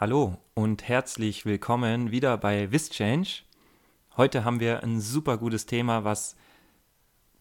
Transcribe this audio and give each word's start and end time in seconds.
Hallo 0.00 0.38
und 0.54 0.88
herzlich 0.88 1.44
willkommen 1.44 2.10
wieder 2.10 2.38
bei 2.38 2.72
WisChange. 2.72 3.42
Heute 4.16 4.46
haben 4.46 4.58
wir 4.58 4.82
ein 4.82 4.98
super 4.98 5.36
gutes 5.36 5.66
Thema, 5.66 6.04
was 6.04 6.36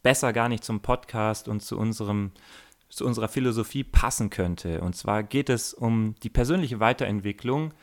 besser 0.04 0.34
gar 0.34 0.50
nicht 0.50 0.66
zum 0.66 0.82
Podcast 0.82 1.48
und 1.48 1.62
zu, 1.62 1.80
unserem, 1.80 2.32
zu 2.90 3.06
unserer 3.06 3.30
Philosophie 3.30 3.86
passen 3.86 4.30
könnte. 4.30 4.82
Und 4.82 4.98
zwar 4.98 5.24
geht 5.24 5.50
es 5.50 5.74
um 5.74 6.16
die 6.22 6.30
persönliche 6.30 6.82
Weiterentwicklung 6.82 7.74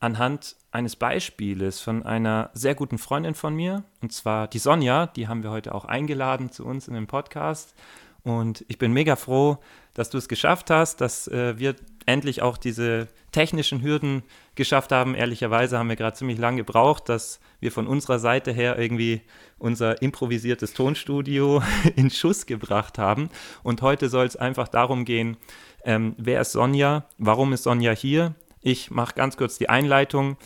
anhand 0.00 0.56
eines 0.70 0.96
Beispieles 0.96 1.80
von 1.80 2.02
einer 2.02 2.48
sehr 2.54 2.74
guten 2.74 2.96
Freundin 2.96 3.34
von 3.34 3.54
mir, 3.54 3.84
und 4.00 4.14
zwar 4.14 4.48
die 4.48 4.60
Sonja, 4.60 5.08
die 5.08 5.28
haben 5.28 5.42
wir 5.42 5.50
heute 5.50 5.74
auch 5.74 5.84
eingeladen 5.84 6.50
zu 6.50 6.64
uns 6.64 6.88
in 6.88 6.94
den 6.94 7.06
Podcast. 7.06 7.74
Und 8.22 8.64
ich 8.68 8.78
bin 8.78 8.94
mega 8.94 9.14
froh, 9.14 9.58
dass 9.92 10.08
du 10.08 10.16
es 10.16 10.26
geschafft 10.26 10.70
hast, 10.70 11.02
dass 11.02 11.28
äh, 11.28 11.58
wir 11.58 11.76
endlich 12.06 12.40
auch 12.40 12.56
diese 12.56 13.08
technischen 13.32 13.82
Hürden 13.82 14.22
geschafft 14.54 14.92
haben. 14.92 15.14
Ehrlicherweise 15.14 15.78
haben 15.78 15.88
wir 15.88 15.96
gerade 15.96 16.16
ziemlich 16.16 16.38
lange 16.38 16.58
gebraucht, 16.58 17.08
dass 17.08 17.40
wir 17.60 17.72
von 17.72 17.86
unserer 17.86 18.18
Seite 18.18 18.52
her 18.52 18.78
irgendwie 18.78 19.20
unser 19.58 20.00
improvisiertes 20.00 20.72
Tonstudio 20.72 21.62
in 21.96 22.10
Schuss 22.10 22.46
gebracht 22.46 22.98
haben. 22.98 23.28
Und 23.62 23.82
heute 23.82 24.08
soll 24.08 24.26
es 24.26 24.36
einfach 24.36 24.68
darum 24.68 25.04
gehen, 25.04 25.36
ähm, 25.84 26.14
wer 26.16 26.40
ist 26.40 26.52
Sonja, 26.52 27.06
warum 27.18 27.52
ist 27.52 27.64
Sonja 27.64 27.92
hier. 27.92 28.34
Ich 28.62 28.90
mache 28.90 29.14
ganz 29.14 29.36
kurz 29.36 29.58
die 29.58 29.68
Einleitung. 29.68 30.36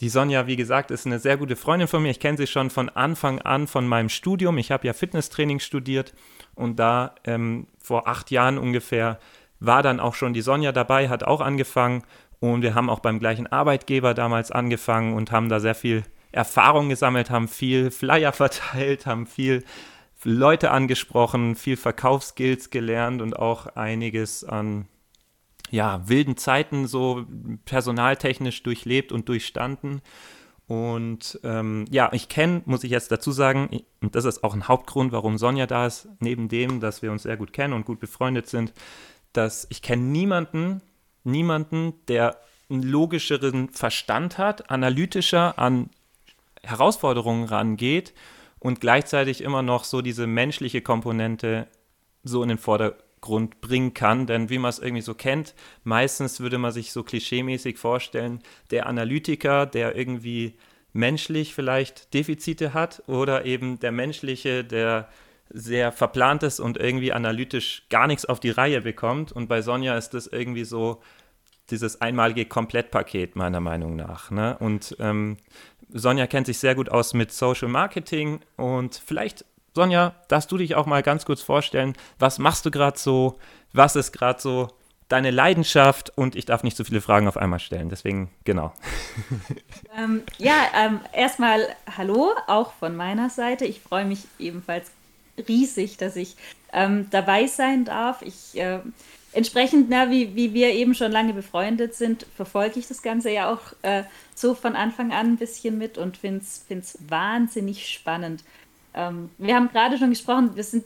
Die 0.00 0.08
Sonja, 0.08 0.46
wie 0.46 0.56
gesagt, 0.56 0.90
ist 0.90 1.06
eine 1.06 1.18
sehr 1.18 1.36
gute 1.36 1.56
Freundin 1.56 1.88
von 1.88 2.02
mir. 2.02 2.10
Ich 2.10 2.20
kenne 2.20 2.38
sie 2.38 2.46
schon 2.46 2.70
von 2.70 2.88
Anfang 2.88 3.40
an 3.40 3.66
von 3.66 3.86
meinem 3.86 4.08
Studium. 4.08 4.56
Ich 4.56 4.70
habe 4.70 4.86
ja 4.86 4.94
Fitnesstraining 4.94 5.60
studiert 5.60 6.14
und 6.54 6.78
da 6.78 7.14
ähm, 7.24 7.66
vor 7.78 8.08
acht 8.08 8.30
Jahren 8.30 8.58
ungefähr 8.58 9.18
war 9.60 9.82
dann 9.82 10.00
auch 10.00 10.14
schon 10.14 10.32
die 10.32 10.40
Sonja 10.40 10.72
dabei, 10.72 11.08
hat 11.08 11.22
auch 11.22 11.40
angefangen 11.40 12.02
und 12.40 12.62
wir 12.62 12.74
haben 12.74 12.90
auch 12.90 13.00
beim 13.00 13.18
gleichen 13.18 13.46
Arbeitgeber 13.46 14.14
damals 14.14 14.50
angefangen 14.50 15.14
und 15.14 15.30
haben 15.30 15.48
da 15.48 15.60
sehr 15.60 15.74
viel 15.74 16.02
Erfahrung 16.32 16.88
gesammelt, 16.88 17.30
haben 17.30 17.48
viel 17.48 17.90
Flyer 17.90 18.32
verteilt, 18.32 19.06
haben 19.06 19.26
viel 19.26 19.64
Leute 20.24 20.70
angesprochen, 20.70 21.54
viel 21.54 21.76
Verkaufsskills 21.76 22.70
gelernt 22.70 23.22
und 23.22 23.38
auch 23.38 23.66
einiges 23.76 24.44
an 24.44 24.86
ja, 25.70 26.08
wilden 26.08 26.36
Zeiten 26.36 26.86
so 26.86 27.24
personaltechnisch 27.64 28.62
durchlebt 28.62 29.12
und 29.12 29.28
durchstanden. 29.28 30.02
Und 30.66 31.40
ähm, 31.42 31.84
ja, 31.90 32.10
ich 32.12 32.28
kenne, 32.28 32.62
muss 32.64 32.84
ich 32.84 32.90
jetzt 32.90 33.10
dazu 33.10 33.32
sagen, 33.32 33.82
und 34.00 34.14
das 34.14 34.24
ist 34.24 34.44
auch 34.44 34.54
ein 34.54 34.68
Hauptgrund, 34.68 35.10
warum 35.10 35.36
Sonja 35.38 35.66
da 35.66 35.86
ist, 35.86 36.08
neben 36.20 36.48
dem, 36.48 36.80
dass 36.80 37.02
wir 37.02 37.12
uns 37.12 37.24
sehr 37.24 37.36
gut 37.36 37.52
kennen 37.52 37.72
und 37.72 37.86
gut 37.86 37.98
befreundet 37.98 38.46
sind, 38.46 38.72
dass 39.32 39.66
ich 39.70 39.82
kenne 39.82 40.02
niemanden, 40.02 40.82
niemanden, 41.24 41.94
der 42.08 42.40
einen 42.68 42.82
logischeren 42.82 43.68
Verstand 43.68 44.38
hat, 44.38 44.70
analytischer 44.70 45.58
an 45.58 45.90
Herausforderungen 46.62 47.44
rangeht 47.44 48.14
und 48.58 48.80
gleichzeitig 48.80 49.42
immer 49.42 49.62
noch 49.62 49.84
so 49.84 50.02
diese 50.02 50.26
menschliche 50.26 50.82
Komponente 50.82 51.66
so 52.22 52.42
in 52.42 52.50
den 52.50 52.58
Vordergrund 52.58 53.60
bringen 53.60 53.94
kann. 53.94 54.26
Denn 54.26 54.50
wie 54.50 54.58
man 54.58 54.68
es 54.68 54.78
irgendwie 54.78 55.02
so 55.02 55.14
kennt, 55.14 55.54
meistens 55.84 56.40
würde 56.40 56.58
man 56.58 56.72
sich 56.72 56.92
so 56.92 57.02
klischeemäßig 57.02 57.78
vorstellen, 57.78 58.42
der 58.70 58.86
Analytiker, 58.86 59.66
der 59.66 59.96
irgendwie 59.96 60.54
menschlich 60.92 61.54
vielleicht 61.54 62.12
Defizite 62.14 62.74
hat 62.74 63.02
oder 63.06 63.46
eben 63.46 63.78
der 63.80 63.92
menschliche, 63.92 64.64
der 64.64 65.08
sehr 65.52 65.92
verplant 65.92 66.42
ist 66.42 66.60
und 66.60 66.78
irgendwie 66.78 67.12
analytisch 67.12 67.84
gar 67.90 68.06
nichts 68.06 68.24
auf 68.24 68.40
die 68.40 68.50
Reihe 68.50 68.80
bekommt. 68.80 69.32
Und 69.32 69.48
bei 69.48 69.62
Sonja 69.62 69.96
ist 69.96 70.14
das 70.14 70.26
irgendwie 70.26 70.64
so 70.64 71.02
dieses 71.70 72.00
einmalige 72.00 72.46
Komplettpaket, 72.46 73.36
meiner 73.36 73.60
Meinung 73.60 73.96
nach. 73.96 74.30
Ne? 74.30 74.56
Und 74.58 74.96
ähm, 75.00 75.36
Sonja 75.92 76.26
kennt 76.26 76.46
sich 76.46 76.58
sehr 76.58 76.74
gut 76.74 76.88
aus 76.88 77.14
mit 77.14 77.32
Social 77.32 77.68
Marketing 77.68 78.40
und 78.56 79.00
vielleicht, 79.04 79.44
Sonja, 79.74 80.14
darfst 80.28 80.50
du 80.52 80.58
dich 80.58 80.74
auch 80.74 80.86
mal 80.86 81.02
ganz 81.02 81.24
kurz 81.24 81.42
vorstellen, 81.42 81.94
was 82.18 82.38
machst 82.38 82.66
du 82.66 82.70
gerade 82.70 82.98
so, 82.98 83.38
was 83.72 83.96
ist 83.96 84.12
gerade 84.12 84.40
so 84.40 84.68
deine 85.08 85.32
Leidenschaft 85.32 86.16
und 86.16 86.36
ich 86.36 86.44
darf 86.44 86.62
nicht 86.62 86.76
so 86.76 86.84
viele 86.84 87.00
Fragen 87.00 87.26
auf 87.26 87.36
einmal 87.36 87.58
stellen, 87.58 87.88
deswegen 87.88 88.30
genau. 88.44 88.72
Ähm, 89.98 90.22
ja, 90.38 90.54
ähm, 90.78 91.00
erstmal 91.12 91.66
hallo, 91.96 92.30
auch 92.46 92.72
von 92.74 92.94
meiner 92.94 93.28
Seite. 93.28 93.64
Ich 93.64 93.80
freue 93.80 94.04
mich 94.04 94.20
ebenfalls 94.38 94.92
riesig, 95.48 95.96
dass 95.96 96.16
ich 96.16 96.36
ähm, 96.72 97.06
dabei 97.10 97.46
sein 97.46 97.84
darf. 97.84 98.22
Ich 98.22 98.58
äh, 98.58 98.80
entsprechend, 99.32 99.88
na, 99.90 100.10
wie, 100.10 100.34
wie 100.34 100.54
wir 100.54 100.72
eben 100.72 100.94
schon 100.94 101.12
lange 101.12 101.32
befreundet 101.32 101.94
sind, 101.94 102.26
verfolge 102.36 102.78
ich 102.78 102.88
das 102.88 103.02
Ganze 103.02 103.30
ja 103.30 103.52
auch 103.52 103.60
äh, 103.82 104.04
so 104.34 104.54
von 104.54 104.76
Anfang 104.76 105.12
an 105.12 105.32
ein 105.32 105.36
bisschen 105.36 105.78
mit 105.78 105.98
und 105.98 106.16
finde 106.16 106.42
es 106.42 106.98
wahnsinnig 107.08 107.88
spannend. 107.88 108.44
Ähm, 108.94 109.30
wir 109.38 109.54
haben 109.54 109.70
gerade 109.70 109.98
schon 109.98 110.10
gesprochen, 110.10 110.56
wir 110.56 110.64
sind 110.64 110.84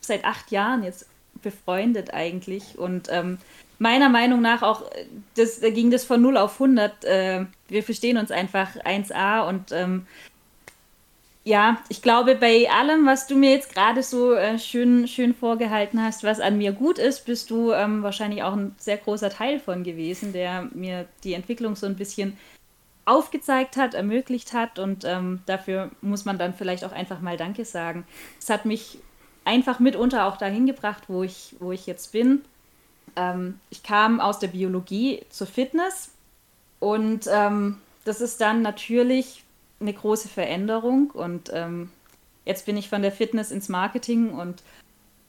seit 0.00 0.24
acht 0.24 0.50
Jahren 0.50 0.82
jetzt 0.82 1.06
befreundet 1.42 2.14
eigentlich 2.14 2.78
und 2.78 3.08
ähm, 3.10 3.38
meiner 3.78 4.08
Meinung 4.08 4.40
nach 4.40 4.62
auch, 4.62 4.84
das, 5.34 5.60
da 5.60 5.70
ging 5.70 5.90
das 5.90 6.04
von 6.04 6.22
0 6.22 6.36
auf 6.36 6.54
100. 6.54 7.04
Äh, 7.04 7.46
wir 7.68 7.82
verstehen 7.82 8.16
uns 8.16 8.30
einfach 8.30 8.76
1A 8.76 9.48
und 9.48 9.72
ähm, 9.72 10.06
ja, 11.44 11.78
ich 11.88 12.02
glaube, 12.02 12.36
bei 12.36 12.70
allem, 12.70 13.04
was 13.04 13.26
du 13.26 13.34
mir 13.34 13.50
jetzt 13.50 13.74
gerade 13.74 14.02
so 14.02 14.34
äh, 14.34 14.58
schön, 14.58 15.08
schön 15.08 15.34
vorgehalten 15.34 16.00
hast, 16.00 16.22
was 16.22 16.38
an 16.38 16.56
mir 16.56 16.72
gut 16.72 16.98
ist, 16.98 17.26
bist 17.26 17.50
du 17.50 17.72
ähm, 17.72 18.02
wahrscheinlich 18.04 18.44
auch 18.44 18.52
ein 18.52 18.76
sehr 18.78 18.96
großer 18.96 19.30
Teil 19.30 19.58
von 19.58 19.82
gewesen, 19.82 20.32
der 20.32 20.68
mir 20.72 21.06
die 21.24 21.34
Entwicklung 21.34 21.74
so 21.74 21.86
ein 21.86 21.96
bisschen 21.96 22.36
aufgezeigt 23.06 23.76
hat, 23.76 23.94
ermöglicht 23.94 24.52
hat. 24.52 24.78
Und 24.78 25.04
ähm, 25.04 25.40
dafür 25.46 25.90
muss 26.00 26.24
man 26.24 26.38
dann 26.38 26.54
vielleicht 26.54 26.84
auch 26.84 26.92
einfach 26.92 27.20
mal 27.20 27.36
Danke 27.36 27.64
sagen. 27.64 28.06
Es 28.38 28.48
hat 28.48 28.64
mich 28.64 28.98
einfach 29.44 29.80
mitunter 29.80 30.26
auch 30.26 30.36
dahin 30.36 30.66
gebracht, 30.66 31.04
wo 31.08 31.24
ich, 31.24 31.56
wo 31.58 31.72
ich 31.72 31.86
jetzt 31.86 32.12
bin. 32.12 32.42
Ähm, 33.16 33.58
ich 33.70 33.82
kam 33.82 34.20
aus 34.20 34.38
der 34.38 34.48
Biologie 34.48 35.22
zur 35.28 35.48
Fitness 35.48 36.10
und 36.78 37.28
ähm, 37.28 37.78
das 38.04 38.20
ist 38.20 38.40
dann 38.40 38.62
natürlich 38.62 39.42
eine 39.82 39.92
große 39.92 40.28
Veränderung 40.28 41.10
und 41.10 41.50
ähm, 41.52 41.90
jetzt 42.44 42.66
bin 42.66 42.76
ich 42.76 42.88
von 42.88 43.02
der 43.02 43.12
Fitness 43.12 43.50
ins 43.50 43.68
Marketing 43.68 44.30
und 44.30 44.62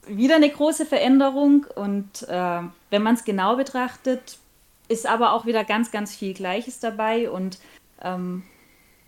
wieder 0.06 0.36
eine 0.36 0.50
große 0.50 0.86
Veränderung 0.86 1.66
und 1.74 2.28
äh, 2.28 2.60
wenn 2.90 3.02
man 3.02 3.14
es 3.14 3.24
genau 3.24 3.56
betrachtet, 3.56 4.38
ist 4.88 5.06
aber 5.06 5.32
auch 5.32 5.46
wieder 5.46 5.64
ganz, 5.64 5.90
ganz 5.90 6.14
viel 6.14 6.34
Gleiches 6.34 6.80
dabei 6.80 7.30
und 7.30 7.58
ähm, 8.02 8.42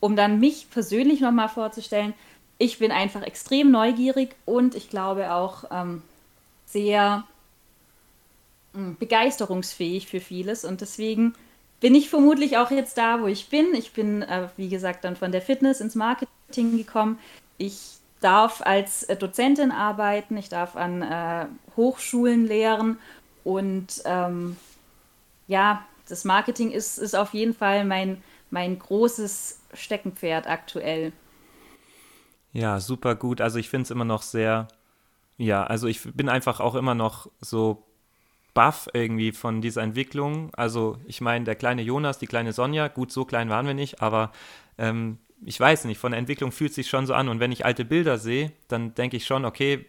um 0.01 0.17
dann 0.17 0.41
mich 0.41 0.71
persönlich 0.71 1.21
nochmal 1.21 1.49
vorzustellen, 1.49 2.15
ich 2.59 2.79
bin 2.79 2.93
einfach 2.93 3.23
extrem 3.23 3.71
neugierig 3.71 4.35
und 4.47 4.75
ich 4.75 4.89
glaube 4.89 5.33
auch 5.33 5.65
ähm, 5.71 6.03
sehr 6.65 7.25
mh, 8.73 8.81
hm, 8.81 8.97
begeisterungsfähig 8.99 10.07
für 10.07 10.21
vieles 10.21 10.65
und 10.65 10.81
deswegen 10.81 11.35
bin 11.81 11.95
ich 11.95 12.09
vermutlich 12.09 12.57
auch 12.57 12.71
jetzt 12.71 12.97
da, 12.99 13.21
wo 13.21 13.27
ich 13.27 13.49
bin. 13.49 13.75
Ich 13.75 13.93
bin, 13.93 14.23
äh, 14.23 14.49
wie 14.57 14.69
gesagt, 14.69 15.05
dann 15.05 15.17
von 15.17 15.33
der 15.33 15.43
Fitness 15.43 15.81
ins 15.81 15.95
Marketing 15.95 16.77
gekommen. 16.77 17.19
Ich 17.59 17.97
darf 18.21 18.63
als 18.65 19.05
äh, 19.05 19.17
Dozentin 19.17 19.71
arbeiten, 19.71 20.37
ich 20.37 20.49
darf 20.49 20.77
an 20.77 21.03
äh, 21.03 21.47
Hochschulen 21.77 22.47
lehren 22.47 22.99
und 23.45 24.03
ähm, 24.05 24.57
ja, 25.47 25.85
das 26.09 26.25
Marketing 26.25 26.71
ist, 26.71 26.99
ist 26.99 27.15
auf 27.15 27.35
jeden 27.35 27.55
Fall 27.55 27.85
mein, 27.85 28.23
mein 28.51 28.79
großes 28.79 29.61
Steckenpferd 29.75 30.47
aktuell. 30.47 31.13
Ja, 32.53 32.81
super 32.81 33.15
gut. 33.15 33.41
Also 33.41 33.59
ich 33.59 33.69
finde 33.69 33.85
es 33.85 33.91
immer 33.91 34.05
noch 34.05 34.23
sehr, 34.23 34.69
ja, 35.37 35.65
also 35.65 35.89
ich 35.89 36.03
bin 36.15 36.29
einfach 36.29 36.61
auch 36.61 36.75
immer 36.75 36.95
noch 36.95 37.31
so 37.41 37.86
baff 38.57 38.89
irgendwie 38.95 39.33
von 39.33 39.61
dieser 39.61 39.83
Entwicklung. 39.83 40.51
Also 40.55 40.97
ich 41.05 41.21
meine, 41.21 41.45
der 41.45 41.57
kleine 41.57 41.83
Jonas, 41.83 42.19
die 42.19 42.27
kleine 42.27 42.55
Sonja, 42.55 42.89
gut, 42.89 43.13
so 43.13 43.27
klein 43.27 43.51
waren 43.51 43.67
wir 43.67 43.75
nicht, 43.75 44.01
aber 44.01 44.33
ähm, 44.79 45.19
ich 45.45 45.61
weiß 45.61 45.85
nicht, 45.85 45.99
von 45.99 46.13
der 46.13 46.19
Entwicklung 46.19 46.53
fühlt 46.53 46.73
sich 46.73 46.89
schon 46.89 47.07
so 47.07 47.13
an. 47.13 47.29
Und 47.29 47.39
wenn 47.39 47.53
ich 47.53 47.67
alte 47.67 47.85
Bilder 47.85 48.17
sehe, 48.17 48.53
dann 48.69 48.95
denke 48.95 49.19
ich 49.19 49.27
schon, 49.27 49.45
okay, 49.45 49.85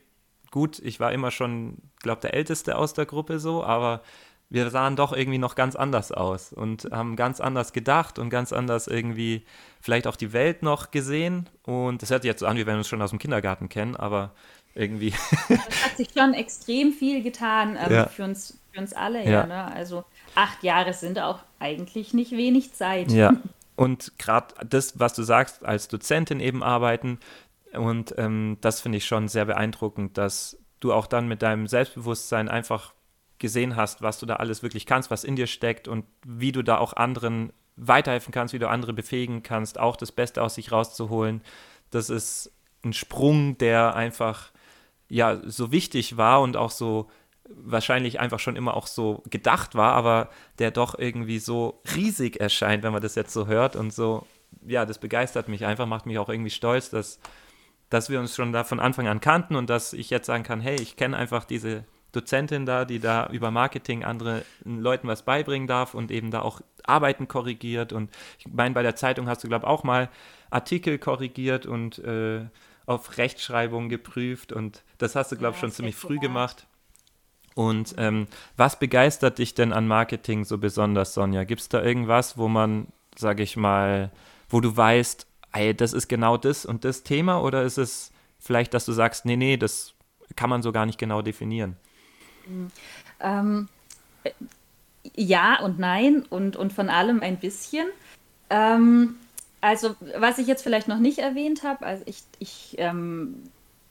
gut, 0.52 0.80
ich 0.80 1.00
war 1.00 1.14
immer 1.14 1.31
schon, 1.31 1.78
glaube 2.00 2.19
der 2.19 2.34
Älteste 2.34 2.78
aus 2.78 2.94
der 2.94 3.06
Gruppe 3.06 3.40
so, 3.40 3.64
aber 3.64 4.02
wir 4.50 4.69
sahen 4.69 4.98
doch 4.98 5.14
irgendwie 5.14 5.38
noch 5.38 5.56
ganz 5.56 5.78
anders 5.78 6.12
aus 6.12 6.52
und 6.52 6.90
haben 6.92 7.16
ganz 7.16 7.40
anders 7.40 7.72
gedacht 7.72 8.19
und 8.19 8.30
ganz 8.30 8.52
anders 8.52 8.88
irgendwie 8.88 9.46
vielleicht 9.80 10.08
auch 10.08 10.18
die 10.18 10.34
Welt 10.34 10.62
noch 10.62 10.92
gesehen. 10.92 11.50
Und 11.64 12.02
das 12.02 12.10
hört 12.10 12.24
sich 12.24 12.30
jetzt 12.30 12.42
so 12.42 12.48
an, 12.48 12.58
wie 12.58 12.66
wenn 12.66 12.75
wir 12.75 12.80
uns 12.80 12.90
schon 12.90 13.02
aus 13.02 13.12
dem 13.12 13.19
Kindergarten 13.19 13.69
kennen, 13.69 13.96
aber 13.96 14.34
irgendwie. 14.77 15.13
Es 15.50 15.85
hat 15.85 15.97
sich 15.97 16.09
schon 16.15 16.33
extrem 16.33 16.94
viel 16.94 17.24
getan 17.24 17.77
ähm, 17.79 17.91
ja. 17.91 18.06
für, 18.07 18.24
uns, 18.24 18.59
für 18.71 18.79
uns 18.79 18.94
alle, 18.94 19.24
ja. 19.24 19.31
ja 19.31 19.45
ne? 19.45 19.71
Also 19.74 20.06
acht 20.35 20.63
Jahre 20.63 20.94
sind 20.94 21.19
auch 21.19 21.39
eigentlich 21.59 22.13
nicht 22.13 22.31
wenig 22.31 22.74
Zeit. 22.74 23.12
Ja. 23.12 23.35
Und 23.75 24.18
gerade 24.18 24.56
das, 24.68 25.00
was 25.00 25.13
du 25.13 25.21
sagst, 25.21 25.63
als 25.63 25.88
Dozentin 25.88 26.39
eben 26.39 26.63
arbeiten, 26.63 27.19
und 27.74 28.15
ähm, 28.18 28.57
das 28.62 28.81
finde 28.81 28.97
ich 28.97 29.06
schon 29.06 29.27
sehr 29.27 29.45
beeindruckend, 29.45 30.18
dass 30.18 30.57
du 30.80 30.94
auch 30.94 31.06
dann 31.06 31.27
mit 31.27 31.41
deinem 31.41 31.68
Selbstbewusstsein 31.68 32.50
einfach 32.50 32.94
gesehen 33.39 33.75
hast, 33.75 34.01
was 34.01 34.19
du 34.19 34.25
da 34.25 34.38
alles 34.38 34.63
wirklich 34.63 34.85
kannst, 34.85 35.12
was 35.12 35.23
in 35.23 35.35
dir 35.35 35.45
steckt 35.45 35.88
und 35.88 36.06
wie 36.25 36.51
du 36.51 36.63
da 36.63 36.77
auch 36.77 36.94
anderen 36.94 37.53
weiterhelfen 37.75 38.33
kannst, 38.33 38.53
wie 38.53 38.59
du 38.59 38.69
andere 38.69 38.94
befähigen 38.94 39.44
kannst, 39.44 39.80
auch 39.80 39.95
das 39.95 40.12
Beste 40.12 40.41
aus 40.41 40.56
sich 40.56 40.71
rauszuholen. 40.71 41.41
Das 41.91 42.09
ist 42.09 42.51
ein 42.83 42.94
Sprung, 42.94 43.57
der 43.57 43.95
einfach 43.95 44.51
ja 45.09 45.39
so 45.45 45.71
wichtig 45.71 46.18
war 46.18 46.42
und 46.42 46.57
auch 46.57 46.71
so 46.71 47.09
wahrscheinlich 47.50 48.19
einfach 48.19 48.39
schon 48.39 48.56
immer 48.56 48.75
auch 48.75 48.88
so 48.88 49.24
gedacht 49.30 49.75
war, 49.75 49.94
aber 49.94 50.30
der 50.59 50.71
doch 50.71 50.98
irgendwie 50.98 51.39
so 51.39 51.81
riesig 51.95 52.39
erscheint, 52.39 52.83
wenn 52.83 52.92
man 52.92 53.01
das 53.01 53.15
jetzt 53.15 53.33
so 53.33 53.48
hört 53.48 53.75
und 53.75 53.94
so, 53.94 54.25
ja, 54.65 54.86
das 54.86 55.00
begeistert 55.00 55.48
mich 55.48 55.65
einfach, 55.65 55.86
macht 55.86 56.06
mich 56.06 56.19
auch 56.19 56.30
irgendwie 56.30 56.50
stolz, 56.50 56.89
dass, 56.89 57.19
dass 57.89 58.09
wir 58.09 58.19
uns 58.19 58.36
schon 58.36 58.51
da 58.51 58.63
von 58.63 58.80
Anfang 58.80 59.07
an 59.07 59.21
kannten 59.21 59.56
und 59.56 59.69
dass 59.69 59.94
ich 59.94 60.09
jetzt 60.09 60.27
sagen 60.27 60.44
kann, 60.44 60.59
hey, 60.59 60.75
ich 60.75 60.98
kenne 60.98 61.15
einfach 61.15 61.45
diese 61.45 61.86
Dozentin 62.12 62.65
da, 62.65 62.86
die 62.86 63.00
da 63.00 63.27
über 63.27 63.51
Marketing 63.51 64.04
anderen 64.04 64.42
Leuten 64.63 65.07
was 65.07 65.24
beibringen 65.24 65.68
darf 65.68 65.94
und 65.94 66.12
eben 66.12 66.31
da 66.31 66.42
auch 66.42 66.62
Arbeiten 66.83 67.27
korrigiert. 67.27 67.94
Und 67.94 68.09
ich 68.39 68.48
meine, 68.48 68.74
bei 68.74 68.81
der 68.81 68.95
Zeitung 68.95 69.27
hast 69.27 69.44
du, 69.44 69.48
glaube 69.48 69.65
ich, 69.65 69.69
auch 69.69 69.83
mal 69.83 70.09
Artikel 70.50 70.98
korrigiert 70.98 71.65
und 71.65 72.00
äh, 72.00 72.45
auf 72.88 73.18
Rechtschreibung 73.18 73.89
geprüft. 73.89 74.51
Und 74.51 74.84
das 74.98 75.16
hast 75.16 75.31
du, 75.31 75.36
glaube 75.36 75.56
ich, 75.56 75.57
ja, 75.57 75.68
schon 75.68 75.72
ziemlich 75.72 75.95
früh 75.95 76.18
gemacht. 76.18 76.66
Und 77.54 77.95
ähm, 77.98 78.28
was 78.56 78.80
begeistert 78.80 79.38
dich 79.38 79.54
denn 79.54 79.74
an 79.74 79.88
Marketing 79.88 80.45
so 80.45 80.57
besonders, 80.57 81.13
Sonja? 81.13 81.44
Gibt 81.44 81.62
es 81.62 81.69
da 81.69 81.84
irgendwas, 81.84 82.38
wo 82.38 82.48
man, 82.48 82.88
sage 83.16 83.44
ich 83.44 83.57
mal, 83.57 84.12
wo 84.50 84.62
du 84.62 84.75
weißt, 84.75 85.28
ey, 85.54 85.75
das 85.75 85.94
ist 85.94 86.07
genau 86.07 86.38
das 86.38 86.66
und 86.66 86.86
das 86.86 87.04
Thema? 87.04 87.42
Oder 87.42 87.63
ist 87.63 87.78
es 87.78 88.12
vielleicht, 88.39 88.74
dass 88.74 88.86
du 88.86 88.94
sagst, 88.94 89.25
nee, 89.25 89.36
nee, 89.36 89.57
das 89.57 89.94
kann 90.36 90.50
man 90.50 90.62
so 90.62 90.72
gar 90.72 90.86
nicht 90.86 91.00
genau 91.00 91.22
definieren? 91.22 91.75
Ähm, 93.19 93.68
ja 95.16 95.60
und 95.62 95.80
nein 95.80 96.25
und, 96.30 96.56
und 96.56 96.74
von 96.74 96.90
allem 96.90 97.22
ein 97.22 97.38
bisschen. 97.38 97.88
Ähm, 98.50 99.16
also, 99.62 99.95
was 100.18 100.38
ich 100.38 100.48
jetzt 100.48 100.63
vielleicht 100.63 100.88
noch 100.88 101.00
nicht 101.00 101.19
erwähnt 101.19 101.63
habe, 101.63 101.86
also 101.86 102.04
ich, 102.06 102.24
ich 102.39 102.75
ähm, 102.77 103.44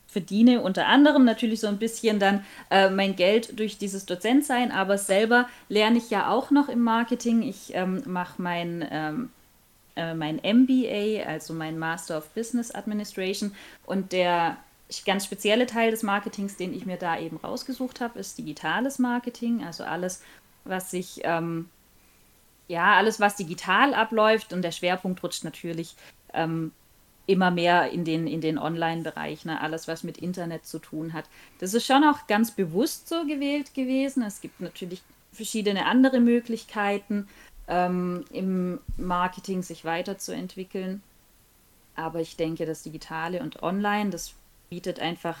verdiene 0.07 0.61
unter 0.61 0.87
anderem 0.87 1.25
natürlich 1.25 1.59
so 1.59 1.67
ein 1.67 1.77
bisschen 1.77 2.19
dann 2.19 2.45
äh, 2.69 2.89
mein 2.89 3.15
Geld 3.15 3.59
durch 3.59 3.77
dieses 3.77 4.05
Dozentsein, 4.05 4.71
aber 4.71 4.97
selber 4.97 5.47
lerne 5.69 5.97
ich 5.97 6.09
ja 6.09 6.29
auch 6.29 6.49
noch 6.49 6.69
im 6.69 6.81
Marketing. 6.81 7.41
Ich 7.41 7.73
ähm, 7.75 8.01
mache 8.05 8.41
mein, 8.41 8.87
ähm, 8.89 9.29
äh, 9.95 10.13
mein 10.13 10.37
MBA, 10.37 11.23
also 11.27 11.53
mein 11.53 11.77
Master 11.77 12.17
of 12.17 12.29
Business 12.29 12.73
Administration 12.73 13.53
und 13.85 14.13
der 14.13 14.57
ganz 15.05 15.25
spezielle 15.25 15.65
Teil 15.65 15.91
des 15.91 16.03
Marketings, 16.03 16.55
den 16.55 16.73
ich 16.73 16.85
mir 16.85 16.97
da 16.97 17.19
eben 17.19 17.37
rausgesucht 17.37 17.99
habe, 17.99 18.19
ist 18.19 18.37
digitales 18.37 18.99
Marketing. 18.99 19.63
Also 19.63 19.83
alles, 19.83 20.21
was 20.63 20.91
sich, 20.91 21.21
ähm, 21.23 21.69
ja, 22.67 22.95
alles, 22.95 23.19
was 23.19 23.35
digital 23.35 23.93
abläuft 23.93 24.53
und 24.53 24.61
der 24.61 24.71
Schwerpunkt 24.71 25.23
rutscht 25.23 25.43
natürlich 25.43 25.95
ähm, 26.33 26.71
immer 27.25 27.51
mehr 27.51 27.91
in 27.91 28.05
den, 28.05 28.25
in 28.27 28.41
den 28.41 28.57
Online-Bereich, 28.57 29.45
ne? 29.45 29.61
alles, 29.61 29.87
was 29.87 30.03
mit 30.03 30.17
Internet 30.17 30.65
zu 30.65 30.79
tun 30.79 31.13
hat. 31.13 31.25
Das 31.59 31.73
ist 31.73 31.85
schon 31.85 32.03
auch 32.03 32.27
ganz 32.27 32.51
bewusst 32.51 33.09
so 33.09 33.25
gewählt 33.25 33.73
gewesen. 33.73 34.23
Es 34.23 34.41
gibt 34.41 34.61
natürlich 34.61 35.01
verschiedene 35.31 35.85
andere 35.85 36.19
Möglichkeiten, 36.19 37.27
ähm, 37.67 38.25
im 38.31 38.79
Marketing 38.95 39.61
sich 39.61 39.83
weiterzuentwickeln. 39.83 41.03
Aber 41.95 42.21
ich 42.21 42.37
denke, 42.37 42.65
das 42.65 42.83
Digitale 42.83 43.41
und 43.41 43.61
Online, 43.61 44.09
das 44.09 44.33
bietet 44.69 44.99
einfach 44.99 45.37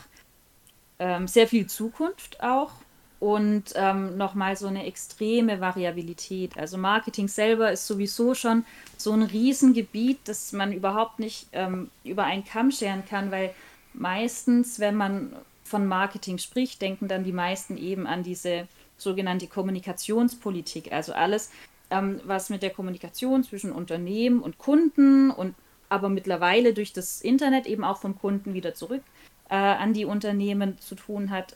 ähm, 0.99 1.27
sehr 1.27 1.47
viel 1.47 1.67
Zukunft 1.67 2.41
auch 2.41 2.71
und 3.19 3.63
ähm, 3.75 4.17
nochmal 4.17 4.55
so 4.55 4.67
eine 4.67 4.85
extreme 4.85 5.59
Variabilität. 5.59 6.57
Also 6.57 6.77
Marketing 6.77 7.27
selber 7.27 7.71
ist 7.71 7.87
sowieso 7.87 8.35
schon 8.35 8.65
so 8.97 9.11
ein 9.13 9.23
Riesengebiet, 9.23 10.19
das 10.25 10.53
man 10.53 10.71
überhaupt 10.71 11.19
nicht 11.19 11.47
ähm, 11.53 11.89
über 12.03 12.25
einen 12.25 12.45
Kamm 12.45 12.71
scheren 12.71 13.03
kann, 13.05 13.31
weil 13.31 13.53
meistens, 13.93 14.79
wenn 14.79 14.95
man 14.95 15.33
von 15.63 15.87
Marketing 15.87 16.37
spricht, 16.37 16.81
denken 16.81 17.07
dann 17.07 17.23
die 17.23 17.33
meisten 17.33 17.77
eben 17.77 18.07
an 18.07 18.23
diese 18.23 18.67
sogenannte 18.97 19.47
Kommunikationspolitik, 19.47 20.91
also 20.91 21.13
alles, 21.13 21.51
ähm, 21.89 22.21
was 22.23 22.49
mit 22.49 22.61
der 22.61 22.69
Kommunikation 22.69 23.43
zwischen 23.43 23.71
Unternehmen 23.71 24.41
und 24.41 24.57
Kunden 24.57 25.31
und 25.31 25.55
aber 25.89 26.09
mittlerweile 26.09 26.73
durch 26.73 26.93
das 26.93 27.21
Internet 27.21 27.65
eben 27.65 27.83
auch 27.83 27.97
vom 27.97 28.17
Kunden 28.17 28.53
wieder 28.53 28.73
zurück 28.73 29.01
äh, 29.49 29.55
an 29.55 29.93
die 29.93 30.05
Unternehmen 30.05 30.77
zu 30.79 30.95
tun 30.95 31.31
hat. 31.31 31.55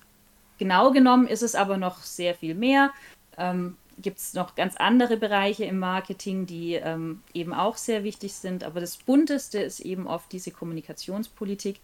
Genau 0.61 0.91
genommen 0.91 1.25
ist 1.25 1.41
es 1.41 1.55
aber 1.55 1.77
noch 1.77 2.03
sehr 2.03 2.35
viel 2.35 2.53
mehr. 2.53 2.91
Ähm, 3.35 3.77
Gibt 3.97 4.19
es 4.19 4.35
noch 4.35 4.53
ganz 4.53 4.75
andere 4.77 5.17
Bereiche 5.17 5.65
im 5.65 5.79
Marketing, 5.79 6.45
die 6.45 6.75
ähm, 6.75 7.23
eben 7.33 7.51
auch 7.51 7.77
sehr 7.77 8.03
wichtig 8.03 8.35
sind. 8.35 8.63
Aber 8.63 8.79
das 8.79 8.97
Bunteste 8.97 9.57
ist 9.57 9.79
eben 9.79 10.05
oft 10.05 10.31
diese 10.31 10.51
Kommunikationspolitik. 10.51 11.79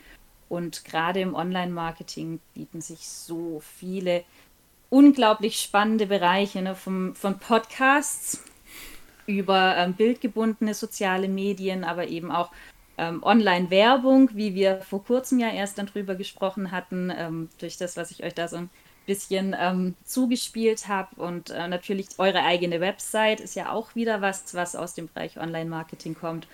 Und 0.48 0.86
gerade 0.86 1.22
im 1.22 1.34
Online-Marketing 1.34 2.40
bieten 2.54 2.82
sich 2.82 3.08
so 3.08 3.64
viele 3.80 4.24
unglaublich 4.92 5.60
spannende 5.60 6.06
Bereiche, 6.06 6.62
ne, 6.62 6.76
vom, 6.76 7.16
von 7.16 7.40
Podcasts 7.40 8.44
über 9.26 9.76
ähm, 9.76 9.96
bildgebundene 9.96 10.76
soziale 10.76 11.28
Medien, 11.28 11.84
aber 11.84 12.10
eben 12.10 12.32
auch 12.32 12.52
ähm, 12.98 13.24
Online-Werbung, 13.24 14.32
wie 14.34 14.56
wir 14.56 14.82
vor 14.82 15.04
kurzem 15.04 15.40
ja 15.40 15.50
erst 15.50 15.78
dann 15.78 15.86
drüber 15.86 16.16
gesprochen 16.16 16.72
hatten, 16.72 17.12
ähm, 17.16 17.50
durch 17.60 17.78
das, 17.78 17.96
was 17.98 18.12
ich 18.12 18.24
euch 18.24 18.34
da 18.34 18.48
so 18.48 18.58
ein 18.58 18.70
bisschen 19.06 19.56
ähm, 19.58 19.96
zugespielt 20.04 20.88
habe. 20.88 21.16
Und 21.22 21.50
äh, 21.50 21.68
natürlich 21.68 22.08
eure 22.18 22.44
eigene 22.44 22.80
Website 22.82 23.40
ist 23.40 23.56
ja 23.56 23.72
auch 23.72 23.96
wieder 23.96 24.22
was, 24.22 24.54
was 24.54 24.76
aus 24.76 24.94
dem 24.94 25.08
Bereich 25.08 25.40
Online-Marketing 25.40 26.16
kommt. 26.16 26.48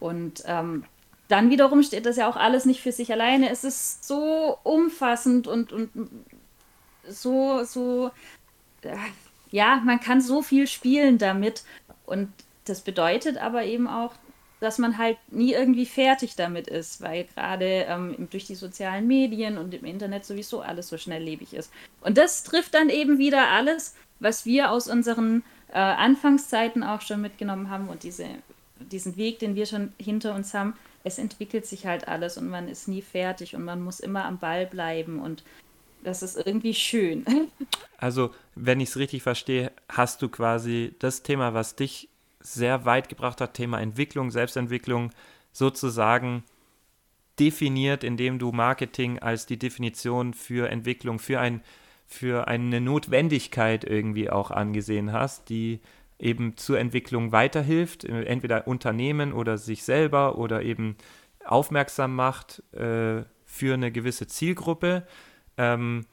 Und 0.00 0.42
ähm, 0.46 0.84
dann 1.28 1.50
wiederum 1.50 1.82
steht 1.82 2.06
das 2.06 2.16
ja 2.16 2.28
auch 2.28 2.36
alles 2.36 2.66
nicht 2.66 2.82
für 2.82 2.92
sich 2.92 3.10
alleine. 3.10 3.50
Es 3.50 3.64
ist 3.64 4.06
so 4.06 4.58
umfassend 4.62 5.46
und, 5.46 5.72
und 5.72 5.90
so, 7.08 7.64
so, 7.64 8.10
äh, 8.82 8.96
ja, 9.50 9.80
man 9.84 10.00
kann 10.00 10.20
so 10.20 10.42
viel 10.42 10.66
spielen 10.66 11.18
damit. 11.18 11.64
Und 12.04 12.30
das 12.66 12.82
bedeutet 12.82 13.38
aber 13.38 13.64
eben 13.64 13.88
auch, 13.88 14.14
dass 14.60 14.78
man 14.78 14.98
halt 14.98 15.18
nie 15.30 15.52
irgendwie 15.52 15.86
fertig 15.86 16.36
damit 16.36 16.68
ist, 16.68 17.00
weil 17.00 17.24
gerade 17.24 17.86
ähm, 17.88 18.28
durch 18.30 18.46
die 18.46 18.54
sozialen 18.54 19.06
Medien 19.06 19.58
und 19.58 19.74
im 19.74 19.84
Internet 19.84 20.24
sowieso 20.24 20.60
alles 20.60 20.88
so 20.88 20.96
schnelllebig 20.96 21.54
ist. 21.54 21.70
Und 22.00 22.16
das 22.18 22.44
trifft 22.44 22.74
dann 22.74 22.88
eben 22.88 23.18
wieder 23.18 23.48
alles, 23.48 23.94
was 24.20 24.46
wir 24.46 24.70
aus 24.70 24.88
unseren 24.88 25.42
äh, 25.68 25.78
Anfangszeiten 25.78 26.82
auch 26.82 27.00
schon 27.00 27.20
mitgenommen 27.20 27.68
haben 27.68 27.88
und 27.88 28.02
diese, 28.04 28.26
diesen 28.78 29.16
Weg, 29.16 29.38
den 29.38 29.54
wir 29.54 29.66
schon 29.66 29.92
hinter 29.98 30.34
uns 30.34 30.54
haben. 30.54 30.74
Es 31.02 31.18
entwickelt 31.18 31.66
sich 31.66 31.86
halt 31.86 32.08
alles 32.08 32.38
und 32.38 32.48
man 32.48 32.68
ist 32.68 32.88
nie 32.88 33.02
fertig 33.02 33.54
und 33.54 33.64
man 33.64 33.82
muss 33.82 34.00
immer 34.00 34.24
am 34.24 34.38
Ball 34.38 34.66
bleiben 34.66 35.20
und 35.20 35.42
das 36.02 36.22
ist 36.22 36.36
irgendwie 36.36 36.74
schön. 36.74 37.24
Also, 37.96 38.34
wenn 38.54 38.80
ich 38.80 38.90
es 38.90 38.96
richtig 38.98 39.22
verstehe, 39.22 39.72
hast 39.88 40.20
du 40.20 40.28
quasi 40.28 40.94
das 40.98 41.22
Thema, 41.22 41.54
was 41.54 41.74
dich 41.74 42.10
sehr 42.44 42.84
weit 42.84 43.08
gebracht 43.08 43.40
hat, 43.40 43.54
Thema 43.54 43.80
Entwicklung, 43.80 44.30
Selbstentwicklung, 44.30 45.10
sozusagen 45.52 46.44
definiert, 47.38 48.04
indem 48.04 48.38
du 48.38 48.52
Marketing 48.52 49.18
als 49.18 49.46
die 49.46 49.58
Definition 49.58 50.34
für 50.34 50.68
Entwicklung, 50.68 51.18
für, 51.18 51.40
ein, 51.40 51.62
für 52.06 52.46
eine 52.46 52.80
Notwendigkeit 52.80 53.84
irgendwie 53.84 54.30
auch 54.30 54.50
angesehen 54.50 55.12
hast, 55.12 55.48
die 55.48 55.80
eben 56.18 56.56
zur 56.56 56.78
Entwicklung 56.78 57.32
weiterhilft, 57.32 58.04
entweder 58.04 58.68
Unternehmen 58.68 59.32
oder 59.32 59.58
sich 59.58 59.82
selber 59.82 60.38
oder 60.38 60.62
eben 60.62 60.96
aufmerksam 61.44 62.14
macht 62.14 62.62
äh, 62.72 63.24
für 63.44 63.74
eine 63.74 63.90
gewisse 63.90 64.26
Zielgruppe. 64.26 65.06
Ähm, 65.56 66.06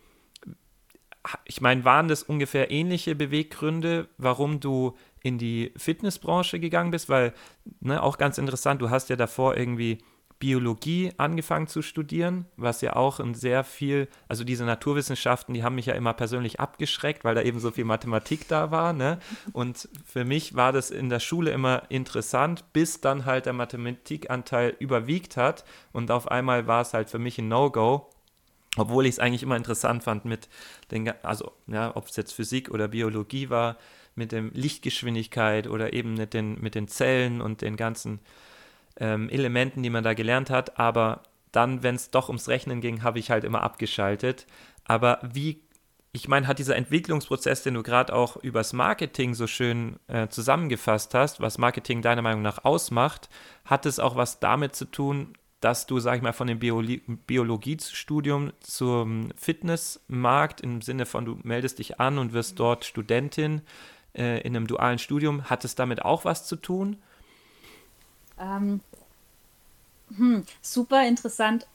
ich 1.45 1.61
meine, 1.61 1.85
waren 1.85 2.07
das 2.07 2.23
ungefähr 2.23 2.71
ähnliche 2.71 3.15
Beweggründe, 3.15 4.07
warum 4.17 4.59
du 4.59 4.97
in 5.23 5.37
die 5.37 5.71
Fitnessbranche 5.77 6.59
gegangen 6.59 6.91
bist, 6.91 7.09
weil, 7.09 7.33
ne, 7.79 8.01
auch 8.01 8.17
ganz 8.17 8.37
interessant, 8.37 8.81
du 8.81 8.89
hast 8.89 9.09
ja 9.09 9.15
davor 9.15 9.55
irgendwie 9.55 9.99
Biologie 10.41 11.11
angefangen 11.17 11.67
zu 11.67 11.83
studieren, 11.83 12.45
was 12.57 12.81
ja 12.81 12.95
auch 12.95 13.19
ein 13.19 13.35
sehr 13.35 13.63
viel, 13.63 14.07
also 14.27 14.43
diese 14.43 14.65
Naturwissenschaften, 14.65 15.53
die 15.53 15.63
haben 15.63 15.75
mich 15.75 15.85
ja 15.85 15.93
immer 15.93 16.13
persönlich 16.13 16.59
abgeschreckt, 16.59 17.23
weil 17.23 17.35
da 17.35 17.43
eben 17.43 17.59
so 17.59 17.69
viel 17.69 17.85
Mathematik 17.85 18.47
da 18.47 18.71
war, 18.71 18.91
ne? 18.91 19.19
Und 19.53 19.87
für 20.03 20.25
mich 20.25 20.55
war 20.55 20.71
das 20.73 20.89
in 20.89 21.09
der 21.09 21.19
Schule 21.19 21.51
immer 21.51 21.83
interessant, 21.89 22.73
bis 22.73 23.01
dann 23.01 23.25
halt 23.25 23.45
der 23.45 23.53
Mathematikanteil 23.53 24.75
überwiegt 24.79 25.37
hat 25.37 25.63
und 25.93 26.09
auf 26.09 26.29
einmal 26.29 26.65
war 26.65 26.81
es 26.81 26.95
halt 26.95 27.11
für 27.11 27.19
mich 27.19 27.37
ein 27.37 27.47
No-Go, 27.47 28.09
obwohl 28.77 29.05
ich 29.05 29.11
es 29.11 29.19
eigentlich 29.19 29.43
immer 29.43 29.57
interessant 29.57 30.03
fand 30.03 30.25
mit 30.25 30.49
den, 30.89 31.13
also 31.21 31.51
ja, 31.67 31.95
ob 31.95 32.07
es 32.07 32.15
jetzt 32.15 32.31
Physik 32.31 32.71
oder 32.71 32.87
Biologie 32.87 33.51
war, 33.51 33.77
mit 34.15 34.31
der 34.31 34.43
Lichtgeschwindigkeit 34.43 35.67
oder 35.67 35.93
eben 35.93 36.13
mit 36.15 36.33
den, 36.33 36.59
mit 36.61 36.75
den 36.75 36.87
Zellen 36.87 37.41
und 37.41 37.61
den 37.61 37.75
ganzen 37.75 38.19
ähm, 38.99 39.29
Elementen, 39.29 39.83
die 39.83 39.89
man 39.89 40.03
da 40.03 40.13
gelernt 40.13 40.49
hat. 40.49 40.77
Aber 40.79 41.23
dann, 41.51 41.83
wenn 41.83 41.95
es 41.95 42.11
doch 42.11 42.29
ums 42.29 42.47
Rechnen 42.47 42.81
ging, 42.81 43.03
habe 43.03 43.19
ich 43.19 43.31
halt 43.31 43.43
immer 43.43 43.61
abgeschaltet. 43.61 44.47
Aber 44.85 45.19
wie 45.33 45.61
ich 46.13 46.27
meine, 46.27 46.45
hat 46.47 46.59
dieser 46.59 46.75
Entwicklungsprozess, 46.75 47.63
den 47.63 47.75
du 47.75 47.83
gerade 47.83 48.13
auch 48.13 48.35
übers 48.37 48.73
Marketing 48.73 49.33
so 49.33 49.47
schön 49.47 49.97
äh, 50.07 50.27
zusammengefasst 50.27 51.13
hast, 51.13 51.39
was 51.39 51.57
Marketing 51.57 52.01
deiner 52.01 52.21
Meinung 52.21 52.41
nach 52.41 52.65
ausmacht, 52.65 53.29
hat 53.63 53.85
es 53.85 53.97
auch 53.97 54.17
was 54.17 54.41
damit 54.41 54.75
zu 54.75 54.85
tun, 54.85 55.33
dass 55.61 55.85
du, 55.85 55.99
sag 55.99 56.17
ich 56.17 56.21
mal, 56.21 56.33
von 56.33 56.47
dem 56.47 56.59
Biologie 56.59 57.01
Biologiestudium 57.27 58.51
zum 58.59 59.29
Fitnessmarkt 59.37 60.59
im 60.59 60.81
Sinne 60.81 61.05
von, 61.05 61.23
du 61.23 61.39
meldest 61.43 61.79
dich 61.79 61.99
an 61.99 62.17
und 62.17 62.33
wirst 62.33 62.59
dort 62.59 62.83
Studentin 62.83 63.61
äh, 64.15 64.41
in 64.41 64.55
einem 64.55 64.67
dualen 64.67 64.99
Studium, 64.99 65.49
hat 65.49 65.65
es 65.65 65.75
damit 65.75 66.03
auch 66.03 66.25
was 66.25 66.45
zu 66.45 66.55
tun? 66.55 66.97
Ähm, 68.39 68.81
hm, 70.15 70.45
super 70.61 71.07
interessant. 71.07 71.67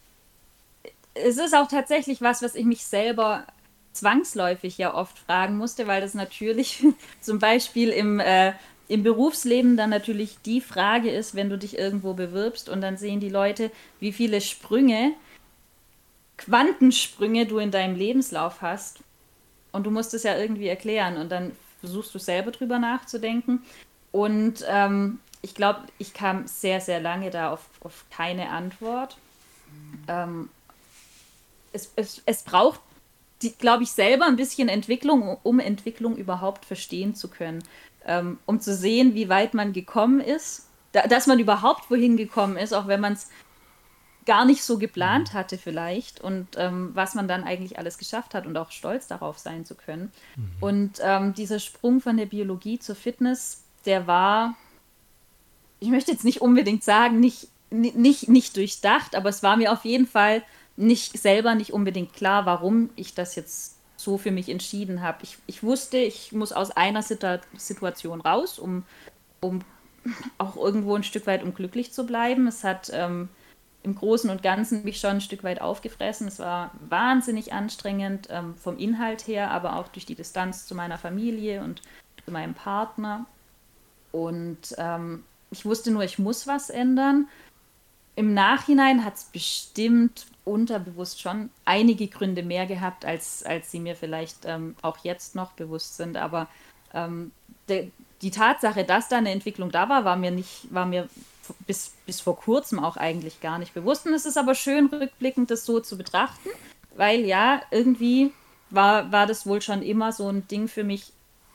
Es 1.14 1.38
ist 1.38 1.54
auch 1.54 1.68
tatsächlich 1.68 2.20
was, 2.20 2.42
was 2.42 2.54
ich 2.54 2.64
mich 2.64 2.84
selber 2.84 3.46
zwangsläufig 3.92 4.76
ja 4.76 4.94
oft 4.94 5.18
fragen 5.18 5.56
musste, 5.56 5.86
weil 5.86 6.00
das 6.00 6.14
natürlich 6.14 6.84
zum 7.20 7.38
Beispiel 7.38 7.88
im, 7.88 8.20
äh, 8.20 8.52
im 8.88 9.02
Berufsleben 9.02 9.76
dann 9.76 9.90
natürlich 9.90 10.38
die 10.44 10.60
Frage 10.60 11.10
ist, 11.10 11.34
wenn 11.34 11.48
du 11.48 11.58
dich 11.58 11.78
irgendwo 11.78 12.14
bewirbst 12.14 12.68
und 12.68 12.82
dann 12.82 12.98
sehen 12.98 13.20
die 13.20 13.30
Leute, 13.30 13.70
wie 13.98 14.12
viele 14.12 14.40
Sprünge, 14.40 15.12
Quantensprünge 16.36 17.46
du 17.46 17.58
in 17.58 17.70
deinem 17.70 17.96
Lebenslauf 17.96 18.60
hast. 18.60 18.98
Und 19.72 19.84
du 19.84 19.90
musst 19.90 20.14
es 20.14 20.22
ja 20.22 20.36
irgendwie 20.38 20.68
erklären 20.68 21.16
und 21.16 21.30
dann 21.30 21.52
versuchst 21.86 22.14
du 22.14 22.18
selber 22.18 22.50
drüber 22.50 22.78
nachzudenken. 22.78 23.62
Und 24.12 24.64
ähm, 24.68 25.20
ich 25.40 25.54
glaube, 25.54 25.82
ich 25.98 26.12
kam 26.12 26.46
sehr, 26.46 26.80
sehr 26.80 27.00
lange 27.00 27.30
da 27.30 27.52
auf, 27.52 27.60
auf 27.80 28.04
keine 28.10 28.50
Antwort. 28.50 29.16
Ähm, 30.08 30.48
es, 31.72 31.92
es, 31.96 32.22
es 32.26 32.42
braucht 32.42 32.80
glaube 33.58 33.82
ich, 33.82 33.90
selber 33.90 34.26
ein 34.26 34.36
bisschen 34.36 34.68
Entwicklung, 34.68 35.36
um 35.42 35.60
Entwicklung 35.60 36.16
überhaupt 36.16 36.64
verstehen 36.64 37.14
zu 37.14 37.28
können. 37.28 37.62
Ähm, 38.06 38.38
um 38.46 38.60
zu 38.60 38.74
sehen, 38.74 39.14
wie 39.14 39.28
weit 39.28 39.52
man 39.52 39.72
gekommen 39.72 40.20
ist, 40.20 40.68
da, 40.92 41.06
dass 41.06 41.26
man 41.26 41.38
überhaupt 41.38 41.90
wohin 41.90 42.16
gekommen 42.16 42.56
ist, 42.56 42.72
auch 42.72 42.86
wenn 42.86 43.00
man 43.00 43.12
es 43.12 43.28
gar 44.26 44.44
nicht 44.44 44.62
so 44.62 44.76
geplant 44.78 45.32
mhm. 45.32 45.38
hatte 45.38 45.56
vielleicht 45.56 46.20
und 46.20 46.48
ähm, 46.56 46.90
was 46.94 47.14
man 47.14 47.28
dann 47.28 47.44
eigentlich 47.44 47.78
alles 47.78 47.96
geschafft 47.96 48.34
hat 48.34 48.46
und 48.46 48.56
auch 48.56 48.72
stolz 48.72 49.06
darauf 49.06 49.38
sein 49.38 49.64
zu 49.64 49.74
können. 49.74 50.12
Mhm. 50.34 50.50
Und 50.60 50.92
ähm, 51.00 51.32
dieser 51.32 51.60
Sprung 51.60 52.00
von 52.00 52.16
der 52.16 52.26
Biologie 52.26 52.78
zur 52.78 52.96
Fitness, 52.96 53.62
der 53.86 54.06
war, 54.06 54.54
ich 55.78 55.88
möchte 55.88 56.10
jetzt 56.10 56.24
nicht 56.24 56.42
unbedingt 56.42 56.82
sagen, 56.82 57.20
nicht, 57.20 57.48
nicht, 57.70 58.28
nicht 58.28 58.56
durchdacht, 58.56 59.14
aber 59.14 59.28
es 59.28 59.42
war 59.42 59.56
mir 59.56 59.72
auf 59.72 59.84
jeden 59.84 60.06
Fall 60.06 60.42
nicht 60.76 61.18
selber 61.18 61.54
nicht 61.54 61.72
unbedingt 61.72 62.12
klar, 62.12 62.44
warum 62.44 62.90
ich 62.96 63.14
das 63.14 63.34
jetzt 63.34 63.76
so 63.96 64.18
für 64.18 64.30
mich 64.30 64.48
entschieden 64.48 65.00
habe. 65.00 65.18
Ich, 65.22 65.38
ich 65.46 65.62
wusste, 65.62 65.96
ich 65.96 66.32
muss 66.32 66.52
aus 66.52 66.70
einer 66.70 67.02
Situation 67.02 68.20
raus, 68.20 68.58
um, 68.58 68.84
um 69.40 69.60
auch 70.38 70.56
irgendwo 70.56 70.94
ein 70.94 71.02
Stück 71.04 71.26
weit 71.26 71.42
um 71.42 71.54
glücklich 71.54 71.92
zu 71.92 72.04
bleiben. 72.04 72.46
Es 72.46 72.62
hat 72.62 72.90
ähm, 72.92 73.30
im 73.86 73.94
Großen 73.94 74.28
und 74.28 74.42
Ganzen 74.42 74.82
mich 74.82 74.98
schon 74.98 75.12
ein 75.12 75.20
Stück 75.20 75.44
weit 75.44 75.60
aufgefressen. 75.60 76.26
Es 76.26 76.40
war 76.40 76.72
wahnsinnig 76.88 77.52
anstrengend 77.52 78.26
ähm, 78.30 78.56
vom 78.56 78.76
Inhalt 78.78 79.26
her, 79.28 79.52
aber 79.52 79.76
auch 79.76 79.88
durch 79.88 80.04
die 80.04 80.16
Distanz 80.16 80.66
zu 80.66 80.74
meiner 80.74 80.98
Familie 80.98 81.62
und 81.62 81.80
zu 82.24 82.32
meinem 82.32 82.52
Partner. 82.52 83.26
Und 84.10 84.74
ähm, 84.76 85.22
ich 85.52 85.64
wusste 85.64 85.92
nur, 85.92 86.02
ich 86.02 86.18
muss 86.18 86.48
was 86.48 86.68
ändern. 86.68 87.28
Im 88.16 88.34
Nachhinein 88.34 89.04
hat 89.04 89.14
es 89.14 89.24
bestimmt 89.24 90.26
unterbewusst 90.44 91.20
schon 91.20 91.50
einige 91.64 92.08
Gründe 92.08 92.42
mehr 92.42 92.66
gehabt, 92.66 93.04
als, 93.04 93.44
als 93.44 93.70
sie 93.70 93.78
mir 93.78 93.94
vielleicht 93.94 94.46
ähm, 94.46 94.74
auch 94.82 94.98
jetzt 95.04 95.36
noch 95.36 95.52
bewusst 95.52 95.96
sind. 95.96 96.16
Aber 96.16 96.48
ähm, 96.92 97.30
de, 97.68 97.90
die 98.20 98.32
Tatsache, 98.32 98.82
dass 98.82 99.08
da 99.08 99.18
eine 99.18 99.30
Entwicklung 99.30 99.70
da 99.70 99.88
war, 99.88 100.04
war 100.04 100.16
mir 100.16 100.32
nicht, 100.32 100.74
war 100.74 100.86
mir 100.86 101.08
bis, 101.66 101.92
bis 102.06 102.20
vor 102.20 102.36
kurzem 102.36 102.78
auch 102.78 102.96
eigentlich 102.96 103.40
gar 103.40 103.58
nicht 103.58 103.74
bewusst. 103.74 104.06
Und 104.06 104.14
es 104.14 104.26
ist 104.26 104.38
aber 104.38 104.54
schön 104.54 104.86
rückblickend, 104.86 105.50
das 105.50 105.64
so 105.64 105.80
zu 105.80 105.96
betrachten, 105.96 106.48
weil 106.96 107.24
ja, 107.24 107.62
irgendwie 107.70 108.32
war, 108.70 109.12
war 109.12 109.26
das 109.26 109.46
wohl 109.46 109.62
schon 109.62 109.82
immer 109.82 110.12
so 110.12 110.28
ein 110.28 110.46
Ding 110.48 110.68
für 110.68 110.84
mich, 110.84 111.12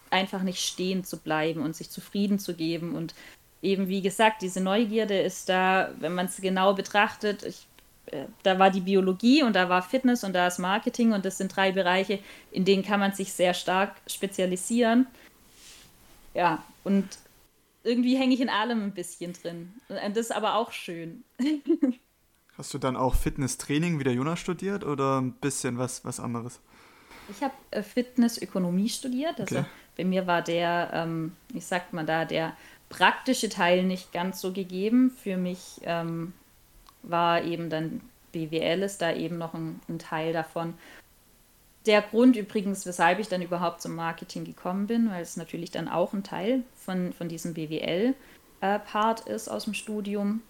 einfach 0.09 0.43
nicht 0.43 0.59
stehen 0.59 1.05
zu 1.05 1.17
bleiben 1.17 1.61
und 1.61 1.75
sich 1.75 1.89
zufrieden 1.89 2.37
zu 2.37 2.53
geben. 2.53 2.95
Und 2.95 3.13
eben, 3.61 3.87
wie 3.87 4.01
gesagt, 4.01 4.41
diese 4.41 4.59
Neugierde 4.59 5.19
ist 5.19 5.47
da, 5.47 5.89
wenn 5.99 6.13
man 6.13 6.25
es 6.25 6.37
genau 6.37 6.73
betrachtet, 6.73 7.43
ich 7.43 7.65
äh, 8.07 8.25
da 8.43 8.59
war 8.59 8.69
die 8.69 8.81
Biologie 8.81 9.43
und 9.43 9.55
da 9.55 9.69
war 9.69 9.81
Fitness 9.81 10.23
und 10.23 10.33
da 10.33 10.47
ist 10.47 10.59
Marketing 10.59 11.13
und 11.13 11.25
das 11.25 11.37
sind 11.37 11.55
drei 11.55 11.71
Bereiche, 11.71 12.19
in 12.51 12.65
denen 12.65 12.83
kann 12.83 12.99
man 12.99 13.13
sich 13.13 13.33
sehr 13.33 13.53
stark 13.53 13.95
spezialisieren. 14.07 15.07
Ja, 16.33 16.63
und 16.83 17.05
irgendwie 17.83 18.17
hänge 18.17 18.33
ich 18.33 18.41
in 18.41 18.49
allem 18.49 18.83
ein 18.83 18.93
bisschen 18.93 19.33
drin. 19.33 19.73
Und 19.89 19.97
das 20.15 20.27
ist 20.27 20.31
aber 20.31 20.55
auch 20.55 20.71
schön. 20.71 21.23
Hast 22.57 22.73
du 22.73 22.77
dann 22.77 22.95
auch 22.95 23.15
Fitnesstraining 23.15 23.99
wie 23.99 24.03
der 24.03 24.13
Jonas 24.13 24.39
studiert 24.39 24.83
oder 24.83 25.19
ein 25.19 25.33
bisschen 25.33 25.77
was, 25.77 26.05
was 26.05 26.19
anderes? 26.19 26.59
Ich 27.29 27.41
habe 27.41 27.53
äh, 27.71 27.81
Fitnessökonomie 27.81 28.89
studiert. 28.89 29.39
Also 29.39 29.59
okay. 29.59 29.65
bei 29.97 30.03
mir 30.03 30.27
war 30.27 30.41
der, 30.41 30.91
ähm, 30.93 31.35
ich 31.53 31.65
sag 31.65 31.93
mal 31.93 32.05
da, 32.05 32.25
der 32.25 32.55
praktische 32.89 33.49
Teil 33.49 33.83
nicht 33.83 34.11
ganz 34.11 34.41
so 34.41 34.51
gegeben. 34.51 35.11
Für 35.11 35.37
mich 35.37 35.79
ähm, 35.83 36.33
war 37.03 37.43
eben 37.43 37.69
dann 37.69 38.01
BWL 38.31 38.83
ist 38.83 39.01
da 39.01 39.13
eben 39.13 39.37
noch 39.37 39.53
ein, 39.53 39.79
ein, 39.89 39.99
Teil 39.99 40.33
davon. 40.33 40.73
Der 41.85 42.01
Grund 42.01 42.35
übrigens, 42.35 42.85
weshalb 42.85 43.19
ich 43.19 43.27
dann 43.27 43.41
überhaupt 43.41 43.81
zum 43.81 43.95
Marketing 43.95 44.45
gekommen 44.45 44.87
bin, 44.87 45.09
weil 45.09 45.23
es 45.23 45.35
natürlich 45.35 45.71
dann 45.71 45.87
auch 45.87 46.13
ein 46.13 46.23
Teil 46.23 46.63
von, 46.75 47.11
von 47.13 47.27
diesem 47.27 47.53
BWL-Part 47.55 49.27
äh, 49.27 49.35
ist 49.35 49.49
aus 49.49 49.63
dem 49.63 49.73
Studium, 49.73 50.41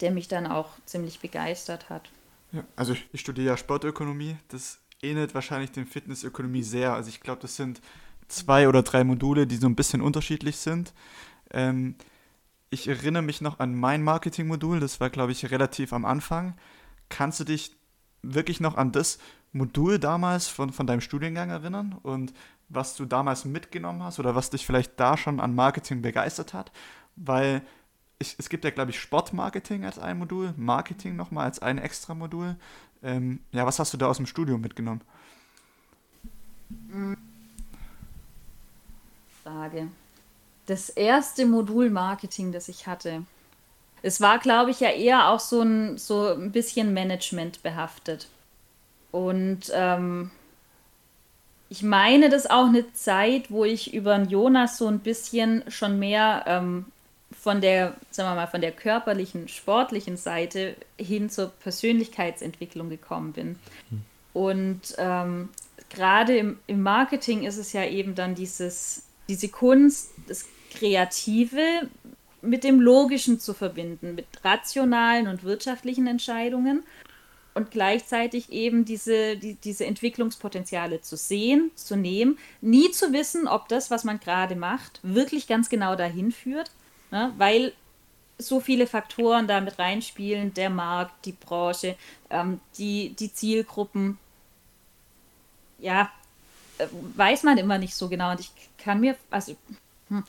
der 0.00 0.10
mich 0.10 0.28
dann 0.28 0.46
auch 0.46 0.70
ziemlich 0.86 1.20
begeistert 1.20 1.90
hat. 1.90 2.10
Ja, 2.52 2.64
also 2.76 2.94
ich, 2.94 3.06
ich 3.12 3.20
studiere 3.20 3.48
ja 3.48 3.56
Sportökonomie. 3.56 4.36
Das 4.48 4.78
ähnelt 5.02 5.34
wahrscheinlich 5.34 5.72
dem 5.72 5.86
Fitnessökonomie 5.86 6.62
sehr. 6.62 6.94
Also 6.94 7.10
ich 7.10 7.20
glaube, 7.20 7.42
das 7.42 7.56
sind 7.56 7.82
zwei 8.28 8.68
oder 8.68 8.82
drei 8.82 9.04
Module, 9.04 9.46
die 9.46 9.56
so 9.56 9.66
ein 9.66 9.76
bisschen 9.76 10.00
unterschiedlich 10.00 10.56
sind. 10.56 10.94
Ähm, 11.50 11.96
ich 12.70 12.88
erinnere 12.88 13.22
mich 13.22 13.40
noch 13.40 13.60
an 13.60 13.74
mein 13.74 14.02
Marketingmodul, 14.02 14.80
das 14.80 14.98
war, 14.98 15.10
glaube 15.10 15.32
ich, 15.32 15.50
relativ 15.50 15.92
am 15.92 16.04
Anfang. 16.04 16.56
Kannst 17.08 17.38
du 17.38 17.44
dich 17.44 17.76
wirklich 18.22 18.60
noch 18.60 18.76
an 18.76 18.90
das 18.90 19.18
Modul 19.54 19.98
damals 19.98 20.48
von, 20.48 20.70
von 20.70 20.86
deinem 20.86 21.00
Studiengang 21.00 21.48
erinnern 21.48 21.96
und 22.02 22.34
was 22.68 22.96
du 22.96 23.06
damals 23.06 23.46
mitgenommen 23.46 24.02
hast 24.02 24.18
oder 24.18 24.34
was 24.34 24.50
dich 24.50 24.66
vielleicht 24.66 25.00
da 25.00 25.16
schon 25.16 25.40
an 25.40 25.54
Marketing 25.54 26.02
begeistert 26.02 26.52
hat? 26.52 26.72
Weil 27.16 27.62
ich, 28.18 28.36
es 28.38 28.50
gibt 28.50 28.64
ja, 28.64 28.70
glaube 28.70 28.90
ich, 28.90 29.00
Sportmarketing 29.00 29.86
als 29.86 29.98
ein 29.98 30.18
Modul, 30.18 30.52
Marketing 30.56 31.16
nochmal 31.16 31.46
als 31.46 31.60
ein 31.60 31.78
extra 31.78 32.14
Modul. 32.14 32.56
Ähm, 33.02 33.40
ja, 33.52 33.64
was 33.64 33.78
hast 33.78 33.94
du 33.94 33.96
da 33.96 34.08
aus 34.08 34.18
dem 34.18 34.26
Studium 34.26 34.60
mitgenommen? 34.60 35.00
Frage 39.42 39.88
das 40.66 40.88
erste 40.88 41.46
Modul 41.46 41.90
Marketing, 41.90 42.52
das 42.52 42.68
ich 42.68 42.86
hatte. 42.86 43.24
Es 44.02 44.20
war, 44.20 44.38
glaube 44.38 44.70
ich, 44.70 44.80
ja 44.80 44.90
eher 44.90 45.28
auch 45.28 45.40
so 45.40 45.62
ein, 45.62 45.98
so 45.98 46.28
ein 46.28 46.52
bisschen 46.52 46.92
Management 46.92 47.62
behaftet. 47.62 48.28
Und 49.14 49.70
ähm, 49.72 50.32
ich 51.68 51.84
meine, 51.84 52.30
das 52.30 52.46
ist 52.46 52.50
auch 52.50 52.66
eine 52.66 52.92
Zeit, 52.94 53.48
wo 53.48 53.64
ich 53.64 53.94
über 53.94 54.20
Jonas 54.20 54.76
so 54.76 54.88
ein 54.88 54.98
bisschen 54.98 55.62
schon 55.68 56.00
mehr 56.00 56.42
ähm, 56.48 56.86
von 57.30 57.60
der, 57.60 57.94
sagen 58.10 58.30
wir 58.30 58.34
mal, 58.34 58.48
von 58.48 58.60
der 58.60 58.72
körperlichen, 58.72 59.46
sportlichen 59.46 60.16
Seite 60.16 60.74
hin 60.98 61.30
zur 61.30 61.50
Persönlichkeitsentwicklung 61.50 62.88
gekommen 62.88 63.32
bin. 63.32 63.56
Mhm. 63.90 64.02
Und 64.32 64.80
ähm, 64.98 65.50
gerade 65.90 66.36
im, 66.36 66.58
im 66.66 66.82
Marketing 66.82 67.44
ist 67.44 67.58
es 67.58 67.72
ja 67.72 67.84
eben 67.84 68.16
dann 68.16 68.34
dieses, 68.34 69.04
diese 69.28 69.48
Kunst, 69.48 70.10
das 70.26 70.44
Kreative 70.72 71.88
mit 72.42 72.64
dem 72.64 72.80
Logischen 72.80 73.38
zu 73.38 73.54
verbinden, 73.54 74.16
mit 74.16 74.26
rationalen 74.42 75.28
und 75.28 75.44
wirtschaftlichen 75.44 76.08
Entscheidungen 76.08 76.82
und 77.54 77.70
gleichzeitig 77.70 78.50
eben 78.50 78.84
diese, 78.84 79.36
die, 79.36 79.54
diese 79.54 79.86
Entwicklungspotenziale 79.86 81.00
zu 81.00 81.16
sehen, 81.16 81.70
zu 81.76 81.96
nehmen, 81.96 82.38
nie 82.60 82.90
zu 82.90 83.12
wissen, 83.12 83.46
ob 83.46 83.68
das, 83.68 83.90
was 83.90 84.04
man 84.04 84.18
gerade 84.20 84.56
macht, 84.56 85.00
wirklich 85.02 85.46
ganz 85.46 85.68
genau 85.68 85.94
dahin 85.94 86.32
führt, 86.32 86.70
ne? 87.10 87.32
weil 87.38 87.72
so 88.38 88.58
viele 88.58 88.88
Faktoren 88.88 89.46
da 89.46 89.60
mit 89.60 89.78
reinspielen, 89.78 90.52
der 90.54 90.70
Markt, 90.70 91.24
die 91.24 91.32
Branche, 91.32 91.96
ähm, 92.30 92.60
die, 92.76 93.10
die 93.10 93.32
Zielgruppen. 93.32 94.18
Ja, 95.78 96.10
äh, 96.78 96.86
weiß 97.16 97.44
man 97.44 97.58
immer 97.58 97.78
nicht 97.78 97.94
so 97.94 98.08
genau. 98.08 98.32
Und 98.32 98.40
ich 98.40 98.50
kann 98.78 98.98
mir, 98.98 99.14
also 99.30 99.54
hm, 100.08 100.24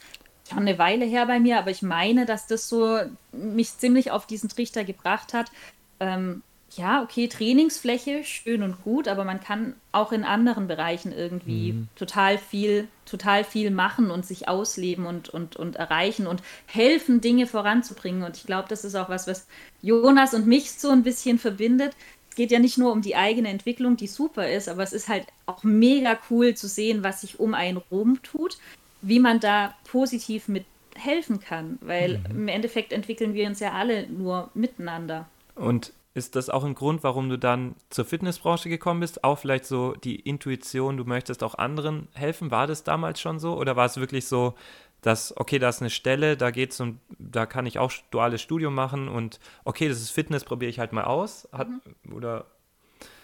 schon 0.48 0.60
eine 0.60 0.77
Weile 0.77 1.05
her 1.05 1.25
bei 1.25 1.39
mir, 1.39 1.58
aber 1.58 1.72
ich 1.72 1.82
meine, 1.82 2.27
dass 2.27 2.46
das 2.46 2.70
so 2.70 3.00
mich 3.32 3.75
ziemlich 3.77 4.12
auf 4.12 4.27
diesen 4.27 4.50
Trichter 4.50 4.84
gebracht 4.84 5.34
hat. 5.34 5.51
Ähm, 6.00 6.44
ja, 6.77 7.01
okay, 7.01 7.27
Trainingsfläche, 7.27 8.24
schön 8.24 8.62
und 8.62 8.84
gut, 8.84 9.08
aber 9.08 9.24
man 9.24 9.39
kann 9.39 9.75
auch 9.91 10.12
in 10.12 10.24
anderen 10.24 10.67
Bereichen 10.67 11.12
irgendwie 11.12 11.74
mhm. 11.74 11.88
total 11.96 12.38
viel, 12.38 12.88
total 13.05 13.44
viel 13.44 13.72
machen 13.72 14.12
und 14.12 14.25
sich 14.25 14.48
ausleben 14.48 15.05
und, 15.05 15.29
und, 15.29 15.55
und 15.55 15.77
erreichen 15.77 16.27
und 16.27 16.41
helfen, 16.65 17.22
Dinge 17.22 17.48
voranzubringen. 17.48 18.24
Und 18.24 18.38
ich 18.38 18.46
glaube, 18.46 18.67
das 18.70 18.84
ist 18.84 18.96
auch 18.96 19.10
was, 19.10 19.27
was 19.27 19.48
Jonas 19.82 20.34
und 20.34 20.48
mich 20.48 20.72
so 20.72 20.89
ein 20.89 21.03
bisschen 21.03 21.39
verbindet. 21.39 21.94
Es 22.29 22.36
geht 22.36 22.51
ja 22.51 22.60
nicht 22.60 22.77
nur 22.77 22.91
um 22.91 23.01
die 23.01 23.15
eigene 23.15 23.50
Entwicklung, 23.50 23.96
die 23.96 24.08
super 24.08 24.50
ist, 24.50 24.67
aber 24.67 24.84
es 24.84 24.91
ist 24.91 25.08
halt 25.08 25.25
auch 25.46 25.63
mega 25.63 26.17
cool 26.29 26.55
zu 26.55 26.67
sehen, 26.67 27.03
was 27.03 27.22
sich 27.22 27.39
um 27.39 27.53
einen 27.53 27.77
rum 27.77 28.22
tut, 28.24 28.58
wie 29.01 29.20
man 29.20 29.39
da 29.39 29.74
positiv 29.86 30.48
mit 30.48 30.65
helfen 30.96 31.39
kann, 31.39 31.77
weil 31.82 32.17
mhm. 32.17 32.25
im 32.32 32.48
Endeffekt 32.48 32.91
entwickeln 32.91 33.34
wir 33.34 33.48
uns 33.48 33.60
ja 33.60 33.74
alle 33.74 34.08
nur 34.08 34.50
miteinander. 34.53 35.27
Und 35.55 35.94
ist 36.16 36.38
das 36.38 36.50
auch 36.50 36.64
ein 36.64 36.76
Grund, 36.76 37.04
warum 37.04 37.30
du 37.30 37.38
dann 37.38 37.76
zur 37.90 38.06
Fitnessbranche 38.06 38.70
gekommen 38.70 39.02
bist? 39.02 39.26
Auch 39.26 39.38
vielleicht 39.38 39.66
so 39.66 39.94
die 39.96 40.16
Intuition, 40.16 40.96
du 40.96 41.04
möchtest 41.04 41.44
auch 41.44 41.56
anderen 41.56 42.08
helfen? 42.14 42.52
War 42.52 42.68
das 42.68 42.86
damals 42.86 43.20
schon 43.20 43.38
so? 43.38 43.58
Oder 43.58 43.76
war 43.76 43.86
es 43.86 43.98
wirklich 43.98 44.26
so, 44.26 44.56
dass, 45.02 45.36
okay, 45.36 45.60
da 45.60 45.68
ist 45.68 45.82
eine 45.82 45.90
Stelle, 45.90 46.38
da 46.38 46.52
geht's 46.52 46.80
und 46.80 47.00
da 47.20 47.46
kann 47.46 47.66
ich 47.66 47.80
auch 47.80 47.92
duales 48.12 48.42
Studium 48.42 48.74
machen 48.74 49.10
und 49.10 49.42
okay, 49.66 49.90
das 49.90 50.00
ist 50.00 50.10
Fitness, 50.10 50.46
probiere 50.46 50.70
ich 50.70 50.80
halt 50.80 50.94
mal 50.94 51.04
aus? 51.04 51.50
Hat, 51.52 51.68
mhm. 51.68 52.14
Oder? 52.14 52.46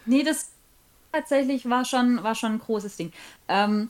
Nee, 0.06 0.24
das 0.24 0.52
tatsächlich 1.14 1.70
war 1.70 1.86
schon, 1.86 2.22
war 2.24 2.36
schon 2.36 2.52
ein 2.52 2.60
großes 2.60 2.98
Ding. 2.98 3.14
Ähm, 3.48 3.90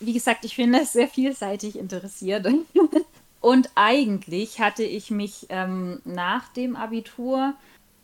wie 0.00 0.12
gesagt, 0.12 0.44
ich 0.44 0.56
finde 0.56 0.80
es 0.80 0.92
sehr 0.92 1.08
vielseitig 1.08 1.78
interessiert. 1.78 2.48
Und 3.40 3.70
eigentlich 3.76 4.60
hatte 4.60 4.82
ich 4.82 5.12
mich 5.12 5.46
ähm, 5.50 6.00
nach 6.04 6.48
dem 6.48 6.74
Abitur 6.74 7.54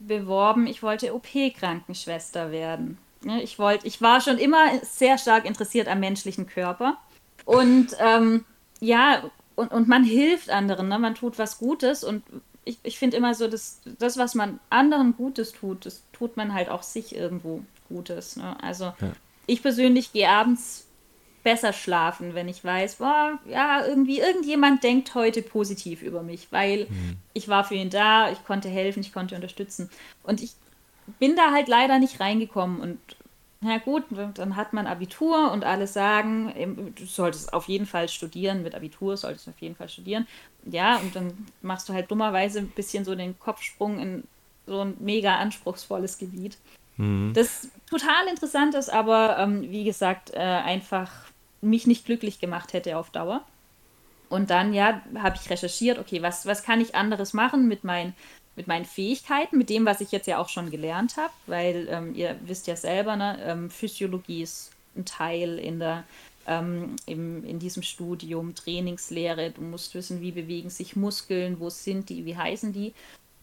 beworben, 0.07 0.67
ich 0.67 0.83
wollte 0.83 1.15
OP-Krankenschwester 1.15 2.51
werden. 2.51 2.99
Ich, 3.41 3.59
wollte, 3.59 3.87
ich 3.87 4.03
war 4.03 4.21
schon 4.21 4.39
immer 4.39 4.79
sehr 4.83 5.17
stark 5.17 5.45
interessiert 5.45 5.89
am 5.89 6.01
menschlichen 6.01 6.47
Körper. 6.47 6.99
Und 7.45 7.97
ähm, 8.01 8.45
ja, 8.81 9.31
und, 9.55 9.71
und 9.71 9.89
man 9.89 10.05
hilft 10.05 10.51
anderen, 10.51 10.89
ne? 10.89 10.99
man 10.99 11.15
tut 11.15 11.39
was 11.39 11.59
Gutes. 11.59 12.05
Und 12.05 12.23
ich, 12.65 12.79
ich 12.83 12.99
finde 12.99 13.17
immer 13.17 13.35
so, 13.35 13.49
dass 13.49 13.81
das, 13.99 14.17
was 14.17 14.35
man 14.35 14.61
anderen 14.71 15.17
Gutes 15.17 15.53
tut, 15.53 15.87
das 15.87 16.03
tut 16.13 16.37
man 16.37 16.55
halt 16.55 16.69
auch 16.69 16.83
sich 16.83 17.15
irgendwo 17.15 17.63
Gutes. 17.89 18.37
Ne? 18.37 18.57
Also 18.63 18.87
ja. 18.87 19.13
ich 19.47 19.63
persönlich 19.63 20.13
gehe 20.13 20.29
abends 20.29 20.87
besser 21.43 21.73
schlafen, 21.73 22.35
wenn 22.35 22.49
ich 22.49 22.65
weiß, 22.65 22.97
boah, 22.97 23.39
ja, 23.47 23.85
irgendwie 23.85 24.21
irgendjemand 24.21 24.83
denkt 24.83 25.15
heute 25.15 25.43
positiv 25.43 26.03
über 26.03 26.23
mich, 26.23 26.49
weil 26.51 26.87
mhm. 26.89 27.17
ich 27.33 27.49
war 27.49 27.65
für 27.65 27.75
ihn 27.75 27.91
da, 27.91 28.31
ich 28.31 28.45
konnte 28.45 28.69
helfen, 28.69 29.01
ich 29.01 29.13
konnte 29.13 29.35
unterstützen. 29.35 29.91
Und 30.23 30.43
ich 30.43 30.53
bin 31.19 31.37
da 31.37 31.51
halt 31.51 31.69
leider 31.69 31.99
nicht 31.99 32.21
reingekommen 32.21 32.81
und 32.81 32.99
na 33.65 33.79
gut, 33.79 34.05
dann 34.35 34.57
hat 34.57 34.73
man 34.73 34.89
Abitur 34.89 35.53
und 35.53 35.63
alle 35.63 35.87
sagen, 35.87 36.93
du 36.97 37.07
solltest 37.07 37.55
auf 37.55 37.69
jeden 37.69 37.87
Fall 37.87 38.09
studieren, 38.09 38.65
mit 38.65 38.75
Abitur 38.75 39.17
solltest 39.17 39.47
du 39.47 39.53
auf 39.53 39.61
jeden 39.61 39.77
Fall 39.77 39.89
studieren. 39.89 40.27
Ja, 40.65 40.97
und 40.97 41.15
dann 41.15 41.47
machst 41.61 41.89
du 41.89 41.93
halt 41.93 42.11
dummerweise 42.11 42.59
ein 42.59 42.69
bisschen 42.69 43.05
so 43.05 43.15
den 43.15 43.39
Kopfsprung 43.39 44.01
in 44.01 44.25
so 44.67 44.81
ein 44.81 44.97
mega 44.99 45.37
anspruchsvolles 45.37 46.19
Gebiet. 46.19 46.59
Mhm. 46.97 47.33
Das 47.35 47.69
total 47.89 48.27
interessant 48.29 48.75
ist, 48.75 48.91
aber 48.91 49.39
ähm, 49.39 49.63
wie 49.71 49.85
gesagt, 49.85 50.33
äh, 50.35 50.39
einfach 50.39 51.11
mich 51.63 51.87
nicht 51.87 52.05
glücklich 52.05 52.39
gemacht 52.39 52.73
hätte 52.73 52.99
auf 52.99 53.11
Dauer. 53.11 53.45
Und 54.29 54.51
dann, 54.51 54.73
ja, 54.75 55.03
habe 55.19 55.37
ich 55.41 55.51
recherchiert, 55.51 55.99
okay, 55.99 56.23
was, 56.23 56.47
was 56.47 56.63
kann 56.63 56.81
ich 56.81 56.95
anderes 56.95 57.33
machen 57.33 57.69
mit, 57.69 57.85
mein, 57.85 58.15
mit 58.57 58.67
meinen 58.67 58.85
Fähigkeiten, 58.85 59.59
mit 59.59 59.71
dem, 59.71 59.87
was 59.87 60.01
ich 60.01 60.11
jetzt 60.11 60.27
ja 60.27 60.39
auch 60.39 60.49
schon 60.49 60.71
gelernt 60.71 61.17
habe, 61.17 61.33
weil 61.47 61.87
ähm, 61.91 62.15
ihr 62.15 62.39
wisst 62.45 62.67
ja 62.67 62.77
selber, 62.77 63.17
ne, 63.17 63.39
ähm, 63.45 63.71
Physiologie 63.71 64.43
ist 64.43 64.71
ein 64.97 65.05
Teil 65.05 65.59
in 65.59 65.79
der 65.79 66.05
ähm, 66.47 66.97
im, 67.07 67.45
in 67.45 67.59
diesem 67.59 67.83
Studium, 67.83 68.55
Trainingslehre, 68.55 69.51
du 69.51 69.61
musst 69.61 69.95
wissen, 69.95 70.21
wie 70.21 70.33
bewegen 70.33 70.71
sich 70.71 70.97
Muskeln, 70.97 71.61
wo 71.61 71.71
sind 71.71 72.09
die, 72.09 72.25
wie 72.25 72.37
heißen 72.37 72.73
die 72.73 72.95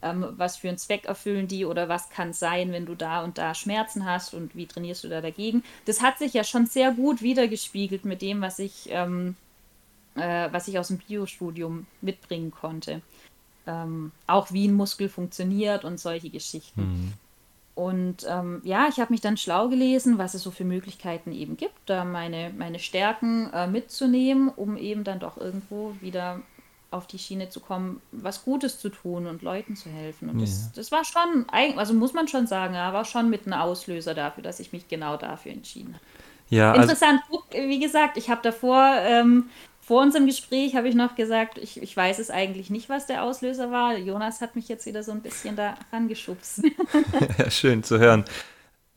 ähm, 0.02 0.26
was 0.38 0.58
für 0.58 0.70
einen 0.70 0.78
Zweck 0.78 1.06
erfüllen 1.06 1.48
die 1.48 1.66
oder 1.66 1.90
was 1.90 2.10
kann 2.10 2.34
sein, 2.34 2.72
wenn 2.72 2.86
du 2.86 2.96
da 2.96 3.24
und 3.24 3.38
da 3.38 3.54
Schmerzen 3.54 4.06
hast 4.06 4.34
und 4.34 4.56
wie 4.56 4.66
trainierst 4.66 5.04
du 5.04 5.10
da 5.10 5.22
dagegen. 5.22 5.64
Das 5.86 6.02
hat 6.02 6.18
sich 6.18 6.34
ja 6.34 6.44
schon 6.44 6.66
sehr 6.66 6.92
gut 6.92 7.22
wiedergespiegelt 7.22 8.06
mit 8.06 8.22
dem, 8.22 8.42
was 8.42 8.60
ich, 8.60 8.88
ähm, 8.90 9.36
äh, 10.16 10.50
was 10.52 10.68
ich 10.68 10.80
aus 10.80 10.88
dem 10.88 11.00
Biostudium 11.00 11.86
mitbringen 12.02 12.52
konnte. 12.52 13.02
Ähm, 13.68 14.12
auch 14.26 14.52
wie 14.52 14.68
ein 14.68 14.74
Muskel 14.74 15.10
funktioniert 15.10 15.84
und 15.84 16.00
solche 16.00 16.30
Geschichten. 16.30 16.82
Mhm. 16.82 17.14
Und 17.76 18.26
ähm, 18.28 18.62
ja, 18.66 18.88
ich 18.90 19.00
habe 19.00 19.14
mich 19.14 19.22
dann 19.22 19.38
schlau 19.38 19.70
gelesen, 19.70 20.18
was 20.18 20.34
es 20.34 20.44
so 20.44 20.52
für 20.52 20.66
Möglichkeiten 20.66 21.32
eben 21.32 21.56
gibt, 21.56 21.80
da 21.86 22.04
meine, 22.04 22.52
meine 22.58 22.78
Stärken 22.78 23.50
äh, 23.54 23.68
mitzunehmen, 23.68 24.50
um 24.50 24.76
eben 24.76 25.06
dann 25.06 25.20
doch 25.20 25.38
irgendwo 25.38 25.96
wieder 26.02 26.42
auf 26.92 27.08
die 27.08 27.20
Schiene 27.20 27.50
zu 27.50 27.60
kommen, 27.60 28.02
was 28.12 28.44
Gutes 28.44 28.80
zu 28.80 28.90
tun 28.90 29.28
und 29.28 29.42
Leuten 29.42 29.76
zu 29.76 29.90
helfen. 29.90 30.30
Und 30.30 30.42
das, 30.42 30.72
das 30.74 30.92
war 30.92 31.04
schon, 31.06 31.46
also 31.78 31.94
muss 31.94 32.14
man 32.14 32.28
schon 32.28 32.48
sagen, 32.48 32.74
ja, 32.74 32.94
war 32.94 33.06
schon 33.06 33.30
mit 33.30 33.46
einem 33.46 33.60
Auslöser 33.60 34.16
dafür, 34.16 34.44
dass 34.44 34.60
ich 34.60 34.74
mich 34.74 34.88
genau 34.88 35.16
dafür 35.18 35.52
entschieden 35.52 35.94
habe. 35.94 36.04
Ja, 36.50 36.72
also 36.72 36.82
Interessant, 36.82 37.22
also, 37.30 37.70
wie 37.70 37.80
gesagt, 37.80 38.18
ich 38.18 38.30
habe 38.30 38.42
davor, 38.42 38.96
ähm, 39.04 39.50
vor 39.82 40.02
unserem 40.02 40.26
Gespräch 40.26 40.76
habe 40.76 40.88
ich 40.88 40.96
noch 40.96 41.16
gesagt, 41.16 41.58
ich, 41.58 41.82
ich 41.82 41.96
weiß 41.96 42.20
es 42.20 42.32
eigentlich 42.32 42.70
nicht, 42.70 42.90
was 42.90 43.06
der 43.06 43.24
Auslöser 43.24 43.72
war. 43.72 43.98
Jonas 43.98 44.42
hat 44.42 44.56
mich 44.56 44.68
jetzt 44.68 44.86
wieder 44.86 45.04
so 45.04 45.12
ein 45.12 45.22
bisschen 45.22 45.56
da 45.56 45.76
rangeschubst. 45.92 46.64
ja, 47.38 47.52
schön 47.52 47.84
zu 47.84 48.00
hören. 48.00 48.26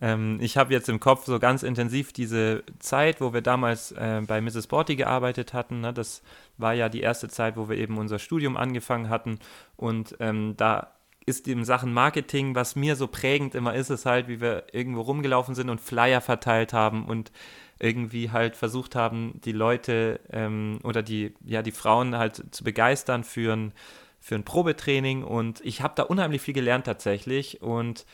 Ähm, 0.03 0.39
ich 0.41 0.57
habe 0.57 0.73
jetzt 0.73 0.89
im 0.89 1.01
Kopf 1.01 1.25
so 1.25 1.39
ganz 1.39 1.63
intensiv 1.63 2.13
diese 2.13 2.65
Zeit, 2.81 3.21
wo 3.21 3.33
wir 3.33 3.41
damals 3.41 3.93
äh, 3.93 4.21
bei 4.27 4.41
Mrs. 4.41 4.67
Borty 4.67 4.97
gearbeitet 4.97 5.55
hatten. 5.55 5.81
Ne? 5.81 5.93
Das 5.95 6.23
war 6.59 6.75
ja 6.75 6.89
die 6.89 7.01
erste 7.01 7.29
Zeit, 7.29 7.57
wo 7.57 7.69
wir 7.69 7.79
eben 7.79 7.97
unser 7.97 8.19
Studium 8.19 8.57
angefangen 8.57 9.09
hatten. 9.09 9.39
Und 9.77 10.17
ähm, 10.19 10.55
da 10.57 10.89
ist 11.25 11.47
in 11.47 11.65
Sachen 11.65 11.93
Marketing, 11.93 12.57
was 12.57 12.75
mir 12.75 12.97
so 12.97 13.07
prägend 13.07 13.55
immer 13.55 13.75
ist, 13.75 13.91
ist 13.91 14.05
halt, 14.05 14.27
wie 14.27 14.41
wir 14.41 14.65
irgendwo 14.73 15.03
rumgelaufen 15.03 15.55
sind 15.55 15.71
und 15.71 15.81
Flyer 15.81 16.21
verteilt 16.21 16.73
haben 16.73 17.05
und 17.05 17.31
irgendwie 17.79 18.31
halt 18.31 18.57
versucht 18.57 18.97
haben, 18.97 19.41
die 19.45 19.53
Leute 19.53 20.19
ähm, 20.31 20.81
oder 20.83 21.03
die, 21.03 21.35
ja, 21.45 21.63
die 21.63 21.71
Frauen 21.71 22.17
halt 22.17 22.43
zu 22.53 22.65
begeistern 22.65 23.23
für 23.23 23.55
ein, 23.55 23.73
für 24.19 24.35
ein 24.35 24.45
Probetraining. 24.45 25.23
Und 25.23 25.61
ich 25.65 25.81
habe 25.81 25.95
da 25.97 26.03
unheimlich 26.05 26.43
viel 26.43 26.55
gelernt 26.55 26.87
tatsächlich. 26.87 27.63
Und 27.63 28.05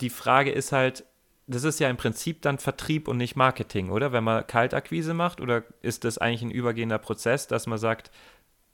die 0.00 0.10
Frage 0.10 0.50
ist 0.50 0.72
halt, 0.72 1.04
das 1.46 1.64
ist 1.64 1.80
ja 1.80 1.90
im 1.90 1.96
Prinzip 1.96 2.42
dann 2.42 2.58
Vertrieb 2.58 3.06
und 3.06 3.18
nicht 3.18 3.36
Marketing, 3.36 3.90
oder? 3.90 4.12
Wenn 4.12 4.24
man 4.24 4.46
Kaltakquise 4.46 5.14
macht, 5.14 5.40
oder 5.40 5.62
ist 5.82 6.04
das 6.04 6.18
eigentlich 6.18 6.42
ein 6.42 6.50
übergehender 6.50 6.98
Prozess, 6.98 7.46
dass 7.46 7.66
man 7.66 7.78
sagt, 7.78 8.10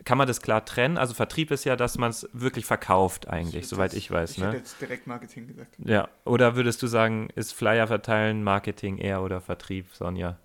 kann 0.05 0.16
man 0.16 0.29
das 0.29 0.40
klar 0.40 0.64
trennen? 0.64 0.96
Also 0.96 1.14
Vertrieb 1.14 1.50
ist 1.50 1.64
ja, 1.64 1.76
dass 1.76 1.98
man 1.98 2.11
es 2.11 2.29
wirklich 2.33 2.64
verkauft 2.64 3.29
eigentlich, 3.29 3.64
ich 3.64 3.68
soweit 3.68 3.92
ich 3.92 4.11
weiß. 4.11 4.33
Ich 4.33 4.38
ne? 4.38 4.46
hätte 4.46 4.57
jetzt 4.59 4.81
direkt 4.81 5.07
Marketing 5.07 5.46
gesagt. 5.46 5.76
Ja, 5.85 6.09
oder 6.24 6.57
würdest 6.57 6.83
du 6.83 6.87
sagen, 6.87 7.29
ist 7.35 7.53
Flyer 7.53 7.87
verteilen 7.87 8.42
Marketing 8.42 8.98
eher 8.98 9.22
oder 9.22 9.40
Vertrieb, 9.40 9.87
Sonja? 9.92 10.38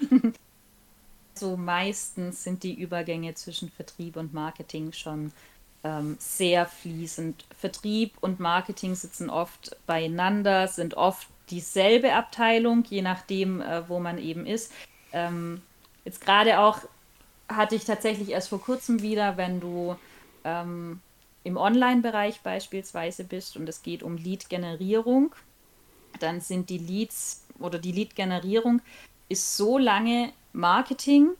So 1.34 1.56
meistens 1.56 2.44
sind 2.44 2.62
die 2.62 2.74
Übergänge 2.74 3.34
zwischen 3.34 3.70
Vertrieb 3.70 4.16
und 4.16 4.34
Marketing 4.34 4.92
schon 4.92 5.32
ähm, 5.84 6.16
sehr 6.18 6.66
fließend. 6.66 7.44
Vertrieb 7.58 8.14
und 8.20 8.40
Marketing 8.40 8.94
sitzen 8.94 9.30
oft 9.30 9.76
beieinander, 9.86 10.68
sind 10.68 10.94
oft 10.94 11.28
dieselbe 11.50 12.14
Abteilung, 12.14 12.84
je 12.88 13.02
nachdem, 13.02 13.60
äh, 13.60 13.88
wo 13.88 13.98
man 13.98 14.18
eben 14.18 14.46
ist. 14.46 14.72
Ähm, 15.12 15.62
jetzt 16.04 16.20
gerade 16.20 16.60
auch 16.60 16.78
hatte 17.48 17.74
ich 17.74 17.84
tatsächlich 17.84 18.30
erst 18.30 18.48
vor 18.48 18.60
kurzem 18.60 19.02
wieder, 19.02 19.36
wenn 19.36 19.60
du 19.60 19.96
ähm, 20.44 21.00
im 21.44 21.56
Online-Bereich 21.56 22.40
beispielsweise 22.40 23.24
bist 23.24 23.56
und 23.56 23.68
es 23.68 23.82
geht 23.82 24.02
um 24.02 24.16
Lead-Generierung, 24.16 25.34
dann 26.20 26.40
sind 26.40 26.70
die 26.70 26.78
Leads 26.78 27.44
oder 27.58 27.78
die 27.78 27.92
Lead-Generierung 27.92 28.80
ist 29.28 29.56
so 29.56 29.78
lange 29.78 30.32
Marketing, 30.52 31.30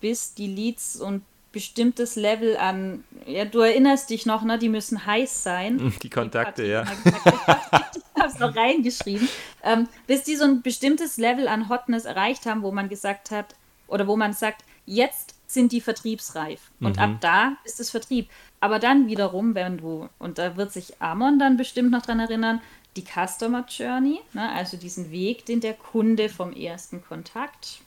bis 0.00 0.34
die 0.34 0.46
Leads 0.46 0.96
und 0.96 1.22
bestimmtes 1.52 2.16
Level 2.16 2.56
an, 2.56 3.04
ja, 3.26 3.44
du 3.44 3.60
erinnerst 3.60 4.10
dich 4.10 4.26
noch, 4.26 4.42
ne, 4.42 4.58
die 4.58 4.68
müssen 4.68 5.04
heiß 5.06 5.42
sein. 5.42 5.92
Die 6.02 6.10
Kontakte, 6.10 6.64
ja. 6.64 6.84
ich 7.04 8.20
habe 8.20 8.28
es 8.28 8.38
noch 8.38 8.54
reingeschrieben. 8.54 9.28
Ähm, 9.62 9.88
bis 10.06 10.22
die 10.22 10.36
so 10.36 10.44
ein 10.44 10.62
bestimmtes 10.62 11.16
Level 11.16 11.48
an 11.48 11.68
Hotness 11.68 12.04
erreicht 12.04 12.46
haben, 12.46 12.62
wo 12.62 12.70
man 12.70 12.88
gesagt 12.88 13.30
hat, 13.30 13.54
oder 13.88 14.06
wo 14.06 14.16
man 14.16 14.32
sagt, 14.32 14.62
jetzt 14.86 15.34
sind 15.46 15.72
die 15.72 15.80
vertriebsreif. 15.80 16.60
Und 16.80 16.96
mhm. 16.96 17.02
ab 17.02 17.10
da 17.20 17.56
ist 17.64 17.80
es 17.80 17.90
Vertrieb. 17.90 18.28
Aber 18.60 18.78
dann 18.78 19.08
wiederum, 19.08 19.54
wenn 19.54 19.78
du, 19.78 20.08
und 20.18 20.38
da 20.38 20.56
wird 20.56 20.72
sich 20.72 21.00
Amon 21.02 21.38
dann 21.38 21.56
bestimmt 21.56 21.90
noch 21.90 22.02
dran 22.02 22.20
erinnern, 22.20 22.60
die 22.96 23.04
Customer 23.04 23.64
Journey, 23.68 24.20
ne, 24.32 24.50
also 24.52 24.76
diesen 24.76 25.10
Weg, 25.10 25.46
den 25.46 25.60
der 25.60 25.74
Kunde 25.74 26.28
vom 26.28 26.52
ersten 26.52 27.02
Kontakt 27.02 27.80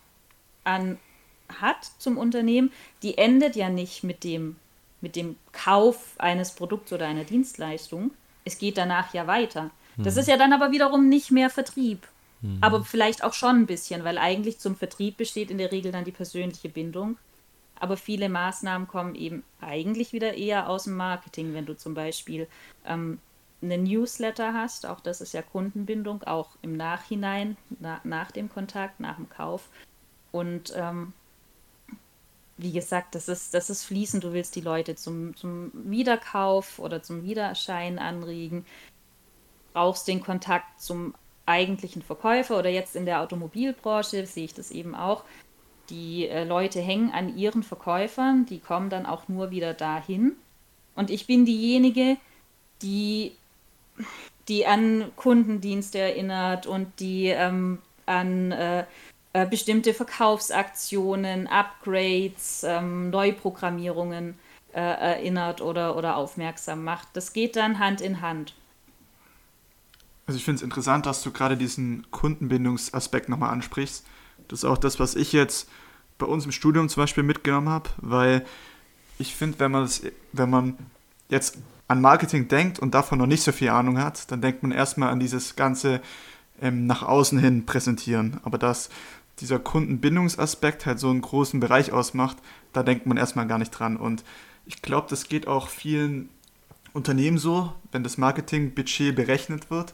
an 0.63 0.97
hat 1.61 1.91
zum 1.97 2.17
Unternehmen, 2.17 2.71
die 3.01 3.17
endet 3.17 3.55
ja 3.55 3.69
nicht 3.69 4.03
mit 4.03 4.23
dem, 4.23 4.55
mit 5.01 5.15
dem 5.15 5.35
Kauf 5.51 6.15
eines 6.17 6.51
Produkts 6.51 6.93
oder 6.93 7.07
einer 7.07 7.23
Dienstleistung, 7.23 8.11
es 8.45 8.57
geht 8.57 8.77
danach 8.77 9.13
ja 9.13 9.27
weiter. 9.27 9.71
Das 9.97 10.15
hm. 10.15 10.21
ist 10.21 10.27
ja 10.27 10.37
dann 10.37 10.53
aber 10.53 10.71
wiederum 10.71 11.09
nicht 11.09 11.31
mehr 11.31 11.49
Vertrieb. 11.49 12.07
Hm. 12.41 12.57
Aber 12.61 12.83
vielleicht 12.83 13.23
auch 13.23 13.33
schon 13.33 13.57
ein 13.57 13.65
bisschen, 13.65 14.03
weil 14.03 14.17
eigentlich 14.17 14.59
zum 14.59 14.75
Vertrieb 14.75 15.17
besteht 15.17 15.51
in 15.51 15.57
der 15.57 15.71
Regel 15.71 15.91
dann 15.91 16.05
die 16.05 16.11
persönliche 16.11 16.69
Bindung. 16.69 17.17
Aber 17.79 17.97
viele 17.97 18.29
Maßnahmen 18.29 18.87
kommen 18.87 19.15
eben 19.15 19.43
eigentlich 19.59 20.13
wieder 20.13 20.35
eher 20.35 20.69
aus 20.69 20.85
dem 20.85 20.95
Marketing, 20.95 21.53
wenn 21.53 21.65
du 21.65 21.75
zum 21.75 21.93
Beispiel 21.93 22.47
ähm, 22.85 23.19
eine 23.63 23.77
Newsletter 23.77 24.53
hast, 24.53 24.85
auch 24.85 24.99
das 24.99 25.21
ist 25.21 25.33
ja 25.33 25.41
Kundenbindung, 25.41 26.23
auch 26.23 26.49
im 26.61 26.75
Nachhinein, 26.75 27.57
na, 27.79 27.99
nach 28.03 28.31
dem 28.31 28.49
Kontakt, 28.49 28.99
nach 28.99 29.15
dem 29.15 29.29
Kauf. 29.29 29.69
Und 30.31 30.73
ähm, 30.75 31.13
wie 32.57 32.71
gesagt, 32.71 33.15
das 33.15 33.27
ist, 33.27 33.53
das 33.53 33.69
ist 33.69 33.83
fließend. 33.85 34.23
Du 34.23 34.33
willst 34.33 34.55
die 34.55 34.61
Leute 34.61 34.95
zum, 34.95 35.35
zum 35.35 35.71
Wiederkauf 35.73 36.79
oder 36.79 37.01
zum 37.01 37.23
Wiedererscheinen 37.23 37.99
anregen, 37.99 38.65
brauchst 39.73 40.07
den 40.07 40.21
Kontakt 40.21 40.79
zum 40.79 41.15
eigentlichen 41.45 42.01
Verkäufer 42.01 42.57
oder 42.57 42.69
jetzt 42.69 42.95
in 42.95 43.05
der 43.05 43.21
Automobilbranche 43.21 44.25
sehe 44.25 44.45
ich 44.45 44.53
das 44.53 44.71
eben 44.71 44.95
auch. 44.95 45.23
Die 45.89 46.27
äh, 46.27 46.45
Leute 46.45 46.79
hängen 46.79 47.11
an 47.11 47.35
ihren 47.37 47.63
Verkäufern, 47.63 48.45
die 48.45 48.59
kommen 48.59 48.89
dann 48.89 49.05
auch 49.05 49.27
nur 49.27 49.51
wieder 49.51 49.73
dahin. 49.73 50.33
Und 50.95 51.09
ich 51.09 51.27
bin 51.27 51.45
diejenige, 51.45 52.17
die, 52.81 53.33
die 54.47 54.65
an 54.65 55.11
Kundendienste 55.15 55.97
erinnert 55.99 56.67
und 56.67 56.99
die 56.99 57.27
ähm, 57.27 57.79
an 58.05 58.51
äh, 58.51 58.85
äh, 59.33 59.47
bestimmte 59.47 59.93
Verkaufsaktionen, 59.93 61.47
Upgrades, 61.47 62.63
ähm, 62.63 63.09
Neuprogrammierungen 63.09 64.37
äh, 64.73 64.79
erinnert 64.79 65.61
oder, 65.61 65.95
oder 65.97 66.17
aufmerksam 66.17 66.83
macht. 66.83 67.07
Das 67.13 67.33
geht 67.33 67.55
dann 67.55 67.79
Hand 67.79 67.99
in 67.99 68.21
Hand. 68.21 68.53
Also 70.25 70.37
ich 70.37 70.45
finde 70.45 70.57
es 70.57 70.61
interessant, 70.61 71.05
dass 71.05 71.21
du 71.23 71.31
gerade 71.31 71.57
diesen 71.57 72.05
Kundenbindungsaspekt 72.11 73.27
nochmal 73.27 73.49
ansprichst. 73.51 74.05
Das 74.47 74.59
ist 74.59 74.65
auch 74.65 74.77
das, 74.77 74.99
was 74.99 75.15
ich 75.15 75.33
jetzt 75.33 75.67
bei 76.17 76.25
uns 76.25 76.45
im 76.45 76.51
Studium 76.51 76.87
zum 76.87 77.03
Beispiel 77.03 77.23
mitgenommen 77.23 77.69
habe, 77.69 77.89
weil 77.97 78.45
ich 79.19 79.35
finde, 79.35 79.59
wenn 79.59 79.71
man 79.71 79.89
wenn 80.31 80.49
man 80.49 80.77
jetzt 81.29 81.57
an 81.87 82.01
Marketing 82.01 82.47
denkt 82.47 82.79
und 82.79 82.93
davon 82.93 83.19
noch 83.19 83.25
nicht 83.25 83.43
so 83.43 83.51
viel 83.51 83.69
Ahnung 83.69 83.97
hat, 83.97 84.31
dann 84.31 84.41
denkt 84.41 84.63
man 84.63 84.71
erstmal 84.71 85.09
an 85.09 85.19
dieses 85.19 85.55
ganze 85.55 86.01
ähm, 86.61 86.87
nach 86.87 87.03
außen 87.03 87.39
hin 87.39 87.65
präsentieren. 87.65 88.39
Aber 88.43 88.57
dass 88.57 88.89
dieser 89.39 89.59
Kundenbindungsaspekt 89.59 90.85
halt 90.85 90.99
so 90.99 91.09
einen 91.09 91.21
großen 91.21 91.59
Bereich 91.59 91.91
ausmacht, 91.91 92.37
da 92.71 92.83
denkt 92.83 93.05
man 93.05 93.17
erstmal 93.17 93.47
gar 93.47 93.57
nicht 93.57 93.71
dran. 93.71 93.97
Und 93.97 94.23
ich 94.65 94.81
glaube, 94.81 95.07
das 95.09 95.27
geht 95.27 95.47
auch 95.47 95.69
vielen 95.69 96.29
Unternehmen 96.93 97.37
so, 97.37 97.73
wenn 97.91 98.03
das 98.03 98.17
Marketingbudget 98.17 99.15
berechnet 99.15 99.71
wird, 99.71 99.93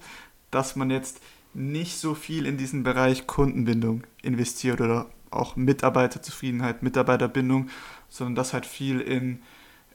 dass 0.51 0.75
man 0.75 0.89
jetzt 0.89 1.21
nicht 1.53 1.97
so 1.97 2.13
viel 2.13 2.45
in 2.45 2.57
diesen 2.57 2.83
Bereich 2.83 3.27
Kundenbindung 3.27 4.03
investiert 4.21 4.81
oder 4.81 5.07
auch 5.31 5.55
Mitarbeiterzufriedenheit, 5.55 6.83
Mitarbeiterbindung, 6.83 7.69
sondern 8.09 8.35
dass 8.35 8.53
halt 8.53 8.65
viel 8.65 8.99
in 8.99 9.41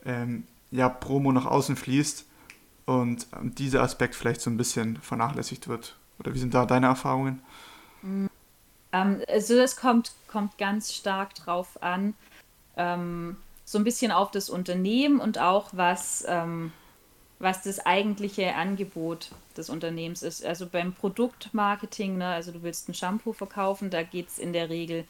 ähm, 0.04 0.44
ja, 0.70 0.88
Promo 0.88 1.32
nach 1.32 1.46
außen 1.46 1.76
fließt 1.76 2.26
und 2.86 3.26
ähm, 3.40 3.54
dieser 3.54 3.82
Aspekt 3.82 4.14
vielleicht 4.14 4.40
so 4.40 4.50
ein 4.50 4.56
bisschen 4.56 4.96
vernachlässigt 4.96 5.68
wird. 5.68 5.96
Oder 6.18 6.34
wie 6.34 6.38
sind 6.38 6.54
da 6.54 6.66
deine 6.66 6.86
Erfahrungen? 6.86 7.42
Ähm, 8.94 9.22
also 9.28 9.56
das 9.56 9.76
kommt, 9.76 10.12
kommt 10.28 10.56
ganz 10.56 10.94
stark 10.94 11.34
drauf 11.34 11.82
an, 11.82 12.14
ähm, 12.76 13.36
so 13.64 13.78
ein 13.78 13.84
bisschen 13.84 14.12
auf 14.12 14.30
das 14.30 14.48
Unternehmen 14.48 15.20
und 15.20 15.38
auch 15.38 15.70
was, 15.72 16.24
ähm, 16.28 16.72
was 17.40 17.62
das 17.62 17.84
eigentliche 17.84 18.54
Angebot 18.54 19.30
des 19.56 19.68
Unternehmens 19.68 20.22
ist. 20.22 20.44
Also 20.44 20.66
beim 20.66 20.92
Produktmarketing, 20.92 22.18
ne, 22.18 22.28
also 22.28 22.52
du 22.52 22.62
willst 22.62 22.88
ein 22.88 22.94
Shampoo 22.94 23.32
verkaufen, 23.32 23.90
da 23.90 24.02
geht 24.02 24.28
es 24.28 24.38
in 24.38 24.52
der 24.52 24.70
Regel, 24.70 25.04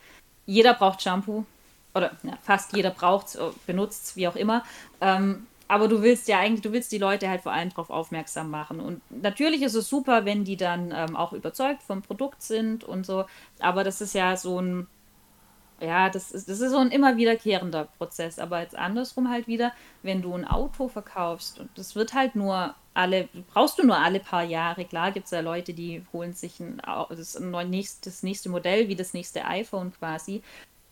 jeder 0.46 0.74
braucht 0.74 1.02
Shampoo 1.02 1.44
oder 1.94 2.12
ja, 2.22 2.38
fast 2.42 2.74
jeder 2.74 2.90
braucht 2.90 3.28
es, 3.28 3.38
benutzt 3.66 4.04
es, 4.04 4.16
wie 4.16 4.28
auch 4.28 4.36
immer. 4.36 4.64
Ähm, 5.00 5.46
aber 5.68 5.88
du 5.88 6.02
willst 6.02 6.28
ja 6.28 6.38
eigentlich, 6.38 6.60
du 6.60 6.72
willst 6.72 6.92
die 6.92 6.98
Leute 6.98 7.28
halt 7.28 7.40
vor 7.40 7.52
allem 7.52 7.70
darauf 7.70 7.90
aufmerksam 7.90 8.50
machen. 8.50 8.80
Und 8.80 9.00
natürlich 9.10 9.62
ist 9.62 9.74
es 9.74 9.88
super, 9.88 10.24
wenn 10.24 10.44
die 10.44 10.56
dann 10.56 10.92
ähm, 10.94 11.16
auch 11.16 11.32
überzeugt 11.32 11.82
vom 11.82 12.02
Produkt 12.02 12.42
sind 12.42 12.84
und 12.84 13.06
so. 13.06 13.24
Aber 13.60 13.82
das 13.84 14.00
ist 14.00 14.14
ja 14.14 14.36
so 14.36 14.60
ein, 14.60 14.86
ja, 15.80 16.10
das 16.10 16.32
ist, 16.32 16.48
das 16.48 16.60
ist 16.60 16.70
so 16.70 16.78
ein 16.78 16.90
immer 16.90 17.16
wiederkehrender 17.16 17.88
Prozess. 17.98 18.38
Aber 18.38 18.60
jetzt 18.60 18.76
andersrum 18.76 19.30
halt 19.30 19.46
wieder, 19.46 19.72
wenn 20.02 20.20
du 20.22 20.34
ein 20.34 20.44
Auto 20.44 20.88
verkaufst 20.88 21.58
und 21.58 21.70
das 21.76 21.96
wird 21.96 22.14
halt 22.14 22.36
nur 22.36 22.74
alle, 22.92 23.28
brauchst 23.52 23.78
du 23.78 23.86
nur 23.86 23.98
alle 23.98 24.20
paar 24.20 24.44
Jahre. 24.44 24.84
Klar 24.84 25.12
gibt 25.12 25.24
es 25.26 25.32
ja 25.32 25.40
Leute, 25.40 25.74
die 25.74 26.04
holen 26.12 26.34
sich 26.34 26.60
ein, 26.60 26.80
das, 27.08 27.40
nächste, 27.40 28.10
das 28.10 28.22
nächste 28.22 28.50
Modell 28.50 28.88
wie 28.88 28.96
das 28.96 29.14
nächste 29.14 29.44
iPhone 29.46 29.92
quasi 29.92 30.42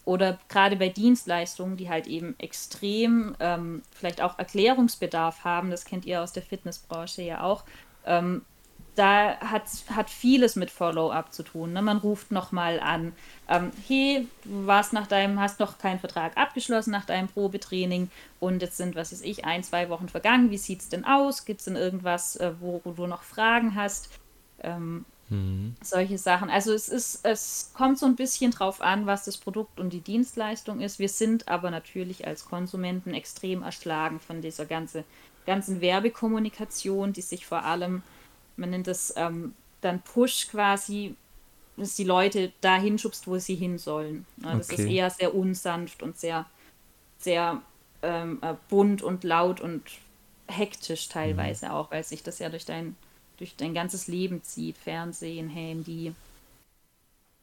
oder 0.04 0.38
gerade 0.48 0.76
bei 0.76 0.88
Dienstleistungen, 0.88 1.76
die 1.76 1.88
halt 1.88 2.06
eben 2.06 2.34
extrem 2.38 3.36
ähm, 3.38 3.82
vielleicht 3.92 4.20
auch 4.20 4.38
Erklärungsbedarf 4.38 5.44
haben, 5.44 5.70
das 5.70 5.84
kennt 5.84 6.04
ihr 6.04 6.22
aus 6.22 6.32
der 6.32 6.42
Fitnessbranche 6.42 7.22
ja 7.22 7.42
auch, 7.42 7.64
ähm, 8.04 8.42
da 8.94 9.38
hat, 9.40 9.64
hat 9.94 10.10
vieles 10.10 10.54
mit 10.54 10.70
Follow-up 10.70 11.32
zu 11.32 11.42
tun. 11.42 11.72
Ne? 11.72 11.80
Man 11.80 11.96
ruft 11.98 12.30
nochmal 12.30 12.78
an, 12.78 13.12
ähm, 13.48 13.70
hey, 13.86 14.28
du 14.44 14.66
warst 14.66 14.92
nach 14.92 15.06
deinem, 15.06 15.40
hast 15.40 15.60
noch 15.60 15.78
keinen 15.78 15.98
Vertrag 15.98 16.36
abgeschlossen 16.36 16.90
nach 16.90 17.06
deinem 17.06 17.28
Probetraining 17.28 18.10
und 18.38 18.60
jetzt 18.60 18.76
sind, 18.76 18.94
was 18.94 19.12
weiß 19.12 19.22
ich, 19.22 19.44
ein, 19.44 19.62
zwei 19.62 19.88
Wochen 19.88 20.08
vergangen. 20.08 20.50
Wie 20.50 20.58
sieht 20.58 20.80
es 20.80 20.88
denn 20.90 21.04
aus? 21.06 21.46
Gibt 21.46 21.60
es 21.60 21.64
denn 21.64 21.76
irgendwas, 21.76 22.36
äh, 22.36 22.52
wo, 22.60 22.82
wo, 22.84 22.92
du 22.92 23.06
noch 23.06 23.22
Fragen 23.22 23.74
hast? 23.74 24.10
Mhm. 25.32 25.74
Solche 25.82 26.18
Sachen. 26.18 26.50
Also 26.50 26.74
es 26.74 26.88
ist, 26.88 27.24
es 27.24 27.70
kommt 27.74 27.98
so 27.98 28.04
ein 28.04 28.16
bisschen 28.16 28.50
drauf 28.50 28.82
an, 28.82 29.06
was 29.06 29.24
das 29.24 29.38
Produkt 29.38 29.80
und 29.80 29.90
die 29.94 30.00
Dienstleistung 30.00 30.80
ist. 30.80 30.98
Wir 30.98 31.08
sind 31.08 31.48
aber 31.48 31.70
natürlich 31.70 32.26
als 32.26 32.44
Konsumenten 32.44 33.14
extrem 33.14 33.62
erschlagen 33.62 34.20
von 34.20 34.42
dieser 34.42 34.66
ganze, 34.66 35.04
ganzen 35.46 35.80
Werbekommunikation, 35.80 37.14
die 37.14 37.22
sich 37.22 37.46
vor 37.46 37.64
allem, 37.64 38.02
man 38.56 38.70
nennt 38.70 38.88
es 38.88 39.14
ähm, 39.16 39.54
dann 39.80 40.02
Push 40.02 40.48
quasi, 40.48 41.16
dass 41.78 41.96
die 41.96 42.04
Leute 42.04 42.52
dahin 42.60 42.98
schubst, 42.98 43.26
wo 43.26 43.38
sie 43.38 43.54
hin 43.54 43.78
sollen. 43.78 44.26
Ja, 44.44 44.54
das 44.54 44.70
okay. 44.70 44.82
ist 44.82 44.88
eher 44.88 45.08
sehr 45.08 45.34
unsanft 45.34 46.02
und 46.02 46.18
sehr, 46.18 46.44
sehr 47.16 47.62
ähm, 48.02 48.38
äh, 48.42 48.52
bunt 48.68 49.00
und 49.00 49.24
laut 49.24 49.62
und 49.62 49.82
hektisch 50.46 51.08
teilweise 51.08 51.66
mhm. 51.66 51.72
auch, 51.72 51.90
weil 51.90 52.04
sich 52.04 52.22
das 52.22 52.38
ja 52.38 52.50
durch 52.50 52.66
dein 52.66 52.96
durch 53.42 53.56
dein 53.56 53.74
ganzes 53.74 54.06
Leben 54.06 54.44
zieht. 54.44 54.78
Fernsehen, 54.78 55.48
Handy. 55.48 56.14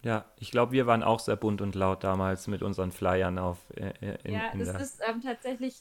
Ja, 0.01 0.23
ich 0.37 0.49
glaube, 0.49 0.71
wir 0.71 0.87
waren 0.87 1.03
auch 1.03 1.19
sehr 1.19 1.35
bunt 1.35 1.59
und 1.59 1.75
laut 1.75 2.05
damals 2.05 2.47
mit 2.47 2.63
unseren 2.63 2.93
Flyern 2.93 3.37
auf. 3.37 3.57
Äh, 3.75 3.89
äh 3.99 4.17
in, 4.23 4.33
ja, 4.33 4.47
in 4.53 4.59
das 4.59 4.81
ist 4.81 5.01
ähm, 5.05 5.21
tatsächlich 5.21 5.75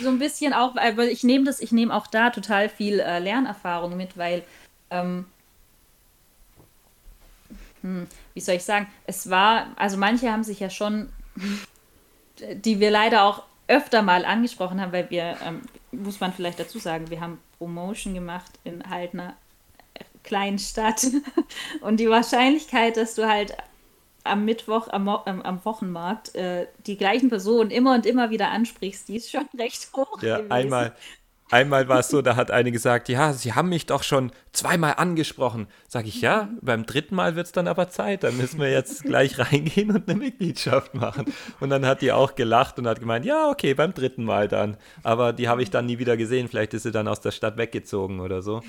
so 0.00 0.08
ein 0.08 0.18
bisschen 0.18 0.54
auch, 0.54 0.76
aber 0.76 1.04
ich 1.04 1.24
nehme 1.24 1.44
das, 1.44 1.60
ich 1.60 1.72
nehme 1.72 1.94
auch 1.94 2.06
da 2.06 2.30
total 2.30 2.70
viel 2.70 3.00
äh, 3.00 3.18
Lernerfahrung 3.18 3.98
mit, 3.98 4.16
weil, 4.16 4.44
ähm, 4.88 5.26
hm, 7.82 8.06
wie 8.32 8.40
soll 8.40 8.54
ich 8.54 8.64
sagen, 8.64 8.86
es 9.06 9.28
war, 9.28 9.66
also 9.76 9.98
manche 9.98 10.32
haben 10.32 10.44
sich 10.44 10.58
ja 10.58 10.70
schon, 10.70 11.10
die 12.54 12.80
wir 12.80 12.90
leider 12.90 13.24
auch 13.24 13.42
öfter 13.68 14.00
mal 14.00 14.24
angesprochen 14.24 14.80
haben, 14.80 14.92
weil 14.92 15.10
wir, 15.10 15.36
ähm, 15.44 15.60
muss 15.90 16.18
man 16.20 16.32
vielleicht 16.32 16.60
dazu 16.60 16.78
sagen, 16.78 17.10
wir 17.10 17.20
haben 17.20 17.38
Promotion 17.62 18.14
gemacht 18.14 18.50
in 18.64 18.82
halt 18.90 19.14
einer 19.14 19.36
kleinen 20.24 20.58
Stadt. 20.58 21.06
Und 21.80 22.00
die 22.00 22.10
Wahrscheinlichkeit, 22.10 22.96
dass 22.96 23.14
du 23.14 23.28
halt 23.28 23.56
am 24.24 24.44
Mittwoch, 24.44 24.88
am, 24.88 25.08
am 25.08 25.64
Wochenmarkt 25.64 26.34
äh, 26.34 26.66
die 26.86 26.96
gleichen 26.96 27.28
Personen 27.28 27.70
immer 27.70 27.94
und 27.94 28.06
immer 28.06 28.30
wieder 28.30 28.50
ansprichst, 28.50 29.08
die 29.08 29.16
ist 29.16 29.30
schon 29.30 29.48
recht 29.58 29.88
hoch. 29.96 30.22
Ja, 30.22 30.38
gewesen. 30.38 30.52
einmal, 30.52 30.96
Einmal 31.52 31.86
war 31.86 31.98
es 31.98 32.08
so, 32.08 32.22
da 32.22 32.34
hat 32.34 32.50
eine 32.50 32.72
gesagt, 32.72 33.10
ja, 33.10 33.34
Sie 33.34 33.52
haben 33.52 33.68
mich 33.68 33.84
doch 33.84 34.02
schon 34.04 34.32
zweimal 34.52 34.94
angesprochen. 34.96 35.66
Sag 35.86 36.06
ich, 36.06 36.22
ja, 36.22 36.48
beim 36.62 36.86
dritten 36.86 37.14
Mal 37.14 37.36
wird 37.36 37.44
es 37.44 37.52
dann 37.52 37.68
aber 37.68 37.90
Zeit. 37.90 38.22
Dann 38.22 38.38
müssen 38.38 38.58
wir 38.58 38.70
jetzt 38.70 39.02
gleich 39.04 39.38
reingehen 39.38 39.90
und 39.90 40.08
eine 40.08 40.18
Mitgliedschaft 40.18 40.94
machen. 40.94 41.26
Und 41.60 41.68
dann 41.68 41.84
hat 41.84 42.00
die 42.00 42.10
auch 42.10 42.36
gelacht 42.36 42.78
und 42.78 42.86
hat 42.86 43.00
gemeint, 43.00 43.26
ja, 43.26 43.50
okay, 43.50 43.74
beim 43.74 43.92
dritten 43.92 44.24
Mal 44.24 44.48
dann. 44.48 44.78
Aber 45.02 45.34
die 45.34 45.46
habe 45.46 45.62
ich 45.62 45.68
dann 45.68 45.84
nie 45.84 45.98
wieder 45.98 46.16
gesehen. 46.16 46.48
Vielleicht 46.48 46.72
ist 46.72 46.84
sie 46.84 46.90
dann 46.90 47.06
aus 47.06 47.20
der 47.20 47.32
Stadt 47.32 47.58
weggezogen 47.58 48.20
oder 48.20 48.40
so. 48.40 48.62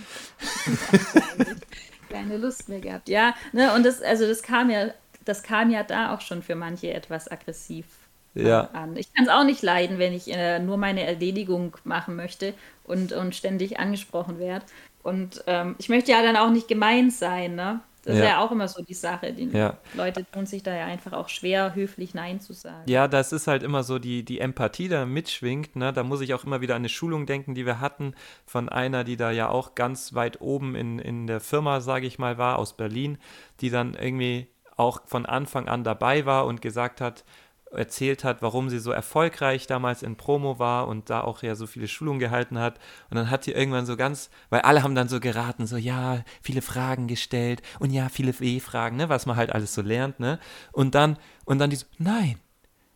Keine 2.09 2.35
Lust 2.35 2.67
mehr 2.67 2.81
gehabt. 2.81 3.07
Ja, 3.07 3.33
ne, 3.53 3.73
und 3.75 3.85
das, 3.85 4.01
also 4.01 4.27
das 4.27 4.43
kam 4.43 4.69
ja, 4.69 4.87
das 5.23 5.41
kam 5.41 5.69
ja 5.69 5.83
da 5.83 6.13
auch 6.13 6.19
schon 6.19 6.41
für 6.41 6.55
manche 6.55 6.93
etwas 6.93 7.31
aggressiv 7.31 7.85
ja. 8.33 8.69
an. 8.73 8.95
Ich 8.97 9.13
kann 9.13 9.25
es 9.25 9.31
auch 9.31 9.43
nicht 9.43 9.61
leiden, 9.61 9.99
wenn 9.99 10.13
ich 10.13 10.33
äh, 10.33 10.59
nur 10.59 10.77
meine 10.77 11.05
Erledigung 11.05 11.77
machen 11.83 12.15
möchte 12.15 12.53
und, 12.83 13.13
und 13.13 13.35
ständig 13.35 13.79
angesprochen 13.79 14.39
werde. 14.39 14.65
Und 15.03 15.43
ähm, 15.47 15.75
ich 15.79 15.89
möchte 15.89 16.11
ja 16.11 16.21
dann 16.23 16.37
auch 16.37 16.49
nicht 16.49 16.67
gemein 16.67 17.11
sein, 17.11 17.55
ne? 17.55 17.81
Das 18.05 18.17
ja. 18.17 18.23
ist 18.23 18.29
ja 18.29 18.39
auch 18.41 18.51
immer 18.51 18.67
so 18.67 18.83
die 18.83 18.93
Sache. 18.93 19.31
Die 19.31 19.45
ja. 19.45 19.77
Leute 19.93 20.25
tun 20.29 20.45
sich 20.45 20.61
da 20.61 20.75
ja 20.75 20.85
einfach 20.85 21.13
auch 21.13 21.29
schwer, 21.29 21.73
höflich 21.73 22.13
Nein 22.13 22.41
zu 22.41 22.51
sagen. 22.51 22.83
Ja, 22.85 23.07
das 23.07 23.31
ist 23.31 23.47
halt 23.47 23.63
immer 23.63 23.83
so 23.83 23.97
die, 23.97 24.25
die 24.25 24.39
Empathie, 24.39 24.89
da 24.89 25.05
mitschwingt. 25.05 25.77
Ne? 25.77 25.93
Da 25.93 26.03
muss 26.03 26.19
ich 26.19 26.33
auch 26.33 26.43
immer 26.43 26.59
wieder 26.59 26.75
an 26.75 26.81
eine 26.81 26.89
Schulung 26.89 27.25
denken, 27.25 27.55
die 27.55 27.65
wir 27.65 27.79
hatten, 27.79 28.13
von 28.45 28.67
einer, 28.67 29.05
die 29.05 29.15
da 29.15 29.31
ja 29.31 29.47
auch 29.47 29.73
ganz 29.73 30.13
weit 30.13 30.41
oben 30.41 30.75
in, 30.75 30.99
in 30.99 31.27
der 31.27 31.39
Firma, 31.39 31.79
sage 31.79 32.05
ich 32.05 32.19
mal, 32.19 32.37
war, 32.37 32.59
aus 32.59 32.75
Berlin, 32.75 33.17
die 33.61 33.69
dann 33.69 33.93
irgendwie 33.93 34.47
auch 34.75 35.01
von 35.05 35.25
Anfang 35.25 35.69
an 35.69 35.85
dabei 35.85 36.25
war 36.25 36.45
und 36.45 36.61
gesagt 36.61 36.99
hat, 36.99 37.23
erzählt 37.73 38.23
hat, 38.23 38.41
warum 38.41 38.69
sie 38.69 38.79
so 38.79 38.91
erfolgreich 38.91 39.67
damals 39.67 40.03
in 40.03 40.15
Promo 40.15 40.59
war 40.59 40.87
und 40.87 41.09
da 41.09 41.21
auch 41.21 41.43
ja 41.43 41.55
so 41.55 41.67
viele 41.67 41.87
Schulungen 41.87 42.19
gehalten 42.19 42.59
hat. 42.59 42.79
Und 43.09 43.17
dann 43.17 43.29
hat 43.29 43.43
sie 43.43 43.51
irgendwann 43.51 43.85
so 43.85 43.97
ganz, 43.97 44.29
weil 44.49 44.61
alle 44.61 44.83
haben 44.83 44.95
dann 44.95 45.09
so 45.09 45.19
geraten, 45.19 45.67
so 45.67 45.77
ja, 45.77 46.23
viele 46.41 46.61
Fragen 46.61 47.07
gestellt 47.07 47.61
und 47.79 47.91
ja, 47.91 48.09
viele 48.09 48.39
W-Fragen, 48.39 48.97
ne, 48.97 49.09
was 49.09 49.25
man 49.25 49.35
halt 49.35 49.51
alles 49.51 49.73
so 49.73 49.81
lernt, 49.81 50.19
ne? 50.19 50.39
Und 50.71 50.95
dann, 50.95 51.17
und 51.45 51.59
dann 51.59 51.69
die 51.69 51.75
so, 51.75 51.85
nein, 51.97 52.37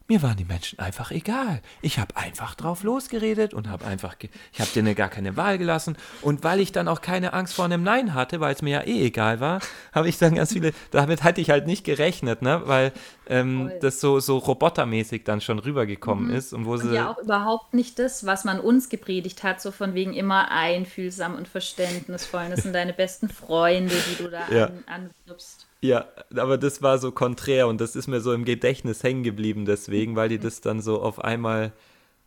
mir 0.08 0.22
waren 0.22 0.38
die 0.38 0.46
Menschen 0.46 0.80
einfach 0.80 1.12
egal. 1.12 1.62
Ich 1.82 2.00
habe 2.00 2.16
einfach 2.16 2.56
drauf 2.56 2.84
losgeredet 2.84 3.54
und 3.54 3.70
habe 3.70 3.86
einfach, 3.86 4.16
ich 4.54 4.60
habe 4.62 4.70
denen 4.74 4.96
gar 4.96 5.10
keine 5.10 5.36
Wahl 5.36 5.58
gelassen. 5.58 5.98
Und 6.22 6.44
weil 6.44 6.62
ich 6.62 6.72
dann 6.72 6.88
auch 6.88 7.02
keine 7.02 7.34
Angst 7.34 7.54
vor 7.54 7.66
einem 7.66 7.84
Nein 7.84 8.14
hatte, 8.14 8.40
weil 8.40 8.54
es 8.54 8.62
mir 8.62 8.72
ja 8.72 8.82
eh 8.84 9.06
egal 9.06 9.40
war, 9.40 9.60
habe 9.92 10.08
ich 10.08 10.18
dann 10.18 10.36
ganz 10.36 10.54
viele, 10.54 10.72
damit 10.92 11.24
hatte 11.24 11.42
ich 11.42 11.50
halt 11.50 11.68
nicht 11.68 11.84
gerechnet, 11.84 12.42
ne? 12.42 12.62
weil 12.66 12.94
ähm, 13.28 13.72
das 13.82 14.00
so, 14.00 14.20
so 14.22 14.38
robotermäßig 14.38 15.26
dann 15.26 15.42
schon 15.42 15.60
rübergekommen 15.60 16.28
mhm. 16.28 16.36
ist. 16.36 16.54
Und, 16.54 16.66
wo 16.66 16.74
und 16.74 16.80
sie 16.80 16.94
ja 16.94 17.12
auch 17.12 17.18
überhaupt 17.18 17.74
nicht 17.74 18.00
das, 18.00 18.26
was 18.26 18.46
man 18.46 18.62
uns 18.62 18.88
gepredigt 18.88 19.44
hat, 19.44 19.62
so 19.62 19.72
von 19.72 19.94
wegen 19.94 20.14
immer 20.14 20.52
einfühlsam 20.52 21.36
und 21.36 21.50
verständnisvoll. 21.50 22.48
Das 22.50 22.64
sind 22.64 22.74
deine 22.74 22.94
besten 22.94 23.28
Freunde, 23.28 23.96
die 24.10 24.24
du 24.24 24.30
da 24.30 24.50
ja. 24.50 24.66
an, 24.68 25.12
anwirbst. 25.26 25.67
Ja, 25.82 26.06
aber 26.36 26.58
das 26.58 26.82
war 26.82 26.98
so 26.98 27.12
konträr 27.12 27.68
und 27.68 27.80
das 27.80 27.96
ist 27.96 28.08
mir 28.08 28.20
so 28.20 28.34
im 28.34 28.46
Gedächtnis 28.46 29.04
hängen 29.04 29.24
geblieben 29.24 29.66
deswegen, 29.66 30.16
weil 30.16 30.30
die 30.30 30.40
das 30.40 30.60
dann 30.62 30.82
so 30.82 31.02
auf 31.02 31.24
einmal 31.24 31.72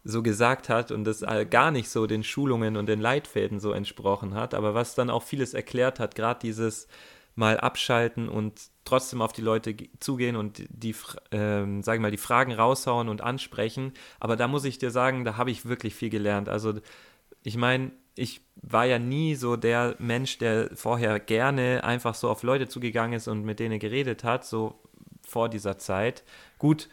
so 0.04 0.22
gesagt 0.22 0.68
hat 0.68 0.92
und 0.92 1.04
das 1.04 1.24
gar 1.50 1.70
nicht 1.72 1.88
so 1.90 2.06
den 2.06 2.22
Schulungen 2.24 2.76
und 2.76 2.86
den 2.88 3.00
Leitfäden 3.00 3.60
so 3.60 3.72
entsprochen 3.72 4.34
hat, 4.34 4.54
aber 4.54 4.74
was 4.74 4.94
dann 4.94 5.10
auch 5.10 5.22
vieles 5.24 5.52
erklärt 5.54 5.98
hat, 6.00 6.14
gerade 6.14 6.40
dieses 6.40 6.88
mal 7.34 7.58
abschalten 7.58 8.28
und 8.28 8.60
trotzdem 8.84 9.22
auf 9.22 9.32
die 9.32 9.42
Leute 9.42 9.76
zugehen 10.00 10.36
und 10.36 10.62
die, 10.68 10.94
ähm, 11.32 11.82
sagen 11.82 12.02
mal, 12.02 12.10
die 12.10 12.16
Fragen 12.18 12.52
raushauen 12.52 13.08
und 13.08 13.20
ansprechen. 13.22 13.92
Aber 14.20 14.36
da 14.36 14.48
muss 14.48 14.64
ich 14.64 14.78
dir 14.78 14.90
sagen, 14.90 15.24
da 15.24 15.36
habe 15.36 15.50
ich 15.50 15.66
wirklich 15.66 15.94
viel 15.94 16.10
gelernt. 16.10 16.48
Also 16.48 16.74
ich 17.44 17.56
meine, 17.56 17.92
ich 18.20 18.42
war 18.56 18.85
ja 18.85 18.98
nie 18.98 19.35
so 19.35 19.56
der 19.56 19.96
Mensch, 19.98 20.37
der 20.37 20.68
vorher 20.74 21.18
gerne 21.18 21.83
einfach 21.85 22.14
so 22.14 22.28
auf 22.28 22.42
Leute 22.42 22.68
zugegangen 22.68 23.14
ist 23.14 23.28
und 23.28 23.44
mit 23.44 23.59
denen 23.59 23.78
geredet 23.78 24.24
hat, 24.24 24.44
so 24.44 24.78
vor 25.26 25.48
dieser 25.48 25.78
Zeit. 25.78 26.22
Gut, 26.59 26.90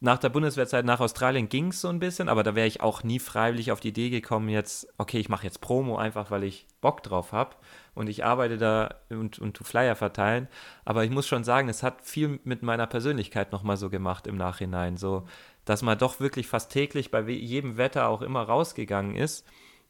nach 0.00 0.18
der 0.18 0.30
Bundeswehrzeit 0.30 0.84
nach 0.84 0.98
Australien 0.98 1.48
ging 1.48 1.68
es 1.68 1.80
so 1.80 1.88
ein 1.88 2.00
bisschen, 2.00 2.28
aber 2.28 2.42
da 2.42 2.56
wäre 2.56 2.66
ich 2.66 2.80
auch 2.80 3.04
nie 3.04 3.20
freiwillig 3.20 3.70
auf 3.70 3.78
die 3.78 3.88
Idee 3.88 4.10
gekommen, 4.10 4.48
jetzt, 4.48 4.88
okay, 4.98 5.18
ich 5.20 5.28
mache 5.28 5.44
jetzt 5.44 5.60
Promo 5.60 5.96
einfach, 5.96 6.32
weil 6.32 6.42
ich 6.42 6.66
Bock 6.80 7.04
drauf 7.04 7.30
habe 7.30 7.54
und 7.94 8.08
ich 8.08 8.24
arbeite 8.24 8.58
da 8.58 8.96
und, 9.10 9.38
und 9.38 9.56
tu 9.56 9.62
Flyer 9.62 9.94
verteilen. 9.94 10.48
Aber 10.84 11.04
ich 11.04 11.10
muss 11.10 11.28
schon 11.28 11.44
sagen, 11.44 11.68
es 11.68 11.84
hat 11.84 12.02
viel 12.02 12.40
mit 12.42 12.64
meiner 12.64 12.88
Persönlichkeit 12.88 13.52
nochmal 13.52 13.76
so 13.76 13.90
gemacht 13.90 14.26
im 14.26 14.36
Nachhinein, 14.36 14.96
so, 14.96 15.24
dass 15.64 15.82
man 15.82 15.98
doch 15.98 16.18
wirklich 16.18 16.48
fast 16.48 16.72
täglich 16.72 17.12
bei 17.12 17.20
jedem 17.20 17.76
Wetter 17.76 18.08
auch 18.08 18.22
immer 18.22 18.42
rausgegangen 18.42 19.14
ist 19.14 19.46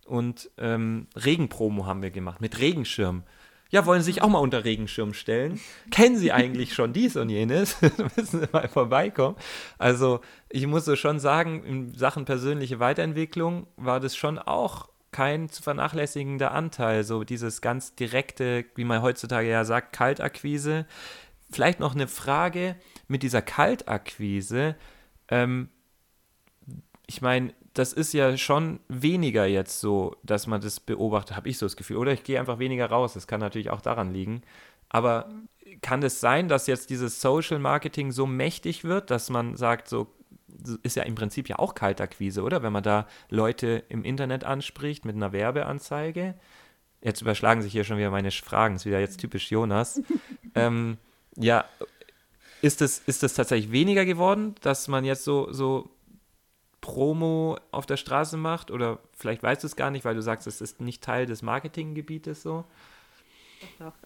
und 0.09 0.51
ähm, 0.59 1.07
Regenpromo 1.15 1.87
haben 1.87 2.03
wir 2.03 2.11
gemacht 2.11 2.41
mit 2.41 2.59
Regenschirm. 2.59 3.25
Ja, 3.71 3.85
wollen 3.85 4.01
Sie 4.01 4.13
sich 4.13 4.23
auch 4.23 4.29
mal 4.29 4.39
unter 4.39 4.65
Regenschirm 4.65 5.13
stellen? 5.13 5.61
Kennen 5.91 6.17
Sie 6.17 6.33
eigentlich 6.33 6.75
schon 6.75 6.93
dies 6.93 7.17
und 7.17 7.29
jenes? 7.29 7.77
müssen 8.17 8.41
Sie 8.41 8.49
mal 8.51 8.69
vorbeikommen. 8.69 9.37
Also, 9.77 10.21
ich 10.49 10.67
muss 10.67 10.87
so 10.87 10.97
schon 10.97 11.21
sagen, 11.21 11.63
in 11.65 11.95
Sachen 11.95 12.25
persönliche 12.25 12.81
Weiterentwicklung 12.81 13.67
war 13.77 14.01
das 14.01 14.17
schon 14.17 14.39
auch 14.39 14.89
kein 15.11 15.51
zu 15.51 15.63
vernachlässigender 15.63 16.53
Anteil. 16.53 17.05
So 17.05 17.25
dieses 17.25 17.61
ganz 17.61 17.95
direkte, 17.95 18.65
wie 18.75 18.85
man 18.85 19.03
heutzutage 19.03 19.49
ja 19.49 19.65
sagt, 19.65 19.93
Kaltakquise. 19.93 20.87
Vielleicht 21.51 21.81
noch 21.81 21.95
eine 21.95 22.09
Frage 22.09 22.77
mit 23.07 23.23
dieser 23.23 23.43
Kaltakquise. 23.43 24.77
Ähm, 25.29 25.69
ich 27.07 27.21
meine, 27.23 27.55
das 27.75 27.93
ist 27.93 28.13
ja 28.13 28.37
schon 28.37 28.81
weniger 28.89 29.47
jetzt 29.47 29.81
so, 29.81 30.17
dass 30.23 30.47
man 30.47 30.61
das 30.61 30.81
beobachtet, 30.81 31.37
habe 31.37 31.49
ich 31.49 31.59
so 31.59 31.67
das 31.67 31.77
Gefühl. 31.77 31.97
Oder 31.99 32.13
ich 32.13 32.25
gehe 32.25 32.39
einfach 32.41 32.59
weniger 32.59 32.87
raus. 32.87 33.15
Das 33.15 33.27
kann 33.27 33.41
natürlich 33.41 33.71
auch 33.71 33.81
daran 33.81 34.13
liegen. 34.13 34.43
Aber 34.89 35.29
kann 35.83 36.03
es 36.03 36.21
sein, 36.21 36.49
dass 36.49 36.67
jetzt 36.67 36.91
dieses 36.91 37.21
Social 37.21 37.59
Marketing 37.59 38.11
so 38.11 38.27
mächtig 38.27 38.85
wird, 38.85 39.11
dass 39.11 39.31
man 39.31 39.57
sagt, 39.57 39.89
so 39.89 40.09
ist 40.83 40.97
ja 40.97 41.03
im 41.05 41.15
Prinzip 41.15 41.49
ja 41.49 41.59
auch 41.59 41.75
Kaltakquise, 41.75 42.43
oder? 42.43 42.63
Wenn 42.63 42.73
man 42.73 42.83
da 42.83 43.07
Leute 43.29 43.85
im 43.89 44.05
Internet 44.05 44.45
anspricht 44.45 45.05
mit 45.05 45.15
einer 45.15 45.33
Werbeanzeige. 45.33 46.35
Jetzt 47.01 47.23
überschlagen 47.23 47.63
sich 47.63 47.73
hier 47.73 47.85
schon 47.85 47.99
wieder 47.99 48.11
meine 48.11 48.31
Fragen, 48.31 48.75
ist 48.75 48.87
wieder 48.87 48.99
jetzt 48.99 49.21
typisch 49.21 49.51
Jonas. 49.51 50.01
ähm, 50.55 50.99
ja, 51.37 51.65
ist 52.61 52.83
es, 52.83 52.99
ist 53.07 53.23
es 53.23 53.35
tatsächlich 53.35 53.71
weniger 53.71 54.05
geworden, 54.05 54.57
dass 54.63 54.89
man 54.89 55.05
jetzt 55.05 55.23
so, 55.23 55.53
so 55.53 55.89
Promo 56.81 57.59
auf 57.71 57.87
der 57.87 57.97
Straße 57.97 58.37
macht 58.37 58.71
oder 58.71 58.99
vielleicht 59.13 59.43
weißt 59.43 59.63
du 59.63 59.67
es 59.67 59.77
gar 59.77 59.91
nicht, 59.91 60.05
weil 60.05 60.15
du 60.15 60.23
sagst, 60.23 60.47
es 60.47 60.61
ist 60.61 60.81
nicht 60.81 61.03
Teil 61.03 61.27
des 61.27 61.43
Marketinggebietes 61.43 62.43
so. 62.43 62.65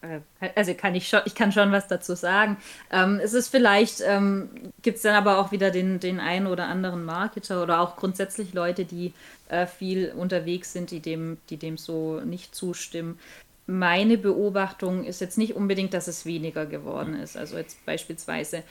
Äh, 0.00 0.20
also 0.54 0.74
kann 0.74 0.94
ich 0.94 1.08
schon, 1.08 1.20
ich 1.24 1.34
kann 1.34 1.52
schon 1.52 1.72
was 1.72 1.88
dazu 1.88 2.14
sagen. 2.14 2.56
Ähm, 2.90 3.20
es 3.22 3.34
ist 3.34 3.48
vielleicht, 3.48 4.00
ähm, 4.06 4.50
gibt 4.82 4.96
es 4.96 5.02
dann 5.02 5.14
aber 5.14 5.38
auch 5.38 5.52
wieder 5.52 5.70
den, 5.70 6.00
den 6.00 6.20
einen 6.20 6.46
oder 6.46 6.66
anderen 6.66 7.04
Marketer 7.04 7.62
oder 7.62 7.80
auch 7.80 7.96
grundsätzlich 7.96 8.54
Leute, 8.54 8.84
die 8.84 9.12
äh, 9.48 9.66
viel 9.66 10.12
unterwegs 10.12 10.72
sind, 10.72 10.90
die 10.90 11.00
dem, 11.00 11.38
die 11.50 11.56
dem 11.56 11.76
so 11.76 12.20
nicht 12.20 12.54
zustimmen. 12.54 13.18
Meine 13.66 14.18
Beobachtung 14.18 15.04
ist 15.04 15.20
jetzt 15.20 15.38
nicht 15.38 15.54
unbedingt, 15.54 15.94
dass 15.94 16.08
es 16.08 16.26
weniger 16.26 16.66
geworden 16.66 17.14
ist. 17.14 17.36
Also 17.36 17.56
jetzt 17.56 17.84
beispielsweise 17.86 18.64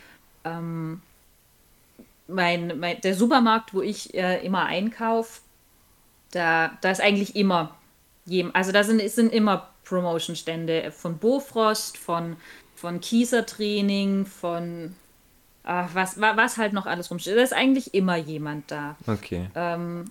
ähm, 0.43 1.01
mein, 2.31 2.79
mein, 2.79 3.01
der 3.01 3.15
Supermarkt, 3.15 3.73
wo 3.73 3.81
ich 3.81 4.13
äh, 4.13 4.45
immer 4.45 4.65
einkaufe, 4.65 5.41
da, 6.31 6.71
da 6.81 6.91
ist 6.91 7.01
eigentlich 7.01 7.35
immer, 7.35 7.75
also 8.53 8.71
da 8.71 8.83
sind, 8.83 9.07
sind 9.09 9.33
immer 9.33 9.69
Promotion-Stände 9.83 10.91
von 10.91 11.17
Bofrost, 11.17 11.97
von, 11.97 12.37
von 12.75 13.01
Kieser-Training, 13.01 14.25
von 14.25 14.95
ach, 15.63 15.89
was, 15.93 16.19
was 16.19 16.57
halt 16.57 16.73
noch 16.73 16.85
alles 16.85 17.11
rumsteht. 17.11 17.37
Da 17.37 17.41
ist 17.41 17.53
eigentlich 17.53 17.93
immer 17.93 18.15
jemand 18.15 18.71
da. 18.71 18.95
Okay. 19.07 19.49
Ähm, 19.55 20.05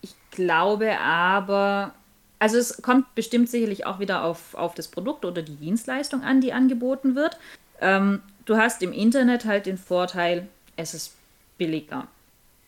ich 0.00 0.14
glaube 0.30 0.98
aber, 0.98 1.92
also 2.38 2.56
es 2.56 2.80
kommt 2.80 3.14
bestimmt 3.14 3.50
sicherlich 3.50 3.86
auch 3.86 3.98
wieder 3.98 4.24
auf, 4.24 4.54
auf 4.54 4.74
das 4.74 4.88
Produkt 4.88 5.24
oder 5.24 5.42
die 5.42 5.56
Dienstleistung 5.56 6.22
an, 6.22 6.40
die 6.40 6.52
angeboten 6.52 7.14
wird. 7.14 7.38
Ähm, 7.80 8.22
du 8.46 8.56
hast 8.56 8.82
im 8.82 8.92
Internet 8.92 9.44
halt 9.44 9.66
den 9.66 9.78
Vorteil, 9.78 10.48
es 10.76 10.94
ist 10.94 11.14
billiger. 11.60 12.08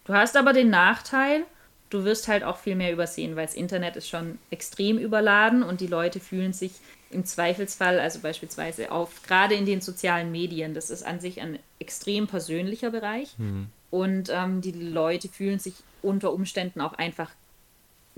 Du 0.04 0.12
hast 0.12 0.36
aber 0.36 0.52
den 0.52 0.68
Nachteil, 0.68 1.44
du 1.88 2.04
wirst 2.04 2.28
halt 2.28 2.44
auch 2.44 2.58
viel 2.58 2.76
mehr 2.76 2.92
übersehen, 2.92 3.36
weil 3.36 3.46
das 3.46 3.54
Internet 3.54 3.96
ist 3.96 4.08
schon 4.08 4.38
extrem 4.50 4.98
überladen 4.98 5.62
und 5.62 5.80
die 5.80 5.86
Leute 5.86 6.20
fühlen 6.20 6.52
sich 6.52 6.72
im 7.10 7.24
Zweifelsfall, 7.24 7.98
also 7.98 8.20
beispielsweise 8.20 8.92
auf, 8.92 9.22
gerade 9.22 9.54
in 9.54 9.64
den 9.64 9.80
sozialen 9.80 10.30
Medien, 10.30 10.74
das 10.74 10.90
ist 10.90 11.04
an 11.04 11.20
sich 11.20 11.40
ein 11.40 11.58
extrem 11.78 12.26
persönlicher 12.26 12.90
Bereich 12.90 13.34
mhm. 13.38 13.68
und 13.90 14.28
ähm, 14.30 14.60
die 14.60 14.72
Leute 14.72 15.28
fühlen 15.28 15.58
sich 15.58 15.74
unter 16.02 16.32
Umständen 16.32 16.80
auch 16.80 16.94
einfach 16.94 17.30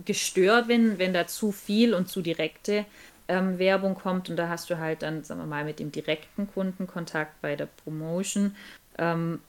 gestört, 0.04 0.66
wenn, 0.66 0.98
wenn 0.98 1.14
da 1.14 1.28
zu 1.28 1.52
viel 1.52 1.94
und 1.94 2.08
zu 2.08 2.20
direkte 2.20 2.84
ähm, 3.28 3.58
Werbung 3.58 3.94
kommt 3.94 4.28
und 4.28 4.36
da 4.36 4.48
hast 4.48 4.70
du 4.70 4.78
halt 4.78 5.02
dann, 5.02 5.22
sagen 5.22 5.40
wir 5.40 5.46
mal, 5.46 5.64
mit 5.64 5.78
dem 5.78 5.92
direkten 5.92 6.48
Kundenkontakt 6.52 7.40
bei 7.42 7.54
der 7.54 7.66
Promotion 7.66 8.56
ähm, 8.98 9.40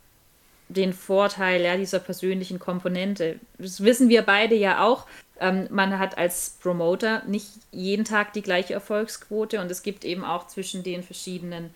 den 0.67 0.93
Vorteil 0.93 1.61
ja, 1.61 1.77
dieser 1.77 1.99
persönlichen 1.99 2.59
Komponente. 2.59 3.39
Das 3.57 3.83
wissen 3.83 4.09
wir 4.09 4.23
beide 4.23 4.55
ja 4.55 4.83
auch. 4.83 5.05
Ähm, 5.39 5.67
man 5.69 5.99
hat 5.99 6.17
als 6.17 6.57
Promoter 6.61 7.23
nicht 7.25 7.49
jeden 7.71 8.05
Tag 8.05 8.33
die 8.33 8.41
gleiche 8.41 8.73
Erfolgsquote 8.73 9.59
und 9.59 9.69
es 9.69 9.83
gibt 9.83 10.05
eben 10.05 10.23
auch 10.23 10.47
zwischen 10.47 10.83
den 10.83 11.03
verschiedenen 11.03 11.71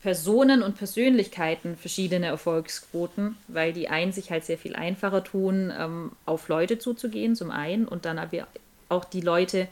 Personen 0.00 0.62
und 0.62 0.78
Persönlichkeiten 0.78 1.76
verschiedene 1.76 2.26
Erfolgsquoten, 2.26 3.36
weil 3.48 3.72
die 3.72 3.88
einen 3.88 4.12
sich 4.12 4.30
halt 4.30 4.44
sehr 4.44 4.58
viel 4.58 4.76
einfacher 4.76 5.24
tun, 5.24 5.72
ähm, 5.76 6.12
auf 6.24 6.48
Leute 6.48 6.78
zuzugehen, 6.78 7.34
zum 7.34 7.50
einen, 7.50 7.86
und 7.86 8.04
dann 8.04 8.18
aber 8.18 8.46
auch 8.88 9.04
die 9.04 9.20
Leute 9.20 9.66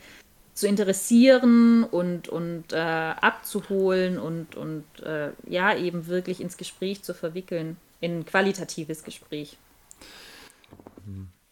zu 0.52 0.66
interessieren 0.66 1.84
und, 1.84 2.28
und 2.28 2.72
äh, 2.72 2.76
abzuholen 2.76 4.18
und, 4.18 4.56
und 4.56 4.84
äh, 5.04 5.28
ja, 5.48 5.76
eben 5.76 6.08
wirklich 6.08 6.40
ins 6.40 6.56
Gespräch 6.56 7.02
zu 7.02 7.14
verwickeln 7.14 7.76
in 8.00 8.18
ein 8.18 8.26
qualitatives 8.26 9.02
Gespräch. 9.04 9.56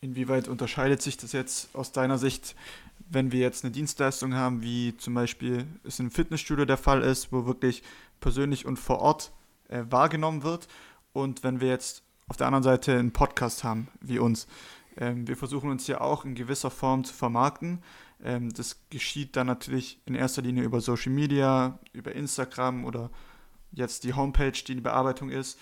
Inwieweit 0.00 0.48
unterscheidet 0.48 1.00
sich 1.00 1.16
das 1.16 1.33
jetzt 1.33 1.74
aus 1.74 1.92
deiner 1.92 2.18
Sicht 2.18 2.54
wenn 3.09 3.33
wir 3.33 3.40
jetzt 3.40 3.64
eine 3.64 3.72
Dienstleistung 3.72 4.35
haben, 4.35 4.62
wie 4.62 4.96
zum 4.96 5.14
Beispiel 5.14 5.66
es 5.85 5.98
im 6.00 6.11
Fitnessstudio 6.11 6.64
der 6.64 6.76
Fall 6.76 7.02
ist, 7.02 7.33
wo 7.33 7.46
wirklich 7.46 7.83
persönlich 8.20 8.66
und 8.66 8.78
vor 8.78 9.00
Ort 9.00 9.33
äh, 9.68 9.83
wahrgenommen 9.88 10.42
wird. 10.42 10.68
Und 11.12 11.44
wenn 11.44 11.61
wir 11.61 11.68
jetzt 11.68 12.02
auf 12.28 12.37
der 12.37 12.46
anderen 12.46 12.62
Seite 12.62 12.98
einen 12.98 13.12
Podcast 13.12 13.64
haben, 13.64 13.88
wie 14.00 14.18
uns. 14.18 14.46
Ähm, 14.96 15.28
wir 15.28 15.37
versuchen 15.37 15.70
uns 15.70 15.87
ja 15.87 16.00
auch 16.00 16.24
in 16.24 16.35
gewisser 16.35 16.70
Form 16.70 17.04
zu 17.04 17.12
vermarkten. 17.12 17.83
Ähm, 18.22 18.52
das 18.52 18.78
geschieht 18.90 19.37
dann 19.37 19.46
natürlich 19.46 20.00
in 20.07 20.14
erster 20.14 20.40
Linie 20.40 20.62
über 20.62 20.80
Social 20.80 21.12
Media, 21.12 21.78
über 21.92 22.12
Instagram 22.12 22.85
oder 22.85 23.11
jetzt 23.72 24.04
die 24.04 24.14
Homepage, 24.14 24.52
die 24.52 24.72
in 24.72 24.83
Bearbeitung 24.83 25.30
ist. 25.30 25.59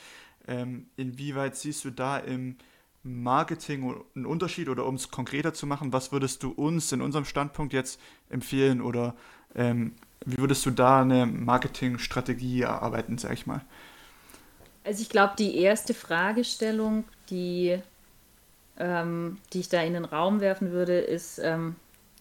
Ähm, 0.49 0.87
inwieweit 0.97 1.57
siehst 1.57 1.85
du 1.85 1.91
da 1.91 2.19
im 2.19 2.57
Marketing 3.05 3.95
einen 4.15 4.27
Unterschied 4.27 4.69
oder 4.69 4.87
um 4.87 4.95
es 4.95 5.11
konkreter 5.11 5.53
zu 5.55 5.67
machen, 5.67 5.93
was 5.93 6.13
würdest 6.13 6.43
du 6.43 6.51
uns 6.51 6.93
in 6.93 7.01
unserem 7.01 7.25
Standpunkt 7.25 7.73
jetzt 7.73 8.01
empfehlen 8.31 8.81
oder 8.81 9.15
ähm, 9.55 9.95
wie 10.25 10.39
würdest 10.39 10.65
du 10.67 10.71
da 10.71 11.01
eine 11.01 11.27
Marketingstrategie 11.27 12.63
erarbeiten, 12.63 13.19
sag 13.19 13.33
ich 13.33 13.47
mal? 13.47 13.63
Also 14.85 15.03
ich 15.03 15.09
glaube, 15.09 15.35
die 15.39 15.57
erste 15.59 15.95
Fragestellung, 15.95 17.05
die, 17.31 17.79
ähm, 18.79 19.39
die 19.53 19.61
ich 19.61 19.69
da 19.69 19.83
in 19.83 19.95
den 19.95 20.05
Raum 20.05 20.41
werfen 20.41 20.71
würde, 20.71 20.99
ist, 20.99 21.39
ähm, 21.39 21.77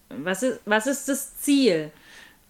was, 0.08 0.42
ist 0.42 0.60
was 0.64 0.86
ist 0.86 1.08
das 1.08 1.38
Ziel? 1.38 1.90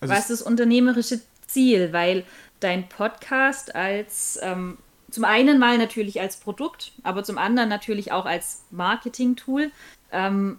Also 0.00 0.14
was 0.14 0.30
ist 0.30 0.40
das 0.40 0.42
unternehmerische 0.42 1.20
Ziel? 1.46 1.92
Weil 1.92 2.24
dein 2.61 2.88
Podcast 2.88 3.74
als 3.74 4.38
ähm, 4.42 4.78
zum 5.12 5.25
einen 5.25 5.59
mal 5.59 5.79
natürlich 5.79 6.20
als 6.20 6.37
Produkt, 6.37 6.92
aber 7.03 7.22
zum 7.22 7.38
anderen 7.38 7.68
natürlich 7.68 8.12
auch 8.12 8.25
als 8.25 8.64
Marketing-Tool 8.70 9.70
ähm, 10.11 10.59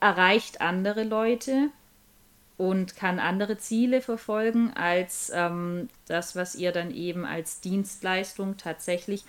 erreicht 0.00 0.60
andere 0.60 1.04
Leute 1.04 1.70
und 2.56 2.96
kann 2.96 3.18
andere 3.18 3.58
Ziele 3.58 4.00
verfolgen 4.00 4.72
als 4.74 5.30
ähm, 5.34 5.88
das, 6.06 6.36
was 6.36 6.54
ihr 6.54 6.72
dann 6.72 6.94
eben 6.94 7.24
als 7.24 7.60
Dienstleistung 7.60 8.56
tatsächlich 8.56 9.24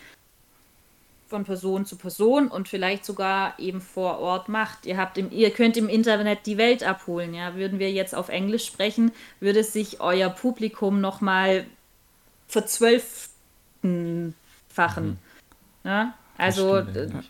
von 1.28 1.44
Person 1.44 1.86
zu 1.86 1.96
Person 1.96 2.48
und 2.48 2.68
vielleicht 2.68 3.04
sogar 3.04 3.58
eben 3.58 3.80
vor 3.80 4.20
Ort 4.20 4.48
macht. 4.48 4.86
Ihr 4.86 4.96
habt 4.96 5.18
im, 5.18 5.32
ihr 5.32 5.50
könnt 5.50 5.76
im 5.76 5.88
Internet 5.88 6.46
die 6.46 6.56
Welt 6.56 6.84
abholen. 6.84 7.34
Ja, 7.34 7.56
würden 7.56 7.80
wir 7.80 7.90
jetzt 7.90 8.14
auf 8.14 8.28
Englisch 8.28 8.64
sprechen, 8.64 9.10
würde 9.40 9.64
sich 9.64 10.00
euer 10.00 10.30
Publikum 10.30 11.00
noch 11.00 11.20
mal 11.20 11.66
verzwölften 12.46 14.34
fachen. 14.76 15.18
Mhm. 15.82 15.88
Ja? 15.88 16.14
Also, 16.38 16.82
das, 16.82 17.10
ja. 17.10 17.20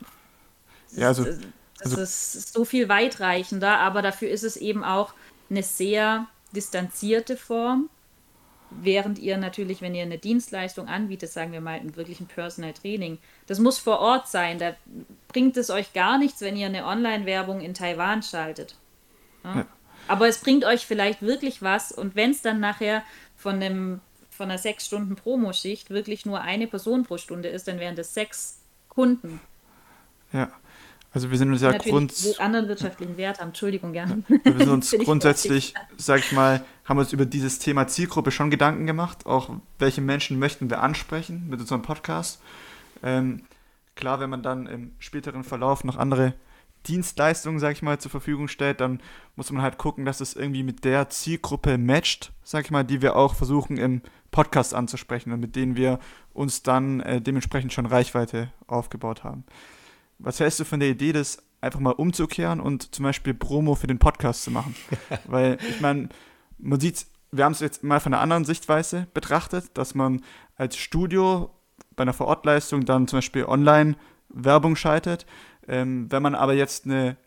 Ja, 0.91 1.07
also, 1.07 1.23
das 1.23 1.39
also, 1.79 2.01
ist 2.01 2.53
so 2.53 2.65
viel 2.65 2.89
weitreichender, 2.89 3.79
aber 3.79 4.01
dafür 4.01 4.29
ist 4.29 4.43
es 4.43 4.57
eben 4.57 4.83
auch 4.83 5.13
eine 5.49 5.63
sehr 5.63 6.27
distanzierte 6.53 7.37
Form. 7.37 7.89
Während 8.69 9.17
ihr 9.17 9.37
natürlich, 9.37 9.81
wenn 9.81 9.95
ihr 9.95 10.03
eine 10.03 10.17
Dienstleistung 10.17 10.89
anbietet, 10.89 11.31
sagen 11.31 11.53
wir 11.53 11.61
mal, 11.61 11.79
einen 11.79 11.95
wirklichen 11.95 12.27
Personal 12.27 12.73
Training, 12.73 13.17
das 13.45 13.59
muss 13.59 13.79
vor 13.79 13.99
Ort 13.99 14.27
sein. 14.27 14.59
Da 14.59 14.75
bringt 15.29 15.55
es 15.55 15.69
euch 15.69 15.93
gar 15.93 16.17
nichts, 16.17 16.41
wenn 16.41 16.57
ihr 16.57 16.65
eine 16.65 16.85
Online-Werbung 16.85 17.61
in 17.61 17.73
Taiwan 17.73 18.23
schaltet. 18.23 18.75
Ja? 19.45 19.55
Ja. 19.55 19.65
Aber 20.09 20.27
es 20.27 20.39
bringt 20.39 20.65
euch 20.65 20.85
vielleicht 20.85 21.21
wirklich 21.21 21.61
was 21.61 21.93
und 21.93 22.15
wenn 22.15 22.31
es 22.31 22.41
dann 22.41 22.59
nachher 22.59 23.03
von 23.37 23.55
einem 23.55 24.01
von 24.37 24.49
einer 24.49 24.57
sechs 24.57 24.85
Stunden 24.85 25.15
Promoschicht 25.15 25.89
wirklich 25.89 26.25
nur 26.25 26.41
eine 26.41 26.67
Person 26.67 27.03
pro 27.03 27.17
Stunde 27.17 27.49
ist, 27.49 27.67
dann 27.67 27.79
wären 27.79 27.95
das 27.95 28.13
sechs 28.13 28.59
Kunden. 28.87 29.41
Ja. 30.31 30.51
Also 31.13 31.31
wir 31.31 31.37
sind 31.37 31.51
uns 31.51 31.61
ja 31.61 31.71
grundsätzlich. 31.75 32.39
anderen 32.39 32.67
wirtschaftlichen 32.67 33.17
Wert 33.17 33.39
haben, 33.39 33.49
Entschuldigung, 33.49 33.91
gerne. 33.91 34.23
Ja. 34.27 34.37
Wir 34.43 34.57
sind 34.57 34.69
uns 34.69 34.91
grundsätzlich, 35.03 35.73
sag 35.97 36.19
ich 36.19 36.31
mal, 36.31 36.63
haben 36.85 36.99
uns 36.99 37.11
über 37.11 37.25
dieses 37.25 37.59
Thema 37.59 37.87
Zielgruppe 37.87 38.31
schon 38.31 38.51
Gedanken 38.51 38.85
gemacht, 38.85 39.25
auch 39.25 39.49
welche 39.79 40.01
Menschen 40.01 40.37
möchten 40.37 40.69
wir 40.69 40.81
ansprechen 40.81 41.47
mit 41.49 41.59
unserem 41.59 41.81
Podcast. 41.81 42.39
Ähm, 43.03 43.43
klar, 43.95 44.19
wenn 44.19 44.29
man 44.29 44.43
dann 44.43 44.67
im 44.67 44.91
späteren 44.99 45.43
Verlauf 45.43 45.83
noch 45.83 45.97
andere 45.97 46.33
Dienstleistungen, 46.85 47.59
sag 47.59 47.73
ich 47.73 47.81
mal, 47.81 47.99
zur 47.99 48.11
Verfügung 48.11 48.47
stellt, 48.47 48.81
dann 48.81 49.01
muss 49.35 49.51
man 49.51 49.61
halt 49.61 49.77
gucken, 49.77 50.05
dass 50.05 50.21
es 50.21 50.35
irgendwie 50.35 50.63
mit 50.63 50.85
der 50.85 51.09
Zielgruppe 51.09 51.77
matcht, 51.77 52.31
sag 52.43 52.65
ich 52.65 52.71
mal, 52.71 52.83
die 52.83 53.01
wir 53.01 53.15
auch 53.15 53.35
versuchen 53.35 53.77
im 53.77 54.01
Podcast 54.31 54.73
anzusprechen 54.73 55.31
und 55.31 55.39
mit 55.39 55.55
denen 55.55 55.75
wir 55.75 55.99
uns 56.33 56.63
dann 56.63 56.99
äh, 57.01 57.21
dementsprechend 57.21 57.73
schon 57.73 57.85
Reichweite 57.85 58.51
aufgebaut 58.67 59.23
haben. 59.23 59.43
Was 60.19 60.39
hältst 60.39 60.59
du 60.59 60.65
von 60.65 60.79
der 60.79 60.89
Idee, 60.89 61.11
das 61.11 61.43
einfach 61.61 61.79
mal 61.79 61.91
umzukehren 61.91 62.59
und 62.59 62.93
zum 62.93 63.03
Beispiel 63.03 63.33
Promo 63.33 63.75
für 63.75 63.87
den 63.87 63.99
Podcast 63.99 64.43
zu 64.43 64.51
machen? 64.51 64.75
Weil 65.25 65.57
ich 65.69 65.81
meine, 65.81 66.09
man 66.57 66.79
sieht, 66.79 67.05
wir 67.31 67.45
haben 67.45 67.53
es 67.53 67.59
jetzt 67.59 67.83
mal 67.83 67.99
von 67.99 68.13
einer 68.13 68.21
anderen 68.21 68.45
Sichtweise 68.45 69.07
betrachtet, 69.13 69.77
dass 69.77 69.95
man 69.95 70.21
als 70.55 70.77
Studio 70.77 71.51
bei 71.95 72.03
einer 72.03 72.13
Vorortleistung 72.13 72.85
dann 72.85 73.07
zum 73.07 73.17
Beispiel 73.17 73.45
online 73.45 73.95
Werbung 74.29 74.75
schaltet. 74.75 75.25
Ähm, 75.67 76.11
wenn 76.11 76.23
man 76.23 76.35
aber 76.35 76.53
jetzt 76.53 76.85
eine 76.85 77.17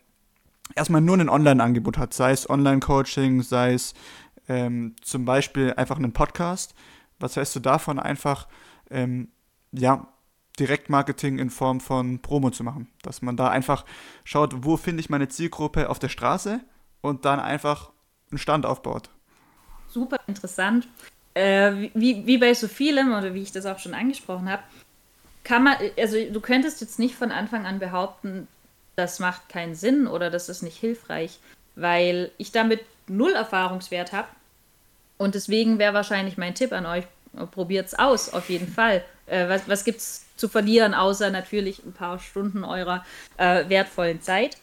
erstmal 0.75 1.01
nur 1.01 1.17
ein 1.17 1.29
Online-Angebot 1.29 1.97
hat, 1.97 2.13
sei 2.13 2.31
es 2.31 2.49
Online-Coaching, 2.49 3.41
sei 3.41 3.73
es 3.73 3.93
ähm, 4.47 4.95
zum 5.01 5.25
Beispiel 5.25 5.73
einfach 5.75 5.97
einen 5.97 6.13
Podcast, 6.13 6.73
was 7.19 7.35
hältst 7.35 7.55
du 7.55 7.59
davon, 7.59 7.99
einfach 7.99 8.47
ähm, 8.89 9.29
ja, 9.71 10.07
Direktmarketing 10.59 11.39
in 11.39 11.49
Form 11.49 11.79
von 11.79 12.21
Promo 12.21 12.49
zu 12.49 12.63
machen? 12.63 12.87
Dass 13.03 13.21
man 13.21 13.37
da 13.37 13.49
einfach 13.49 13.85
schaut, 14.23 14.63
wo 14.63 14.77
finde 14.77 15.01
ich 15.01 15.09
meine 15.09 15.27
Zielgruppe 15.27 15.89
auf 15.89 15.99
der 15.99 16.09
Straße 16.09 16.61
und 17.01 17.25
dann 17.25 17.39
einfach 17.39 17.91
einen 18.31 18.37
Stand 18.37 18.65
aufbaut. 18.65 19.09
Super 19.87 20.19
interessant. 20.27 20.87
Äh, 21.33 21.89
wie, 21.93 22.25
wie 22.25 22.37
bei 22.37 22.53
so 22.53 22.67
vielem 22.67 23.13
oder 23.13 23.33
wie 23.33 23.41
ich 23.41 23.51
das 23.51 23.65
auch 23.65 23.79
schon 23.79 23.93
angesprochen 23.93 24.49
habe, 24.49 24.63
kann 25.43 25.63
man, 25.63 25.75
also 25.97 26.17
du 26.31 26.39
könntest 26.39 26.81
jetzt 26.81 26.99
nicht 26.99 27.15
von 27.15 27.31
Anfang 27.31 27.65
an 27.65 27.79
behaupten, 27.79 28.47
das 28.95 29.19
macht 29.19 29.49
keinen 29.49 29.75
Sinn 29.75 30.07
oder 30.07 30.29
das 30.29 30.49
ist 30.49 30.61
nicht 30.61 30.77
hilfreich, 30.77 31.39
weil 31.75 32.31
ich 32.37 32.51
damit 32.51 32.81
null 33.07 33.33
Erfahrungswert 33.33 34.11
habe 34.11 34.27
und 35.17 35.35
deswegen 35.35 35.79
wäre 35.79 35.93
wahrscheinlich 35.93 36.37
mein 36.37 36.55
Tipp 36.55 36.71
an 36.71 36.85
euch, 36.85 37.05
probiert 37.51 37.87
es 37.87 37.97
aus, 37.97 38.33
auf 38.33 38.49
jeden 38.49 38.67
Fall. 38.67 39.03
Äh, 39.27 39.47
was 39.47 39.67
was 39.69 39.87
es 39.87 40.25
zu 40.35 40.49
verlieren, 40.49 40.93
außer 40.93 41.29
natürlich 41.29 41.83
ein 41.85 41.93
paar 41.93 42.19
Stunden 42.19 42.63
eurer 42.63 43.05
äh, 43.37 43.69
wertvollen 43.69 44.21
Zeit? 44.21 44.57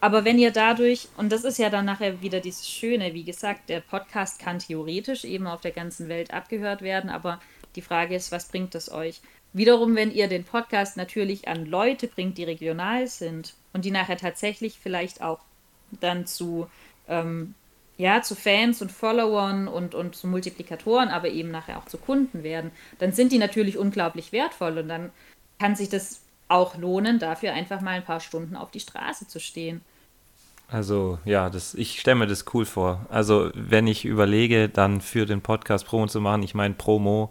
Aber 0.00 0.24
wenn 0.24 0.38
ihr 0.38 0.50
dadurch, 0.50 1.08
und 1.16 1.30
das 1.30 1.44
ist 1.44 1.58
ja 1.58 1.70
dann 1.70 1.84
nachher 1.84 2.20
wieder 2.22 2.40
dieses 2.40 2.68
Schöne, 2.68 3.14
wie 3.14 3.24
gesagt, 3.24 3.68
der 3.68 3.80
Podcast 3.80 4.38
kann 4.40 4.58
theoretisch 4.58 5.24
eben 5.24 5.46
auf 5.46 5.60
der 5.60 5.70
ganzen 5.70 6.08
Welt 6.08 6.34
abgehört 6.34 6.82
werden, 6.82 7.08
aber 7.08 7.40
die 7.76 7.82
Frage 7.82 8.14
ist, 8.14 8.32
was 8.32 8.48
bringt 8.48 8.74
es 8.74 8.90
euch? 8.90 9.20
Wiederum, 9.52 9.96
wenn 9.96 10.10
ihr 10.10 10.28
den 10.28 10.44
Podcast 10.44 10.96
natürlich 10.96 11.48
an 11.48 11.66
Leute 11.66 12.08
bringt, 12.08 12.38
die 12.38 12.44
regional 12.44 13.06
sind 13.06 13.54
und 13.72 13.84
die 13.84 13.90
nachher 13.90 14.16
tatsächlich 14.16 14.78
vielleicht 14.82 15.22
auch 15.22 15.40
dann 16.00 16.26
zu 16.26 16.68
ähm, 17.08 17.54
ja, 17.98 18.22
zu 18.22 18.34
Fans 18.34 18.82
und 18.82 18.90
Followern 18.90 19.68
und, 19.68 19.94
und 19.94 20.16
zu 20.16 20.26
Multiplikatoren, 20.26 21.08
aber 21.08 21.28
eben 21.28 21.50
nachher 21.50 21.78
auch 21.78 21.84
zu 21.84 21.98
Kunden 21.98 22.42
werden, 22.42 22.70
dann 22.98 23.12
sind 23.12 23.32
die 23.32 23.38
natürlich 23.38 23.76
unglaublich 23.76 24.32
wertvoll 24.32 24.78
und 24.78 24.88
dann 24.88 25.10
kann 25.58 25.76
sich 25.76 25.88
das 25.88 26.20
auch 26.48 26.76
lohnen, 26.76 27.18
dafür 27.18 27.52
einfach 27.52 27.80
mal 27.80 27.92
ein 27.92 28.04
paar 28.04 28.20
Stunden 28.20 28.56
auf 28.56 28.70
die 28.70 28.80
Straße 28.80 29.28
zu 29.28 29.40
stehen. 29.40 29.82
Also 30.68 31.18
ja, 31.24 31.50
das, 31.50 31.74
ich 31.74 32.00
stelle 32.00 32.16
mir 32.16 32.26
das 32.26 32.46
cool 32.54 32.64
vor. 32.64 33.06
Also 33.10 33.50
wenn 33.54 33.86
ich 33.86 34.04
überlege, 34.04 34.68
dann 34.68 35.00
für 35.00 35.26
den 35.26 35.42
Podcast 35.42 35.86
Promo 35.86 36.06
zu 36.06 36.20
machen, 36.20 36.42
ich 36.42 36.54
meine 36.54 36.74
Promo, 36.74 37.30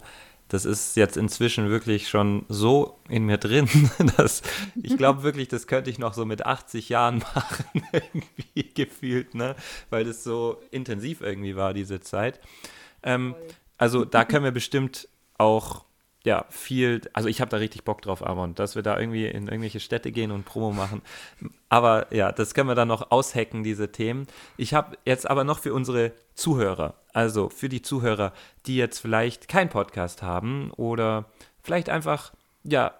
das 0.52 0.66
ist 0.66 0.96
jetzt 0.96 1.16
inzwischen 1.16 1.70
wirklich 1.70 2.10
schon 2.10 2.44
so 2.50 2.98
in 3.08 3.24
mir 3.24 3.38
drin, 3.38 3.68
dass 4.18 4.42
ich 4.82 4.98
glaube 4.98 5.22
wirklich, 5.22 5.48
das 5.48 5.66
könnte 5.66 5.88
ich 5.88 5.98
noch 5.98 6.12
so 6.12 6.26
mit 6.26 6.44
80 6.44 6.90
Jahren 6.90 7.18
machen, 7.34 7.82
irgendwie 7.90 8.74
gefühlt, 8.74 9.34
ne? 9.34 9.56
Weil 9.88 10.04
das 10.04 10.22
so 10.22 10.60
intensiv 10.70 11.22
irgendwie 11.22 11.56
war, 11.56 11.72
diese 11.72 12.00
Zeit. 12.00 12.38
Ähm, 13.02 13.34
also 13.78 14.04
da 14.04 14.26
können 14.26 14.44
wir 14.44 14.50
bestimmt 14.50 15.08
auch 15.38 15.86
ja, 16.22 16.44
viel, 16.50 17.00
also 17.14 17.30
ich 17.30 17.40
habe 17.40 17.50
da 17.50 17.56
richtig 17.56 17.84
Bock 17.84 18.02
drauf, 18.02 18.24
Amon, 18.24 18.54
dass 18.54 18.76
wir 18.76 18.82
da 18.82 18.98
irgendwie 18.98 19.26
in 19.26 19.48
irgendwelche 19.48 19.80
Städte 19.80 20.12
gehen 20.12 20.30
und 20.30 20.44
Promo 20.44 20.70
machen. 20.70 21.00
Aber 21.70 22.14
ja, 22.14 22.30
das 22.30 22.52
können 22.52 22.68
wir 22.68 22.74
dann 22.74 22.88
noch 22.88 23.10
aushacken, 23.10 23.64
diese 23.64 23.90
Themen. 23.90 24.26
Ich 24.58 24.74
habe 24.74 24.98
jetzt 25.06 25.28
aber 25.28 25.44
noch 25.44 25.58
für 25.58 25.72
unsere 25.72 26.12
Zuhörer, 26.34 26.94
also 27.12 27.48
für 27.48 27.68
die 27.68 27.82
Zuhörer, 27.82 28.32
die 28.66 28.76
jetzt 28.76 28.98
vielleicht 28.98 29.48
keinen 29.48 29.68
Podcast 29.68 30.22
haben 30.22 30.70
oder 30.72 31.26
vielleicht 31.62 31.88
einfach, 31.88 32.32
ja, 32.64 32.94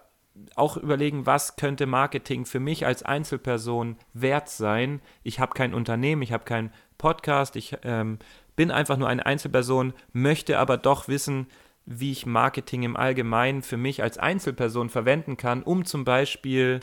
auch 0.55 0.77
überlegen, 0.77 1.25
was 1.25 1.57
könnte 1.57 1.85
Marketing 1.85 2.45
für 2.45 2.59
mich 2.59 2.85
als 2.85 3.03
Einzelperson 3.03 3.97
wert 4.13 4.49
sein. 4.49 4.99
Ich 5.21 5.39
habe 5.39 5.53
kein 5.53 5.75
Unternehmen, 5.75 6.23
ich 6.23 6.33
habe 6.33 6.43
keinen 6.43 6.71
Podcast, 6.97 7.55
ich 7.55 7.77
ähm, 7.83 8.17
bin 8.55 8.71
einfach 8.71 8.97
nur 8.97 9.07
eine 9.07 9.25
Einzelperson, 9.25 9.93
möchte 10.11 10.57
aber 10.57 10.77
doch 10.77 11.07
wissen, 11.07 11.47
wie 11.85 12.11
ich 12.11 12.25
Marketing 12.25 12.83
im 12.83 12.95
Allgemeinen 12.95 13.61
für 13.61 13.77
mich 13.77 14.01
als 14.01 14.17
Einzelperson 14.17 14.89
verwenden 14.89 15.37
kann, 15.37 15.61
um 15.63 15.85
zum 15.85 16.03
Beispiel 16.03 16.79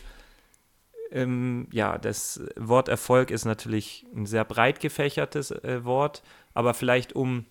ähm, 1.11 1.67
ja, 1.73 1.99
das 1.99 2.41
Wort 2.57 2.89
Erfolg 2.89 3.31
ist 3.31 3.45
natürlich 3.45 4.07
ein 4.15 4.27
sehr 4.27 4.45
breit 4.45 4.81
gefächertes 4.81 5.51
äh, 5.51 5.85
Wort, 5.85 6.23
aber 6.55 6.75
vielleicht 6.75 7.15
um 7.15 7.47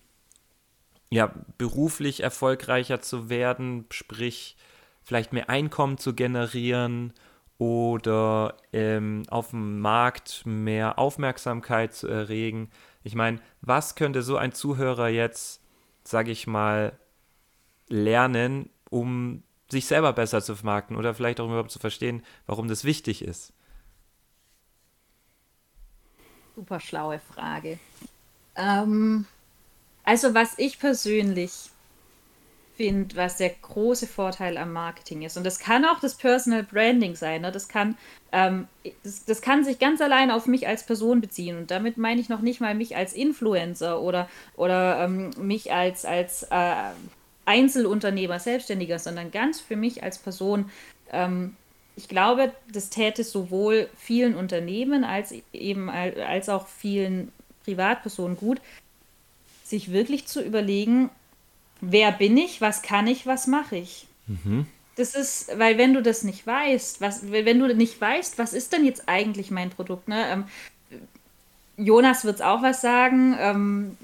ja, 1.10 1.34
beruflich 1.58 2.22
erfolgreicher 2.22 3.00
zu 3.00 3.28
werden, 3.28 3.86
sprich 3.90 4.56
vielleicht 5.02 5.32
mehr 5.32 5.50
Einkommen 5.50 5.98
zu 5.98 6.14
generieren 6.14 7.12
oder 7.58 8.56
ähm, 8.72 9.24
auf 9.28 9.50
dem 9.50 9.80
Markt 9.80 10.42
mehr 10.46 10.98
Aufmerksamkeit 10.98 11.92
zu 11.92 12.06
erregen. 12.06 12.70
Ich 13.02 13.14
meine, 13.14 13.40
was 13.60 13.96
könnte 13.96 14.22
so 14.22 14.36
ein 14.36 14.52
Zuhörer 14.52 15.08
jetzt, 15.08 15.60
sage 16.04 16.30
ich 16.30 16.46
mal, 16.46 16.98
lernen, 17.88 18.70
um 18.88 19.42
sich 19.68 19.86
selber 19.86 20.12
besser 20.12 20.42
zu 20.42 20.56
vermarkten 20.56 20.96
oder 20.96 21.14
vielleicht 21.14 21.40
auch 21.40 21.46
überhaupt 21.46 21.70
zu 21.70 21.78
verstehen, 21.78 22.22
warum 22.46 22.68
das 22.68 22.84
wichtig 22.84 23.22
ist? 23.22 23.52
Super 26.54 26.80
schlaue 26.80 27.18
Frage. 27.18 27.78
Ähm, 28.56 29.26
also 30.04 30.34
was 30.34 30.54
ich 30.58 30.78
persönlich 30.78 31.52
finde, 32.76 33.14
was 33.16 33.36
der 33.36 33.50
große 33.50 34.06
Vorteil 34.06 34.56
am 34.56 34.72
Marketing 34.72 35.22
ist, 35.22 35.36
und 35.36 35.44
das 35.44 35.58
kann 35.58 35.84
auch 35.84 36.00
das 36.00 36.14
Personal 36.14 36.62
Branding 36.62 37.14
sein, 37.14 37.42
ne? 37.42 37.52
das, 37.52 37.68
kann, 37.68 37.96
ähm, 38.32 38.66
das, 39.02 39.24
das 39.24 39.42
kann 39.42 39.64
sich 39.64 39.78
ganz 39.78 40.00
allein 40.00 40.30
auf 40.30 40.46
mich 40.46 40.66
als 40.66 40.86
Person 40.86 41.20
beziehen. 41.20 41.58
Und 41.58 41.70
damit 41.70 41.98
meine 41.98 42.20
ich 42.20 42.28
noch 42.28 42.40
nicht 42.40 42.60
mal 42.60 42.74
mich 42.74 42.96
als 42.96 43.12
Influencer 43.12 44.00
oder, 44.00 44.28
oder 44.56 45.04
ähm, 45.04 45.30
mich 45.38 45.72
als, 45.72 46.04
als 46.04 46.44
äh, 46.44 46.74
Einzelunternehmer, 47.44 48.38
Selbstständiger, 48.38 48.98
sondern 48.98 49.30
ganz 49.30 49.60
für 49.60 49.76
mich 49.76 50.02
als 50.02 50.18
Person. 50.18 50.70
Ähm, 51.12 51.56
ich 51.96 52.08
glaube, 52.08 52.52
das 52.72 52.88
täte 52.88 53.24
sowohl 53.24 53.90
vielen 53.96 54.34
Unternehmen 54.34 55.04
als 55.04 55.34
eben 55.52 55.90
als 55.90 56.48
auch 56.48 56.66
vielen 56.66 57.30
Privatpersonen 57.70 58.36
gut, 58.36 58.60
sich 59.64 59.92
wirklich 59.92 60.26
zu 60.26 60.42
überlegen, 60.42 61.10
wer 61.80 62.12
bin 62.12 62.36
ich, 62.36 62.60
was 62.60 62.82
kann 62.82 63.06
ich, 63.06 63.26
was 63.26 63.46
mache 63.46 63.76
ich. 63.76 64.06
Mhm. 64.26 64.66
Das 64.96 65.14
ist, 65.14 65.56
weil 65.58 65.78
wenn 65.78 65.94
du 65.94 66.02
das 66.02 66.24
nicht 66.24 66.46
weißt, 66.46 67.00
was, 67.00 67.30
wenn 67.30 67.58
du 67.58 67.74
nicht 67.74 68.00
weißt, 68.00 68.38
was 68.38 68.52
ist 68.52 68.72
denn 68.72 68.84
jetzt 68.84 69.08
eigentlich 69.08 69.50
mein 69.50 69.70
Produkt, 69.70 70.08
ne? 70.08 70.26
Ähm, 70.30 70.44
Jonas 71.76 72.24
wird 72.24 72.36
es 72.36 72.40
auch 72.42 72.62
was 72.62 72.82
sagen, 72.82 73.34
ähm, 73.38 73.96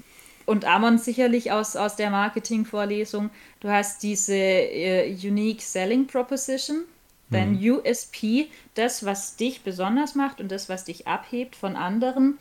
und 0.47 0.65
Amon 0.65 0.97
sicherlich 0.97 1.51
aus, 1.51 1.75
aus 1.75 1.97
der 1.97 2.09
Marketing-Vorlesung. 2.09 3.29
Du 3.59 3.69
hast 3.69 4.01
diese 4.01 4.33
äh, 4.33 5.13
Unique 5.13 5.61
Selling 5.61 6.07
Proposition, 6.07 6.85
dein 7.29 7.59
mhm. 7.59 7.81
USP, 7.83 8.47
das, 8.73 9.05
was 9.05 9.35
dich 9.35 9.61
besonders 9.61 10.15
macht 10.15 10.39
und 10.39 10.49
das, 10.49 10.69
was 10.69 10.85
dich 10.85 11.05
abhebt 11.05 11.55
von 11.55 11.75
anderen. 11.75 12.37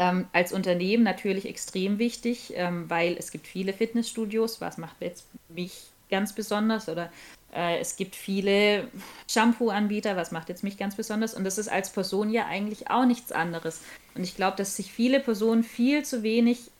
Ähm, 0.00 0.28
als 0.32 0.54
Unternehmen 0.54 1.02
natürlich 1.02 1.44
extrem 1.44 1.98
wichtig, 1.98 2.54
ähm, 2.56 2.88
weil 2.88 3.16
es 3.18 3.30
gibt 3.30 3.46
viele 3.46 3.74
Fitnessstudios. 3.74 4.62
Was 4.62 4.78
macht 4.78 4.96
jetzt 5.00 5.26
mich 5.50 5.90
ganz 6.08 6.34
besonders? 6.34 6.88
Oder 6.88 7.12
äh, 7.54 7.78
es 7.80 7.96
gibt 7.96 8.16
viele 8.16 8.88
Shampoo-Anbieter. 9.28 10.16
Was 10.16 10.32
macht 10.32 10.48
jetzt 10.48 10.64
mich 10.64 10.78
ganz 10.78 10.96
besonders? 10.96 11.34
Und 11.34 11.44
das 11.44 11.58
ist 11.58 11.68
als 11.68 11.90
Person 11.90 12.30
ja 12.30 12.46
eigentlich 12.46 12.88
auch 12.88 13.04
nichts 13.04 13.30
anderes. 13.30 13.82
Und 14.14 14.24
ich 14.24 14.36
glaube, 14.36 14.56
dass 14.56 14.74
sich 14.74 14.90
viele 14.90 15.20
Personen 15.20 15.64
viel 15.64 16.02
zu 16.02 16.22
wenig 16.22 16.70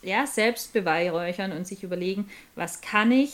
ja, 0.00 0.26
selbst 0.26 0.72
beweihräuchern 0.72 1.52
und 1.52 1.66
sich 1.66 1.82
überlegen, 1.82 2.30
was 2.54 2.80
kann 2.80 3.12
ich, 3.12 3.32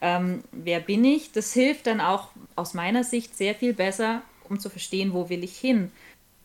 ähm, 0.00 0.44
wer 0.50 0.80
bin 0.80 1.04
ich. 1.04 1.32
Das 1.32 1.52
hilft 1.52 1.86
dann 1.86 2.00
auch 2.00 2.30
aus 2.56 2.72
meiner 2.72 3.04
Sicht 3.04 3.36
sehr 3.36 3.54
viel 3.54 3.74
besser, 3.74 4.22
um 4.48 4.58
zu 4.58 4.70
verstehen, 4.70 5.12
wo 5.12 5.28
will 5.28 5.44
ich 5.44 5.58
hin. 5.58 5.92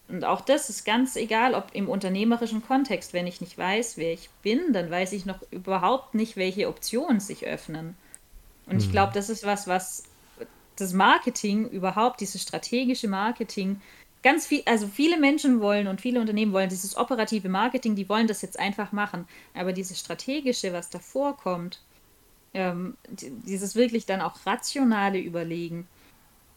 Und 0.08 0.24
auch 0.24 0.41
das 0.41 0.70
ist 0.70 0.86
ganz 0.86 1.16
egal, 1.16 1.56
ob 1.56 1.70
im 1.74 1.89
unternehmerischen 1.89 2.64
Kontext, 2.66 3.14
wenn 3.14 3.26
ich 3.26 3.41
nicht 3.41 3.58
weiß, 3.58 3.97
wer 3.97 4.14
ich 4.14 4.30
bin, 4.43 4.72
dann 4.72 4.91
weiß 4.91 5.14
ich 5.14 5.26
noch 5.26 5.39
überhaupt 5.51 6.14
nicht, 6.14 6.38
welche 6.38 6.68
Optionen 6.68 7.20
sich 7.20 7.45
öffnen. 7.45 7.97
Und 8.68 8.74
mhm. 8.74 8.80
ich 8.80 8.91
glaube, 8.91 9.14
das 9.14 9.30
ist 9.30 9.45
was, 9.45 9.68
was 9.68 10.03
das 10.76 10.93
Marketing 10.93 11.68
überhaupt, 11.70 12.22
dieses 12.22 12.41
strategische 12.41 13.08
Marketing 13.08 13.82
ganz 14.22 14.47
viel, 14.47 14.64
also 14.66 14.88
viele 14.88 15.20
Menschen 15.20 15.62
wollen 15.62 15.88
und 15.88 16.01
viele 16.01 16.20
Unternehmen 16.20 16.51
wollen 16.51 16.70
dieses 16.70 16.97
operative 16.97 17.47
Marketing, 17.47 17.95
die 17.95 18.10
wollen 18.10 18.28
das 18.28 18.41
jetzt 18.41 18.60
einfach 18.60 18.91
machen. 18.91 19.28
Aber 19.53 19.72
dieses 19.72 19.99
strategische, 19.99 20.74
was 20.74 20.89
davor 20.89 21.38
kommt, 21.38 21.80
ähm, 22.56 22.97
dieses 23.08 23.76
wirklich 23.76 24.08
dann 24.08 24.22
auch 24.22 24.45
rationale 24.45 25.20
Überlegen, 25.20 25.88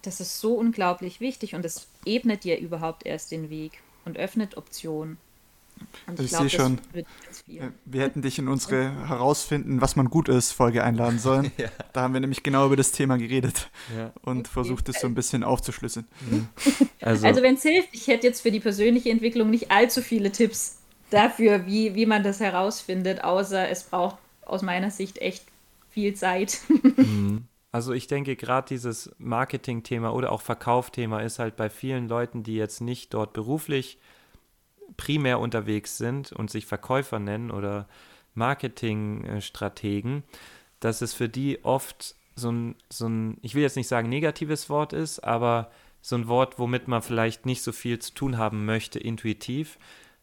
das 0.01 0.21
ist 0.21 0.41
so 0.41 0.55
unglaublich 0.55 1.21
wichtig 1.21 1.55
und 1.55 1.63
das 1.63 1.89
ebnet 2.09 2.45
dir 2.45 2.59
überhaupt 2.59 3.07
erst 3.07 3.31
den 3.31 3.51
Weg 3.51 3.81
und 4.05 4.17
öffnet 4.17 4.57
Optionen. 4.57 5.19
Und 6.07 6.19
ich, 6.19 6.27
ich 6.27 6.37
sehe 6.37 6.51
schon, 6.51 6.81
wir 7.85 8.03
hätten 8.03 8.23
dich 8.23 8.39
in 8.39 8.49
unsere 8.49 9.07
Herausfinden, 9.09 9.81
was 9.81 9.95
man 9.97 10.11
gut 10.11 10.29
ist, 10.29 10.53
Folge 10.53 10.83
einladen 10.83 11.19
sollen. 11.19 11.53
ja. 11.57 11.69
Da 11.93 12.03
haben 12.03 12.15
wir 12.15 12.21
nämlich 12.21 12.43
genau 12.43 12.67
über 12.67 12.77
das 12.77 12.93
Thema 12.93 13.17
geredet 13.17 13.71
ja. 13.97 14.13
und 14.23 14.49
versucht 14.49 14.89
es 14.89 15.01
so 15.01 15.07
ein 15.07 15.15
bisschen 15.15 15.45
aufzuschlüsseln. 15.45 16.07
Mhm. 16.31 16.49
Also, 17.01 17.29
also 17.29 17.43
wenn 17.43 17.55
es 17.55 17.63
hilft, 17.63 17.91
ich 17.93 18.09
hätte 18.09 18.27
jetzt 18.27 18.41
für 18.41 18.51
die 18.51 18.59
persönliche 18.59 19.09
Entwicklung 19.11 19.51
nicht 19.51 19.71
allzu 19.71 20.03
viele 20.03 20.33
Tipps 20.33 20.79
dafür, 21.11 21.65
wie, 21.65 21.95
wie 21.95 22.07
man 22.07 22.25
das 22.25 22.41
herausfindet, 22.41 23.23
außer 23.23 23.69
es 23.69 23.85
braucht 23.85 24.17
aus 24.45 24.63
meiner 24.63 24.91
Sicht 24.91 25.19
echt 25.19 25.45
viel 25.91 26.15
Zeit. 26.15 26.59
Mhm. 26.97 27.45
Also 27.79 27.93
ich 27.93 28.09
denke, 28.09 28.35
gerade 28.35 28.67
dieses 28.67 29.15
Marketing-Thema 29.19 30.13
oder 30.13 30.33
auch 30.33 30.41
Verkaufthema 30.41 31.21
ist 31.21 31.39
halt 31.39 31.55
bei 31.55 31.71
vielen 31.71 32.09
Leuten, 32.09 32.43
die 32.43 32.57
jetzt 32.57 32.81
nicht 32.81 33.15
dort 33.15 33.33
beruflich 33.33 34.01
primär 34.97 35.39
unterwegs 35.39 35.97
sind 35.97 36.33
und 36.33 36.51
sich 36.51 36.67
Verkäufer 36.67 37.21
nennen 37.21 37.53
oder 37.53 37.87
Marketingstrategen, 38.35 40.25
dass 40.81 41.03
es 41.03 41.15
für 41.15 41.29
die 41.29 41.65
oft 41.65 42.17
so 42.35 42.51
ein, 42.51 42.75
so 42.91 43.07
ein, 43.07 43.39
ich 43.43 43.55
will 43.55 43.63
jetzt 43.63 43.77
nicht 43.77 43.87
sagen 43.87 44.09
negatives 44.09 44.69
Wort 44.69 44.93
ist, 44.93 45.21
aber 45.21 45.71
so 46.01 46.17
ein 46.17 46.27
Wort, 46.27 46.59
womit 46.59 46.89
man 46.89 47.01
vielleicht 47.01 47.47
nicht 47.47 47.63
so 47.63 47.71
viel 47.71 48.01
zu 48.01 48.13
tun 48.13 48.39
haben 48.39 48.65
möchte, 48.65 48.99
intuitiv, 48.99 49.79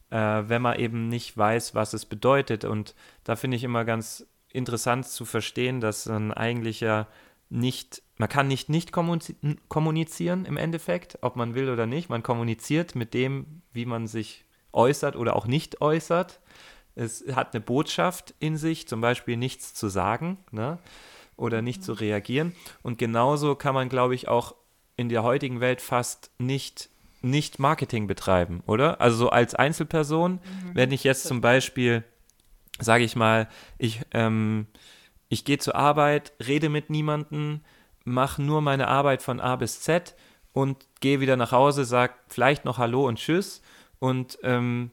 äh, 0.10 0.18
wenn 0.18 0.62
man 0.62 0.78
eben 0.78 1.08
nicht 1.08 1.38
weiß, 1.38 1.74
was 1.74 1.94
es 1.94 2.06
bedeutet. 2.06 2.66
Und 2.66 2.96
da 3.24 3.38
finde 3.38 3.56
ich 3.56 3.64
immer 3.64 3.86
ganz 3.86 4.28
interessant 4.52 5.08
zu 5.08 5.24
verstehen, 5.24 5.80
dass 5.80 6.04
dann 6.04 6.34
eigentlich 6.34 6.82
ja 6.82 7.08
nicht, 7.50 8.02
man 8.18 8.30
kann 8.30 8.48
nicht 8.48 8.70
nicht 8.70 8.92
kommunizieren 8.92 10.46
im 10.46 10.58
Endeffekt, 10.58 11.20
ob 11.22 11.36
man 11.36 11.56
will 11.56 11.70
oder 11.70 11.86
nicht. 11.86 12.10
Man 12.10 12.24
kommuniziert 12.24 12.96
mit 12.96 13.14
dem, 13.14 13.62
wie 13.72 13.86
man 13.86 14.08
sich 14.08 14.46
äußert 14.72 15.16
oder 15.16 15.36
auch 15.36 15.48
nicht 15.48 15.82
äußert. 15.82 16.40
Es 16.96 17.26
hat 17.34 17.54
eine 17.54 17.62
Botschaft 17.62 18.34
in 18.40 18.58
sich, 18.58 18.88
zum 18.88 19.02
Beispiel 19.02 19.38
nichts 19.38 19.74
zu 19.74 19.90
sagen 19.90 20.38
ne? 20.52 20.80
oder 21.36 21.62
nicht 21.62 21.84
zu 21.84 21.94
reagieren. 21.94 22.56
Und 22.84 22.98
genauso 22.98 23.56
kann 23.56 23.74
man, 23.74 23.90
glaube 23.90 24.16
ich, 24.16 24.28
auch 24.28 24.56
in 24.96 25.10
der 25.10 25.24
heutigen 25.24 25.60
Welt 25.60 25.82
fast 25.82 26.32
nicht, 26.38 26.90
nicht 27.22 27.60
Marketing 27.60 28.08
betreiben, 28.08 28.64
oder? 28.66 29.02
Also 29.02 29.18
so 29.18 29.30
als 29.30 29.56
Einzelperson, 29.56 30.34
mhm. 30.34 30.40
wenn 30.74 30.92
ich 30.92 31.04
jetzt 31.04 31.26
zum 31.26 31.42
Beispiel, 31.42 32.04
sage 32.80 33.04
ich 33.04 33.18
mal, 33.18 33.50
ich, 33.78 34.02
ähm, 34.14 34.68
ich 35.30 35.46
gehe 35.46 35.58
zur 35.58 35.76
Arbeit, 35.76 36.34
rede 36.46 36.70
mit 36.70 36.90
niemandem, 36.90 37.62
mache 38.04 38.42
nur 38.42 38.62
meine 38.62 38.88
Arbeit 38.88 39.22
von 39.22 39.40
A 39.40 39.56
bis 39.56 39.82
Z 39.82 40.16
und 40.54 40.86
gehe 41.02 41.20
wieder 41.20 41.38
nach 41.38 41.52
Hause, 41.52 41.86
sage 41.86 42.14
vielleicht 42.28 42.66
noch 42.66 42.78
Hallo 42.78 43.08
und 43.08 43.18
Tschüss 43.20 43.62
und 44.00 44.38
ähm, 44.44 44.92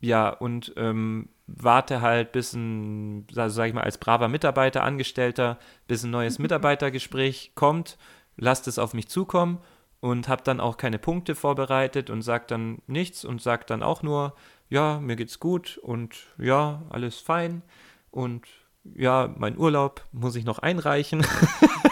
ja, 0.00 0.28
und 0.28 0.72
ähm, 0.76 1.28
warte 1.46 2.00
halt, 2.00 2.32
bis 2.32 2.52
ein, 2.52 3.26
also 3.34 3.56
sag 3.56 3.68
ich 3.68 3.74
mal, 3.74 3.82
als 3.82 3.98
braver 3.98 4.28
Mitarbeiter, 4.28 4.82
Angestellter, 4.82 5.58
bis 5.86 6.04
ein 6.04 6.10
neues 6.10 6.38
Mitarbeitergespräch 6.40 7.52
kommt, 7.54 7.98
lasst 8.36 8.68
es 8.68 8.78
auf 8.78 8.94
mich 8.94 9.08
zukommen 9.08 9.58
und 10.00 10.28
habe 10.28 10.42
dann 10.42 10.60
auch 10.60 10.76
keine 10.76 10.98
Punkte 10.98 11.34
vorbereitet 11.34 12.10
und 12.10 12.22
sage 12.22 12.44
dann 12.48 12.82
nichts 12.86 13.24
und 13.24 13.40
sage 13.40 13.64
dann 13.66 13.82
auch 13.82 14.02
nur, 14.02 14.34
ja, 14.68 14.98
mir 15.00 15.16
geht's 15.16 15.40
gut 15.40 15.78
und 15.78 16.16
ja, 16.38 16.82
alles 16.90 17.18
fein 17.18 17.62
und 18.10 18.46
ja, 18.94 19.34
mein 19.36 19.58
Urlaub 19.58 20.04
muss 20.12 20.36
ich 20.36 20.44
noch 20.44 20.58
einreichen. 20.58 21.26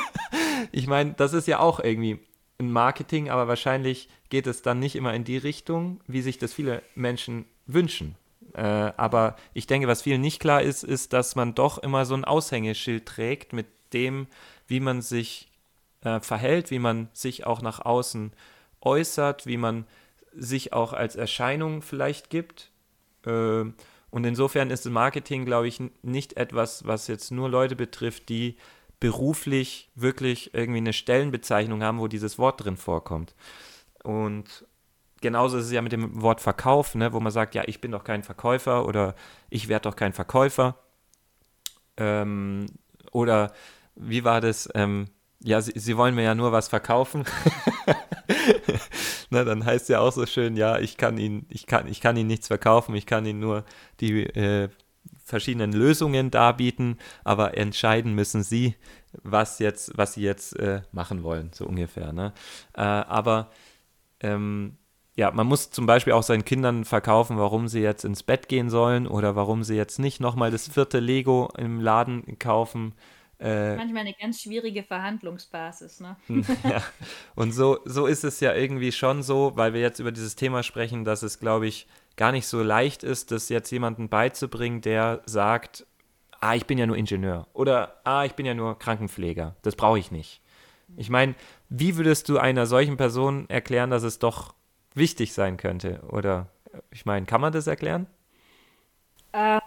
ich 0.72 0.86
meine, 0.86 1.14
das 1.14 1.32
ist 1.32 1.48
ja 1.48 1.58
auch 1.60 1.80
irgendwie 1.80 2.20
ein 2.58 2.70
Marketing, 2.70 3.30
aber 3.30 3.48
wahrscheinlich 3.48 4.08
geht 4.30 4.46
es 4.46 4.62
dann 4.62 4.78
nicht 4.78 4.96
immer 4.96 5.14
in 5.14 5.24
die 5.24 5.36
Richtung, 5.36 6.00
wie 6.06 6.22
sich 6.22 6.38
das 6.38 6.54
viele 6.54 6.82
Menschen 6.94 7.46
wünschen. 7.66 8.16
Äh, 8.54 8.62
aber 8.62 9.36
ich 9.52 9.66
denke, 9.66 9.88
was 9.88 10.02
vielen 10.02 10.20
nicht 10.20 10.40
klar 10.40 10.62
ist, 10.62 10.84
ist, 10.84 11.12
dass 11.12 11.34
man 11.34 11.54
doch 11.54 11.78
immer 11.78 12.04
so 12.04 12.14
ein 12.14 12.24
Aushängeschild 12.24 13.06
trägt 13.06 13.52
mit 13.52 13.66
dem, 13.92 14.28
wie 14.66 14.80
man 14.80 15.02
sich 15.02 15.48
äh, 16.02 16.20
verhält, 16.20 16.70
wie 16.70 16.78
man 16.78 17.08
sich 17.12 17.46
auch 17.46 17.62
nach 17.62 17.84
außen 17.84 18.32
äußert, 18.80 19.46
wie 19.46 19.56
man 19.56 19.86
sich 20.32 20.72
auch 20.72 20.92
als 20.92 21.16
Erscheinung 21.16 21.82
vielleicht 21.82 22.30
gibt. 22.30 22.70
Äh, 23.26 23.64
und 24.14 24.22
insofern 24.22 24.70
ist 24.70 24.86
das 24.86 24.92
Marketing, 24.92 25.44
glaube 25.44 25.66
ich, 25.66 25.82
nicht 26.02 26.36
etwas, 26.36 26.86
was 26.86 27.08
jetzt 27.08 27.32
nur 27.32 27.48
Leute 27.48 27.74
betrifft, 27.74 28.28
die 28.28 28.56
beruflich 29.00 29.90
wirklich 29.96 30.54
irgendwie 30.54 30.78
eine 30.78 30.92
Stellenbezeichnung 30.92 31.82
haben, 31.82 31.98
wo 31.98 32.06
dieses 32.06 32.38
Wort 32.38 32.62
drin 32.62 32.76
vorkommt. 32.76 33.34
Und 34.04 34.68
genauso 35.20 35.58
ist 35.58 35.64
es 35.64 35.72
ja 35.72 35.82
mit 35.82 35.90
dem 35.90 36.22
Wort 36.22 36.40
Verkauf, 36.40 36.94
ne, 36.94 37.12
wo 37.12 37.18
man 37.18 37.32
sagt, 37.32 37.56
ja, 37.56 37.64
ich 37.66 37.80
bin 37.80 37.90
doch 37.90 38.04
kein 38.04 38.22
Verkäufer 38.22 38.86
oder 38.86 39.16
ich 39.50 39.66
werde 39.66 39.90
doch 39.90 39.96
kein 39.96 40.12
Verkäufer. 40.12 40.78
Ähm, 41.96 42.66
oder 43.10 43.52
wie 43.96 44.22
war 44.22 44.40
das? 44.40 44.68
Ähm, 44.76 45.06
ja, 45.40 45.60
sie, 45.60 45.72
sie, 45.74 45.96
wollen 45.96 46.14
mir 46.14 46.22
ja 46.22 46.36
nur 46.36 46.52
was 46.52 46.68
verkaufen. 46.68 47.24
Na, 49.34 49.42
dann 49.42 49.64
heißt 49.64 49.88
ja 49.88 49.98
auch 49.98 50.12
so 50.12 50.26
schön, 50.26 50.56
ja, 50.56 50.78
ich 50.78 50.96
kann 50.96 51.18
Ihnen, 51.18 51.46
ich 51.48 51.66
kann, 51.66 51.88
ich 51.88 52.00
kann 52.00 52.16
Ihnen 52.16 52.28
nichts 52.28 52.46
verkaufen, 52.46 52.94
ich 52.94 53.04
kann 53.04 53.26
Ihnen 53.26 53.40
nur 53.40 53.64
die 54.00 54.22
äh, 54.22 54.68
verschiedenen 55.24 55.72
Lösungen 55.72 56.30
darbieten, 56.30 56.98
aber 57.24 57.56
entscheiden 57.58 58.14
müssen 58.14 58.44
Sie, 58.44 58.76
was 59.22 59.58
jetzt, 59.58 59.92
was 59.96 60.14
Sie 60.14 60.22
jetzt 60.22 60.56
äh, 60.58 60.82
machen 60.92 61.24
wollen, 61.24 61.50
so 61.52 61.66
ungefähr. 61.66 62.12
Ne? 62.12 62.32
Äh, 62.74 62.82
aber 62.82 63.50
ähm, 64.20 64.76
ja, 65.16 65.30
man 65.32 65.46
muss 65.46 65.70
zum 65.70 65.86
Beispiel 65.86 66.12
auch 66.12 66.22
seinen 66.22 66.44
Kindern 66.44 66.84
verkaufen, 66.84 67.36
warum 67.36 67.68
sie 67.68 67.80
jetzt 67.80 68.04
ins 68.04 68.22
Bett 68.22 68.48
gehen 68.48 68.68
sollen 68.70 69.06
oder 69.06 69.36
warum 69.36 69.62
sie 69.62 69.76
jetzt 69.76 69.98
nicht 69.98 70.20
nochmal 70.20 70.50
das 70.50 70.68
vierte 70.68 70.98
Lego 70.98 71.52
im 71.56 71.80
Laden 71.80 72.38
kaufen. 72.38 72.94
Äh, 73.40 73.76
Manchmal 73.76 74.02
eine 74.02 74.14
ganz 74.14 74.40
schwierige 74.40 74.82
Verhandlungsbasis, 74.82 76.00
ne? 76.00 76.16
ja. 76.64 76.82
Und 77.34 77.52
so, 77.52 77.80
so 77.84 78.06
ist 78.06 78.24
es 78.24 78.40
ja 78.40 78.54
irgendwie 78.54 78.92
schon 78.92 79.22
so, 79.22 79.52
weil 79.56 79.72
wir 79.74 79.80
jetzt 79.80 79.98
über 79.98 80.12
dieses 80.12 80.36
Thema 80.36 80.62
sprechen, 80.62 81.04
dass 81.04 81.22
es, 81.22 81.40
glaube 81.40 81.66
ich, 81.66 81.86
gar 82.16 82.32
nicht 82.32 82.46
so 82.46 82.62
leicht 82.62 83.02
ist, 83.02 83.30
das 83.32 83.48
jetzt 83.48 83.70
jemandem 83.70 84.08
beizubringen, 84.08 84.80
der 84.80 85.22
sagt, 85.26 85.86
ah, 86.40 86.54
ich 86.54 86.66
bin 86.66 86.78
ja 86.78 86.86
nur 86.86 86.96
Ingenieur 86.96 87.48
oder 87.52 88.00
ah, 88.04 88.24
ich 88.24 88.34
bin 88.34 88.46
ja 88.46 88.54
nur 88.54 88.78
Krankenpfleger. 88.78 89.56
Das 89.62 89.76
brauche 89.76 89.98
ich 89.98 90.10
nicht. 90.10 90.40
Ich 90.96 91.10
meine, 91.10 91.34
wie 91.68 91.96
würdest 91.96 92.28
du 92.28 92.38
einer 92.38 92.66
solchen 92.66 92.96
Person 92.96 93.48
erklären, 93.48 93.90
dass 93.90 94.02
es 94.02 94.18
doch 94.18 94.54
wichtig 94.94 95.32
sein 95.32 95.56
könnte? 95.56 96.00
Oder 96.08 96.48
ich 96.90 97.04
meine, 97.04 97.26
kann 97.26 97.40
man 97.40 97.52
das 97.52 97.66
erklären? 97.66 98.06
Äh, 99.32 99.60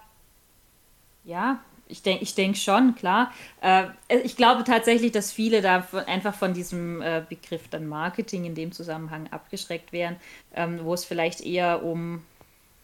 ja, 1.24 1.60
ich 1.90 2.02
denke 2.02 2.24
ich 2.24 2.36
denk 2.36 2.58
schon, 2.58 2.96
klar. 2.96 3.32
Äh, 3.62 3.86
ich 4.24 4.36
glaube 4.36 4.64
tatsächlich, 4.64 5.12
dass 5.12 5.32
viele 5.32 5.62
da 5.62 5.82
von, 5.82 6.02
einfach 6.02 6.36
von 6.36 6.54
diesem 6.54 7.02
äh, 7.02 7.24
Begriff 7.28 7.68
dann 7.70 7.88
Marketing 7.88 8.46
in 8.46 8.56
dem 8.56 8.72
Zusammenhang 8.72 9.28
abgeschreckt 9.32 9.92
wären, 9.92 10.18
ähm, 10.54 10.80
wo 10.84 10.94
es 10.94 11.06
vielleicht 11.06 11.42
eher 11.42 11.84
um, 11.84 12.24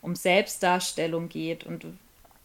um 0.02 0.16
Selbstdarstellung 0.16 1.30
geht. 1.30 1.64
Und 1.66 1.86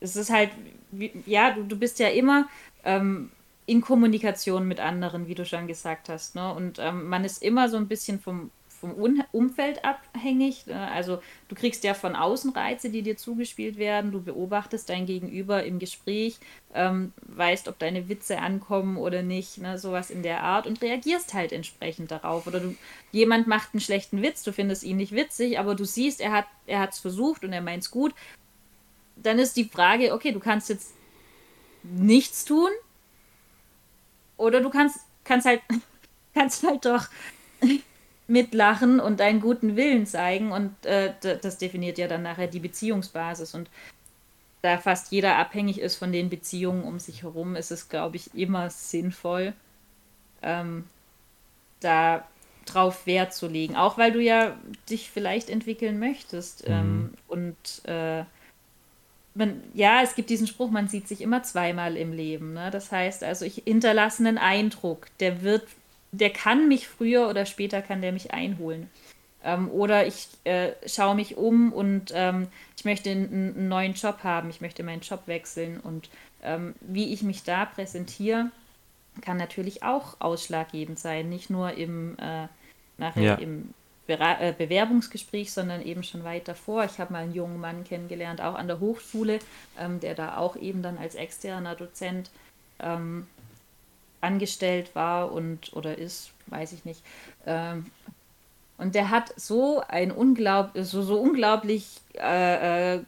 es 0.01 0.17
ist 0.17 0.31
halt, 0.31 0.51
wie, 0.91 1.13
ja, 1.27 1.53
du, 1.53 1.65
du 1.65 1.77
bist 1.77 1.99
ja 1.99 2.09
immer 2.09 2.49
ähm, 2.85 3.31
in 3.67 3.81
Kommunikation 3.81 4.67
mit 4.67 4.81
anderen, 4.81 5.29
wie 5.29 5.35
du 5.35 5.45
schon 5.45 5.67
gesagt 5.67 6.09
hast. 6.09 6.35
Ne? 6.35 6.53
Und 6.53 6.79
ähm, 6.79 7.09
man 7.09 7.25
ist 7.25 7.43
immer 7.43 7.69
so 7.69 7.77
ein 7.77 7.87
bisschen 7.87 8.19
vom, 8.19 8.51
vom 8.81 8.93
Umfeld 9.33 9.85
abhängig. 9.85 10.67
Ne? 10.67 10.91
Also 10.91 11.21
du 11.49 11.55
kriegst 11.55 11.85
ja 11.85 11.95
von 11.95 12.15
außen 12.15 12.53
Reize, 12.53 12.91
die 12.91 13.03
dir 13.03 13.17
zugespielt 13.17 13.77
werden. 13.77 14.13
Du 14.13 14.23
beobachtest 14.23 14.89
dein 14.89 15.07
Gegenüber 15.07 15.65
im 15.65 15.79
Gespräch, 15.79 16.39
ähm, 16.75 17.13
weißt, 17.23 17.69
ob 17.69 17.79
deine 17.79 18.09
Witze 18.09 18.39
ankommen 18.39 18.97
oder 18.97 19.23
nicht, 19.23 19.59
ne? 19.59 19.79
sowas 19.79 20.11
in 20.11 20.23
der 20.23 20.43
Art 20.43 20.67
und 20.67 20.81
reagierst 20.81 21.35
halt 21.35 21.53
entsprechend 21.53 22.11
darauf. 22.11 22.47
Oder 22.47 22.61
du, 22.61 22.77
jemand 23.13 23.47
macht 23.47 23.75
einen 23.75 23.81
schlechten 23.81 24.23
Witz, 24.23 24.43
du 24.43 24.53
findest 24.53 24.85
ihn 24.85 24.97
nicht 24.97 25.13
witzig, 25.13 25.59
aber 25.59 25.75
du 25.75 25.85
siehst, 25.85 26.21
er 26.21 26.33
hat 26.33 26.47
er 26.67 26.91
versucht 26.93 27.45
und 27.45 27.53
er 27.53 27.63
meint 27.63 27.83
es 27.83 27.91
gut. 27.91 28.15
Dann 29.17 29.39
ist 29.39 29.57
die 29.57 29.65
Frage, 29.65 30.13
okay, 30.13 30.33
du 30.33 30.41
kannst 30.41 30.69
jetzt 30.69 30.93
nichts 31.83 32.45
tun 32.45 32.71
oder 34.37 34.61
du 34.61 34.71
kannst 34.71 35.01
kannst 35.25 35.47
halt 35.47 35.63
kannst 36.35 36.63
halt 36.67 36.85
doch 36.85 37.07
mitlachen 38.29 39.01
und 39.01 39.21
deinen 39.21 39.41
guten 39.41 39.75
Willen 39.75 40.07
zeigen. 40.07 40.53
Und 40.53 40.87
äh, 40.87 41.15
das 41.21 41.59
definiert 41.59 41.99
ja 41.99 42.07
dann 42.07 42.23
nachher 42.23 42.47
die 42.47 42.61
Beziehungsbasis. 42.61 43.55
Und 43.55 43.69
da 44.63 44.79
fast 44.79 45.11
jeder 45.11 45.37
abhängig 45.37 45.81
ist 45.81 45.97
von 45.97 46.13
den 46.13 46.29
Beziehungen 46.29 46.85
um 46.85 47.01
sich 47.01 47.23
herum, 47.23 47.57
ist 47.57 47.71
es, 47.71 47.89
glaube 47.89 48.17
ich, 48.17 48.35
immer 48.35 48.71
sinnvoll, 48.71 49.55
ähm, 50.43 50.85
da 51.81 52.27
drauf 52.67 53.07
Wert 53.07 53.33
zu 53.35 53.49
legen. 53.49 53.77
Auch 53.77 53.97
weil 53.99 54.13
du 54.13 54.21
ja 54.21 54.57
dich 54.91 55.11
vielleicht 55.11 55.49
entwickeln 55.49 55.99
möchtest. 55.99 56.69
Mhm. 56.69 56.75
Ähm, 56.75 57.15
und 57.29 57.57
äh, 57.85 58.25
man, 59.35 59.63
ja, 59.73 60.03
es 60.03 60.15
gibt 60.15 60.31
diesen 60.31 60.47
Spruch, 60.47 60.71
man 60.71 60.89
sieht 60.89 61.09
sich 61.09 61.23
immer 61.23 61.43
zweimal 61.43 61.97
im 61.97 62.13
Leben. 62.13 62.53
Ne? 62.55 62.71
Das 62.71 62.93
heißt 62.93 63.25
also, 63.25 63.45
ich 63.45 63.63
hinterlasse 63.65 64.27
einen 64.27 64.37
Eindruck, 64.37 65.07
der 65.21 65.43
wird 65.43 65.67
der 66.13 66.31
kann 66.31 66.69
mich 66.69 66.89
früher 66.89 67.29
oder 67.29 67.47
später 67.47 67.83
kann 67.83 68.03
der 68.03 68.13
mich 68.13 68.33
einholen. 68.33 68.91
Ähm, 69.45 69.71
oder 69.71 70.07
ich 70.07 70.29
äh, 70.45 70.73
schaue 70.87 71.15
mich 71.15 71.37
um 71.37 71.73
und 71.73 72.13
ähm, 72.15 72.49
ich 72.77 72.85
möchte 72.85 73.11
einen, 73.11 73.55
einen, 73.57 73.69
neuen 73.69 73.95
Job 73.95 74.25
haben, 74.25 74.51
ich 74.51 74.61
möchte 74.61 74.83
meinen 74.83 75.03
Job 75.03 75.23
wechseln 75.27 75.79
und 75.79 76.11
ähm, 76.43 76.75
wie 76.81 77.13
ich 77.13 77.23
mich 77.23 77.45
da 77.45 77.65
präsentiere, 77.65 78.51
kann 79.21 79.37
natürlich 79.37 79.83
auch 79.83 80.17
ausschlaggebend 80.21 80.99
sein, 80.99 81.29
nicht 81.29 81.51
nur 81.51 81.73
im 81.73 82.17
äh, 82.19 82.49
nachher 82.99 83.23
ja. 83.23 83.35
im 83.37 83.73
äh, 84.09 84.53
Bewerbungsgespräch, 84.53 85.53
sondern 85.53 85.83
eben 85.83 86.03
schon 86.03 86.25
weit 86.25 86.49
davor. 86.49 86.85
Ich 86.85 86.99
habe 86.99 87.13
mal 87.13 87.23
einen 87.23 87.35
jungen 87.35 87.61
Mann 87.61 87.85
kennengelernt, 87.85 88.41
auch 88.41 88.55
an 88.55 88.67
der 88.67 88.81
Hochschule, 88.81 89.39
ähm, 89.79 90.01
der 90.01 90.15
da 90.15 90.37
auch 90.37 90.57
eben 90.57 90.83
dann 90.83 90.99
als 90.99 91.15
externer 91.15 91.75
Dozent 91.75 92.31
ähm, 92.81 93.27
angestellt 94.21 94.95
war 94.95 95.33
und 95.33 95.73
oder 95.75 95.97
ist, 95.99 96.31
weiß 96.47 96.73
ich 96.73 96.85
nicht. 96.85 97.03
Ähm, 97.47 97.87
und 98.79 98.95
der 98.95 99.11
hat 99.11 99.33
so 99.37 99.83
ein 99.89 100.13
unglaub, 100.13 100.71
so, 100.75 101.03
so 101.03 101.21
unglaublich 101.21 102.01
äh, 102.15 102.97
äh, 102.97 103.01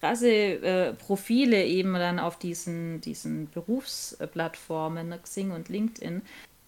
krasse 0.00 0.30
äh, 0.30 0.92
Profile 0.94 1.64
eben 1.64 1.92
dann 1.94 2.18
auf 2.18 2.38
diesen, 2.38 3.02
diesen 3.02 3.50
Berufsplattformen, 3.50 5.10
ne, 5.10 5.18
Xing 5.18 5.50
und 5.50 5.68
LinkedIn, 5.68 6.22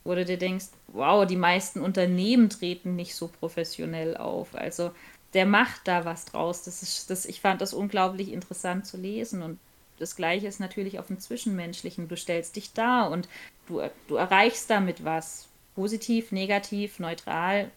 wo 0.04 0.14
du 0.14 0.24
dir 0.24 0.36
denkst, 0.36 0.66
wow, 0.88 1.26
die 1.26 1.36
meisten 1.36 1.80
Unternehmen 1.80 2.50
treten 2.50 2.94
nicht 2.94 3.14
so 3.14 3.28
professionell 3.28 4.18
auf. 4.18 4.54
Also 4.54 4.92
der 5.32 5.46
macht 5.46 5.88
da 5.88 6.04
was 6.04 6.26
draus. 6.26 6.62
Das 6.62 6.82
ist, 6.82 7.08
das, 7.08 7.24
ich 7.24 7.40
fand 7.40 7.62
das 7.62 7.72
unglaublich 7.72 8.32
interessant 8.32 8.86
zu 8.86 8.98
lesen 8.98 9.42
und 9.42 9.58
das 9.98 10.16
Gleiche 10.16 10.48
ist 10.48 10.58
natürlich 10.58 10.98
auf 10.98 11.06
dem 11.06 11.20
Zwischenmenschlichen. 11.20 12.08
Du 12.08 12.16
stellst 12.16 12.56
dich 12.56 12.72
da 12.72 13.04
und 13.04 13.28
du, 13.72 13.90
du 14.08 14.16
erreichst 14.16 14.70
damit 14.70 15.04
was. 15.04 15.48
Positiv, 15.74 16.32
negativ, 16.32 16.98
neutral. 16.98 17.70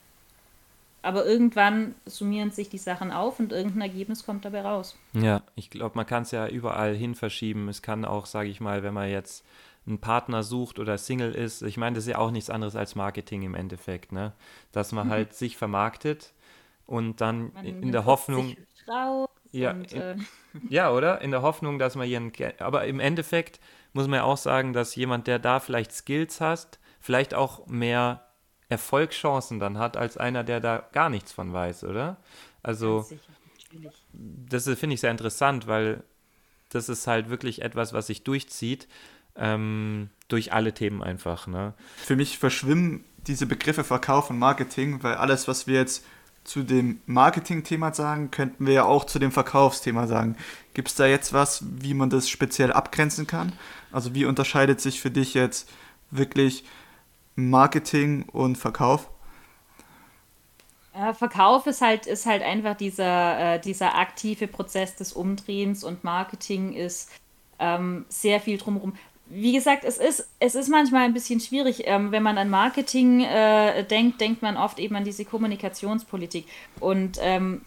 Aber 1.01 1.25
irgendwann 1.25 1.95
summieren 2.05 2.51
sich 2.51 2.67
die 2.67 2.79
Sachen 2.79 3.11
auf 3.11 3.39
und 3.39 3.51
irgendein 3.51 3.81
Ergebnis 3.81 4.25
kommt 4.25 4.43
dabei 4.43 4.61
raus. 4.61 4.97
Ja, 5.13 5.43
ich 5.55 5.69
glaube, 5.69 5.95
man 5.95 6.05
kann 6.05 6.23
es 6.23 6.31
ja 6.31 6.47
überall 6.47 6.95
hin 6.95 7.13
verschieben. 7.13 7.69
Es 7.69 7.81
kann 7.81 8.05
auch, 8.05 8.25
sage 8.25 8.49
ich 8.49 8.59
mal, 8.59 8.81
wenn 8.81 8.93
man 8.93 9.09
jetzt 9.09 9.45
einen 9.85 9.99
Partner 9.99 10.41
sucht 10.41 10.79
oder 10.79 10.97
Single 10.97 11.33
ist, 11.33 11.61
ich 11.61 11.77
meine, 11.77 11.95
das 11.95 12.05
ist 12.05 12.11
ja 12.11 12.17
auch 12.17 12.31
nichts 12.31 12.49
anderes 12.49 12.75
als 12.75 12.95
Marketing 12.95 13.43
im 13.43 13.53
Endeffekt, 13.53 14.11
ne? 14.11 14.33
Dass 14.71 14.91
man 14.91 15.07
mhm. 15.07 15.11
halt 15.11 15.35
sich 15.35 15.57
vermarktet 15.57 16.33
und 16.87 17.21
dann 17.21 17.53
man 17.53 17.65
in 17.65 17.91
der 17.91 18.05
Hoffnung. 18.05 18.57
Ja, 19.51 19.71
und, 19.71 19.93
äh, 19.93 20.15
ja, 20.69 20.91
oder? 20.91 21.21
In 21.21 21.31
der 21.31 21.43
Hoffnung, 21.43 21.79
dass 21.79 21.95
man 21.95 22.31
kennt. 22.33 22.61
Aber 22.61 22.85
im 22.85 22.99
Endeffekt 22.99 23.59
muss 23.95 24.07
man 24.07 24.17
ja 24.17 24.23
auch 24.23 24.37
sagen, 24.37 24.73
dass 24.73 24.95
jemand, 24.95 25.25
der 25.25 25.39
da 25.39 25.61
vielleicht 25.61 25.93
Skills 25.93 26.41
hat, 26.41 26.79
vielleicht 26.99 27.33
auch 27.33 27.65
mehr 27.67 28.27
Erfolgschancen 28.67 29.59
dann 29.59 29.77
hat, 29.77 29.95
als 29.95 30.17
einer, 30.17 30.43
der 30.43 30.59
da 30.59 30.83
gar 30.91 31.09
nichts 31.09 31.31
von 31.31 31.53
weiß, 31.53 31.85
oder? 31.85 32.17
Also, 32.61 33.07
das 34.11 34.65
finde 34.65 34.95
ich 34.95 34.99
sehr 34.99 35.11
interessant, 35.11 35.67
weil 35.67 36.03
das 36.69 36.89
ist 36.89 37.07
halt 37.07 37.29
wirklich 37.29 37.61
etwas, 37.61 37.93
was 37.93 38.07
sich 38.07 38.25
durchzieht, 38.25 38.89
ähm, 39.37 40.09
durch 40.27 40.51
alle 40.51 40.73
Themen 40.73 41.01
einfach. 41.01 41.47
Ne? 41.47 41.73
Für 41.95 42.17
mich 42.17 42.37
verschwimmen 42.37 43.05
diese 43.27 43.45
Begriffe 43.45 43.85
Verkauf 43.85 44.29
und 44.29 44.37
Marketing, 44.37 45.03
weil 45.03 45.15
alles, 45.15 45.47
was 45.47 45.67
wir 45.67 45.75
jetzt 45.75 46.05
zu 46.45 46.63
dem 46.63 47.01
Marketing-Thema 47.07 47.93
sagen, 47.93 48.31
könnten 48.31 48.65
wir 48.65 48.73
ja 48.73 48.85
auch 48.85 49.03
zu 49.03 49.19
dem 49.19 49.31
Verkaufsthema 49.31 50.07
sagen. 50.07 50.37
Gibt 50.73 50.87
es 50.87 50.95
da 50.95 51.05
jetzt 51.05 51.33
was, 51.33 51.63
wie 51.81 51.93
man 51.93 52.09
das 52.09 52.29
speziell 52.29 52.71
abgrenzen 52.71 53.27
kann? 53.27 53.53
Also 53.91 54.13
wie 54.13 54.25
unterscheidet 54.25 54.79
sich 54.79 55.01
für 55.01 55.11
dich 55.11 55.33
jetzt 55.33 55.69
wirklich 56.11 56.63
Marketing 57.35 58.23
und 58.31 58.57
Verkauf? 58.57 59.09
Verkauf 61.17 61.67
ist 61.67 61.81
halt, 61.81 62.05
ist 62.05 62.25
halt 62.25 62.41
einfach 62.41 62.77
dieser, 62.77 63.55
äh, 63.55 63.59
dieser 63.59 63.95
aktive 63.95 64.47
Prozess 64.47 64.95
des 64.95 65.11
Umdrehens 65.11 65.83
und 65.83 66.05
Marketing 66.05 66.73
ist 66.73 67.11
ähm, 67.59 68.05
sehr 68.07 68.39
viel 68.39 68.57
drumherum 68.57 68.93
wie 69.27 69.53
gesagt, 69.53 69.83
es 69.83 69.97
ist, 69.97 70.27
es 70.39 70.55
ist 70.55 70.69
manchmal 70.69 71.03
ein 71.03 71.13
bisschen 71.13 71.39
schwierig. 71.39 71.83
Ähm, 71.85 72.11
wenn 72.11 72.23
man 72.23 72.37
an 72.37 72.49
Marketing 72.49 73.21
äh, 73.21 73.83
denkt, 73.83 74.21
denkt 74.21 74.41
man 74.41 74.55
oft 74.55 74.79
eben 74.79 74.95
an 74.95 75.03
diese 75.03 75.25
Kommunikationspolitik. 75.25 76.45
Und 76.79 77.17
ähm, 77.21 77.61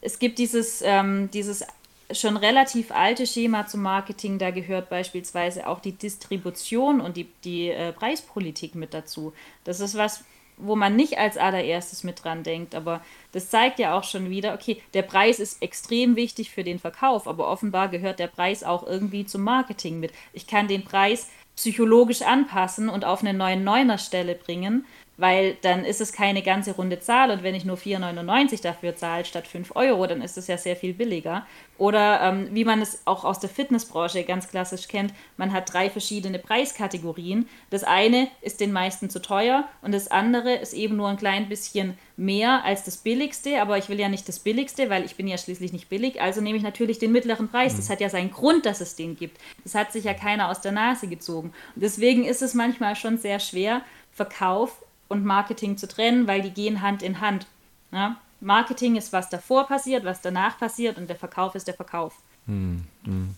es 0.00 0.18
gibt 0.18 0.38
dieses, 0.38 0.82
ähm, 0.82 1.30
dieses 1.30 1.64
schon 2.10 2.36
relativ 2.36 2.90
alte 2.90 3.26
Schema 3.26 3.66
zum 3.66 3.82
Marketing. 3.82 4.38
Da 4.38 4.50
gehört 4.50 4.88
beispielsweise 4.88 5.66
auch 5.66 5.80
die 5.80 5.92
Distribution 5.92 7.00
und 7.00 7.16
die, 7.16 7.28
die 7.44 7.68
äh, 7.68 7.92
Preispolitik 7.92 8.74
mit 8.74 8.94
dazu. 8.94 9.34
Das 9.64 9.80
ist 9.80 9.96
was, 9.96 10.24
wo 10.58 10.76
man 10.76 10.96
nicht 10.96 11.18
als 11.18 11.36
allererstes 11.36 12.04
mit 12.04 12.22
dran 12.24 12.42
denkt. 12.42 12.74
Aber 12.74 13.02
das 13.32 13.50
zeigt 13.50 13.78
ja 13.78 13.96
auch 13.96 14.04
schon 14.04 14.30
wieder, 14.30 14.54
okay, 14.54 14.82
der 14.94 15.02
Preis 15.02 15.38
ist 15.38 15.62
extrem 15.62 16.16
wichtig 16.16 16.50
für 16.50 16.64
den 16.64 16.78
Verkauf, 16.78 17.26
aber 17.26 17.48
offenbar 17.48 17.88
gehört 17.88 18.18
der 18.18 18.26
Preis 18.26 18.64
auch 18.64 18.86
irgendwie 18.86 19.26
zum 19.26 19.42
Marketing 19.42 20.00
mit. 20.00 20.12
Ich 20.32 20.46
kann 20.46 20.68
den 20.68 20.84
Preis 20.84 21.28
psychologisch 21.56 22.22
anpassen 22.22 22.88
und 22.88 23.04
auf 23.04 23.20
eine 23.20 23.34
neuen 23.34 23.64
Neuner-Stelle 23.64 24.36
bringen 24.36 24.86
weil 25.18 25.56
dann 25.62 25.84
ist 25.84 26.00
es 26.00 26.12
keine 26.12 26.42
ganze 26.42 26.72
runde 26.76 27.00
Zahl 27.00 27.30
und 27.30 27.42
wenn 27.42 27.56
ich 27.56 27.64
nur 27.64 27.76
4,99 27.76 28.62
dafür 28.62 28.94
zahle 28.94 29.24
statt 29.24 29.48
5 29.48 29.74
Euro, 29.74 30.06
dann 30.06 30.22
ist 30.22 30.38
es 30.38 30.46
ja 30.46 30.56
sehr 30.56 30.76
viel 30.76 30.94
billiger. 30.94 31.44
Oder 31.76 32.20
ähm, 32.22 32.48
wie 32.52 32.64
man 32.64 32.80
es 32.80 33.02
auch 33.04 33.24
aus 33.24 33.40
der 33.40 33.50
Fitnessbranche 33.50 34.22
ganz 34.22 34.48
klassisch 34.48 34.86
kennt, 34.86 35.12
man 35.36 35.52
hat 35.52 35.72
drei 35.72 35.90
verschiedene 35.90 36.38
Preiskategorien. 36.38 37.48
Das 37.70 37.82
eine 37.82 38.28
ist 38.42 38.60
den 38.60 38.72
meisten 38.72 39.10
zu 39.10 39.20
teuer 39.20 39.68
und 39.82 39.92
das 39.92 40.08
andere 40.08 40.54
ist 40.54 40.72
eben 40.72 40.96
nur 40.96 41.08
ein 41.08 41.16
klein 41.16 41.48
bisschen 41.48 41.98
mehr 42.16 42.64
als 42.64 42.84
das 42.84 42.98
billigste, 42.98 43.60
aber 43.60 43.76
ich 43.76 43.88
will 43.88 43.98
ja 43.98 44.08
nicht 44.08 44.28
das 44.28 44.38
billigste, 44.38 44.88
weil 44.88 45.04
ich 45.04 45.16
bin 45.16 45.26
ja 45.26 45.36
schließlich 45.36 45.72
nicht 45.72 45.88
billig, 45.88 46.20
also 46.20 46.40
nehme 46.40 46.56
ich 46.56 46.64
natürlich 46.64 47.00
den 47.00 47.12
mittleren 47.12 47.48
Preis. 47.48 47.76
Das 47.76 47.88
mhm. 47.88 47.92
hat 47.92 48.00
ja 48.00 48.08
seinen 48.08 48.30
Grund, 48.30 48.66
dass 48.66 48.80
es 48.80 48.94
den 48.94 49.16
gibt. 49.16 49.38
Das 49.64 49.74
hat 49.74 49.92
sich 49.92 50.04
ja 50.04 50.14
keiner 50.14 50.48
aus 50.48 50.60
der 50.60 50.72
Nase 50.72 51.08
gezogen. 51.08 51.52
Und 51.74 51.82
deswegen 51.82 52.24
ist 52.24 52.42
es 52.42 52.54
manchmal 52.54 52.94
schon 52.94 53.18
sehr 53.18 53.40
schwer, 53.40 53.82
Verkauf 54.12 54.82
und 55.08 55.24
Marketing 55.24 55.76
zu 55.76 55.88
trennen, 55.88 56.26
weil 56.26 56.42
die 56.42 56.52
gehen 56.52 56.82
Hand 56.82 57.02
in 57.02 57.20
Hand. 57.20 57.46
Ja? 57.90 58.16
Marketing 58.40 58.96
ist, 58.96 59.12
was 59.12 59.28
davor 59.28 59.66
passiert, 59.66 60.04
was 60.04 60.20
danach 60.20 60.58
passiert 60.58 60.98
und 60.98 61.08
der 61.08 61.16
Verkauf 61.16 61.54
ist 61.54 61.66
der 61.66 61.74
Verkauf. 61.74 62.14
Hm, 62.46 62.84
hm. 63.04 63.34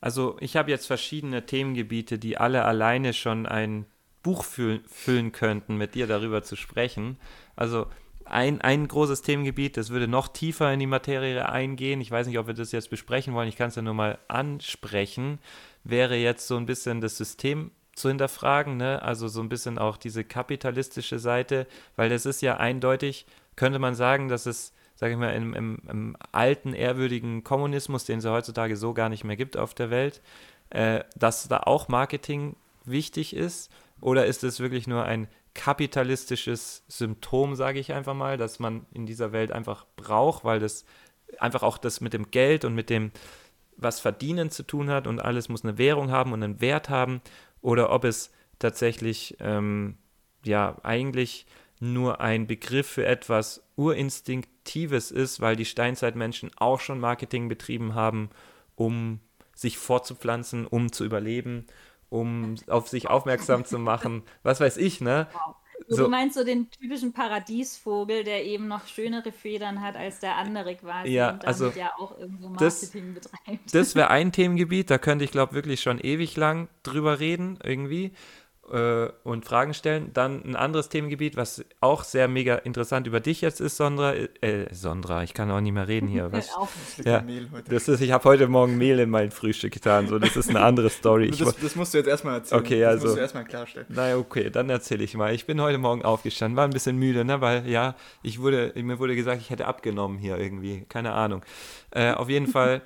Also 0.00 0.36
ich 0.40 0.56
habe 0.56 0.70
jetzt 0.70 0.86
verschiedene 0.86 1.44
Themengebiete, 1.44 2.18
die 2.18 2.38
alle 2.38 2.64
alleine 2.64 3.12
schon 3.12 3.46
ein 3.46 3.84
Buch 4.22 4.44
füllen, 4.44 4.80
füllen 4.86 5.32
könnten, 5.32 5.76
mit 5.76 5.94
dir 5.94 6.06
darüber 6.06 6.42
zu 6.42 6.56
sprechen. 6.56 7.18
Also 7.56 7.86
ein, 8.24 8.60
ein 8.60 8.86
großes 8.86 9.22
Themengebiet, 9.22 9.76
das 9.76 9.90
würde 9.90 10.06
noch 10.06 10.28
tiefer 10.28 10.72
in 10.72 10.80
die 10.80 10.86
Materie 10.86 11.48
eingehen. 11.48 12.00
Ich 12.00 12.10
weiß 12.10 12.26
nicht, 12.26 12.38
ob 12.38 12.46
wir 12.46 12.54
das 12.54 12.72
jetzt 12.72 12.90
besprechen 12.90 13.34
wollen. 13.34 13.48
Ich 13.48 13.56
kann 13.56 13.68
es 13.68 13.76
ja 13.76 13.82
nur 13.82 13.94
mal 13.94 14.18
ansprechen. 14.28 15.38
Wäre 15.84 16.16
jetzt 16.16 16.46
so 16.46 16.56
ein 16.56 16.66
bisschen 16.66 17.00
das 17.00 17.16
System 17.16 17.70
zu 17.98 18.08
hinterfragen, 18.08 18.76
ne? 18.76 19.02
also 19.02 19.28
so 19.28 19.40
ein 19.40 19.48
bisschen 19.48 19.78
auch 19.78 19.96
diese 19.96 20.24
kapitalistische 20.24 21.18
Seite, 21.18 21.66
weil 21.96 22.08
das 22.08 22.26
ist 22.26 22.40
ja 22.42 22.56
eindeutig, 22.56 23.26
könnte 23.56 23.78
man 23.78 23.94
sagen, 23.94 24.28
dass 24.28 24.46
es, 24.46 24.72
sage 24.94 25.12
ich 25.12 25.18
mal, 25.18 25.34
im, 25.34 25.54
im, 25.54 25.78
im, 25.88 26.16
alten, 26.32 26.74
ehrwürdigen 26.74 27.44
Kommunismus, 27.44 28.04
den 28.04 28.20
es 28.20 28.24
heutzutage 28.24 28.76
so 28.76 28.94
gar 28.94 29.08
nicht 29.08 29.24
mehr 29.24 29.36
gibt 29.36 29.56
auf 29.56 29.74
der 29.74 29.90
Welt, 29.90 30.22
äh, 30.70 31.00
dass 31.16 31.48
da 31.48 31.58
auch 31.58 31.88
Marketing 31.88 32.56
wichtig 32.84 33.34
ist? 33.34 33.70
Oder 34.00 34.26
ist 34.26 34.44
es 34.44 34.60
wirklich 34.60 34.86
nur 34.86 35.04
ein 35.04 35.28
kapitalistisches 35.54 36.84
Symptom, 36.86 37.56
sage 37.56 37.80
ich 37.80 37.92
einfach 37.92 38.14
mal, 38.14 38.36
dass 38.36 38.60
man 38.60 38.86
in 38.92 39.06
dieser 39.06 39.32
Welt 39.32 39.50
einfach 39.50 39.86
braucht, 39.96 40.44
weil 40.44 40.60
das 40.60 40.84
einfach 41.40 41.64
auch 41.64 41.78
das 41.78 42.00
mit 42.00 42.12
dem 42.12 42.30
Geld 42.30 42.64
und 42.64 42.74
mit 42.74 42.90
dem 42.90 43.10
was 43.76 44.00
verdienen 44.00 44.50
zu 44.50 44.64
tun 44.64 44.90
hat 44.90 45.06
und 45.06 45.20
alles 45.20 45.48
muss 45.48 45.64
eine 45.64 45.78
Währung 45.78 46.10
haben 46.10 46.32
und 46.32 46.42
einen 46.42 46.60
Wert 46.60 46.88
haben 46.88 47.20
oder 47.60 47.90
ob 47.90 48.04
es 48.04 48.32
tatsächlich 48.58 49.36
ähm, 49.40 49.98
ja 50.44 50.76
eigentlich 50.82 51.46
nur 51.80 52.20
ein 52.20 52.46
Begriff 52.46 52.88
für 52.88 53.06
etwas 53.06 53.62
Urinstinktives 53.76 55.10
ist, 55.10 55.40
weil 55.40 55.56
die 55.56 55.64
Steinzeitmenschen 55.64 56.50
auch 56.56 56.80
schon 56.80 56.98
Marketing 56.98 57.48
betrieben 57.48 57.94
haben, 57.94 58.30
um 58.74 59.20
sich 59.54 59.78
fortzupflanzen, 59.78 60.66
um 60.66 60.92
zu 60.92 61.04
überleben, 61.04 61.66
um 62.10 62.56
auf 62.68 62.88
sich 62.88 63.08
aufmerksam 63.08 63.64
zu 63.64 63.78
machen. 63.78 64.22
Was 64.42 64.60
weiß 64.60 64.76
ich, 64.76 65.00
ne? 65.00 65.28
So. 65.88 66.04
Du 66.04 66.08
meinst 66.10 66.36
so 66.36 66.44
den 66.44 66.70
typischen 66.70 67.12
Paradiesvogel, 67.12 68.22
der 68.22 68.44
eben 68.44 68.68
noch 68.68 68.86
schönere 68.86 69.32
Federn 69.32 69.80
hat 69.80 69.96
als 69.96 70.20
der 70.20 70.36
andere 70.36 70.76
quasi 70.76 71.12
ja, 71.12 71.30
und 71.30 71.42
damit 71.42 71.46
also 71.46 71.70
ja 71.70 71.92
auch 71.98 72.18
irgendwo 72.18 72.48
Marketing 72.48 73.14
das, 73.14 73.30
betreibt. 73.30 73.74
Das 73.74 73.94
wäre 73.94 74.10
ein 74.10 74.30
Themengebiet, 74.30 74.90
da 74.90 74.98
könnte 74.98 75.24
ich 75.24 75.30
glaube 75.30 75.54
wirklich 75.54 75.80
schon 75.80 75.98
ewig 75.98 76.36
lang 76.36 76.68
drüber 76.82 77.20
reden 77.20 77.58
irgendwie 77.64 78.12
äh, 78.72 79.10
und 79.24 79.44
Fragen 79.44 79.74
stellen. 79.74 80.10
Dann 80.12 80.44
ein 80.44 80.56
anderes 80.56 80.88
Themengebiet, 80.88 81.36
was 81.36 81.64
auch 81.80 82.04
sehr 82.04 82.28
mega 82.28 82.56
interessant 82.56 83.06
über 83.06 83.20
dich 83.20 83.40
jetzt 83.40 83.60
ist, 83.60 83.76
Sondra. 83.76 84.14
Äh, 84.14 84.66
Sondra, 84.72 85.22
ich 85.22 85.34
kann 85.34 85.50
auch 85.50 85.60
nicht 85.60 85.72
mehr 85.72 85.88
reden 85.88 86.08
hier. 86.08 86.30
Was, 86.38 86.50
ja, 87.04 87.24
das 87.68 87.88
ist, 87.88 88.00
ich 88.00 88.12
habe 88.12 88.24
heute 88.24 88.48
Morgen 88.48 88.76
Mehl 88.76 88.98
in 88.98 89.10
mein 89.10 89.30
Frühstück 89.30 89.72
getan. 89.72 90.08
So, 90.08 90.18
das 90.18 90.36
ist 90.36 90.50
eine 90.50 90.60
andere 90.60 90.90
Story. 90.90 91.30
das, 91.38 91.56
das, 91.56 91.76
musst 91.76 91.94
du 91.94 91.98
jetzt 91.98 92.06
erstmal 92.06 92.34
erzählen. 92.34 92.60
Okay, 92.60 92.84
also. 92.84 92.98
Das 92.98 93.04
musst 93.04 93.16
du 93.16 93.20
erstmal 93.22 93.44
klarstellen. 93.44 93.86
Na 93.88 94.16
okay, 94.16 94.50
dann 94.50 94.70
erzähle 94.70 95.04
ich 95.04 95.14
mal. 95.14 95.34
Ich 95.34 95.46
bin 95.46 95.60
heute 95.60 95.78
Morgen 95.78 96.02
aufgestanden, 96.02 96.56
war 96.56 96.64
ein 96.64 96.70
bisschen 96.70 96.96
müde, 96.96 97.24
ne, 97.24 97.40
weil 97.40 97.68
ja, 97.68 97.94
ich 98.22 98.40
wurde, 98.40 98.72
mir 98.76 98.98
wurde 98.98 99.16
gesagt, 99.16 99.40
ich 99.40 99.50
hätte 99.50 99.66
abgenommen 99.66 100.18
hier 100.18 100.38
irgendwie. 100.38 100.84
Keine 100.88 101.12
Ahnung. 101.12 101.42
Äh, 101.90 102.12
auf 102.12 102.28
jeden 102.28 102.46
Fall. 102.48 102.82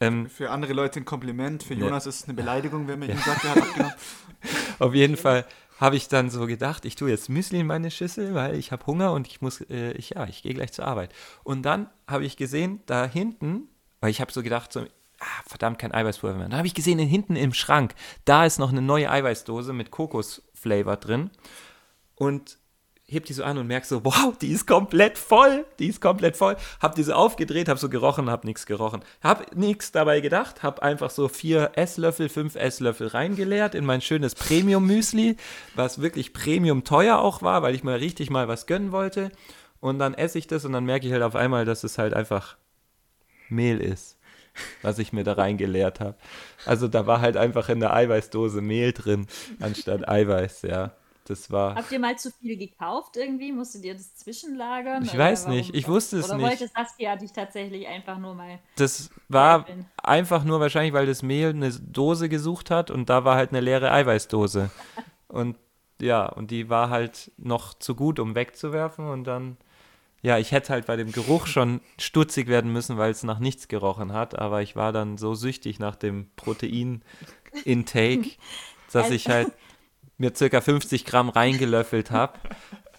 Ähm, 0.00 0.28
für 0.28 0.50
andere 0.50 0.72
Leute 0.72 1.00
ein 1.00 1.04
Kompliment, 1.04 1.62
für 1.62 1.74
Jonas 1.74 2.04
ja. 2.04 2.08
ist 2.10 2.20
es 2.20 2.24
eine 2.24 2.34
Beleidigung, 2.34 2.88
wenn 2.88 2.98
man 2.98 3.10
ihm 3.10 3.18
sagt, 3.18 3.44
er 3.44 3.50
hat 3.50 3.62
abgenommen. 3.62 3.94
Auf 4.78 4.94
jeden 4.94 5.16
Fall 5.16 5.46
habe 5.80 5.96
ich 5.96 6.08
dann 6.08 6.30
so 6.30 6.46
gedacht, 6.46 6.84
ich 6.84 6.94
tue 6.94 7.10
jetzt 7.10 7.28
Müsli 7.28 7.60
in 7.60 7.66
meine 7.66 7.90
Schüssel, 7.90 8.34
weil 8.34 8.56
ich 8.56 8.72
habe 8.72 8.86
Hunger 8.86 9.12
und 9.12 9.26
ich 9.26 9.40
muss, 9.40 9.60
äh, 9.62 9.92
ich, 9.92 10.10
ja, 10.10 10.26
ich 10.26 10.42
gehe 10.42 10.54
gleich 10.54 10.72
zur 10.72 10.86
Arbeit. 10.86 11.12
Und 11.42 11.62
dann 11.62 11.88
habe 12.06 12.24
ich 12.24 12.36
gesehen, 12.36 12.80
da 12.86 13.06
hinten, 13.06 13.68
weil 14.00 14.10
ich 14.10 14.20
habe 14.20 14.32
so 14.32 14.42
gedacht, 14.42 14.72
so, 14.72 14.80
ah, 14.80 15.42
verdammt, 15.46 15.78
kein 15.78 15.92
Eiweißpulver 15.92 16.36
mehr. 16.36 16.48
Dann 16.48 16.58
habe 16.58 16.66
ich 16.66 16.74
gesehen, 16.74 16.98
hinten 16.98 17.36
im 17.36 17.54
Schrank, 17.54 17.94
da 18.24 18.44
ist 18.44 18.58
noch 18.58 18.70
eine 18.70 18.82
neue 18.82 19.10
Eiweißdose 19.10 19.72
mit 19.72 19.90
Kokosflavor 19.90 20.96
drin. 20.96 21.30
Und 22.14 22.58
heb 23.06 23.26
die 23.26 23.34
so 23.34 23.44
an 23.44 23.58
und 23.58 23.66
merk 23.66 23.84
so, 23.84 24.04
wow, 24.04 24.36
die 24.38 24.50
ist 24.50 24.66
komplett 24.66 25.18
voll, 25.18 25.66
die 25.78 25.88
ist 25.88 26.00
komplett 26.00 26.36
voll. 26.36 26.56
Hab 26.80 26.94
die 26.94 27.02
so 27.02 27.12
aufgedreht, 27.12 27.68
hab 27.68 27.78
so 27.78 27.88
gerochen, 27.88 28.30
hab 28.30 28.44
nichts 28.44 28.64
gerochen. 28.64 29.02
Hab 29.22 29.54
nichts 29.54 29.92
dabei 29.92 30.20
gedacht, 30.20 30.62
hab 30.62 30.80
einfach 30.80 31.10
so 31.10 31.28
vier 31.28 31.72
Esslöffel, 31.74 32.28
fünf 32.28 32.56
Esslöffel 32.56 33.08
reingeleert 33.08 33.74
in 33.74 33.84
mein 33.84 34.00
schönes 34.00 34.34
Premium-Müsli, 34.34 35.36
was 35.74 36.00
wirklich 36.00 36.32
Premium 36.32 36.84
teuer 36.84 37.18
auch 37.18 37.42
war, 37.42 37.62
weil 37.62 37.74
ich 37.74 37.84
mal 37.84 37.96
richtig 37.96 38.30
mal 38.30 38.48
was 38.48 38.66
gönnen 38.66 38.90
wollte. 38.90 39.30
Und 39.80 39.98
dann 39.98 40.14
esse 40.14 40.38
ich 40.38 40.46
das 40.46 40.64
und 40.64 40.72
dann 40.72 40.86
merke 40.86 41.06
ich 41.06 41.12
halt 41.12 41.22
auf 41.22 41.36
einmal, 41.36 41.66
dass 41.66 41.84
es 41.84 41.98
halt 41.98 42.14
einfach 42.14 42.56
Mehl 43.50 43.82
ist, 43.82 44.16
was 44.80 44.98
ich 44.98 45.12
mir 45.12 45.24
da 45.24 45.34
reingeleert 45.34 46.00
habe. 46.00 46.16
Also 46.64 46.88
da 46.88 47.06
war 47.06 47.20
halt 47.20 47.36
einfach 47.36 47.68
in 47.68 47.80
der 47.80 47.92
Eiweißdose 47.92 48.62
Mehl 48.62 48.92
drin, 48.92 49.26
anstatt 49.60 50.08
Eiweiß, 50.08 50.62
ja. 50.62 50.92
Das 51.26 51.50
war. 51.50 51.74
Habt 51.74 51.90
ihr 51.90 51.98
mal 51.98 52.18
zu 52.18 52.30
viel 52.30 52.58
gekauft 52.58 53.16
irgendwie? 53.16 53.50
Musstet 53.50 53.82
ihr 53.84 53.94
das 53.94 54.14
zwischenlagern? 54.14 55.04
Ich 55.04 55.16
weiß 55.16 55.46
nicht, 55.48 55.74
ich 55.74 55.88
wusste 55.88 56.18
es 56.18 56.26
oder 56.26 56.36
nicht. 56.36 56.44
Oder 56.44 56.60
wollte 56.60 56.68
Saskia 56.68 57.16
dich 57.16 57.32
tatsächlich 57.32 57.88
einfach 57.88 58.18
nur 58.18 58.34
mal. 58.34 58.58
Das 58.76 59.10
war 59.28 59.64
einfach 59.96 60.44
nur 60.44 60.60
wahrscheinlich, 60.60 60.92
weil 60.92 61.06
das 61.06 61.22
Mehl 61.22 61.48
eine 61.48 61.70
Dose 61.70 62.28
gesucht 62.28 62.70
hat 62.70 62.90
und 62.90 63.08
da 63.08 63.24
war 63.24 63.36
halt 63.36 63.50
eine 63.50 63.60
leere 63.60 63.90
Eiweißdose. 63.90 64.70
und 65.28 65.56
ja, 66.00 66.26
und 66.26 66.50
die 66.50 66.68
war 66.68 66.90
halt 66.90 67.32
noch 67.38 67.72
zu 67.72 67.94
gut, 67.94 68.18
um 68.18 68.34
wegzuwerfen 68.34 69.08
und 69.08 69.24
dann. 69.24 69.56
Ja, 70.20 70.38
ich 70.38 70.52
hätte 70.52 70.72
halt 70.72 70.86
bei 70.86 70.96
dem 70.96 71.12
Geruch 71.12 71.46
schon 71.46 71.82
stutzig 71.98 72.48
werden 72.48 72.72
müssen, 72.72 72.96
weil 72.96 73.10
es 73.10 73.24
nach 73.24 73.40
nichts 73.40 73.68
gerochen 73.68 74.14
hat, 74.14 74.38
aber 74.38 74.62
ich 74.62 74.74
war 74.74 74.90
dann 74.90 75.18
so 75.18 75.34
süchtig 75.34 75.78
nach 75.78 75.96
dem 75.96 76.30
Protein-Intake, 76.36 78.30
dass 78.92 79.10
ich 79.10 79.28
halt 79.28 79.52
mir 80.18 80.34
circa 80.34 80.60
50 80.60 81.04
Gramm 81.04 81.28
reingelöffelt 81.28 82.10
habe. 82.10 82.38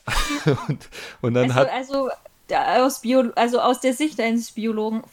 und, 0.67 0.89
und, 1.21 1.33
dann 1.33 1.51
also, 1.51 1.55
hat. 1.55 1.71
Also, 1.71 2.09
aus 2.51 3.01
Bio, 3.01 3.31
also 3.35 3.59
aus 3.59 3.79
der 3.79 3.93
Sicht 3.93 4.19
eines 4.19 4.51
Biologen, 4.51 5.03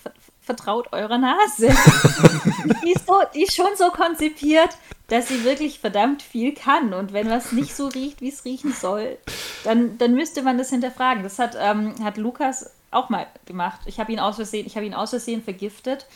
vertraut 0.41 0.93
eurer 0.93 1.19
Nase. 1.19 1.69
die, 2.85 2.93
ist 2.93 3.07
so, 3.07 3.15
die 3.35 3.45
ist 3.45 3.55
schon 3.55 3.75
so 3.77 3.91
konzipiert, 3.91 4.71
dass 5.09 5.29
sie 5.29 5.45
wirklich 5.45 5.79
verdammt 5.79 6.21
viel 6.21 6.53
kann. 6.53 6.93
Und 6.93 7.13
wenn 7.13 7.31
was 7.31 7.53
nicht 7.53 7.75
so 7.75 7.87
riecht, 7.87 8.21
wie 8.21 8.29
es 8.29 8.45
riechen 8.45 8.73
soll, 8.73 9.19
dann, 9.65 9.97
dann 9.99 10.15
müsste 10.15 10.43
man 10.43 10.59
das 10.59 10.71
hinterfragen. 10.71 11.23
Das 11.23 11.39
hat, 11.39 11.57
ähm, 11.59 11.95
hat 12.03 12.17
Lukas 12.17 12.75
auch 12.91 13.09
mal 13.09 13.27
gemacht. 13.47 13.81
Ich 13.87 13.99
habe 13.99 14.13
ihn 14.13 14.21
aus 14.21 14.37
Versehen, 14.37 14.67
ich 14.67 14.77
habe 14.77 14.85
ihn 14.85 14.95
aus 14.95 15.11
Versehen 15.11 15.43
vergiftet. 15.43 16.07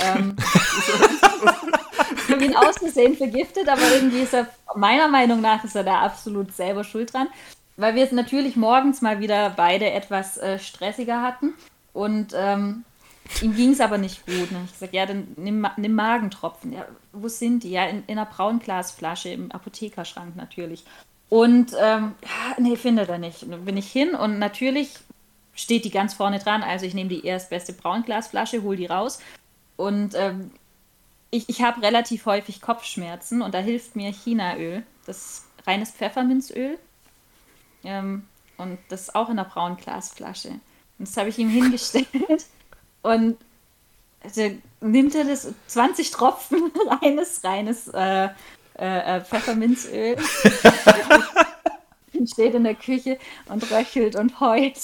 Ähm, 0.00 0.36
ich 2.26 2.30
habe 2.30 2.44
ihn 2.44 2.56
aus 2.56 2.78
Versehen 2.78 3.16
vergiftet, 3.16 3.68
aber 3.68 3.82
irgendwie 3.92 4.20
ist 4.20 4.34
er, 4.34 4.48
meiner 4.74 5.08
Meinung 5.08 5.40
nach, 5.40 5.64
ist 5.64 5.76
er 5.76 5.84
da 5.84 6.00
absolut 6.00 6.54
selber 6.54 6.84
schuld 6.84 7.12
dran. 7.12 7.28
Weil 7.76 7.94
wir 7.94 8.04
es 8.04 8.12
natürlich 8.12 8.56
morgens 8.56 9.02
mal 9.02 9.20
wieder 9.20 9.50
beide 9.50 9.90
etwas 9.90 10.36
äh, 10.36 10.58
stressiger 10.58 11.22
hatten. 11.22 11.54
Und 11.92 12.34
ähm, 12.36 12.84
ihm 13.40 13.54
ging 13.54 13.70
es 13.70 13.80
aber 13.80 13.98
nicht 13.98 14.26
gut. 14.26 14.50
Ne? 14.50 14.62
Ich 14.66 14.72
gesagt, 14.72 14.94
ja, 14.94 15.06
dann 15.06 15.28
nimm, 15.36 15.66
nimm 15.76 15.94
Magentropfen. 15.94 16.72
Ja, 16.72 16.86
wo 17.12 17.28
sind 17.28 17.62
die? 17.62 17.70
Ja, 17.70 17.86
in, 17.86 18.02
in 18.06 18.18
einer 18.18 18.26
Braunglasflasche 18.26 19.28
im 19.28 19.52
Apothekerschrank 19.52 20.34
natürlich. 20.36 20.84
Und 21.28 21.72
ähm, 21.78 22.14
nee, 22.58 22.76
findet 22.76 23.08
er 23.08 23.18
nicht. 23.18 23.42
Dann 23.42 23.64
bin 23.64 23.76
ich 23.76 23.90
hin 23.90 24.14
und 24.14 24.38
natürlich 24.38 24.94
steht 25.54 25.84
die 25.84 25.90
ganz 25.90 26.14
vorne 26.14 26.38
dran. 26.38 26.62
Also 26.62 26.86
ich 26.86 26.94
nehme 26.94 27.10
die 27.10 27.26
erstbeste 27.26 27.72
Braunglasflasche, 27.72 28.62
hole 28.62 28.76
die 28.76 28.86
raus. 28.86 29.18
Und 29.78 30.14
ähm, 30.16 30.50
ich, 31.30 31.48
ich 31.48 31.62
habe 31.62 31.80
relativ 31.82 32.26
häufig 32.26 32.60
Kopfschmerzen 32.60 33.42
und 33.42 33.54
da 33.54 33.60
hilft 33.60 33.94
mir 33.94 34.12
Chinaöl. 34.12 34.82
Das 35.06 35.16
ist 35.16 35.44
reines 35.66 35.92
Pfefferminzöl. 35.92 36.78
Ähm, 37.84 38.24
und 38.56 38.78
das 38.88 39.14
auch 39.14 39.28
in 39.28 39.38
einer 39.38 39.48
braunen 39.48 39.76
Glasflasche. 39.76 40.48
Und 40.48 41.08
das 41.08 41.16
habe 41.16 41.28
ich 41.28 41.38
ihm 41.38 41.48
hingestellt. 41.48 42.08
Und 43.02 43.38
also, 44.20 44.50
nimmt 44.80 45.14
er 45.14 45.22
das 45.22 45.54
20 45.68 46.10
Tropfen 46.10 46.72
reines, 47.00 47.44
reines 47.44 47.86
äh, 47.86 48.24
äh, 48.76 49.16
äh 49.16 49.20
Pfefferminzöl. 49.24 50.16
steht 52.26 52.54
in 52.54 52.64
der 52.64 52.74
Küche 52.74 53.16
und 53.46 53.70
röchelt 53.70 54.16
und 54.16 54.40
heult. 54.40 54.76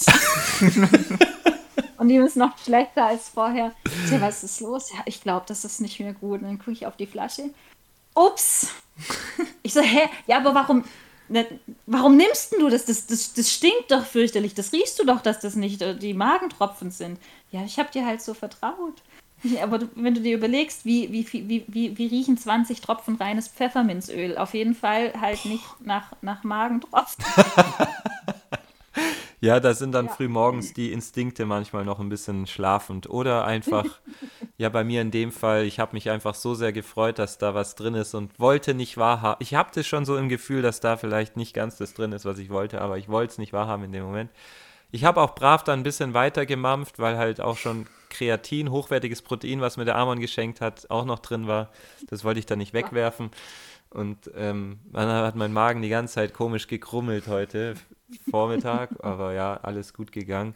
Und 1.97 2.09
ihm 2.09 2.23
ist 2.23 2.37
noch 2.37 2.57
schlechter 2.57 3.05
als 3.05 3.29
vorher. 3.29 3.71
Tja, 4.07 4.21
was 4.21 4.43
ist 4.43 4.61
los? 4.61 4.91
Ja, 4.91 4.99
ich 5.05 5.21
glaube, 5.21 5.45
das 5.47 5.65
ist 5.65 5.81
nicht 5.81 5.99
mehr 5.99 6.13
gut. 6.13 6.41
Und 6.41 6.47
dann 6.47 6.59
gucke 6.59 6.71
ich 6.71 6.85
auf 6.85 6.95
die 6.95 7.07
Flasche. 7.07 7.49
Ups! 8.15 8.67
Ich 9.63 9.73
so, 9.73 9.81
hä? 9.81 10.07
Ja, 10.27 10.37
aber 10.37 10.53
warum, 10.53 10.85
ne, 11.27 11.45
warum 11.87 12.15
nimmst 12.17 12.53
du 12.53 12.69
das? 12.69 12.85
Das, 12.85 13.07
das? 13.07 13.33
das 13.33 13.51
stinkt 13.51 13.89
doch 13.89 14.05
fürchterlich. 14.05 14.53
Das 14.53 14.71
riechst 14.71 14.99
du 14.99 15.05
doch, 15.05 15.21
dass 15.21 15.39
das 15.39 15.55
nicht 15.55 15.81
äh, 15.81 15.97
die 15.97 16.13
Magentropfen 16.13 16.91
sind. 16.91 17.19
Ja, 17.51 17.63
ich 17.65 17.79
habe 17.79 17.91
dir 17.91 18.05
halt 18.05 18.21
so 18.21 18.35
vertraut. 18.35 19.01
Aber 19.61 19.79
du, 19.79 19.89
wenn 19.95 20.13
du 20.13 20.21
dir 20.21 20.37
überlegst, 20.37 20.85
wie, 20.85 21.11
wie, 21.11 21.27
wie, 21.33 21.65
wie, 21.67 21.97
wie 21.97 22.07
riechen 22.07 22.37
20 22.37 22.81
Tropfen 22.81 23.15
reines 23.15 23.47
Pfefferminzöl? 23.47 24.37
Auf 24.37 24.53
jeden 24.53 24.75
Fall 24.75 25.13
halt 25.19 25.45
nicht 25.45 25.63
nach, 25.81 26.11
nach 26.21 26.43
Magentropfen. 26.43 27.23
ja, 29.45 29.59
da 29.59 29.75
sind 29.75 29.91
dann 29.91 30.07
ja. 30.07 30.11
früh 30.11 30.27
morgens 30.27 30.73
die 30.73 30.91
Instinkte 30.91 31.45
manchmal 31.45 31.85
noch 31.85 31.99
ein 31.99 32.09
bisschen 32.09 32.47
schlafend. 32.47 33.07
Oder 33.09 33.45
einfach, 33.45 33.85
ja, 34.57 34.69
bei 34.69 34.83
mir 34.83 35.01
in 35.01 35.11
dem 35.11 35.31
Fall, 35.31 35.65
ich 35.65 35.79
habe 35.79 35.93
mich 35.93 36.09
einfach 36.09 36.33
so 36.33 36.55
sehr 36.55 36.73
gefreut, 36.73 37.19
dass 37.19 37.37
da 37.37 37.53
was 37.53 37.75
drin 37.75 37.93
ist 37.93 38.15
und 38.15 38.39
wollte 38.39 38.73
nicht 38.73 38.97
wahrhaben. 38.97 39.37
Ich 39.41 39.53
habe 39.53 39.69
das 39.73 39.85
schon 39.85 40.03
so 40.03 40.17
im 40.17 40.29
Gefühl, 40.29 40.63
dass 40.63 40.79
da 40.79 40.97
vielleicht 40.97 41.37
nicht 41.37 41.53
ganz 41.53 41.77
das 41.77 41.93
drin 41.93 42.11
ist, 42.11 42.25
was 42.25 42.39
ich 42.39 42.49
wollte, 42.49 42.81
aber 42.81 42.97
ich 42.97 43.07
wollte 43.07 43.33
es 43.33 43.37
nicht 43.37 43.53
wahrhaben 43.53 43.83
in 43.83 43.91
dem 43.91 44.03
Moment. 44.03 44.31
Ich 44.91 45.03
habe 45.03 45.21
auch 45.21 45.35
brav 45.35 45.63
da 45.63 45.73
ein 45.73 45.83
bisschen 45.83 46.13
weiter 46.15 46.45
gemampft, 46.45 46.97
weil 46.97 47.17
halt 47.17 47.39
auch 47.39 47.57
schon 47.57 47.85
Kreatin, 48.09 48.71
hochwertiges 48.71 49.21
Protein, 49.21 49.61
was 49.61 49.77
mir 49.77 49.85
der 49.85 49.97
Amon 49.97 50.19
geschenkt 50.19 50.61
hat, 50.61 50.89
auch 50.89 51.05
noch 51.05 51.19
drin 51.19 51.47
war. 51.47 51.69
Das 52.07 52.23
wollte 52.23 52.39
ich 52.39 52.45
dann 52.45 52.59
nicht 52.59 52.73
wegwerfen. 52.73 53.29
Und 53.89 54.29
ähm, 54.35 54.79
dann 54.91 55.07
hat 55.07 55.35
mein 55.35 55.53
Magen 55.53 55.81
die 55.81 55.89
ganze 55.89 56.15
Zeit 56.15 56.33
komisch 56.33 56.67
gekrummelt 56.67 57.27
heute 57.27 57.75
Vormittag, 58.29 58.91
aber 59.03 59.33
ja, 59.33 59.57
alles 59.63 59.93
gut 59.93 60.11
gegangen. 60.11 60.53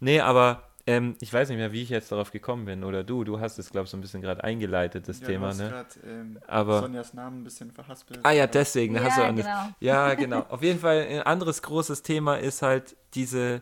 Nee, 0.00 0.20
aber 0.20 0.62
ähm, 0.86 1.16
ich 1.20 1.32
weiß 1.32 1.48
nicht 1.48 1.58
mehr, 1.58 1.72
wie 1.72 1.82
ich 1.82 1.90
jetzt 1.90 2.10
darauf 2.10 2.32
gekommen 2.32 2.64
bin. 2.64 2.82
Oder 2.82 3.04
du, 3.04 3.22
du 3.22 3.38
hast 3.38 3.58
es, 3.58 3.70
glaube 3.70 3.84
ich, 3.84 3.90
so 3.90 3.96
ein 3.96 4.00
bisschen 4.00 4.20
gerade 4.20 4.42
eingeleitet, 4.42 5.08
das 5.08 5.20
ja, 5.20 5.26
Thema. 5.26 5.46
Du 5.46 5.48
hast 5.50 5.58
ne? 5.58 5.68
grad, 5.68 5.98
ähm, 6.04 6.38
aber 6.46 6.80
Sonjas 6.80 7.14
Namen 7.14 7.40
ein 7.40 7.44
bisschen 7.44 7.70
verhaspelt. 7.70 8.20
Ah 8.24 8.32
ja, 8.32 8.46
deswegen. 8.46 8.96
Ja, 8.96 9.04
hast 9.04 9.18
du 9.18 9.34
genau. 9.34 9.68
ja, 9.78 10.14
genau. 10.14 10.40
Auf 10.48 10.62
jeden 10.62 10.80
Fall 10.80 11.06
ein 11.08 11.22
anderes 11.22 11.62
großes 11.62 12.02
Thema 12.02 12.36
ist 12.36 12.62
halt 12.62 12.96
diese 13.14 13.60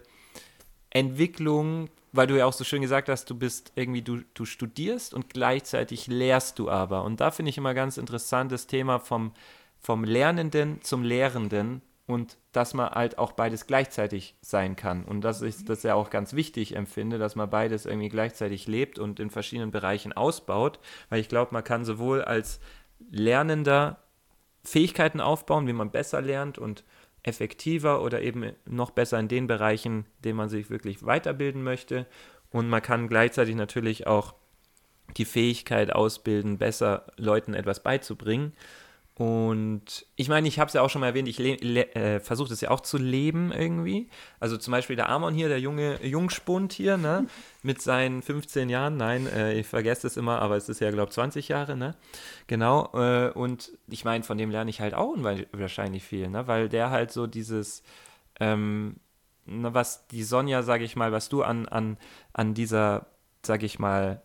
Entwicklung, 0.88 1.90
weil 2.12 2.26
du 2.26 2.36
ja 2.36 2.46
auch 2.46 2.52
so 2.52 2.64
schön 2.64 2.82
gesagt 2.82 3.08
hast, 3.08 3.30
du 3.30 3.34
bist 3.34 3.72
irgendwie, 3.74 4.02
du, 4.02 4.22
du 4.34 4.44
studierst 4.44 5.14
und 5.14 5.30
gleichzeitig 5.30 6.06
lehrst 6.06 6.58
du 6.58 6.70
aber. 6.70 7.04
Und 7.04 7.20
da 7.20 7.30
finde 7.30 7.50
ich 7.50 7.58
immer 7.58 7.74
ganz 7.74 7.96
interessant 7.96 8.52
das 8.52 8.66
Thema 8.66 8.98
vom, 8.98 9.32
vom 9.78 10.04
Lernenden 10.04 10.82
zum 10.82 11.02
Lehrenden 11.02 11.82
und 12.06 12.38
dass 12.52 12.74
man 12.74 12.90
halt 12.90 13.18
auch 13.18 13.32
beides 13.32 13.66
gleichzeitig 13.66 14.34
sein 14.40 14.74
kann. 14.74 15.04
Und 15.04 15.22
das 15.22 15.42
ist 15.42 15.68
das 15.68 15.84
ja 15.84 15.94
auch 15.94 16.11
ganz 16.11 16.34
wichtig 16.34 16.74
empfinde, 16.74 17.18
dass 17.18 17.36
man 17.36 17.48
beides 17.48 17.86
irgendwie 17.86 18.08
gleichzeitig 18.08 18.66
lebt 18.66 18.98
und 18.98 19.20
in 19.20 19.30
verschiedenen 19.30 19.70
Bereichen 19.70 20.12
ausbaut, 20.12 20.80
weil 21.08 21.20
ich 21.20 21.28
glaube, 21.28 21.54
man 21.54 21.64
kann 21.64 21.84
sowohl 21.84 22.22
als 22.22 22.61
Lernender 23.11 23.98
Fähigkeiten 24.64 25.20
aufbauen, 25.20 25.66
wie 25.66 25.72
man 25.72 25.90
besser 25.90 26.20
lernt 26.20 26.58
und 26.58 26.84
effektiver 27.22 28.02
oder 28.02 28.22
eben 28.22 28.52
noch 28.66 28.90
besser 28.90 29.18
in 29.18 29.28
den 29.28 29.46
Bereichen, 29.46 29.98
in 29.98 30.22
denen 30.24 30.36
man 30.36 30.48
sich 30.48 30.70
wirklich 30.70 31.04
weiterbilden 31.04 31.62
möchte. 31.62 32.06
Und 32.50 32.68
man 32.68 32.82
kann 32.82 33.08
gleichzeitig 33.08 33.54
natürlich 33.54 34.06
auch 34.06 34.34
die 35.16 35.24
Fähigkeit 35.24 35.92
ausbilden, 35.92 36.58
besser 36.58 37.06
Leuten 37.16 37.54
etwas 37.54 37.82
beizubringen. 37.82 38.52
Und 39.20 40.06
ich 40.16 40.30
meine, 40.30 40.48
ich 40.48 40.58
habe 40.58 40.68
es 40.68 40.72
ja 40.72 40.80
auch 40.80 40.88
schon 40.88 41.02
mal 41.02 41.08
erwähnt, 41.08 41.28
ich 41.28 41.38
äh, 41.38 42.20
versuche 42.20 42.48
das 42.48 42.62
ja 42.62 42.70
auch 42.70 42.80
zu 42.80 42.96
leben 42.96 43.52
irgendwie. 43.52 44.08
Also 44.38 44.56
zum 44.56 44.72
Beispiel 44.72 44.96
der 44.96 45.10
Amon 45.10 45.34
hier, 45.34 45.50
der 45.50 45.60
junge 45.60 46.02
Jungspund 46.02 46.72
hier, 46.72 46.96
ne, 46.96 47.26
mit 47.62 47.82
seinen 47.82 48.22
15 48.22 48.70
Jahren. 48.70 48.96
Nein, 48.96 49.26
äh, 49.26 49.58
ich 49.58 49.66
vergesse 49.66 50.06
es 50.06 50.16
immer, 50.16 50.40
aber 50.40 50.56
es 50.56 50.70
ist 50.70 50.80
ja, 50.80 50.90
glaube 50.90 51.10
ich, 51.10 51.14
20 51.16 51.48
Jahre, 51.48 51.76
ne? 51.76 51.96
Genau. 52.46 52.88
Äh, 52.94 53.30
und 53.32 53.72
ich 53.88 54.06
meine, 54.06 54.24
von 54.24 54.38
dem 54.38 54.50
lerne 54.50 54.70
ich 54.70 54.80
halt 54.80 54.94
auch 54.94 55.10
unwahrscheinlich 55.12 56.02
viel, 56.02 56.30
ne? 56.30 56.46
Weil 56.46 56.70
der 56.70 56.88
halt 56.88 57.12
so 57.12 57.26
dieses, 57.26 57.82
ähm, 58.40 58.96
ne, 59.44 59.74
was 59.74 60.06
die 60.06 60.22
Sonja, 60.22 60.62
sage 60.62 60.84
ich 60.84 60.96
mal, 60.96 61.12
was 61.12 61.28
du 61.28 61.42
an, 61.42 61.68
an, 61.68 61.98
an 62.32 62.54
dieser, 62.54 63.04
sage 63.42 63.66
ich 63.66 63.78
mal, 63.78 64.22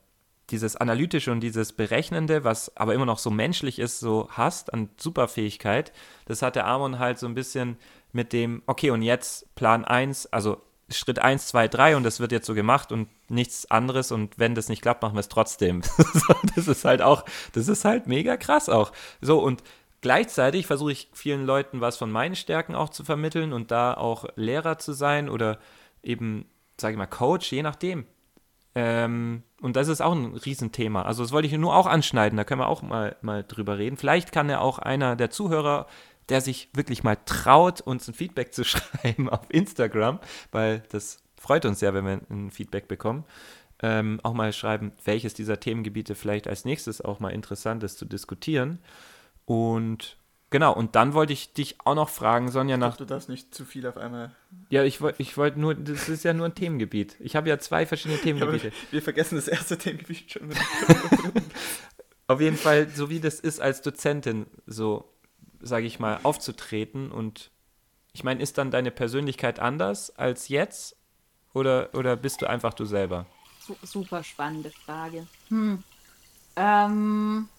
dieses 0.51 0.75
Analytische 0.75 1.31
und 1.31 1.39
dieses 1.39 1.73
Berechnende, 1.73 2.43
was 2.43 2.75
aber 2.77 2.93
immer 2.93 3.05
noch 3.05 3.19
so 3.19 3.31
menschlich 3.31 3.79
ist, 3.79 3.99
so 3.99 4.27
hast 4.29 4.73
an 4.73 4.89
Superfähigkeit, 4.97 5.91
das 6.25 6.41
hat 6.41 6.55
der 6.55 6.67
Amon 6.67 6.99
halt 6.99 7.17
so 7.17 7.27
ein 7.27 7.35
bisschen 7.35 7.77
mit 8.11 8.31
dem, 8.31 8.61
okay, 8.67 8.91
und 8.91 9.01
jetzt 9.01 9.53
Plan 9.55 9.83
1, 9.85 10.27
also 10.27 10.61
Schritt 10.89 11.19
1, 11.19 11.47
2, 11.47 11.67
3 11.67 11.95
und 11.95 12.03
das 12.03 12.19
wird 12.19 12.31
jetzt 12.31 12.45
so 12.45 12.53
gemacht 12.53 12.91
und 12.91 13.09
nichts 13.27 13.69
anderes 13.71 14.11
und 14.11 14.37
wenn 14.37 14.53
das 14.53 14.69
nicht 14.69 14.83
klappt, 14.83 15.01
machen 15.01 15.15
wir 15.15 15.21
es 15.21 15.29
trotzdem. 15.29 15.81
das 16.55 16.67
ist 16.67 16.85
halt 16.85 17.01
auch, 17.01 17.25
das 17.53 17.67
ist 17.67 17.85
halt 17.85 18.05
mega 18.05 18.37
krass 18.37 18.69
auch. 18.69 18.91
So 19.19 19.39
und 19.39 19.63
gleichzeitig 20.01 20.67
versuche 20.67 20.91
ich 20.91 21.09
vielen 21.13 21.45
Leuten 21.45 21.81
was 21.81 21.97
von 21.97 22.11
meinen 22.11 22.35
Stärken 22.35 22.75
auch 22.75 22.89
zu 22.89 23.03
vermitteln 23.03 23.51
und 23.51 23.71
da 23.71 23.95
auch 23.95 24.25
Lehrer 24.35 24.77
zu 24.77 24.93
sein 24.93 25.27
oder 25.27 25.57
eben, 26.03 26.45
sage 26.77 26.93
ich 26.93 26.97
mal, 26.99 27.07
Coach, 27.07 27.51
je 27.51 27.63
nachdem. 27.63 28.05
Ähm, 28.75 29.43
und 29.61 29.77
das 29.77 29.87
ist 29.87 30.01
auch 30.01 30.13
ein 30.13 30.35
Riesenthema. 30.35 31.03
Also 31.03 31.23
das 31.23 31.31
wollte 31.31 31.47
ich 31.47 31.53
nur 31.53 31.75
auch 31.75 31.87
anschneiden, 31.87 32.35
da 32.37 32.43
können 32.43 32.59
wir 32.59 32.67
auch 32.67 32.81
mal, 32.81 33.15
mal 33.21 33.43
drüber 33.43 33.77
reden. 33.77 33.97
Vielleicht 33.97 34.33
kann 34.33 34.49
ja 34.49 34.59
auch 34.59 34.79
einer 34.79 35.15
der 35.15 35.29
Zuhörer, 35.29 35.87
der 36.27 36.41
sich 36.41 36.69
wirklich 36.73 37.03
mal 37.03 37.17
traut, 37.25 37.81
uns 37.81 38.07
ein 38.07 38.13
Feedback 38.13 38.53
zu 38.53 38.63
schreiben 38.65 39.29
auf 39.29 39.45
Instagram, 39.49 40.19
weil 40.51 40.83
das 40.89 41.23
freut 41.37 41.65
uns 41.65 41.79
ja, 41.81 41.93
wenn 41.93 42.05
wir 42.05 42.19
ein 42.29 42.51
Feedback 42.51 42.87
bekommen. 42.87 43.23
Ähm, 43.81 44.19
auch 44.23 44.33
mal 44.33 44.51
schreiben, 44.53 44.93
welches 45.03 45.33
dieser 45.33 45.59
Themengebiete 45.59 46.15
vielleicht 46.15 46.47
als 46.47 46.65
nächstes 46.65 47.01
auch 47.01 47.19
mal 47.19 47.29
interessant 47.29 47.83
ist 47.83 47.97
zu 47.97 48.05
diskutieren. 48.05 48.79
Und 49.45 50.17
Genau, 50.55 50.71
und 50.71 50.95
dann 50.95 51.13
wollte 51.13 51.33
ich 51.33 51.51
dich 51.51 51.75
auch 51.83 51.95
noch 51.95 52.07
fragen, 52.07 52.49
Sonja, 52.49 52.77
nach. 52.77 52.93
Ich 52.93 52.97
du 52.97 53.03
darfst 53.03 53.27
nicht 53.27 53.53
zu 53.53 53.65
viel 53.65 53.85
auf 53.85 53.97
einmal. 53.97 54.33
Ja, 54.69 54.85
ich 54.85 55.01
wollte 55.01 55.21
ich 55.21 55.35
wollt 55.35 55.57
nur, 55.57 55.75
das 55.75 56.07
ist 56.07 56.23
ja 56.23 56.31
nur 56.31 56.45
ein 56.45 56.55
Themengebiet. 56.55 57.17
Ich 57.19 57.35
habe 57.35 57.49
ja 57.49 57.59
zwei 57.59 57.85
verschiedene 57.85 58.17
Themengebiete. 58.21 58.67
Ja, 58.69 58.73
wir 58.91 59.01
vergessen 59.01 59.35
das 59.35 59.49
erste 59.49 59.77
Themengebiet 59.77 60.31
schon. 60.31 60.49
auf 62.27 62.39
jeden 62.39 62.55
Fall, 62.55 62.87
so 62.87 63.09
wie 63.09 63.19
das 63.19 63.41
ist, 63.41 63.59
als 63.59 63.81
Dozentin, 63.81 64.45
so, 64.65 65.13
sage 65.59 65.87
ich 65.87 65.99
mal, 65.99 66.21
aufzutreten. 66.23 67.11
Und 67.11 67.51
ich 68.13 68.23
meine, 68.23 68.41
ist 68.41 68.57
dann 68.57 68.71
deine 68.71 68.91
Persönlichkeit 68.91 69.59
anders 69.59 70.17
als 70.17 70.47
jetzt? 70.47 70.95
Oder, 71.53 71.89
oder 71.91 72.15
bist 72.15 72.41
du 72.41 72.49
einfach 72.49 72.73
du 72.73 72.85
selber? 72.85 73.25
Super 73.83 74.23
spannende 74.23 74.71
Frage. 74.85 75.27
Hm. 75.49 75.83
Ähm 76.55 77.49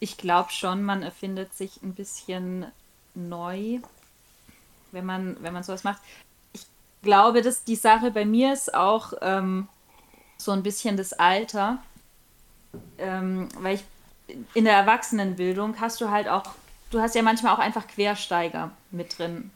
ich 0.00 0.16
glaube 0.16 0.50
schon, 0.50 0.82
man 0.82 1.02
erfindet 1.02 1.54
sich 1.54 1.82
ein 1.82 1.94
bisschen 1.94 2.66
neu, 3.14 3.78
wenn 4.92 5.04
man, 5.04 5.36
wenn 5.40 5.52
man 5.52 5.62
sowas 5.62 5.84
macht. 5.84 6.00
Ich 6.52 6.66
glaube, 7.02 7.42
dass 7.42 7.64
die 7.64 7.76
Sache 7.76 8.10
bei 8.10 8.24
mir 8.24 8.52
ist 8.52 8.74
auch 8.74 9.12
ähm, 9.20 9.68
so 10.38 10.52
ein 10.52 10.62
bisschen 10.62 10.96
das 10.96 11.12
Alter, 11.12 11.78
ähm, 12.98 13.48
weil 13.58 13.76
ich 13.76 13.84
in 14.54 14.64
der 14.64 14.74
Erwachsenenbildung 14.74 15.80
hast 15.80 16.00
du 16.00 16.10
halt 16.10 16.28
auch, 16.28 16.44
du 16.90 17.00
hast 17.00 17.14
ja 17.14 17.22
manchmal 17.22 17.54
auch 17.54 17.58
einfach 17.58 17.86
Quersteiger 17.86 18.70
mit 18.90 19.18
drin. 19.18 19.50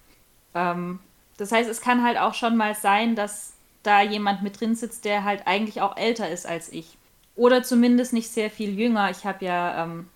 Ähm, 0.55 1.01
das 1.39 1.53
heißt, 1.53 1.71
es 1.71 1.81
kann 1.81 2.05
halt 2.05 2.19
auch 2.19 2.35
schon 2.35 2.57
mal 2.57 2.75
sein, 2.75 3.17
dass 3.17 3.55
da 3.83 4.03
jemand 4.03 4.43
mit 4.43 4.61
drin 4.61 4.77
sitzt, 4.77 5.05
der 5.05 5.25
halt 5.25 5.47
eigentlich 5.47 5.81
auch 5.81 5.97
älter 5.97 6.29
ist 6.29 6.47
als 6.47 6.71
ich. 6.71 6.97
Oder 7.37 7.63
zumindest 7.63 8.13
nicht 8.13 8.31
sehr 8.31 8.51
viel 8.51 8.79
jünger. 8.79 9.11
Ich 9.11 9.25
habe 9.25 9.45
ja 9.45 9.85
ähm, 9.85 10.09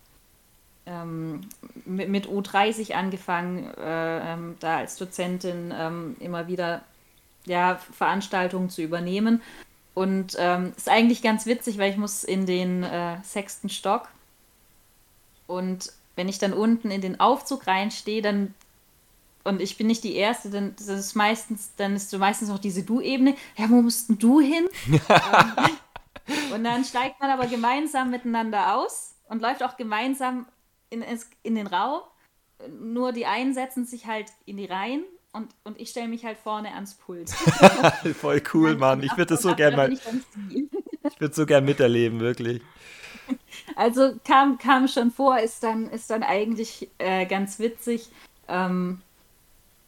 ähm, 0.88 1.42
mit, 1.84 2.08
mit, 2.08 2.26
U30 2.26 2.94
angefangen, 2.94 3.72
äh, 3.76 4.32
ähm, 4.32 4.56
da 4.60 4.78
als 4.78 4.96
Dozentin 4.96 5.72
ähm, 5.76 6.16
immer 6.20 6.48
wieder 6.48 6.82
ja, 7.44 7.76
Veranstaltungen 7.92 8.70
zu 8.70 8.82
übernehmen. 8.82 9.42
Und 9.94 10.36
ähm, 10.38 10.72
ist 10.76 10.88
eigentlich 10.88 11.22
ganz 11.22 11.46
witzig, 11.46 11.78
weil 11.78 11.90
ich 11.90 11.96
muss 11.96 12.24
in 12.24 12.46
den 12.46 12.84
äh, 12.84 13.16
sechsten 13.22 13.68
Stock 13.68 14.08
und 15.48 15.92
wenn 16.14 16.28
ich 16.28 16.38
dann 16.38 16.52
unten 16.52 16.92
in 16.92 17.00
den 17.00 17.18
Aufzug 17.18 17.66
reinstehe, 17.66 18.22
dann 18.22 18.54
und 19.44 19.62
ich 19.62 19.78
bin 19.78 19.86
nicht 19.86 20.04
die 20.04 20.14
Erste, 20.14 20.50
dann 20.50 20.74
ist 20.74 21.14
meistens, 21.14 21.70
dann 21.76 21.96
ist 21.96 22.10
so 22.10 22.18
meistens 22.18 22.50
auch 22.50 22.58
diese 22.58 22.82
Du-Ebene. 22.82 23.34
Ja, 23.56 23.70
wo 23.70 23.80
musst 23.80 24.10
denn 24.10 24.18
du 24.18 24.40
hin? 24.40 24.68
Und 26.52 26.64
dann 26.64 26.84
steigt 26.84 27.18
man 27.20 27.30
aber 27.30 27.46
gemeinsam 27.46 28.10
miteinander 28.10 28.76
aus 28.76 29.14
und 29.30 29.40
läuft 29.40 29.62
auch 29.62 29.78
gemeinsam 29.78 30.44
in, 30.90 31.04
in 31.42 31.54
den 31.54 31.66
Raum. 31.66 32.02
Nur 32.80 33.12
die 33.12 33.26
einen 33.26 33.54
setzen 33.54 33.86
sich 33.86 34.06
halt 34.06 34.26
in 34.46 34.56
die 34.56 34.66
Reihen 34.66 35.04
und, 35.32 35.54
und 35.64 35.80
ich 35.80 35.90
stelle 35.90 36.08
mich 36.08 36.24
halt 36.24 36.38
vorne 36.38 36.74
ans 36.74 36.94
Pult. 36.94 37.30
Voll 38.20 38.42
cool, 38.54 38.76
Mann. 38.76 39.02
Ich 39.02 39.12
würde 39.12 39.34
das 39.34 39.42
so 39.42 39.54
gern 39.54 39.76
mal. 39.76 39.92
Ich 39.92 41.20
würde 41.20 41.34
so 41.34 41.46
gern 41.46 41.64
miterleben, 41.64 42.20
wirklich. 42.20 42.62
Also 43.76 44.14
kam, 44.24 44.58
kam 44.58 44.88
schon 44.88 45.10
vor, 45.10 45.38
ist 45.38 45.62
dann, 45.62 45.88
ist 45.90 46.10
dann 46.10 46.22
eigentlich 46.22 46.88
äh, 46.98 47.26
ganz 47.26 47.58
witzig. 47.58 48.08
Ähm, 48.48 49.00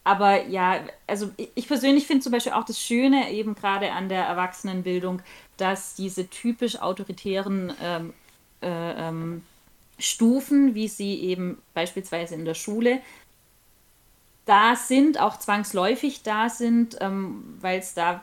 aber 0.03 0.47
ja, 0.47 0.81
also 1.07 1.31
ich 1.55 1.67
persönlich 1.67 2.07
finde 2.07 2.23
zum 2.23 2.31
Beispiel 2.31 2.53
auch 2.53 2.63
das 2.65 2.79
Schöne 2.79 3.31
eben 3.31 3.53
gerade 3.53 3.91
an 3.91 4.09
der 4.09 4.23
Erwachsenenbildung, 4.23 5.21
dass 5.57 5.95
diese 5.95 6.27
typisch 6.27 6.81
autoritären 6.81 7.73
ähm, 7.81 8.13
äh, 8.61 9.09
ähm, 9.09 9.43
Stufen, 10.01 10.75
wie 10.75 10.87
sie 10.87 11.21
eben 11.21 11.61
beispielsweise 11.73 12.35
in 12.35 12.45
der 12.45 12.55
Schule 12.55 12.99
da 14.45 14.75
sind, 14.75 15.19
auch 15.19 15.37
zwangsläufig 15.37 16.23
da 16.23 16.49
sind, 16.49 16.97
ähm, 16.99 17.57
weil 17.61 17.79
es 17.79 17.93
da 17.93 18.21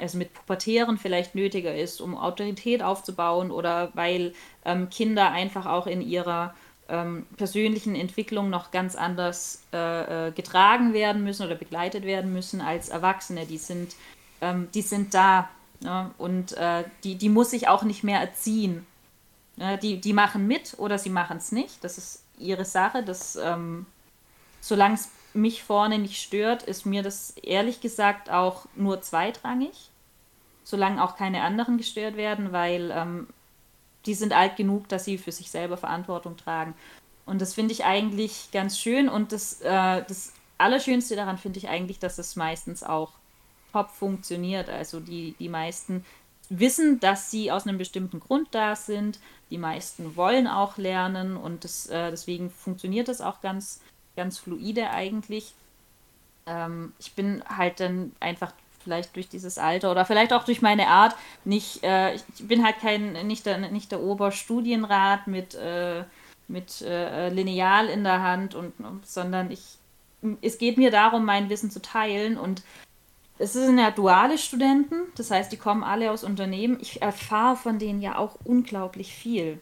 also 0.00 0.18
mit 0.18 0.34
Pubertären 0.34 0.98
vielleicht 0.98 1.34
nötiger 1.34 1.74
ist, 1.74 2.00
um 2.00 2.16
Autorität 2.16 2.82
aufzubauen 2.82 3.50
oder 3.50 3.90
weil 3.94 4.34
ähm, 4.64 4.90
Kinder 4.90 5.30
einfach 5.30 5.66
auch 5.66 5.86
in 5.86 6.02
ihrer 6.02 6.54
ähm, 6.88 7.26
persönlichen 7.38 7.94
Entwicklung 7.94 8.50
noch 8.50 8.70
ganz 8.70 8.94
anders 8.94 9.62
äh, 9.72 10.28
äh, 10.28 10.32
getragen 10.32 10.92
werden 10.92 11.24
müssen 11.24 11.46
oder 11.46 11.54
begleitet 11.54 12.04
werden 12.04 12.32
müssen 12.32 12.60
als 12.60 12.90
Erwachsene. 12.90 13.46
Die 13.46 13.58
sind, 13.58 13.96
ähm, 14.42 14.68
die 14.74 14.82
sind 14.82 15.14
da 15.14 15.48
ne? 15.80 16.10
und 16.18 16.52
äh, 16.58 16.84
die, 17.04 17.16
die 17.16 17.30
muss 17.30 17.54
ich 17.54 17.68
auch 17.68 17.84
nicht 17.84 18.04
mehr 18.04 18.20
erziehen. 18.20 18.86
Die, 19.56 20.00
die 20.00 20.12
machen 20.12 20.46
mit 20.46 20.74
oder 20.78 20.98
sie 20.98 21.10
machen 21.10 21.36
es 21.36 21.52
nicht. 21.52 21.84
Das 21.84 21.96
ist 21.98 22.24
ihre 22.38 22.64
Sache. 22.64 23.02
Das, 23.02 23.36
ähm, 23.36 23.86
solange 24.60 24.94
es 24.94 25.10
mich 25.32 25.62
vorne 25.62 25.98
nicht 25.98 26.20
stört, 26.20 26.62
ist 26.64 26.86
mir 26.86 27.02
das 27.02 27.30
ehrlich 27.42 27.80
gesagt 27.80 28.30
auch 28.30 28.66
nur 28.74 29.00
zweitrangig. 29.02 29.90
Solange 30.64 31.04
auch 31.04 31.16
keine 31.16 31.42
anderen 31.42 31.76
gestört 31.76 32.16
werden, 32.16 32.52
weil 32.52 32.90
ähm, 32.90 33.28
die 34.06 34.14
sind 34.14 34.32
alt 34.32 34.56
genug, 34.56 34.88
dass 34.88 35.04
sie 35.04 35.18
für 35.18 35.32
sich 35.32 35.50
selber 35.50 35.76
Verantwortung 35.76 36.36
tragen. 36.36 36.74
Und 37.26 37.40
das 37.40 37.54
finde 37.54 37.72
ich 37.72 37.84
eigentlich 37.84 38.50
ganz 38.52 38.78
schön. 38.78 39.08
Und 39.08 39.32
das, 39.32 39.60
äh, 39.60 40.02
das 40.06 40.32
Allerschönste 40.58 41.16
daran 41.16 41.38
finde 41.38 41.58
ich 41.58 41.68
eigentlich, 41.68 41.98
dass 41.98 42.18
es 42.18 42.36
meistens 42.36 42.82
auch 42.82 43.12
top 43.72 43.90
funktioniert. 43.90 44.68
Also 44.68 45.00
die, 45.00 45.34
die 45.38 45.48
meisten 45.48 46.04
wissen, 46.50 47.00
dass 47.00 47.30
sie 47.30 47.50
aus 47.50 47.66
einem 47.66 47.78
bestimmten 47.78 48.20
Grund 48.20 48.48
da 48.52 48.76
sind. 48.76 49.18
Die 49.50 49.58
meisten 49.58 50.16
wollen 50.16 50.46
auch 50.46 50.78
lernen 50.78 51.36
und 51.36 51.64
das, 51.64 51.86
äh, 51.86 52.10
deswegen 52.10 52.50
funktioniert 52.50 53.08
das 53.08 53.20
auch 53.20 53.40
ganz, 53.40 53.80
ganz 54.16 54.38
fluide 54.38 54.90
eigentlich. 54.90 55.54
Ähm, 56.46 56.92
ich 56.98 57.14
bin 57.14 57.42
halt 57.48 57.80
dann 57.80 58.12
einfach 58.20 58.52
vielleicht 58.84 59.16
durch 59.16 59.28
dieses 59.28 59.58
Alter 59.58 59.90
oder 59.90 60.04
vielleicht 60.04 60.32
auch 60.32 60.44
durch 60.44 60.62
meine 60.62 60.88
Art 60.88 61.16
nicht, 61.44 61.82
äh, 61.82 62.14
ich 62.14 62.24
bin 62.40 62.64
halt 62.64 62.78
kein, 62.80 63.26
nicht 63.26 63.46
der, 63.46 63.58
nicht 63.70 63.90
der 63.90 64.02
Oberstudienrat 64.02 65.26
mit, 65.26 65.54
äh, 65.54 66.04
mit 66.48 66.82
äh, 66.82 67.30
Lineal 67.30 67.88
in 67.88 68.04
der 68.04 68.22
Hand 68.22 68.54
und, 68.54 68.74
sondern 69.04 69.50
ich, 69.50 69.78
es 70.42 70.58
geht 70.58 70.76
mir 70.76 70.90
darum, 70.90 71.24
mein 71.24 71.48
Wissen 71.48 71.70
zu 71.70 71.80
teilen 71.80 72.36
und 72.36 72.62
es 73.38 73.52
sind 73.52 73.78
ja 73.78 73.90
duale 73.90 74.38
Studenten, 74.38 74.96
das 75.16 75.30
heißt, 75.30 75.50
die 75.50 75.56
kommen 75.56 75.82
alle 75.82 76.10
aus 76.10 76.22
Unternehmen. 76.22 76.78
Ich 76.80 77.02
erfahre 77.02 77.56
von 77.56 77.78
denen 77.78 78.00
ja 78.00 78.16
auch 78.16 78.36
unglaublich 78.44 79.12
viel. 79.14 79.58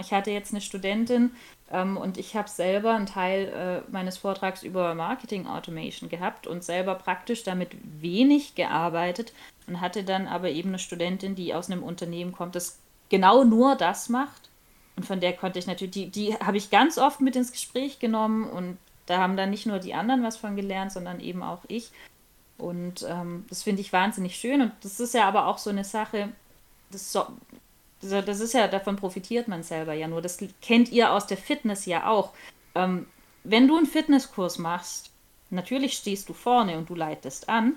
Ich 0.00 0.12
hatte 0.12 0.30
jetzt 0.32 0.52
eine 0.52 0.60
Studentin 0.60 1.30
ähm, 1.70 1.96
und 1.96 2.18
ich 2.18 2.34
habe 2.34 2.48
selber 2.48 2.94
einen 2.94 3.06
Teil 3.06 3.84
äh, 3.86 3.90
meines 3.90 4.18
Vortrags 4.18 4.64
über 4.64 4.94
Marketing 4.94 5.46
Automation 5.46 6.08
gehabt 6.08 6.46
und 6.46 6.64
selber 6.64 6.96
praktisch 6.96 7.44
damit 7.44 7.70
wenig 8.00 8.56
gearbeitet 8.56 9.32
und 9.68 9.80
hatte 9.80 10.02
dann 10.02 10.26
aber 10.26 10.50
eben 10.50 10.70
eine 10.70 10.78
Studentin, 10.80 11.36
die 11.36 11.54
aus 11.54 11.70
einem 11.70 11.84
Unternehmen 11.84 12.32
kommt, 12.32 12.56
das 12.56 12.78
genau 13.10 13.44
nur 13.44 13.76
das 13.76 14.08
macht. 14.08 14.50
Und 14.96 15.04
von 15.04 15.20
der 15.20 15.34
konnte 15.34 15.58
ich 15.58 15.66
natürlich, 15.66 15.92
die, 15.92 16.10
die 16.10 16.34
habe 16.34 16.56
ich 16.56 16.70
ganz 16.70 16.98
oft 16.98 17.20
mit 17.20 17.36
ins 17.36 17.52
Gespräch 17.52 17.98
genommen 17.98 18.48
und 18.48 18.78
da 19.06 19.18
haben 19.18 19.36
dann 19.36 19.50
nicht 19.50 19.66
nur 19.66 19.78
die 19.78 19.94
anderen 19.94 20.24
was 20.24 20.36
von 20.36 20.56
gelernt, 20.56 20.90
sondern 20.90 21.20
eben 21.20 21.42
auch 21.42 21.60
ich. 21.68 21.92
Und 22.58 23.04
ähm, 23.08 23.44
das 23.48 23.62
finde 23.62 23.82
ich 23.82 23.92
wahnsinnig 23.92 24.36
schön. 24.36 24.62
Und 24.62 24.72
das 24.82 25.00
ist 25.00 25.14
ja 25.14 25.28
aber 25.28 25.46
auch 25.46 25.58
so 25.58 25.70
eine 25.70 25.84
Sache, 25.84 26.30
das, 26.90 27.12
so, 27.12 27.26
das 28.00 28.40
ist 28.40 28.54
ja, 28.54 28.68
davon 28.68 28.96
profitiert 28.96 29.48
man 29.48 29.62
selber 29.62 29.92
ja 29.92 30.08
nur. 30.08 30.22
Das 30.22 30.38
kennt 30.62 30.90
ihr 30.90 31.12
aus 31.12 31.26
der 31.26 31.36
Fitness 31.36 31.86
ja 31.86 32.08
auch. 32.08 32.32
Ähm, 32.74 33.06
wenn 33.44 33.68
du 33.68 33.76
einen 33.76 33.86
Fitnesskurs 33.86 34.58
machst, 34.58 35.10
natürlich 35.50 35.94
stehst 35.94 36.28
du 36.28 36.32
vorne 36.32 36.78
und 36.78 36.88
du 36.88 36.94
leitest 36.94 37.48
an, 37.48 37.74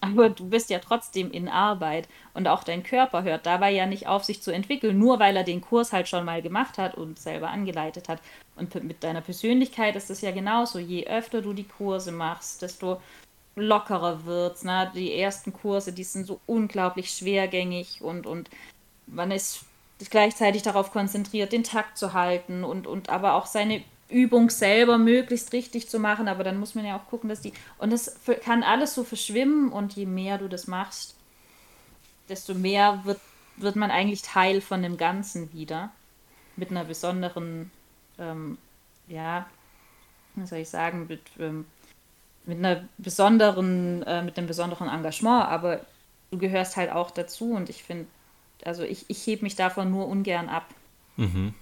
aber 0.00 0.28
du 0.28 0.48
bist 0.48 0.70
ja 0.70 0.80
trotzdem 0.80 1.30
in 1.30 1.48
Arbeit 1.48 2.08
und 2.34 2.46
auch 2.46 2.62
dein 2.62 2.82
Körper 2.82 3.22
hört 3.22 3.46
dabei 3.46 3.70
ja 3.70 3.86
nicht 3.86 4.06
auf, 4.06 4.22
sich 4.22 4.42
zu 4.42 4.50
entwickeln, 4.50 4.98
nur 4.98 5.18
weil 5.18 5.36
er 5.36 5.44
den 5.44 5.62
Kurs 5.62 5.92
halt 5.92 6.08
schon 6.08 6.26
mal 6.26 6.42
gemacht 6.42 6.76
hat 6.76 6.94
und 6.94 7.18
selber 7.18 7.48
angeleitet 7.48 8.08
hat. 8.08 8.20
Und 8.54 8.74
mit 8.84 9.02
deiner 9.02 9.22
Persönlichkeit 9.22 9.96
ist 9.96 10.10
es 10.10 10.20
ja 10.20 10.30
genauso. 10.30 10.78
Je 10.78 11.06
öfter 11.06 11.40
du 11.40 11.54
die 11.54 11.66
Kurse 11.66 12.12
machst, 12.12 12.62
desto 12.62 13.00
lockerer 13.56 14.24
wird's. 14.24 14.64
Ne? 14.64 14.90
Die 14.94 15.14
ersten 15.14 15.52
Kurse, 15.52 15.92
die 15.92 16.04
sind 16.04 16.26
so 16.26 16.40
unglaublich 16.46 17.10
schwergängig 17.10 18.02
und, 18.02 18.26
und 18.26 18.50
man 19.06 19.30
ist 19.30 19.64
gleichzeitig 20.10 20.62
darauf 20.62 20.90
konzentriert, 20.92 21.52
den 21.52 21.64
Takt 21.64 21.98
zu 21.98 22.12
halten 22.12 22.64
und, 22.64 22.86
und 22.86 23.08
aber 23.08 23.34
auch 23.34 23.46
seine 23.46 23.82
Übung 24.08 24.50
selber 24.50 24.98
möglichst 24.98 25.52
richtig 25.52 25.88
zu 25.88 25.98
machen. 25.98 26.28
Aber 26.28 26.44
dann 26.44 26.58
muss 26.58 26.74
man 26.74 26.84
ja 26.84 26.96
auch 26.96 27.08
gucken, 27.08 27.28
dass 27.28 27.40
die. 27.40 27.52
Und 27.78 27.92
das 27.92 28.16
kann 28.42 28.62
alles 28.62 28.94
so 28.94 29.04
verschwimmen 29.04 29.70
und 29.70 29.94
je 29.94 30.06
mehr 30.06 30.38
du 30.38 30.48
das 30.48 30.66
machst, 30.66 31.14
desto 32.28 32.54
mehr 32.54 33.00
wird, 33.04 33.20
wird 33.56 33.76
man 33.76 33.90
eigentlich 33.90 34.22
Teil 34.22 34.60
von 34.60 34.82
dem 34.82 34.96
Ganzen 34.96 35.52
wieder. 35.52 35.92
Mit 36.56 36.70
einer 36.70 36.84
besonderen, 36.84 37.70
ähm, 38.18 38.58
ja, 39.08 39.46
was 40.36 40.50
soll 40.50 40.58
ich 40.58 40.68
sagen, 40.68 41.06
mit, 41.08 41.22
ähm, 41.38 41.66
mit 42.46 42.58
einer 42.58 42.88
besonderen, 42.98 44.02
äh, 44.02 44.22
mit 44.22 44.36
einem 44.36 44.46
besonderen 44.46 44.88
Engagement, 44.88 45.46
aber 45.46 45.80
du 46.30 46.38
gehörst 46.38 46.76
halt 46.76 46.90
auch 46.90 47.10
dazu 47.10 47.52
und 47.52 47.68
ich 47.70 47.82
finde, 47.84 48.06
also 48.64 48.82
ich, 48.82 49.04
ich 49.08 49.26
hebe 49.26 49.42
mich 49.42 49.56
davon 49.56 49.90
nur 49.90 50.08
ungern 50.08 50.48
ab. 50.48 50.66
Mhm. 51.16 51.54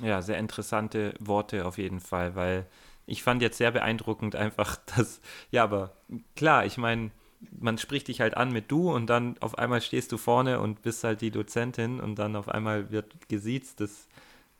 Ja, 0.00 0.22
sehr 0.22 0.38
interessante 0.38 1.14
Worte 1.18 1.66
auf 1.66 1.78
jeden 1.78 2.00
Fall, 2.00 2.34
weil 2.34 2.66
ich 3.06 3.22
fand 3.22 3.42
jetzt 3.42 3.58
sehr 3.58 3.70
beeindruckend 3.70 4.36
einfach, 4.36 4.76
dass, 4.96 5.20
ja, 5.50 5.64
aber 5.64 5.92
klar, 6.36 6.64
ich 6.64 6.78
meine, 6.78 7.10
man 7.58 7.78
spricht 7.78 8.08
dich 8.08 8.20
halt 8.20 8.36
an 8.36 8.52
mit 8.52 8.70
du 8.70 8.92
und 8.92 9.06
dann 9.06 9.36
auf 9.40 9.58
einmal 9.58 9.80
stehst 9.80 10.12
du 10.12 10.18
vorne 10.18 10.60
und 10.60 10.82
bist 10.82 11.04
halt 11.04 11.20
die 11.22 11.30
Dozentin 11.30 12.00
und 12.00 12.16
dann 12.18 12.36
auf 12.36 12.48
einmal 12.48 12.90
wird 12.90 13.28
gesiezt. 13.28 13.80
Das, 13.80 14.08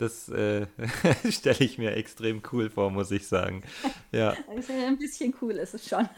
das 0.00 0.28
äh, 0.28 0.66
stelle 1.30 1.60
ich 1.60 1.78
mir 1.78 1.96
extrem 1.96 2.42
cool 2.52 2.70
vor, 2.70 2.90
muss 2.90 3.10
ich 3.10 3.26
sagen. 3.26 3.62
Ja. 4.12 4.34
Ein 4.48 4.98
bisschen 4.98 5.32
cool 5.40 5.52
ist 5.52 5.72
es 5.74 5.88
schon. 5.88 6.00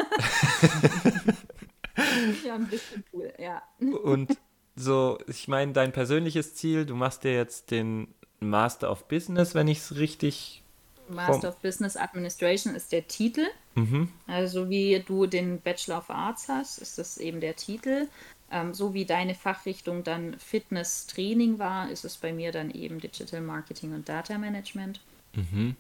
ja, 2.47 2.55
ein 2.55 2.67
bisschen 2.67 3.05
cool, 3.13 3.31
ja. 3.39 3.63
Und 3.81 4.39
so, 4.75 5.19
ich 5.27 5.47
meine, 5.47 5.73
dein 5.73 5.93
persönliches 5.93 6.55
Ziel, 6.55 6.87
du 6.87 6.95
machst 6.95 7.25
dir 7.25 7.35
jetzt 7.35 7.71
den 7.71 8.09
Master 8.41 8.91
of 8.91 9.09
Business, 9.09 9.55
wenn 9.55 9.69
ich 9.69 9.77
es 9.79 9.97
richtig. 9.97 10.63
Master 11.11 11.51
of 11.51 11.59
Business 11.59 11.99
Administration 11.99 12.75
ist 12.75 12.93
der 12.93 13.07
Titel. 13.07 13.45
Mhm. 13.75 14.09
Also 14.27 14.71
wie 14.71 15.03
du 15.07 15.27
den 15.27 15.61
Bachelor 15.61 15.99
of 15.99 16.09
Arts 16.09 16.49
hast, 16.49 16.79
ist 16.79 16.97
das 16.97 17.19
eben 17.19 17.41
der 17.41 17.57
Titel. 17.57 18.09
Ähm, 18.53 18.75
so 18.75 18.95
wie 18.95 19.05
deine 19.05 19.35
Fachrichtung 19.35 20.05
dann 20.05 20.39
Fitness 20.39 21.07
Training 21.07 21.59
war, 21.59 21.91
ist 21.91 22.05
es 22.05 22.19
bei 22.19 22.33
mir 22.33 22.53
dann 22.53 22.71
eben 22.71 23.01
Digital 23.01 23.41
Marketing 23.41 23.95
und 23.95 24.09
Data 24.09 24.39
Management. 24.39 25.01
Mhm. 25.35 25.75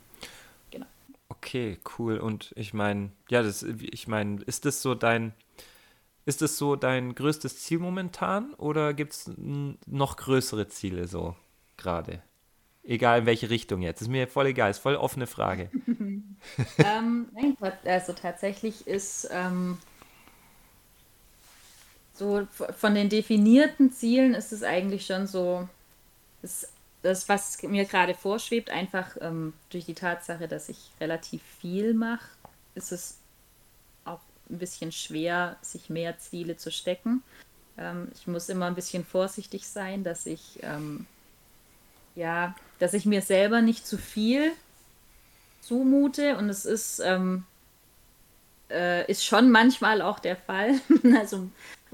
Genau. 0.70 0.86
Okay, 1.28 1.78
cool. 1.98 2.18
Und 2.18 2.52
ich 2.56 2.72
meine, 2.72 3.10
ja, 3.28 3.42
das, 3.42 3.62
ich 3.62 4.08
meine, 4.08 4.42
ist 4.42 4.64
das 4.64 4.82
so 4.82 4.94
dein 4.94 5.32
ist 6.24 6.42
es 6.42 6.56
so 6.56 6.76
dein 6.76 7.14
größtes 7.14 7.60
Ziel 7.60 7.78
momentan 7.78 8.54
oder 8.54 8.94
gibt 8.94 9.12
es 9.12 9.30
noch 9.86 10.16
größere 10.16 10.68
Ziele 10.68 11.08
so 11.08 11.36
gerade? 11.76 12.22
Egal 12.84 13.20
in 13.20 13.26
welche 13.26 13.50
Richtung 13.50 13.82
jetzt. 13.82 14.02
Ist 14.02 14.08
mir 14.08 14.26
voll 14.26 14.46
egal, 14.46 14.70
ist 14.70 14.78
voll 14.78 14.96
offene 14.96 15.26
Frage. 15.26 15.70
ähm, 15.86 17.28
nein, 17.32 17.56
also 17.84 18.12
tatsächlich 18.12 18.86
ist 18.86 19.28
ähm, 19.32 19.78
so 22.14 22.46
von 22.76 22.94
den 22.94 23.08
definierten 23.08 23.92
Zielen 23.92 24.34
ist 24.34 24.52
es 24.52 24.62
eigentlich 24.62 25.06
schon 25.06 25.26
so, 25.26 25.68
das, 26.42 26.68
das 27.02 27.28
was 27.28 27.62
mir 27.62 27.84
gerade 27.84 28.14
vorschwebt, 28.14 28.70
einfach 28.70 29.16
ähm, 29.20 29.54
durch 29.70 29.86
die 29.86 29.94
Tatsache, 29.94 30.48
dass 30.48 30.68
ich 30.68 30.90
relativ 31.00 31.42
viel 31.60 31.94
mache, 31.94 32.28
ist 32.74 32.92
es 32.92 33.18
ein 34.52 34.58
bisschen 34.58 34.92
schwer, 34.92 35.56
sich 35.62 35.90
mehr 35.90 36.18
Ziele 36.18 36.56
zu 36.56 36.70
stecken. 36.70 37.22
Ähm, 37.78 38.08
ich 38.14 38.26
muss 38.26 38.48
immer 38.48 38.66
ein 38.66 38.74
bisschen 38.74 39.04
vorsichtig 39.04 39.66
sein, 39.66 40.04
dass 40.04 40.26
ich 40.26 40.58
ähm, 40.62 41.06
ja, 42.14 42.54
dass 42.78 42.94
ich 42.94 43.06
mir 43.06 43.22
selber 43.22 43.62
nicht 43.62 43.86
zu 43.86 43.96
viel 43.96 44.52
zumute 45.62 46.36
und 46.36 46.50
es 46.50 46.66
ist 46.66 47.00
ähm, 47.00 47.44
äh, 48.70 49.10
ist 49.10 49.24
schon 49.24 49.50
manchmal 49.50 50.02
auch 50.02 50.18
der 50.18 50.36
Fall. 50.36 50.80
also, 51.18 51.48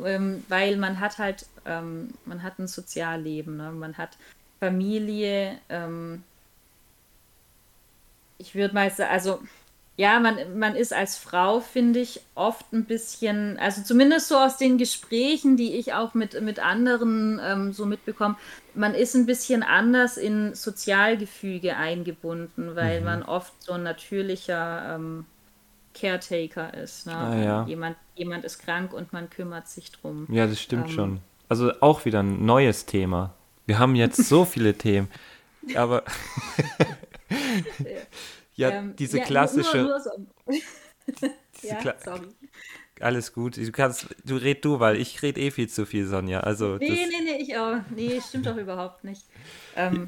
ähm, 0.05 0.45
weil 0.49 0.77
man 0.77 1.01
hat 1.01 1.19
halt, 1.19 1.47
ähm, 1.67 2.15
man 2.25 2.43
hat 2.43 2.59
ein 2.59 2.67
Sozialleben, 2.67 3.57
ne? 3.57 3.73
man 3.73 3.99
hat 3.99 4.17
Familie. 4.61 5.59
Ähm, 5.69 6.23
ich 8.39 8.55
würde 8.55 8.75
mal 8.75 8.91
sagen, 8.91 9.11
also 9.11 9.41
ja, 9.99 10.21
man, 10.21 10.57
man 10.57 10.77
ist 10.77 10.93
als 10.93 11.17
Frau, 11.17 11.59
finde 11.59 11.99
ich, 11.99 12.21
oft 12.37 12.73
ein 12.73 12.85
bisschen, 12.85 13.59
also 13.59 13.83
zumindest 13.83 14.29
so 14.29 14.37
aus 14.37 14.57
den 14.57 14.79
Gesprächen, 14.79 15.57
die 15.57 15.75
ich 15.75 15.93
auch 15.93 16.15
mit, 16.15 16.41
mit 16.41 16.61
anderen 16.61 17.41
ähm, 17.45 17.73
so 17.73 17.85
mitbekomme, 17.85 18.37
man 18.75 18.95
ist 18.95 19.17
ein 19.17 19.27
bisschen 19.27 19.65
anders 19.65 20.17
in 20.17 20.55
Sozialgefüge 20.55 21.77
eingebunden, 21.77 22.77
weil 22.77 23.01
mhm. 23.01 23.07
man 23.07 23.23
oft 23.25 23.53
so 23.61 23.73
ein 23.73 23.83
natürlicher 23.83 24.95
ähm, 24.95 25.27
Caretaker 25.95 26.75
ist. 26.75 27.07
Ne? 27.07 27.17
Ah, 27.17 27.37
ja. 27.37 27.67
jemand, 27.67 27.97
jemand 28.15 28.45
ist 28.45 28.59
krank 28.59 28.93
und 28.93 29.13
man 29.13 29.31
kümmert 29.31 29.69
sich 29.69 29.91
drum. 29.93 30.27
Ja, 30.31 30.47
das 30.47 30.61
stimmt 30.61 30.89
ähm, 30.89 30.95
schon. 30.95 31.21
Also 31.49 31.73
auch 31.81 32.05
wieder 32.05 32.23
ein 32.23 32.45
neues 32.45 32.87
Thema. 32.87 33.35
Wir 33.67 33.79
haben 33.79 33.95
jetzt 33.95 34.17
so 34.17 34.45
viele 34.47 34.75
Themen, 34.75 35.09
aber 35.75 36.05
ja, 38.57 38.71
ähm, 38.71 38.97
diese 38.97 39.19
ja, 39.19 39.25
klassische. 39.25 39.79
Nur, 39.79 39.89
nur 39.89 40.01
so. 40.01 41.27
ja, 41.63 41.77
Kla 41.77 41.95
sorry. 42.03 42.29
Alles 43.01 43.33
gut. 43.33 43.57
Du 43.57 43.71
kannst, 43.71 44.09
du 44.25 44.37
red 44.37 44.65
du, 44.65 44.81
weil 44.81 44.97
ich 44.97 45.23
rede 45.23 45.41
eh 45.41 45.51
viel 45.53 45.69
zu 45.69 45.87
viel, 45.87 46.07
Sonja. 46.07 46.41
Also 46.41 46.77
nee, 46.79 46.89
nee, 46.89 47.23
nee, 47.23 47.43
ich 47.43 47.57
auch. 47.57 47.77
Nee, 47.95 48.21
stimmt 48.27 48.47
doch 48.47 48.57
überhaupt 48.57 49.05
nicht. 49.05 49.23
Ähm, 49.77 50.07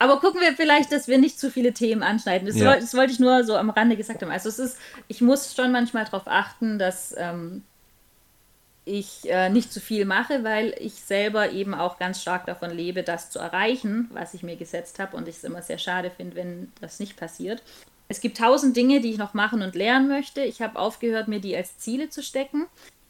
aber 0.00 0.18
gucken 0.18 0.40
wir 0.40 0.54
vielleicht, 0.54 0.92
dass 0.92 1.08
wir 1.08 1.18
nicht 1.18 1.38
zu 1.38 1.50
viele 1.50 1.74
Themen 1.74 2.02
anschneiden. 2.02 2.46
Das, 2.46 2.56
ja. 2.56 2.74
das, 2.74 2.94
wollte 2.94 3.12
ich 3.12 3.20
nur 3.20 3.44
so 3.44 3.54
am 3.54 3.68
Rande 3.68 3.98
gesagt 3.98 4.22
haben. 4.22 4.30
Also 4.30 4.48
es 4.48 4.58
ist, 4.58 4.78
ich 5.08 5.20
muss 5.20 5.54
schon 5.54 5.72
manchmal 5.72 6.06
darauf 6.06 6.26
achten, 6.26 6.78
dass 6.78 7.14
ähm, 7.18 7.64
ich 8.86 9.30
äh, 9.30 9.50
nicht 9.50 9.70
zu 9.70 9.78
viel 9.78 10.06
mache, 10.06 10.42
weil 10.42 10.74
ich 10.80 10.94
selber 10.94 11.50
eben 11.50 11.74
auch 11.74 11.98
ganz 11.98 12.22
stark 12.22 12.46
davon 12.46 12.70
lebe, 12.70 13.02
das 13.02 13.30
zu 13.30 13.40
erreichen, 13.40 14.08
was 14.14 14.32
ich 14.32 14.42
mir 14.42 14.56
gesetzt 14.56 14.98
habe 14.98 15.18
und 15.18 15.28
ich 15.28 15.36
es 15.36 15.44
immer 15.44 15.60
sehr 15.60 15.76
schade 15.78 16.10
finde, 16.10 16.34
wenn 16.34 16.72
das 16.80 16.98
nicht 16.98 17.18
passiert. 17.18 17.62
Es 18.08 18.22
gibt 18.22 18.38
tausend 18.38 18.78
Dinge, 18.78 19.02
die 19.02 19.10
ich 19.10 19.18
noch 19.18 19.34
machen 19.34 19.60
und 19.60 19.74
lernen 19.74 20.08
möchte. 20.08 20.40
Ich 20.40 20.62
habe 20.62 20.78
aufgehört, 20.78 21.28
mir 21.28 21.40
die 21.40 21.54
als 21.54 21.76
Ziele 21.76 22.08
zu 22.08 22.22
stecken, 22.22 22.68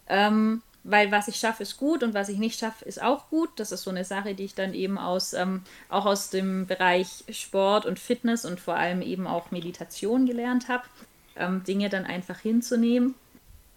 ähm, 0.09 0.61
weil 0.83 1.13
was 1.13 1.29
ich 1.29 1.37
schaffe, 1.37 1.63
ist 1.63 1.77
gut 1.77 2.03
und 2.03 2.15
was 2.15 2.29
ich 2.29 2.39
nicht 2.39 2.59
schaffe, 2.59 2.85
ist 2.85 3.03
auch 3.03 3.29
gut. 3.29 3.51
Das 3.57 3.73
ist 3.73 3.83
so 3.83 3.91
eine 3.91 4.05
Sache, 4.05 4.35
die 4.35 4.45
ich 4.45 4.55
dann 4.55 4.75
eben 4.75 4.99
aus, 4.99 5.33
ähm, 5.33 5.63
auch 5.89 6.07
aus 6.07 6.31
dem 6.31 6.67
Bereich 6.67 7.25
Sport 7.31 7.87
und 7.87 7.99
Fitness 7.99 8.45
und 8.45 8.61
vor 8.61 8.75
allem 8.75 9.03
eben 9.03 9.27
auch 9.27 9.51
Meditation 9.51 10.27
gelernt 10.27 10.69
habe, 10.69 10.85
ähm, 11.37 11.65
Dinge 11.65 11.89
dann 11.89 12.07
einfach 12.07 12.39
hinzunehmen 12.41 13.15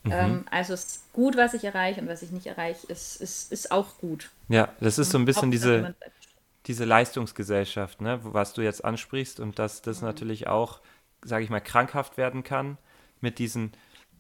Mhm. 0.04 0.12
Ähm, 0.12 0.46
also 0.52 0.74
es 0.74 0.86
ist 0.86 1.14
gut, 1.14 1.38
was 1.38 1.54
ich 1.54 1.64
erreiche 1.64 2.02
und 2.02 2.08
was 2.08 2.22
ich 2.22 2.32
nicht 2.32 2.46
erreiche, 2.46 2.88
ist, 2.88 3.22
ist, 3.22 3.52
ist 3.52 3.72
auch 3.72 3.98
gut. 4.00 4.30
Ja, 4.50 4.70
das 4.80 4.98
ist 4.98 5.12
so 5.12 5.18
ein 5.18 5.26
bisschen 5.26 5.50
diese, 5.50 5.96
diese 6.66 6.86
Leistungsgesellschaft, 6.86 8.02
ne, 8.02 8.20
was 8.24 8.54
du 8.54 8.62
jetzt 8.62 8.84
ansprichst 8.84 9.40
und 9.40 9.60
dass 9.60 9.82
das 9.82 10.02
mhm. 10.02 10.08
natürlich 10.08 10.48
auch, 10.48 10.82
sage 11.24 11.44
ich 11.44 11.50
mal, 11.50 11.62
krankhaft 11.62 12.18
werden 12.18 12.44
kann 12.44 12.78
mit 13.22 13.40
diesen, 13.40 13.72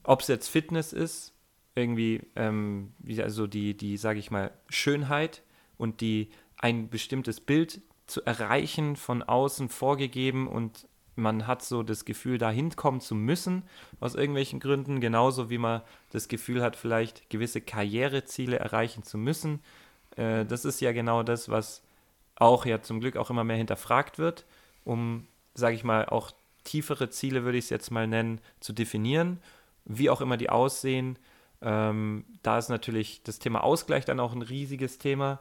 ob 0.03 0.21
es 0.21 0.27
jetzt 0.27 0.47
Fitness 0.47 0.93
ist, 0.93 1.32
irgendwie, 1.76 2.21
ähm, 2.36 2.93
also 3.17 3.47
die, 3.47 3.76
die, 3.76 3.97
sage 3.97 4.19
ich 4.19 4.32
mal, 4.32 4.51
Schönheit 4.69 5.43
und 5.78 6.01
die 6.01 6.30
ein 6.57 6.89
bestimmtes 6.89 7.39
Bild 7.39 7.82
zu 8.07 8.24
erreichen 8.24 8.95
von 8.95 9.24
außen 9.24 9.69
vorgegeben 9.69 10.47
und 10.47 10.88
man 11.15 11.45
hat 11.45 11.63
so 11.63 11.84
das 11.84 12.05
Gefühl, 12.05 12.38
da 12.38 12.49
hinkommen 12.49 12.99
zu 12.99 13.15
müssen, 13.15 13.63
aus 13.99 14.15
irgendwelchen 14.15 14.59
Gründen, 14.59 14.99
genauso 14.99 15.49
wie 15.49 15.57
man 15.57 15.82
das 16.11 16.28
Gefühl 16.28 16.61
hat, 16.63 16.76
vielleicht 16.76 17.30
gewisse 17.30 17.61
Karriereziele 17.61 18.57
erreichen 18.57 19.03
zu 19.03 19.17
müssen. 19.17 19.61
Äh, 20.15 20.45
das 20.45 20.65
ist 20.65 20.82
ja 20.82 20.91
genau 20.91 21.24
das, 21.24 21.49
was 21.49 21.84
auch 22.36 22.65
ja 22.65 22.82
zum 22.82 22.99
Glück 22.99 23.15
auch 23.15 23.30
immer 23.30 23.43
mehr 23.43 23.57
hinterfragt 23.57 24.17
wird, 24.17 24.45
um, 24.86 25.28
sage 25.53 25.76
ich 25.76 25.84
mal, 25.84 26.05
auch 26.05 26.32
tiefere 26.63 27.09
Ziele, 27.09 27.43
würde 27.43 27.57
ich 27.57 27.65
es 27.65 27.69
jetzt 27.69 27.91
mal 27.91 28.07
nennen, 28.07 28.39
zu 28.59 28.74
definieren, 28.74 29.39
wie 29.86 30.09
auch 30.09 30.21
immer 30.21 30.38
die 30.38 30.49
aussehen. 30.49 31.17
Ähm, 31.64 32.26
da 32.43 32.57
ist 32.57 32.70
natürlich 32.70 33.24
das 33.24 33.39
Thema 33.39 33.64
Ausgleich 33.64 34.05
dann 34.05 34.20
auch 34.20 34.34
ein 34.34 34.41
riesiges 34.41 34.97
Thema. 34.97 35.39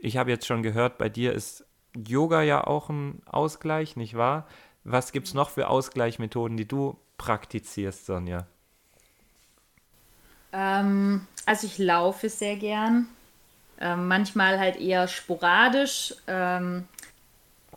Ich 0.00 0.16
habe 0.16 0.30
jetzt 0.30 0.46
schon 0.46 0.62
gehört, 0.62 0.98
bei 0.98 1.08
dir 1.08 1.32
ist 1.32 1.64
Yoga 1.96 2.42
ja 2.42 2.66
auch 2.66 2.90
ein 2.90 3.22
Ausgleich, 3.26 3.96
nicht 3.96 4.16
wahr? 4.16 4.46
Was 4.84 5.12
gibt 5.12 5.28
es 5.28 5.34
noch 5.34 5.50
für 5.50 5.68
Ausgleichsmethoden, 5.68 6.56
die 6.56 6.68
du 6.68 6.98
praktizierst, 7.16 8.04
Sonja? 8.04 8.46
Ähm, 10.52 11.26
also 11.46 11.66
ich 11.66 11.78
laufe 11.78 12.28
sehr 12.28 12.56
gern. 12.56 13.08
Ähm, 13.80 14.06
manchmal 14.08 14.58
halt 14.58 14.76
eher 14.76 15.08
sporadisch. 15.08 16.14
Ähm, 16.26 16.86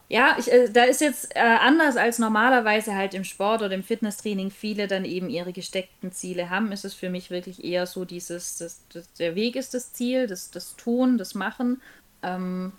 ja, 0.09 0.37
ich, 0.39 0.51
äh, 0.51 0.69
da 0.69 0.83
ist 0.83 1.01
jetzt 1.01 1.35
äh, 1.35 1.39
anders 1.39 1.97
als 1.97 2.17
normalerweise 2.17 2.95
halt 2.95 3.13
im 3.13 3.25
Sport 3.25 3.61
oder 3.61 3.75
im 3.75 3.83
Fitnesstraining 3.83 4.51
viele 4.51 4.87
dann 4.87 5.03
eben 5.03 5.29
ihre 5.29 5.51
gesteckten 5.51 6.13
Ziele 6.13 6.49
haben, 6.49 6.71
ist 6.71 6.85
es 6.85 6.93
für 6.93 7.09
mich 7.09 7.29
wirklich 7.29 7.63
eher 7.63 7.85
so 7.87 8.05
dieses, 8.05 8.57
das, 8.57 8.81
das, 8.93 9.11
der 9.13 9.35
Weg 9.35 9.57
ist 9.57 9.73
das 9.73 9.91
Ziel, 9.91 10.27
das, 10.27 10.49
das 10.49 10.77
Tun, 10.77 11.17
das 11.17 11.35
Machen, 11.35 11.81
ähm, 12.23 12.71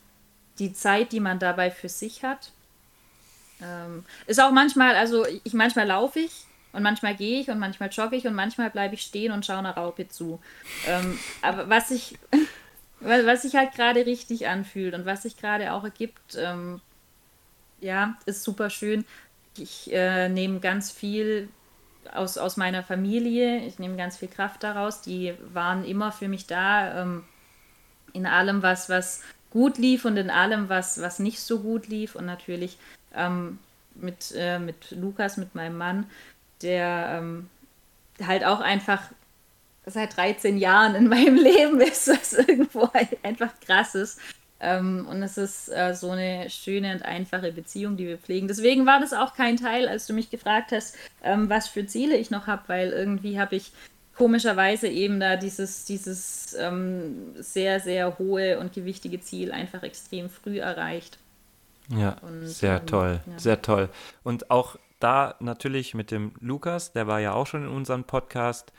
die 0.58 0.72
Zeit, 0.72 1.12
die 1.12 1.20
man 1.20 1.38
dabei 1.38 1.70
für 1.70 1.90
sich 1.90 2.24
hat. 2.24 2.50
Ähm, 3.60 4.06
ist 4.26 4.40
auch 4.40 4.52
manchmal, 4.52 4.94
also 4.94 5.26
ich 5.44 5.52
manchmal 5.52 5.86
laufe 5.86 6.20
ich 6.20 6.46
und 6.72 6.82
manchmal 6.82 7.14
gehe 7.14 7.40
ich 7.40 7.50
und 7.50 7.58
manchmal 7.58 7.90
jogge 7.90 8.16
ich 8.16 8.26
und 8.26 8.34
manchmal 8.34 8.70
bleibe 8.70 8.94
ich 8.94 9.02
stehen 9.02 9.32
und 9.32 9.44
schaue 9.44 9.58
einer 9.58 9.76
Raupe 9.76 10.08
zu. 10.08 10.40
Ähm, 10.86 11.18
aber 11.42 11.68
was 11.68 11.88
sich 11.88 12.18
was 13.00 13.42
sich 13.42 13.54
halt 13.54 13.72
gerade 13.72 14.06
richtig 14.06 14.48
anfühlt 14.48 14.94
und 14.94 15.06
was 15.06 15.22
sich 15.22 15.36
gerade 15.36 15.72
auch 15.72 15.84
ergibt, 15.84 16.36
ähm, 16.36 16.80
ja, 17.80 18.16
ist 18.26 18.42
super 18.42 18.70
schön. 18.70 19.04
Ich 19.56 19.92
äh, 19.92 20.28
nehme 20.28 20.60
ganz 20.60 20.90
viel 20.90 21.48
aus, 22.12 22.38
aus 22.38 22.56
meiner 22.56 22.82
Familie, 22.82 23.58
ich 23.66 23.78
nehme 23.78 23.96
ganz 23.96 24.16
viel 24.16 24.28
Kraft 24.28 24.62
daraus. 24.62 25.02
Die 25.02 25.34
waren 25.52 25.84
immer 25.84 26.12
für 26.12 26.28
mich 26.28 26.46
da, 26.46 27.02
ähm, 27.02 27.24
in 28.12 28.26
allem, 28.26 28.62
was, 28.62 28.88
was 28.88 29.22
gut 29.50 29.78
lief 29.78 30.04
und 30.04 30.16
in 30.16 30.30
allem, 30.30 30.68
was, 30.68 31.00
was 31.00 31.18
nicht 31.18 31.40
so 31.40 31.60
gut 31.60 31.88
lief. 31.88 32.14
Und 32.14 32.26
natürlich 32.26 32.78
ähm, 33.14 33.58
mit, 33.94 34.32
äh, 34.36 34.58
mit 34.58 34.90
Lukas, 34.92 35.36
mit 35.36 35.54
meinem 35.54 35.76
Mann, 35.76 36.06
der 36.62 37.18
ähm, 37.18 37.48
halt 38.24 38.44
auch 38.44 38.60
einfach 38.60 39.02
seit 39.86 40.16
13 40.16 40.58
Jahren 40.58 40.94
in 40.94 41.08
meinem 41.08 41.36
Leben 41.36 41.80
ist, 41.80 42.08
was 42.08 42.32
irgendwo 42.32 42.90
einfach 43.22 43.52
krass 43.60 43.94
ist. 43.94 44.20
Ähm, 44.60 45.06
und 45.08 45.22
es 45.22 45.38
ist 45.38 45.68
äh, 45.68 45.94
so 45.94 46.10
eine 46.10 46.50
schöne 46.50 46.92
und 46.92 47.04
einfache 47.04 47.52
Beziehung, 47.52 47.96
die 47.96 48.06
wir 48.06 48.18
pflegen. 48.18 48.48
Deswegen 48.48 48.86
war 48.86 49.00
das 49.00 49.12
auch 49.12 49.34
kein 49.34 49.56
Teil, 49.56 49.88
als 49.88 50.06
du 50.06 50.12
mich 50.12 50.30
gefragt 50.30 50.72
hast, 50.72 50.96
ähm, 51.22 51.48
was 51.48 51.68
für 51.68 51.86
Ziele 51.86 52.16
ich 52.16 52.30
noch 52.30 52.46
habe, 52.46 52.62
weil 52.66 52.90
irgendwie 52.90 53.38
habe 53.38 53.56
ich 53.56 53.72
komischerweise 54.16 54.88
eben 54.88 55.20
da 55.20 55.36
dieses, 55.36 55.84
dieses 55.84 56.54
ähm, 56.58 57.34
sehr, 57.36 57.78
sehr 57.78 58.18
hohe 58.18 58.58
und 58.58 58.72
gewichtige 58.72 59.20
Ziel 59.20 59.52
einfach 59.52 59.84
extrem 59.84 60.28
früh 60.28 60.58
erreicht. 60.58 61.18
Ja, 61.88 62.16
und, 62.22 62.46
sehr 62.46 62.80
ähm, 62.80 62.86
toll, 62.86 63.20
ja. 63.26 63.38
sehr 63.38 63.62
toll. 63.62 63.88
Und 64.24 64.50
auch 64.50 64.76
da 64.98 65.36
natürlich 65.38 65.94
mit 65.94 66.10
dem 66.10 66.32
Lukas, 66.40 66.92
der 66.92 67.06
war 67.06 67.20
ja 67.20 67.32
auch 67.32 67.46
schon 67.46 67.62
in 67.62 67.70
unserem 67.70 68.02
Podcast, 68.02 68.72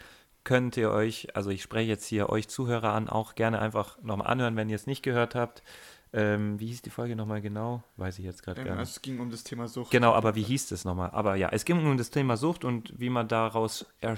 könnt 0.44 0.78
ihr 0.78 0.92
euch, 0.92 1.36
also 1.36 1.50
ich 1.50 1.62
spreche 1.62 1.90
jetzt 1.90 2.06
hier 2.06 2.30
euch 2.30 2.48
Zuhörer 2.48 2.94
an, 2.94 3.10
auch 3.10 3.36
gerne 3.36 3.60
einfach 3.60 4.02
nochmal 4.02 4.28
anhören, 4.28 4.56
wenn 4.56 4.70
ihr 4.70 4.76
es 4.76 4.88
nicht 4.88 5.04
gehört 5.04 5.36
habt. 5.36 5.64
Ähm, 6.12 6.60
wie 6.60 6.68
hieß 6.68 6.82
die 6.82 6.90
Folge 6.90 7.16
nochmal 7.16 7.40
genau? 7.40 7.84
Weiß 7.98 8.18
ich 8.18 8.26
jetzt 8.26 8.42
gerade 8.42 8.62
ähm, 8.62 8.68
gar 8.68 8.76
nicht. 8.78 8.90
Es 8.90 9.02
ging 9.02 9.20
um 9.20 9.30
das 9.30 9.44
Thema 9.44 9.68
Sucht. 9.68 9.92
Genau, 9.92 10.14
aber 10.14 10.34
wie 10.34 10.42
hieß 10.42 10.72
es 10.72 10.84
nochmal? 10.84 11.12
Aber 11.12 11.36
ja, 11.36 11.50
es 11.52 11.66
ging 11.66 11.86
um 11.86 11.98
das 11.98 12.10
Thema 12.10 12.36
Sucht 12.36 12.66
und 12.66 13.00
wie 13.00 13.10
man 13.10 13.28
daraus 13.28 13.86
er, 14.02 14.18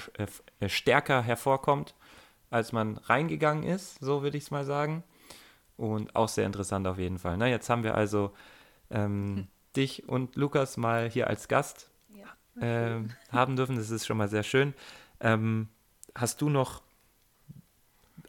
er, 0.60 0.70
stärker 0.70 1.22
hervorkommt, 1.22 1.96
als 2.50 2.72
man 2.72 2.98
reingegangen 2.98 3.64
ist, 3.64 4.00
so 4.00 4.24
würde 4.24 4.38
ich 4.38 4.46
es 4.46 4.52
mal 4.52 4.64
sagen. 4.64 5.04
Und 5.76 6.16
auch 6.16 6.30
sehr 6.30 6.46
interessant 6.46 6.88
auf 6.88 6.98
jeden 6.98 7.20
Fall. 7.20 7.36
Na, 7.38 7.48
jetzt 7.48 7.70
haben 7.70 7.84
wir 7.84 7.96
also 7.96 8.32
ähm, 8.90 9.36
hm. 9.36 9.48
dich 9.76 10.08
und 10.08 10.36
Lukas 10.38 10.78
mal 10.78 11.10
hier 11.10 11.28
als 11.28 11.50
Gast 11.50 11.90
ja, 12.10 12.62
äh, 12.62 13.04
haben 13.32 13.58
dürfen. 13.58 13.76
Das 13.76 13.90
ist 13.90 14.06
schon 14.06 14.18
mal 14.18 14.30
sehr 14.30 14.44
schön. 14.44 14.74
Ähm, 15.20 15.68
hast 16.16 16.42
du 16.42 16.50
noch 16.50 16.82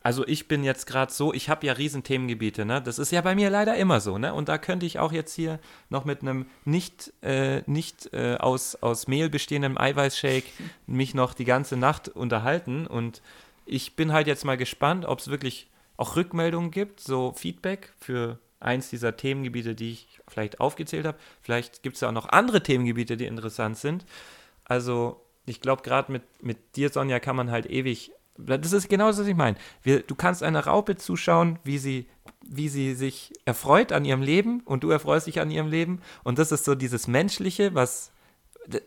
also 0.03 0.27
ich 0.27 0.49
bin 0.49 0.65
jetzt 0.65 0.87
gerade 0.87 1.13
so, 1.13 1.33
ich 1.33 1.49
habe 1.49 1.67
ja 1.67 1.75
riesen 1.75 2.03
Themengebiete, 2.03 2.65
ne? 2.65 2.83
Das 2.83 2.99
ist 2.99 3.13
ja 3.13 3.21
bei 3.21 3.35
mir 3.35 3.51
leider 3.51 3.77
immer 3.77 4.01
so, 4.01 4.19
ne? 4.19 4.35
Und 4.35 4.49
da 4.49 4.59
könnte 4.59 4.85
ich 4.85 4.99
auch 4.99 5.13
jetzt 5.13 5.35
hier 5.35 5.61
noch 5.91 6.05
mit 6.05 6.23
einem 6.23 6.47
nicht, 6.65 7.13
äh, 7.23 7.63
nicht 7.67 8.13
äh, 8.13 8.37
aus, 8.37 8.75
aus 8.77 9.07
Mehl 9.07 9.31
bestehenden 9.31 9.79
Eiweißshake 9.79 10.47
mich 10.87 11.15
noch 11.15 11.35
die 11.35 11.45
ganze 11.45 11.77
Nacht 11.77 12.09
unterhalten. 12.09 12.87
Und 12.87 13.23
ich 13.65 13.95
bin 13.95 14.13
halt 14.13 14.27
jetzt 14.27 14.45
mal 14.45 14.57
gespannt, 14.57 15.05
ob 15.05 15.21
es 15.21 15.29
wirklich 15.29 15.69
auch 15.97 16.17
Rückmeldungen 16.17 16.73
gibt, 16.73 16.99
so 16.99 17.33
Feedback 17.33 17.93
für 18.01 18.39
eins 18.59 18.91
dieser 18.91 19.17
Themengebiete, 19.17 19.77
die 19.77 19.93
ich 19.93 20.21
vielleicht 20.27 20.59
aufgezählt 20.59 21.07
habe. 21.07 21.19
Vielleicht 21.43 21.83
gibt 21.85 21.95
es 21.97 22.01
ja 22.01 22.09
auch 22.09 22.13
noch 22.13 22.29
andere 22.29 22.63
Themengebiete, 22.63 23.17
die 23.17 23.27
interessant 23.27 23.79
sind. 23.79 24.05
Also 24.65 25.21
ich 25.47 25.61
glaube, 25.61 25.83
gerade 25.83 26.13
mit, 26.13 26.23
mit 26.43 26.77
dir, 26.77 26.91
Sonja, 26.91 27.21
kann 27.21 27.37
man 27.37 27.51
halt 27.51 27.67
ewig. 27.67 28.13
Das 28.39 28.73
ist 28.73 28.89
genau 28.89 29.09
das, 29.09 29.19
was 29.19 29.27
ich 29.27 29.37
meine. 29.37 29.57
Du 29.85 30.15
kannst 30.15 30.43
einer 30.43 30.67
Raupe 30.67 30.97
zuschauen, 30.97 31.59
wie 31.65 31.79
sie, 31.79 32.07
wie 32.43 32.69
sie 32.69 32.95
sich 32.95 33.33
erfreut 33.45 33.93
an 33.93 34.05
ihrem 34.05 34.23
Leben 34.23 34.61
und 34.65 34.85
du 34.85 34.91
erfreust 34.91 35.27
dich 35.27 35.41
an 35.41 35.51
ihrem 35.51 35.69
Leben. 35.69 36.01
Und 36.25 36.39
das 36.39 36.53
ist 36.53 36.65
so 36.65 36.75
dieses 36.75 37.09
Menschliche, 37.09 37.75
was. 37.75 38.11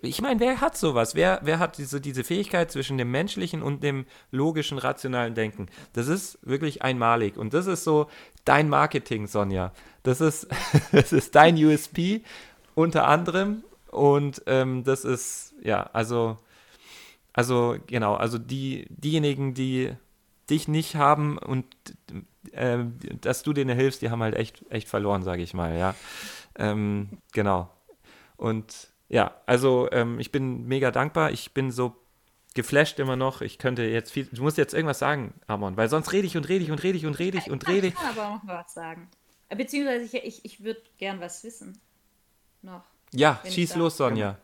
Ich 0.01 0.21
meine, 0.21 0.39
wer 0.39 0.61
hat 0.61 0.77
sowas? 0.77 1.15
Wer, 1.15 1.41
wer 1.43 1.59
hat 1.59 1.77
diese, 1.77 1.99
diese 1.99 2.23
Fähigkeit 2.23 2.71
zwischen 2.71 2.97
dem 2.97 3.11
menschlichen 3.11 3.61
und 3.61 3.83
dem 3.83 4.05
logischen, 4.31 4.77
rationalen 4.77 5.35
Denken? 5.35 5.67
Das 5.91 6.07
ist 6.07 6.39
wirklich 6.41 6.81
einmalig. 6.81 7.37
Und 7.37 7.53
das 7.53 7.67
ist 7.67 7.83
so 7.83 8.07
dein 8.45 8.69
Marketing, 8.69 9.27
Sonja. 9.27 9.73
Das 10.03 10.21
ist, 10.21 10.47
das 10.93 11.11
ist 11.11 11.35
dein 11.35 11.57
USP 11.57 12.23
unter 12.73 13.07
anderem. 13.07 13.63
Und 13.91 14.41
ähm, 14.47 14.83
das 14.85 15.03
ist, 15.03 15.53
ja, 15.61 15.89
also 15.93 16.37
also 17.35 17.75
genau, 17.85 18.15
also 18.15 18.37
die, 18.37 18.87
diejenigen, 18.89 19.53
die 19.53 19.91
dich 20.49 20.69
nicht 20.69 20.95
haben 20.95 21.37
und 21.37 21.65
äh, 22.53 22.77
dass 23.19 23.43
du 23.43 23.51
denen 23.51 23.77
hilfst, 23.77 24.01
die 24.01 24.09
haben 24.09 24.23
halt 24.23 24.35
echt, 24.35 24.63
echt 24.69 24.87
verloren, 24.87 25.23
sage 25.23 25.43
ich 25.43 25.53
mal, 25.53 25.77
ja. 25.77 25.95
Ähm, 26.55 27.09
genau. 27.33 27.69
Und 28.37 28.87
ja, 29.09 29.35
also 29.45 29.89
ähm, 29.91 30.17
ich 30.19 30.31
bin 30.31 30.65
mega 30.65 30.91
dankbar. 30.91 31.31
Ich 31.31 31.53
bin 31.53 31.71
so 31.71 31.95
geflasht 32.53 32.99
immer 32.99 33.17
noch. 33.17 33.41
Ich 33.41 33.57
könnte 33.57 33.83
jetzt 33.83 34.13
viel. 34.13 34.27
Du 34.31 34.41
musst 34.41 34.57
jetzt 34.57 34.73
irgendwas 34.73 34.99
sagen, 34.99 35.33
Amon, 35.45 35.75
weil 35.75 35.89
sonst 35.89 36.13
rede 36.13 36.27
ich 36.27 36.37
und 36.37 36.47
rede 36.47 36.63
ich 36.63 36.71
und 36.71 36.81
rede 36.83 36.97
ich 36.97 37.05
und 37.05 37.19
rede 37.19 37.37
ich 37.37 37.51
und 37.51 37.67
rede 37.67 37.87
ich. 37.87 37.93
Ich 37.93 37.99
kann 37.99 38.17
aber 38.17 38.29
auch 38.29 38.43
noch 38.43 38.47
was 38.47 38.73
sagen. 38.73 39.09
Beziehungsweise 39.49 40.05
ich, 40.05 40.13
ich, 40.23 40.45
ich 40.45 40.63
würde 40.63 40.81
gern 40.97 41.19
was 41.19 41.43
wissen. 41.43 41.77
Noch. 42.61 42.83
Ja, 43.11 43.41
schieß 43.45 43.75
los, 43.75 43.97
Sonja. 43.97 44.37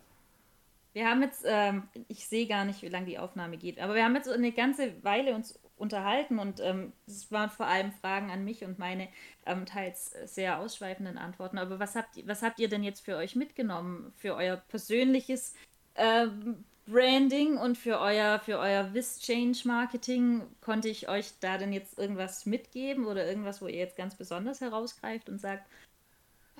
Wir 0.94 1.08
haben 1.08 1.22
jetzt, 1.22 1.46
ähm, 1.48 1.88
ich 2.08 2.28
sehe 2.28 2.48
gar 2.48 2.66
nicht, 2.66 2.82
wie 2.82 2.90
lange 2.90 3.06
die 3.06 3.20
Aufnahme 3.20 3.58
geht, 3.58 3.80
aber 3.80 3.96
wir 3.96 4.04
haben 4.04 4.16
jetzt 4.16 4.30
eine 4.30 4.52
ganze 4.52 5.04
Weile 5.04 5.34
uns 5.34 5.58
unterhalten 5.82 6.38
und 6.38 6.60
ähm, 6.60 6.94
es 7.08 7.24
ähm, 7.24 7.32
waren 7.32 7.50
vor 7.50 7.66
allem 7.66 7.92
Fragen 7.92 8.30
an 8.30 8.46
mich 8.46 8.64
und 8.64 8.78
meine 8.78 9.08
ähm, 9.46 9.66
teils 9.66 10.14
sehr 10.26 10.60
ausschweifenden 10.60 11.18
Antworten. 11.18 11.58
Aber 11.58 11.80
was 11.80 11.96
habt, 11.96 12.18
ihr, 12.18 12.28
was 12.28 12.44
habt 12.44 12.60
ihr 12.60 12.70
denn 12.70 12.84
jetzt 12.84 13.04
für 13.04 13.18
euch 13.18 13.36
mitgenommen, 13.36 14.14
für 14.16 14.36
euer 14.36 14.58
persönliches 14.58 15.56
ähm, 15.96 16.64
Branding 16.86 17.58
und 17.58 17.78
für 17.78 18.00
euer, 18.00 18.40
für 18.40 18.60
euer 18.60 18.94
Wiss-Change-Marketing? 18.94 20.44
Konnte 20.62 20.90
ich 20.90 21.10
euch 21.10 21.34
da 21.40 21.58
denn 21.58 21.74
jetzt 21.74 21.98
irgendwas 21.98 22.46
mitgeben 22.46 23.06
oder 23.06 23.26
irgendwas, 23.26 23.62
wo 23.62 23.68
ihr 23.68 23.80
jetzt 23.80 23.98
ganz 23.98 24.16
besonders 24.16 24.62
herausgreift 24.62 25.30
und 25.30 25.40
sagt, 25.40 25.66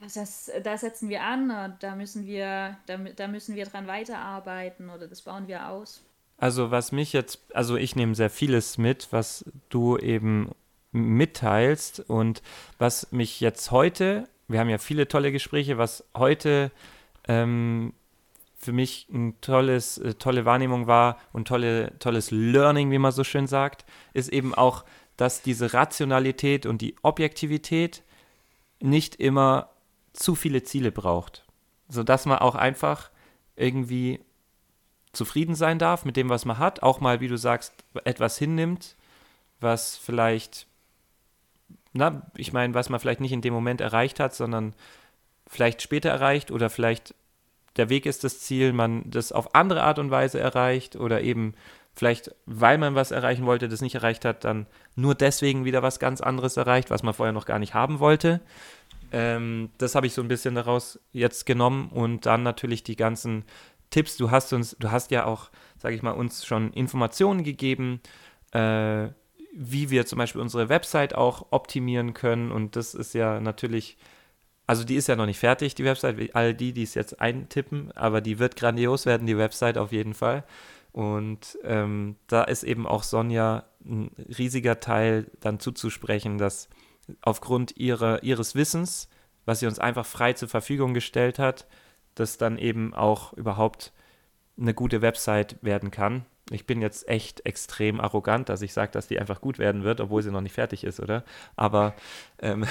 das, 0.02 0.52
da 0.64 0.78
setzen 0.78 1.10
wir 1.10 1.24
an, 1.24 1.76
da 1.80 1.96
müssen 1.96 2.26
wir, 2.26 2.78
da, 2.88 2.98
da 2.98 3.28
müssen 3.28 3.56
wir 3.56 3.66
dran 3.66 3.88
weiterarbeiten 3.88 4.90
oder 4.90 5.08
das 5.08 5.22
bauen 5.22 5.48
wir 5.48 5.70
aus. 5.70 6.04
Also 6.38 6.72
was 6.72 6.92
mich 6.92 7.14
jetzt, 7.14 7.40
also 7.54 7.76
ich 7.76 7.96
nehme 7.96 8.16
sehr 8.16 8.32
vieles 8.32 8.78
mit, 8.78 9.10
was 9.12 9.46
du 9.70 9.98
eben 9.98 10.50
mitteilst 10.92 12.00
und 12.10 12.42
was 12.80 13.12
mich 13.12 13.40
jetzt 13.40 13.70
heute, 13.72 14.28
wir 14.48 14.60
haben 14.60 14.70
ja 14.70 14.80
viele 14.80 15.08
tolle 15.08 15.32
Gespräche, 15.32 15.78
was 15.78 16.04
heute 16.16 16.72
ähm, 17.28 17.94
für 18.58 18.74
mich 18.74 19.08
ein 19.12 19.40
tolles, 19.42 20.00
äh, 20.00 20.16
tolle 20.16 20.46
Wahrnehmung 20.46 20.88
war 20.88 21.18
und 21.32 21.48
tolle, 21.48 21.98
tolles 22.00 22.32
Learning, 22.32 22.92
wie 22.92 23.00
man 23.00 23.12
so 23.12 23.24
schön 23.24 23.48
sagt, 23.48 23.86
ist 24.14 24.30
eben 24.30 24.56
auch, 24.56 24.84
dass 25.18 25.44
diese 25.44 25.74
Rationalität 25.74 26.66
und 26.66 26.82
die 26.82 26.96
Objektivität 27.04 28.02
nicht 28.80 29.16
immer 29.16 29.70
zu 30.14 30.36
viele 30.36 30.64
Ziele 30.64 30.92
braucht. 30.92 31.46
Sodass 31.88 32.26
man 32.26 32.40
auch 32.40 32.56
einfach 32.56 33.10
irgendwie 33.56 34.20
zufrieden 35.14 35.56
sein 35.56 35.80
darf 35.80 36.06
mit 36.06 36.18
dem, 36.18 36.30
was 36.30 36.46
man 36.46 36.58
hat. 36.58 36.84
Auch 36.84 37.00
mal, 37.00 37.20
wie 37.20 37.28
du 37.28 37.38
sagst, 37.38 37.74
etwas 38.06 38.38
hinnimmt, 38.38 38.96
was 39.60 39.98
vielleicht, 39.98 40.68
na, 41.94 42.32
ich 42.36 42.54
meine, 42.54 42.74
was 42.74 42.90
man 42.90 43.00
vielleicht 43.00 43.20
nicht 43.20 43.34
in 43.34 43.42
dem 43.42 43.54
Moment 43.54 43.82
erreicht 43.82 44.20
hat, 44.20 44.34
sondern 44.34 44.74
vielleicht 45.48 45.82
später 45.82 46.10
erreicht 46.10 46.52
oder 46.52 46.70
vielleicht 46.70 47.14
der 47.78 47.90
Weg 47.90 48.06
ist 48.06 48.24
das 48.24 48.40
Ziel, 48.40 48.74
man 48.74 49.10
das 49.10 49.32
auf 49.32 49.56
andere 49.56 49.84
Art 49.84 50.00
und 50.00 50.12
Weise 50.12 50.40
erreicht 50.40 50.96
oder 50.96 51.22
eben 51.22 51.54
vielleicht, 51.94 52.34
weil 52.46 52.78
man 52.78 52.96
was 52.96 53.12
erreichen 53.12 53.46
wollte, 53.46 53.68
das 53.68 53.82
nicht 53.82 53.96
erreicht 53.96 54.26
hat, 54.26 54.44
dann 54.44 54.68
nur 54.96 55.16
deswegen 55.16 55.66
wieder 55.66 55.84
was 55.84 56.00
ganz 56.00 56.22
anderes 56.22 56.58
erreicht, 56.58 56.90
was 56.90 57.04
man 57.04 57.14
vorher 57.14 57.34
noch 57.34 57.46
gar 57.46 57.60
nicht 57.60 57.74
haben 57.74 58.00
wollte. 58.00 58.42
Ähm, 59.12 59.70
das 59.78 59.96
habe 59.96 60.08
ich 60.08 60.14
so 60.14 60.22
ein 60.22 60.28
bisschen 60.28 60.56
daraus 60.56 61.00
jetzt 61.12 61.46
genommen 61.46 61.90
und 61.90 62.26
dann 62.26 62.44
natürlich 62.44 62.84
die 62.84 62.96
ganzen 62.96 63.44
Tipps. 63.90 64.18
Du 64.18 64.32
hast 64.32 64.54
uns, 64.54 64.76
du 64.80 64.90
hast 64.90 65.12
ja 65.12 65.26
auch, 65.26 65.50
sage 65.78 65.96
ich 65.96 66.02
mal, 66.02 66.12
uns 66.12 66.46
schon 66.46 66.72
Informationen 66.74 67.44
gegeben, 67.44 68.00
äh, 68.52 69.08
wie 69.54 69.90
wir 69.90 70.06
zum 70.06 70.18
Beispiel 70.18 70.42
unsere 70.42 70.70
Website 70.70 71.14
auch 71.14 71.48
optimieren 71.52 72.14
können. 72.14 72.52
Und 72.52 72.78
das 72.78 72.94
ist 72.94 73.14
ja 73.14 73.42
natürlich, 73.42 73.98
also 74.66 74.86
die 74.86 74.96
ist 74.96 75.08
ja 75.08 75.18
noch 75.18 75.26
nicht 75.26 75.40
fertig, 75.40 75.76
die 75.76 75.84
Website. 75.84 76.34
All 76.34 76.54
die, 76.54 76.72
die 76.72 76.84
es 76.84 76.94
jetzt 76.94 77.20
eintippen, 77.20 77.92
aber 77.92 78.22
die 78.22 78.40
wird 78.40 78.56
grandios 78.56 79.06
werden, 79.06 79.28
die 79.28 79.38
Website 79.38 79.78
auf 79.78 79.92
jeden 79.92 80.14
Fall. 80.14 80.46
Und 80.92 81.58
ähm, 81.64 82.18
da 82.28 82.44
ist 82.44 82.64
eben 82.64 82.86
auch 82.86 83.04
Sonja 83.04 83.66
ein 83.86 84.12
riesiger 84.38 84.80
Teil 84.80 85.32
dann 85.40 85.60
zuzusprechen, 85.60 86.38
dass 86.38 86.70
aufgrund 87.22 87.78
ihrer, 87.78 88.24
ihres 88.24 88.56
Wissens, 88.56 89.10
was 89.46 89.60
sie 89.60 89.68
uns 89.68 89.80
einfach 89.80 90.06
frei 90.06 90.34
zur 90.34 90.50
Verfügung 90.50 90.94
gestellt 90.94 91.40
hat, 91.40 91.66
das 92.16 92.38
dann 92.38 92.58
eben 92.58 92.94
auch 92.94 93.34
überhaupt 93.34 93.94
eine 94.60 94.74
gute 94.74 95.02
Website 95.02 95.58
werden 95.62 95.92
kann. 95.92 96.26
Ich 96.50 96.66
bin 96.66 96.82
jetzt 96.82 97.08
echt 97.08 97.46
extrem 97.46 98.02
arrogant, 98.02 98.50
dass 98.50 98.62
ich 98.62 98.74
sage, 98.74 98.92
dass 98.92 99.08
die 99.08 99.20
einfach 99.20 99.40
gut 99.40 99.58
werden 99.58 99.84
wird, 99.84 100.02
obwohl 100.02 100.22
sie 100.22 100.32
noch 100.32 100.42
nicht 100.42 100.56
fertig 100.56 100.84
ist, 100.84 101.00
oder? 101.00 101.24
Aber 101.56 101.96
ähm, 102.40 102.66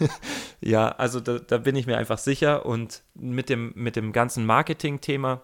ja, 0.60 0.88
also 0.88 1.20
da, 1.20 1.38
da, 1.38 1.58
bin 1.58 1.76
ich 1.76 1.86
mir 1.86 1.96
einfach 1.96 2.18
sicher. 2.18 2.66
Und 2.66 3.04
mit 3.14 3.48
dem, 3.48 3.72
mit 3.76 3.94
dem 3.94 4.12
ganzen 4.12 4.44
Marketing-Thema, 4.46 5.42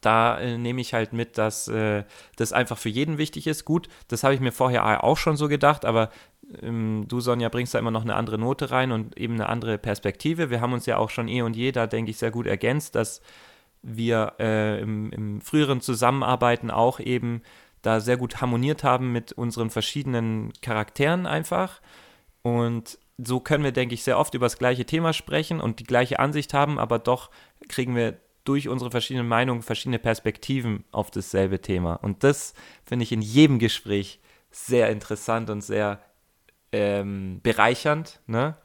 da 0.00 0.38
äh, 0.38 0.58
nehme 0.58 0.80
ich 0.80 0.94
halt 0.94 1.12
mit, 1.12 1.38
dass 1.38 1.68
äh, 1.68 2.04
das 2.36 2.52
einfach 2.52 2.78
für 2.78 2.88
jeden 2.88 3.18
wichtig 3.18 3.46
ist. 3.46 3.64
Gut, 3.64 3.88
das 4.08 4.24
habe 4.24 4.34
ich 4.34 4.40
mir 4.40 4.52
vorher 4.52 5.04
auch 5.04 5.16
schon 5.16 5.36
so 5.36 5.48
gedacht, 5.48 5.84
aber 5.84 6.10
ähm, 6.62 7.06
du, 7.08 7.20
Sonja, 7.20 7.48
bringst 7.48 7.74
da 7.74 7.78
immer 7.78 7.90
noch 7.90 8.02
eine 8.02 8.14
andere 8.14 8.38
Note 8.38 8.70
rein 8.70 8.92
und 8.92 9.18
eben 9.18 9.34
eine 9.34 9.48
andere 9.48 9.78
Perspektive. 9.78 10.50
Wir 10.50 10.60
haben 10.60 10.72
uns 10.72 10.86
ja 10.86 10.96
auch 10.96 11.10
schon 11.10 11.28
eh 11.28 11.42
und 11.42 11.56
je 11.56 11.72
da, 11.72 11.86
denke 11.86 12.10
ich, 12.10 12.18
sehr 12.18 12.30
gut 12.30 12.46
ergänzt, 12.46 12.94
dass 12.94 13.20
wir 13.82 14.34
äh, 14.38 14.80
im, 14.80 15.10
im 15.12 15.40
früheren 15.40 15.80
Zusammenarbeiten 15.80 16.70
auch 16.70 17.00
eben 17.00 17.42
da 17.82 18.00
sehr 18.00 18.16
gut 18.16 18.40
harmoniert 18.40 18.84
haben 18.84 19.12
mit 19.12 19.32
unseren 19.32 19.70
verschiedenen 19.70 20.52
Charakteren 20.60 21.26
einfach. 21.26 21.80
Und 22.42 22.98
so 23.18 23.40
können 23.40 23.64
wir, 23.64 23.72
denke 23.72 23.94
ich, 23.94 24.02
sehr 24.02 24.18
oft 24.18 24.34
über 24.34 24.46
das 24.46 24.58
gleiche 24.58 24.84
Thema 24.84 25.12
sprechen 25.12 25.60
und 25.60 25.78
die 25.78 25.84
gleiche 25.84 26.18
Ansicht 26.18 26.52
haben, 26.52 26.78
aber 26.78 26.98
doch 26.98 27.30
kriegen 27.68 27.94
wir 27.94 28.18
durch 28.48 28.68
unsere 28.68 28.90
verschiedenen 28.90 29.28
Meinungen 29.28 29.62
verschiedene 29.62 29.98
Perspektiven 29.98 30.84
auf 30.92 31.10
dasselbe 31.10 31.60
Thema. 31.60 31.94
Und 31.94 32.24
das 32.24 32.54
finde 32.84 33.02
ich 33.02 33.12
in 33.12 33.22
jedem 33.22 33.58
Gespräch 33.58 34.20
sehr 34.50 34.90
interessant 34.90 35.50
und 35.50 35.60
sehr 35.60 36.00
ähm, 36.72 37.40
bereichernd. 37.42 38.20
Ne? 38.26 38.56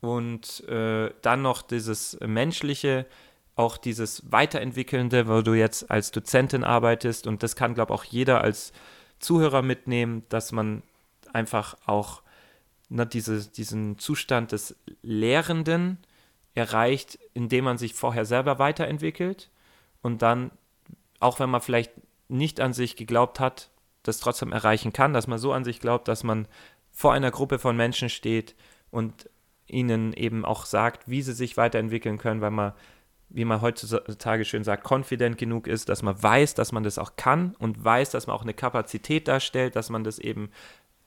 Und 0.00 0.66
äh, 0.68 1.10
dann 1.22 1.42
noch 1.42 1.62
dieses 1.62 2.18
menschliche, 2.20 3.06
auch 3.54 3.78
dieses 3.78 4.30
weiterentwickelnde, 4.30 5.28
wo 5.28 5.40
du 5.40 5.54
jetzt 5.54 5.90
als 5.90 6.10
Dozentin 6.10 6.64
arbeitest 6.64 7.26
und 7.26 7.42
das 7.42 7.56
kann, 7.56 7.74
glaube 7.74 7.94
ich, 7.94 8.00
auch 8.00 8.04
jeder 8.04 8.42
als 8.42 8.72
Zuhörer 9.18 9.62
mitnehmen, 9.62 10.24
dass 10.28 10.52
man 10.52 10.82
einfach 11.32 11.76
auch 11.86 12.22
ne, 12.88 13.06
diese, 13.06 13.48
diesen 13.48 13.98
Zustand 13.98 14.52
des 14.52 14.76
Lehrenden 15.02 15.98
erreicht, 16.56 17.18
indem 17.34 17.64
man 17.64 17.78
sich 17.78 17.94
vorher 17.94 18.24
selber 18.24 18.58
weiterentwickelt 18.58 19.50
und 20.02 20.22
dann, 20.22 20.50
auch 21.20 21.38
wenn 21.38 21.50
man 21.50 21.60
vielleicht 21.60 21.92
nicht 22.28 22.60
an 22.60 22.72
sich 22.72 22.96
geglaubt 22.96 23.38
hat, 23.38 23.70
das 24.02 24.18
trotzdem 24.18 24.52
erreichen 24.52 24.92
kann, 24.92 25.12
dass 25.12 25.26
man 25.26 25.38
so 25.38 25.52
an 25.52 25.64
sich 25.64 25.80
glaubt, 25.80 26.08
dass 26.08 26.24
man 26.24 26.48
vor 26.90 27.12
einer 27.12 27.30
Gruppe 27.30 27.58
von 27.58 27.76
Menschen 27.76 28.08
steht 28.08 28.54
und 28.90 29.28
ihnen 29.66 30.14
eben 30.14 30.44
auch 30.44 30.64
sagt, 30.64 31.08
wie 31.08 31.22
sie 31.22 31.34
sich 31.34 31.56
weiterentwickeln 31.56 32.16
können, 32.16 32.40
weil 32.40 32.52
man, 32.52 32.72
wie 33.28 33.44
man 33.44 33.60
heutzutage 33.60 34.46
schön 34.46 34.64
sagt, 34.64 34.90
confident 34.90 35.36
genug 35.36 35.66
ist, 35.66 35.90
dass 35.90 36.02
man 36.02 36.20
weiß, 36.20 36.54
dass 36.54 36.72
man 36.72 36.84
das 36.84 36.98
auch 36.98 37.16
kann 37.16 37.54
und 37.58 37.84
weiß, 37.84 38.10
dass 38.10 38.28
man 38.28 38.36
auch 38.36 38.42
eine 38.42 38.54
Kapazität 38.54 39.28
darstellt, 39.28 39.76
dass 39.76 39.90
man 39.90 40.04
das 40.04 40.18
eben 40.18 40.50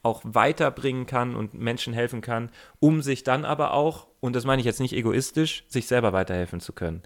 auch 0.02 0.22
weiterbringen 0.24 1.06
kann 1.06 1.36
und 1.36 1.54
Menschen 1.54 1.94
helfen 1.94 2.22
kann, 2.22 2.52
um 2.80 3.02
sich 3.02 3.24
dann 3.24 3.46
aber 3.46 3.74
auch, 3.74 4.08
und 4.20 4.36
das 4.36 4.46
meine 4.46 4.60
ich 4.62 4.66
jetzt 4.66 4.80
nicht 4.80 4.94
egoistisch, 4.94 5.66
sich 5.68 5.88
selber 5.88 6.14
weiterhelfen 6.14 6.60
zu 6.60 6.74
können. 6.74 7.04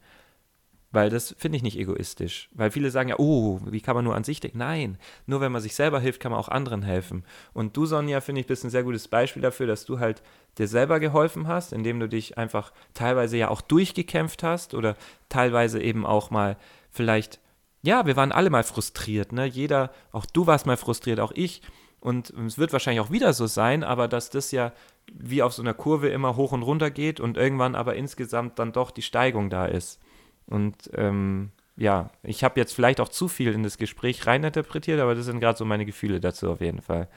Weil 0.92 1.10
das 1.10 1.34
finde 1.40 1.56
ich 1.56 1.64
nicht 1.64 1.80
egoistisch. 1.80 2.50
Weil 2.54 2.70
viele 2.70 2.92
sagen 2.92 3.10
ja, 3.10 3.16
oh, 3.18 3.60
wie 3.66 3.82
kann 3.82 3.96
man 3.96 4.06
nur 4.06 4.16
an 4.16 4.24
sich 4.24 4.40
denken? 4.40 4.60
Nein, 4.60 5.00
nur 5.26 5.42
wenn 5.42 5.52
man 5.52 5.62
sich 5.62 5.74
selber 5.74 6.00
hilft, 6.00 6.20
kann 6.20 6.32
man 6.32 6.40
auch 6.40 6.50
anderen 6.50 6.84
helfen. 6.84 7.26
Und 7.52 7.76
du, 7.76 7.88
Sonja, 7.88 8.22
finde 8.22 8.42
ich, 8.42 8.48
bist 8.48 8.64
ein 8.64 8.70
sehr 8.70 8.84
gutes 8.84 9.08
Beispiel 9.08 9.42
dafür, 9.42 9.66
dass 9.66 9.86
du 9.86 10.00
halt 10.00 10.22
dir 10.60 10.68
selber 10.68 11.00
geholfen 11.00 11.48
hast, 11.48 11.74
indem 11.74 12.00
du 12.00 12.08
dich 12.08 12.38
einfach 12.38 12.72
teilweise 12.94 13.38
ja 13.38 13.48
auch 13.48 13.62
durchgekämpft 13.62 14.44
hast 14.44 14.76
oder 14.76 14.96
teilweise 15.30 15.82
eben 15.82 16.06
auch 16.06 16.30
mal 16.30 16.58
vielleicht 16.92 17.40
ja, 17.86 18.06
wir 18.06 18.16
waren 18.16 18.32
alle 18.32 18.50
mal 18.50 18.64
frustriert, 18.64 19.34
ne? 19.34 19.46
Jeder, 19.46 19.92
auch 20.14 20.26
du 20.26 20.48
warst 20.48 20.66
mal 20.66 20.78
frustriert, 20.78 21.20
auch 21.20 21.34
ich. 21.36 21.62
Und 22.04 22.32
es 22.32 22.58
wird 22.58 22.74
wahrscheinlich 22.74 23.00
auch 23.00 23.12
wieder 23.12 23.32
so 23.32 23.48
sein, 23.48 23.82
aber 23.82 24.10
dass 24.10 24.30
das 24.30 24.52
ja 24.52 24.74
wie 25.14 25.42
auf 25.42 25.54
so 25.54 25.62
einer 25.62 25.74
Kurve 25.74 26.10
immer 26.10 26.36
hoch 26.36 26.52
und 26.52 26.62
runter 26.62 26.92
geht 26.92 27.22
und 27.22 27.38
irgendwann 27.38 27.76
aber 27.76 27.96
insgesamt 27.96 28.60
dann 28.60 28.74
doch 28.74 28.92
die 28.92 29.02
Steigung 29.02 29.50
da 29.50 29.68
ist. 29.68 30.02
Und 30.46 30.92
ähm, 30.96 31.52
ja, 31.78 32.10
ich 32.22 32.44
habe 32.44 32.60
jetzt 32.60 32.74
vielleicht 32.74 33.00
auch 33.00 33.08
zu 33.08 33.30
viel 33.30 33.54
in 33.54 33.64
das 33.64 33.78
Gespräch 33.78 34.28
reininterpretiert, 34.28 35.00
aber 35.00 35.16
das 35.16 35.28
sind 35.28 35.40
gerade 35.40 35.58
so 35.58 35.64
meine 35.64 35.86
Gefühle 35.86 36.20
dazu 36.20 36.52
auf 36.52 36.60
jeden 36.60 36.82
Fall. 36.82 37.08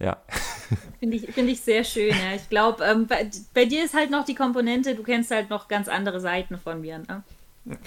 Ja. 0.00 0.20
Finde 0.98 1.18
ich, 1.18 1.32
find 1.32 1.48
ich 1.48 1.60
sehr 1.60 1.84
schön. 1.84 2.10
Ja. 2.10 2.34
Ich 2.34 2.48
glaube, 2.48 2.82
ähm, 2.82 3.06
bei, 3.06 3.30
bei, 3.54 3.64
dir 3.64 3.84
ist 3.84 3.94
halt 3.94 4.10
noch 4.10 4.24
die 4.24 4.34
Komponente, 4.34 4.96
du 4.96 5.04
kennst 5.04 5.30
halt 5.30 5.50
noch 5.50 5.68
ganz 5.68 5.86
andere 5.86 6.18
Seiten 6.18 6.58
von 6.58 6.80
mir. 6.80 6.98
Ne? 6.98 7.22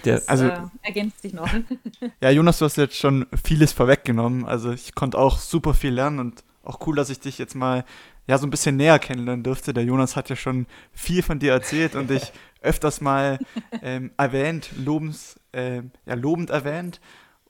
Das, 0.04 0.28
also, 0.28 0.46
äh, 0.46 0.62
ergänzt 0.82 1.22
sich 1.22 1.34
noch. 1.34 1.50
Ja, 2.22 2.30
Jonas, 2.30 2.60
du 2.60 2.66
hast 2.66 2.78
jetzt 2.78 2.98
schon 2.98 3.26
vieles 3.44 3.74
vorweggenommen. 3.74 4.46
Also 4.46 4.72
ich 4.72 4.96
konnte 4.96 5.18
auch 5.18 5.38
super 5.38 5.74
viel 5.74 5.94
lernen 5.94 6.20
und 6.20 6.44
auch 6.64 6.86
cool, 6.88 6.96
dass 6.96 7.10
ich 7.10 7.20
dich 7.20 7.38
jetzt 7.38 7.56
mal 7.56 7.84
ja 8.28 8.38
so 8.38 8.48
ein 8.48 8.50
bisschen 8.50 8.76
näher 8.78 9.00
kennenlernen 9.00 9.44
durfte. 9.44 9.74
Der 9.74 9.84
Jonas 9.84 10.16
hat 10.16 10.30
ja 10.30 10.36
schon 10.36 10.66
viel 10.94 11.22
von 11.22 11.40
dir 11.40 11.52
erzählt 11.52 11.96
und 11.96 12.10
dich 12.10 12.32
öfters 12.62 13.02
mal 13.02 13.40
ähm, 13.82 14.12
erwähnt, 14.18 14.70
lobens, 14.78 15.40
äh, 15.52 15.82
ja, 16.06 16.16
lobend 16.16 16.50
erwähnt. 16.50 17.00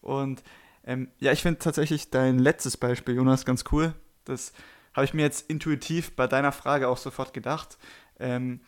Und 0.02 0.44
ähm, 0.86 1.10
ja, 1.20 1.32
ich 1.32 1.42
finde 1.42 1.60
tatsächlich 1.60 2.10
dein 2.10 2.40
letztes 2.40 2.78
Beispiel, 2.78 3.16
Jonas, 3.16 3.46
ganz 3.46 3.64
cool. 3.72 3.94
Das 4.26 4.52
habe 4.94 5.06
ich 5.06 5.14
mir 5.14 5.24
jetzt 5.24 5.50
intuitiv 5.50 6.16
bei 6.16 6.28
deiner 6.28 6.52
Frage 6.52 6.88
auch 6.88 6.98
sofort 6.98 7.34
gedacht. 7.34 7.78
Ähm, 8.20 8.62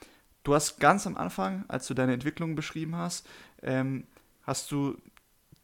du 0.47 0.55
hast 0.55 0.79
ganz 0.79 1.05
am 1.05 1.17
Anfang, 1.17 1.65
als 1.67 1.87
du 1.87 1.93
deine 1.93 2.13
Entwicklung 2.13 2.55
beschrieben 2.55 2.95
hast, 2.95 3.27
ähm, 3.61 4.05
hast 4.43 4.71
du 4.71 4.97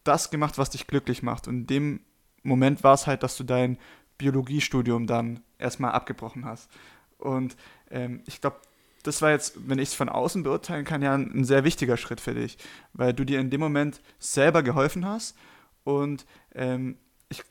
das 0.03 0.29
gemacht, 0.29 0.57
was 0.57 0.71
dich 0.71 0.87
glücklich 0.87 1.23
macht. 1.23 1.47
Und 1.47 1.55
in 1.55 1.67
dem 1.67 1.99
Moment 2.43 2.83
war 2.83 2.93
es 2.93 3.07
halt, 3.07 3.23
dass 3.23 3.37
du 3.37 3.45
dein 3.45 3.77
Biologiestudium 4.17 5.07
dann 5.07 5.39
erstmal 5.57 5.91
abgebrochen 5.91 6.43
hast. 6.43 6.69
Und 7.17 7.55
ähm, 7.89 8.23
ich 8.25 8.41
glaube, 8.41 8.57
das 9.03 9.21
war 9.21 9.31
jetzt, 9.31 9.69
wenn 9.69 9.79
ich 9.79 9.89
es 9.89 9.95
von 9.95 10.09
außen 10.09 10.43
beurteilen 10.43 10.83
kann, 10.83 11.01
ja 11.01 11.13
ein, 11.13 11.31
ein, 11.33 11.45
sehr 11.45 11.63
wichtiger 11.63 11.95
Schritt 11.95 12.19
für 12.19 12.33
dich, 12.33 12.57
weil 12.91 13.13
du 13.13 13.23
dir 13.23 13.39
in 13.39 13.49
dem 13.49 13.61
Moment 13.61 14.01
selber 14.19 14.63
geholfen 14.63 15.05
hast 15.05 15.37
und 15.85 16.25
ähm, 16.53 16.97
ich 17.29 17.43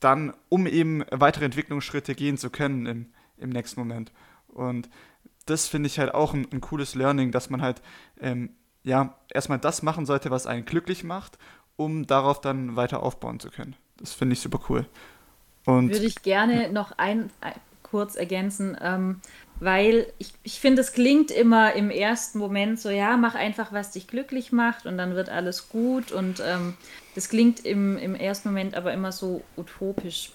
dann, 0.00 0.34
um 0.48 0.66
eben 0.66 1.04
weitere 1.12 1.44
Entwicklungsschritte 1.44 2.16
gehen 2.16 2.38
zu 2.38 2.50
können 2.50 2.86
im, 2.86 3.12
im 3.36 3.50
nächsten 3.50 3.78
Moment. 3.78 4.12
Und 4.48 4.88
das 5.46 5.66
finde 5.66 5.88
ich 5.88 5.98
halt 5.98 6.14
auch 6.14 6.34
ein, 6.34 6.46
ein, 6.52 6.60
cooles 6.60 6.94
Learning, 6.94 7.32
dass 7.32 7.50
man 7.50 7.62
halt 7.62 7.82
ähm, 8.20 8.50
ja 8.82 9.16
erstmal 9.32 9.58
das 9.58 9.82
machen 9.82 10.06
sollte, 10.06 10.30
was 10.30 10.46
einen 10.46 10.64
glücklich 10.64 11.04
macht, 11.04 11.38
um 11.76 12.06
darauf 12.06 12.40
dann 12.40 12.76
weiter 12.76 13.02
aufbauen 13.02 13.40
zu 13.40 13.50
können. 13.50 13.76
Das 13.98 14.12
finde 14.12 14.34
ich 14.34 14.40
super 14.40 14.60
cool. 14.68 14.86
Und 15.64 15.90
Würde 15.90 16.06
ich 16.06 16.22
gerne 16.22 16.70
noch 16.72 16.92
ein, 16.92 17.30
ein 17.40 17.54
kurz 17.82 18.14
ergänzen, 18.14 18.76
ähm, 18.80 19.20
weil 19.58 20.06
ich, 20.18 20.32
ich 20.42 20.60
finde, 20.60 20.80
es 20.80 20.92
klingt 20.92 21.30
immer 21.30 21.74
im 21.74 21.90
ersten 21.90 22.38
Moment 22.38 22.80
so, 22.80 22.88
ja, 22.88 23.16
mach 23.16 23.34
einfach, 23.34 23.72
was 23.72 23.90
dich 23.90 24.06
glücklich 24.06 24.52
macht 24.52 24.86
und 24.86 24.96
dann 24.96 25.14
wird 25.14 25.28
alles 25.28 25.68
gut. 25.68 26.12
Und 26.12 26.40
ähm, 26.40 26.74
das 27.14 27.28
klingt 27.28 27.66
im, 27.66 27.98
im 27.98 28.14
ersten 28.14 28.48
Moment 28.48 28.74
aber 28.74 28.92
immer 28.92 29.12
so 29.12 29.42
utopisch, 29.56 30.30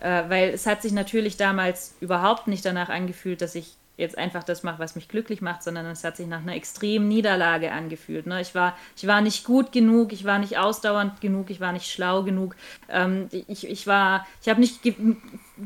äh, 0.00 0.28
weil 0.28 0.50
es 0.50 0.66
hat 0.66 0.82
sich 0.82 0.92
natürlich 0.92 1.36
damals 1.36 1.96
überhaupt 2.00 2.46
nicht 2.46 2.64
danach 2.64 2.90
angefühlt, 2.90 3.40
dass 3.40 3.54
ich 3.54 3.76
jetzt 4.00 4.18
einfach 4.18 4.42
das 4.42 4.62
mache, 4.62 4.78
was 4.78 4.94
mich 4.94 5.08
glücklich 5.08 5.40
macht, 5.40 5.62
sondern 5.62 5.86
es 5.86 6.02
hat 6.02 6.16
sich 6.16 6.26
nach 6.26 6.40
einer 6.40 6.54
extremen 6.54 7.06
Niederlage 7.08 7.70
angefühlt. 7.70 8.26
Ne? 8.26 8.40
Ich, 8.40 8.54
war, 8.54 8.76
ich 8.96 9.06
war 9.06 9.20
nicht 9.20 9.44
gut 9.44 9.72
genug, 9.72 10.12
ich 10.12 10.24
war 10.24 10.38
nicht 10.38 10.58
ausdauernd 10.58 11.20
genug, 11.20 11.50
ich 11.50 11.60
war 11.60 11.72
nicht 11.72 11.90
schlau 11.90 12.22
genug. 12.22 12.56
Ähm, 12.88 13.28
ich, 13.30 13.68
ich 13.68 13.86
ich 13.86 13.86
habe 13.86 14.60
nicht 14.60 14.82
ge 14.82 14.94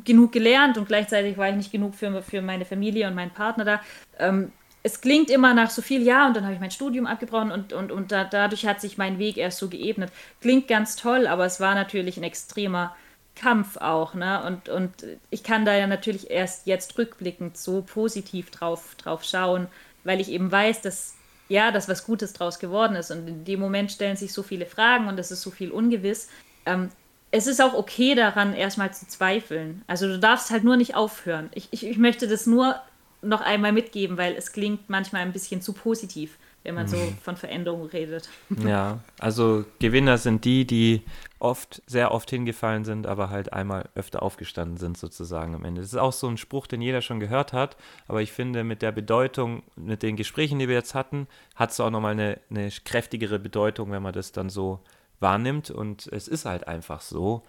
genug 0.05 0.33
gelernt 0.33 0.77
und 0.77 0.89
gleichzeitig 0.89 1.39
war 1.39 1.49
ich 1.49 1.55
nicht 1.55 1.71
genug 1.71 1.95
für, 1.95 2.21
für 2.21 2.43
meine 2.43 2.65
Familie 2.65 3.07
und 3.07 3.15
meinen 3.15 3.31
Partner 3.31 3.65
da. 3.65 3.81
Ähm, 4.19 4.51
es 4.83 5.01
klingt 5.01 5.31
immer 5.31 5.55
nach 5.55 5.71
so 5.71 5.81
viel, 5.81 6.03
ja, 6.03 6.27
und 6.27 6.37
dann 6.37 6.45
habe 6.45 6.55
ich 6.55 6.61
mein 6.61 6.73
Studium 6.73 7.07
abgebrochen 7.07 7.53
und, 7.53 7.73
und, 7.73 7.93
und 7.93 8.13
da, 8.13 8.25
dadurch 8.25 8.67
hat 8.67 8.81
sich 8.81 8.99
mein 8.99 9.19
Weg 9.19 9.37
erst 9.37 9.59
so 9.59 9.69
geebnet. 9.69 10.11
Klingt 10.41 10.69
ganz 10.69 10.97
toll, 10.97 11.27
aber 11.27 11.47
es 11.47 11.61
war 11.61 11.75
natürlich 11.75 12.17
ein 12.17 12.25
extremer 12.25 12.95
Kampf 13.37 13.77
auch, 13.79 14.15
ne? 14.15 14.43
Und, 14.45 14.69
und 14.69 14.93
ich 15.31 15.43
kann 15.43 15.65
da 15.65 15.75
ja 15.75 15.87
natürlich 15.87 16.31
erst 16.31 16.67
jetzt 16.67 16.97
rückblickend 16.99 17.57
so 17.57 17.83
positiv 17.83 18.51
drauf, 18.51 18.95
drauf 18.97 19.25
schauen, 19.25 19.69
weil 20.05 20.21
ich 20.21 20.31
eben 20.31 20.51
weiß, 20.51 20.83
dass 20.83 21.15
ja, 21.49 21.71
dass 21.71 21.89
was 21.89 22.07
Gutes 22.07 22.33
draus 22.33 22.59
geworden 22.59 22.97
ist. 22.97 23.11
Und 23.11 23.29
in 23.29 23.45
dem 23.45 23.61
Moment 23.61 23.93
stellen 23.93 24.17
sich 24.17 24.33
so 24.33 24.43
viele 24.43 24.67
Fragen 24.67 25.09
und 25.09 25.19
es 25.19 25.31
ist 25.31 25.43
so 25.43 25.51
viel 25.51 25.71
ungewiss. 25.71 26.29
Ähm, 26.67 26.89
es 27.31 27.47
ist 27.47 27.61
auch 27.61 27.75
okay 27.75 28.15
daran, 28.15 28.55
erstmal 28.55 28.95
zu 28.95 29.07
zweifeln. 29.09 29.83
Also 29.87 30.07
du 30.07 30.19
darfst 30.19 30.51
halt 30.51 30.65
nur 30.65 30.77
nicht 30.77 30.95
aufhören. 30.95 31.51
Ich, 31.55 31.69
ich, 31.73 31.87
ich 31.87 31.99
möchte 31.99 32.29
das 32.29 32.47
nur 32.47 32.81
noch 33.23 33.41
einmal 33.41 33.73
mitgeben, 33.73 34.17
weil 34.17 34.35
es 34.35 34.53
klingt 34.53 34.89
manchmal 34.89 35.23
ein 35.23 35.33
bisschen 35.33 35.61
zu 35.61 35.73
positiv 35.73 36.39
wenn 36.65 36.75
man 36.75 36.89
so 36.89 36.97
mhm. 36.97 37.19
von 37.19 37.37
Veränderung 37.37 37.87
redet. 37.87 38.29
Ja, 38.67 39.01
also 39.19 39.67
Gewinner 39.79 40.17
sind 40.17 40.47
die, 40.47 40.67
die 40.67 41.03
oft, 41.39 41.83
sehr 41.87 42.11
oft 42.11 42.31
hingefallen 42.31 42.85
sind, 42.85 43.07
aber 43.07 43.29
halt 43.29 43.53
einmal 43.53 43.91
öfter 43.95 44.23
aufgestanden 44.23 44.79
sind 44.79 44.97
sozusagen 44.97 45.55
am 45.55 45.65
Ende. 45.65 45.83
Das 45.83 45.93
ist 45.93 45.99
auch 45.99 46.15
so 46.15 46.27
ein 46.27 46.39
Spruch, 46.39 46.67
den 46.67 46.81
jeder 46.81 47.03
schon 47.03 47.21
gehört 47.21 47.53
hat, 47.53 47.77
aber 48.09 48.23
ich 48.23 48.33
finde, 48.33 48.65
mit 48.65 48.81
der 48.81 48.93
Bedeutung, 48.93 49.63
mit 49.77 50.03
den 50.03 50.17
Gesprächen, 50.17 50.59
die 50.59 50.69
wir 50.69 50.75
jetzt 50.75 50.95
hatten, 50.95 51.29
hat 51.55 51.71
es 51.71 51.81
auch 51.81 51.91
nochmal 51.91 52.13
eine, 52.13 52.41
eine 52.49 52.71
kräftigere 52.85 53.39
Bedeutung, 53.39 53.91
wenn 53.91 54.03
man 54.03 54.15
das 54.15 54.33
dann 54.33 54.49
so 54.49 54.81
wahrnimmt 55.21 55.71
und 55.71 56.07
es 56.13 56.29
ist 56.29 56.47
halt 56.47 56.67
einfach 56.67 57.03
so, 57.03 57.43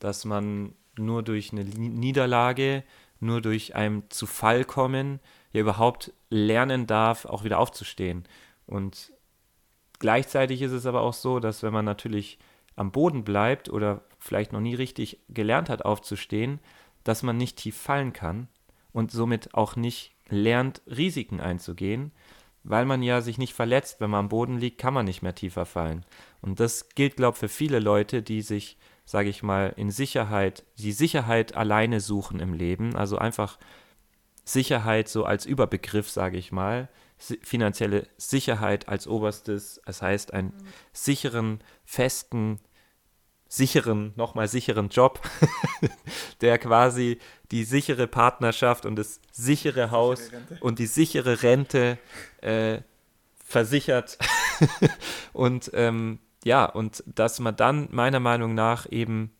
dass 0.00 0.26
man 0.26 0.74
nur 0.98 1.22
durch 1.22 1.52
eine 1.52 1.64
Niederlage, 1.64 2.84
nur 3.20 3.40
durch 3.40 3.74
ein 3.74 4.02
zu 4.10 4.26
Fall 4.26 4.64
kommen, 4.64 5.18
ja 5.52 5.60
überhaupt 5.60 6.12
lernen 6.30 6.86
darf, 6.86 7.24
auch 7.24 7.44
wieder 7.44 7.58
aufzustehen. 7.58 8.24
Und 8.70 9.12
gleichzeitig 9.98 10.62
ist 10.62 10.72
es 10.72 10.86
aber 10.86 11.02
auch 11.02 11.12
so, 11.12 11.40
dass 11.40 11.62
wenn 11.62 11.72
man 11.72 11.84
natürlich 11.84 12.38
am 12.76 12.92
Boden 12.92 13.24
bleibt 13.24 13.68
oder 13.68 14.02
vielleicht 14.18 14.52
noch 14.52 14.60
nie 14.60 14.74
richtig 14.74 15.18
gelernt 15.28 15.68
hat 15.68 15.84
aufzustehen, 15.84 16.60
dass 17.04 17.22
man 17.22 17.36
nicht 17.36 17.56
tief 17.56 17.76
fallen 17.76 18.12
kann 18.12 18.48
und 18.92 19.10
somit 19.10 19.54
auch 19.54 19.76
nicht 19.76 20.14
lernt, 20.28 20.82
Risiken 20.86 21.40
einzugehen, 21.40 22.12
weil 22.62 22.84
man 22.84 23.02
ja 23.02 23.20
sich 23.20 23.38
nicht 23.38 23.54
verletzt. 23.54 24.00
Wenn 24.00 24.10
man 24.10 24.20
am 24.20 24.28
Boden 24.28 24.58
liegt, 24.58 24.78
kann 24.78 24.94
man 24.94 25.06
nicht 25.06 25.22
mehr 25.22 25.34
tiefer 25.34 25.66
fallen. 25.66 26.04
Und 26.40 26.60
das 26.60 26.90
gilt, 26.90 27.16
glaube 27.16 27.34
ich, 27.34 27.40
für 27.40 27.48
viele 27.48 27.80
Leute, 27.80 28.22
die 28.22 28.42
sich, 28.42 28.76
sage 29.04 29.28
ich 29.28 29.42
mal, 29.42 29.72
in 29.76 29.90
Sicherheit, 29.90 30.64
die 30.78 30.92
Sicherheit 30.92 31.56
alleine 31.56 32.00
suchen 32.00 32.38
im 32.38 32.52
Leben. 32.52 32.94
Also 32.94 33.18
einfach 33.18 33.58
Sicherheit 34.44 35.08
so 35.08 35.24
als 35.24 35.46
Überbegriff, 35.46 36.08
sage 36.08 36.36
ich 36.36 36.52
mal, 36.52 36.88
finanzielle 37.42 38.06
Sicherheit 38.16 38.88
als 38.88 39.06
oberstes, 39.06 39.80
das 39.84 40.02
heißt 40.02 40.32
einen 40.32 40.52
sicheren, 40.92 41.60
festen, 41.84 42.58
sicheren, 43.48 44.12
nochmal 44.16 44.48
sicheren 44.48 44.88
Job, 44.88 45.20
der 46.40 46.58
quasi 46.58 47.18
die 47.50 47.64
sichere 47.64 48.06
Partnerschaft 48.06 48.86
und 48.86 48.96
das 48.96 49.20
sichere 49.32 49.90
Haus 49.90 50.26
sichere 50.26 50.58
und 50.60 50.78
die 50.78 50.86
sichere 50.86 51.42
Rente 51.42 51.98
äh, 52.40 52.78
versichert. 53.44 54.18
und 55.32 55.70
ähm, 55.74 56.20
ja, 56.44 56.64
und 56.64 57.02
dass 57.06 57.40
man 57.40 57.56
dann 57.56 57.88
meiner 57.90 58.20
Meinung 58.20 58.54
nach 58.54 58.90
eben 58.90 59.32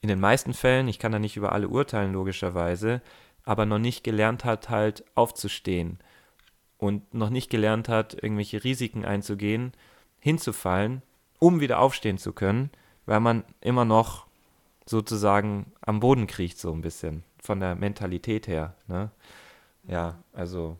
in 0.00 0.08
den 0.08 0.18
meisten 0.18 0.54
Fällen, 0.54 0.88
ich 0.88 0.98
kann 0.98 1.12
da 1.12 1.18
nicht 1.18 1.36
über 1.36 1.52
alle 1.52 1.68
urteilen 1.68 2.12
logischerweise, 2.12 3.02
aber 3.44 3.66
noch 3.66 3.78
nicht 3.78 4.02
gelernt 4.02 4.44
hat, 4.44 4.70
halt 4.70 5.04
aufzustehen 5.14 5.98
und 6.78 7.12
noch 7.12 7.30
nicht 7.30 7.50
gelernt 7.50 7.88
hat, 7.88 8.14
irgendwelche 8.14 8.64
Risiken 8.64 9.04
einzugehen, 9.04 9.72
hinzufallen, 10.20 11.02
um 11.38 11.60
wieder 11.60 11.80
aufstehen 11.80 12.18
zu 12.18 12.32
können, 12.32 12.70
weil 13.06 13.20
man 13.20 13.44
immer 13.60 13.84
noch 13.84 14.26
sozusagen 14.86 15.72
am 15.80 16.00
Boden 16.00 16.26
kriecht, 16.26 16.58
so 16.58 16.72
ein 16.72 16.80
bisschen, 16.80 17.24
von 17.42 17.60
der 17.60 17.74
Mentalität 17.74 18.46
her. 18.48 18.74
Ne? 18.86 19.10
Ja, 19.86 20.18
also. 20.32 20.78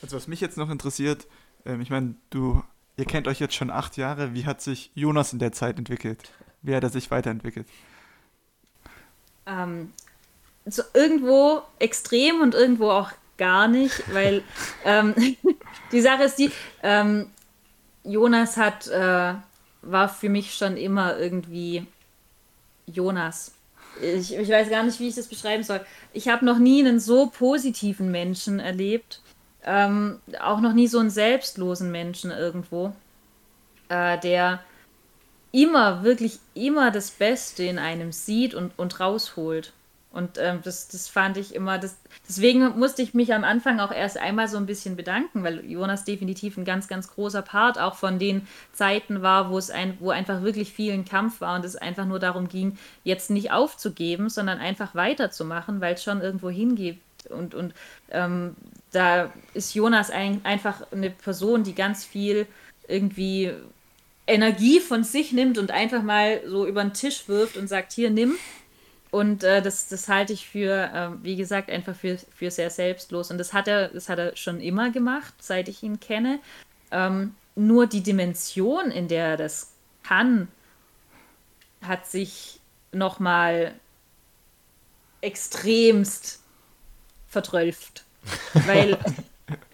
Also, 0.00 0.16
was 0.16 0.26
mich 0.26 0.40
jetzt 0.40 0.56
noch 0.56 0.70
interessiert, 0.70 1.28
ähm, 1.64 1.80
ich 1.80 1.90
meine, 1.90 2.14
du, 2.30 2.62
ihr 2.96 3.04
kennt 3.04 3.28
euch 3.28 3.38
jetzt 3.38 3.54
schon 3.54 3.70
acht 3.70 3.96
Jahre, 3.96 4.34
wie 4.34 4.46
hat 4.46 4.60
sich 4.60 4.90
Jonas 4.94 5.32
in 5.32 5.38
der 5.38 5.52
Zeit 5.52 5.78
entwickelt? 5.78 6.32
Wie 6.62 6.74
hat 6.74 6.82
er 6.82 6.90
sich 6.90 7.10
weiterentwickelt? 7.10 7.66
Ähm, 9.46 9.92
so 10.64 10.82
irgendwo 10.94 11.62
extrem 11.78 12.40
und 12.40 12.54
irgendwo 12.54 12.90
auch 12.90 13.10
gar 13.38 13.68
nicht, 13.68 14.02
weil 14.12 14.42
ähm, 14.84 15.14
die 15.92 16.00
Sache 16.00 16.24
ist 16.24 16.38
die, 16.38 16.50
ähm, 16.82 17.30
Jonas 18.04 18.56
hat, 18.56 18.88
äh, 18.88 19.34
war 19.82 20.08
für 20.08 20.28
mich 20.28 20.54
schon 20.54 20.76
immer 20.76 21.18
irgendwie 21.18 21.86
Jonas. 22.86 23.52
Ich, 24.00 24.34
ich 24.34 24.48
weiß 24.48 24.70
gar 24.70 24.82
nicht, 24.82 24.98
wie 25.00 25.08
ich 25.08 25.14
das 25.14 25.28
beschreiben 25.28 25.62
soll. 25.62 25.80
Ich 26.12 26.28
habe 26.28 26.44
noch 26.44 26.58
nie 26.58 26.80
einen 26.80 26.98
so 26.98 27.26
positiven 27.26 28.10
Menschen 28.10 28.58
erlebt. 28.58 29.20
Ähm, 29.64 30.20
auch 30.40 30.60
noch 30.60 30.72
nie 30.72 30.88
so 30.88 30.98
einen 30.98 31.10
selbstlosen 31.10 31.92
Menschen 31.92 32.32
irgendwo, 32.32 32.92
äh, 33.88 34.18
der 34.18 34.60
immer, 35.52 36.02
wirklich 36.02 36.40
immer 36.54 36.90
das 36.90 37.10
Beste 37.10 37.62
in 37.62 37.78
einem 37.78 38.10
sieht 38.10 38.54
und, 38.54 38.72
und 38.76 38.98
rausholt. 38.98 39.72
Und 40.12 40.36
ähm, 40.38 40.60
das, 40.62 40.88
das 40.88 41.08
fand 41.08 41.38
ich 41.38 41.54
immer, 41.54 41.78
das, 41.78 41.96
deswegen 42.28 42.78
musste 42.78 43.00
ich 43.00 43.14
mich 43.14 43.32
am 43.32 43.44
Anfang 43.44 43.80
auch 43.80 43.90
erst 43.90 44.18
einmal 44.18 44.46
so 44.46 44.58
ein 44.58 44.66
bisschen 44.66 44.94
bedanken, 44.94 45.42
weil 45.42 45.64
Jonas 45.64 46.04
definitiv 46.04 46.58
ein 46.58 46.66
ganz, 46.66 46.86
ganz 46.86 47.08
großer 47.08 47.40
Part 47.40 47.78
auch 47.78 47.94
von 47.94 48.18
den 48.18 48.46
Zeiten 48.74 49.22
war, 49.22 49.50
wo 49.50 49.56
es 49.56 49.70
ein, 49.70 49.96
wo 50.00 50.10
einfach 50.10 50.42
wirklich 50.42 50.72
viel 50.72 50.92
ein 50.92 51.06
Kampf 51.06 51.40
war 51.40 51.56
und 51.56 51.64
es 51.64 51.76
einfach 51.76 52.04
nur 52.04 52.18
darum 52.18 52.48
ging, 52.48 52.76
jetzt 53.04 53.30
nicht 53.30 53.52
aufzugeben, 53.52 54.28
sondern 54.28 54.58
einfach 54.58 54.94
weiterzumachen, 54.94 55.80
weil 55.80 55.94
es 55.94 56.04
schon 56.04 56.20
irgendwo 56.20 56.50
hingeht. 56.50 56.98
Und, 57.30 57.54
und 57.54 57.72
ähm, 58.10 58.54
da 58.90 59.32
ist 59.54 59.74
Jonas 59.74 60.10
ein, 60.10 60.44
einfach 60.44 60.82
eine 60.92 61.08
Person, 61.08 61.64
die 61.64 61.74
ganz 61.74 62.04
viel 62.04 62.46
irgendwie 62.86 63.52
Energie 64.26 64.80
von 64.80 65.04
sich 65.04 65.32
nimmt 65.32 65.58
und 65.58 65.70
einfach 65.70 66.02
mal 66.02 66.42
so 66.46 66.66
über 66.66 66.82
den 66.82 66.92
Tisch 66.92 67.28
wirft 67.28 67.56
und 67.56 67.68
sagt, 67.68 67.92
hier, 67.92 68.10
nimm. 68.10 68.34
Und 69.12 69.44
äh, 69.44 69.60
das, 69.60 69.88
das 69.88 70.08
halte 70.08 70.32
ich 70.32 70.48
für, 70.48 70.72
äh, 70.72 71.22
wie 71.22 71.36
gesagt, 71.36 71.70
einfach 71.70 71.94
für, 71.94 72.16
für 72.34 72.50
sehr 72.50 72.70
selbstlos. 72.70 73.30
Und 73.30 73.36
das 73.36 73.52
hat 73.52 73.68
er, 73.68 73.88
das 73.88 74.08
hat 74.08 74.18
er 74.18 74.34
schon 74.36 74.58
immer 74.58 74.90
gemacht, 74.90 75.34
seit 75.38 75.68
ich 75.68 75.82
ihn 75.82 76.00
kenne. 76.00 76.40
Ähm, 76.90 77.34
nur 77.54 77.86
die 77.86 78.02
Dimension, 78.02 78.90
in 78.90 79.08
der 79.08 79.26
er 79.26 79.36
das 79.36 79.74
kann, 80.02 80.48
hat 81.82 82.06
sich 82.06 82.58
nochmal 82.90 83.74
extremst 85.20 86.40
vertrölft. 87.28 88.06
Weil, 88.66 88.96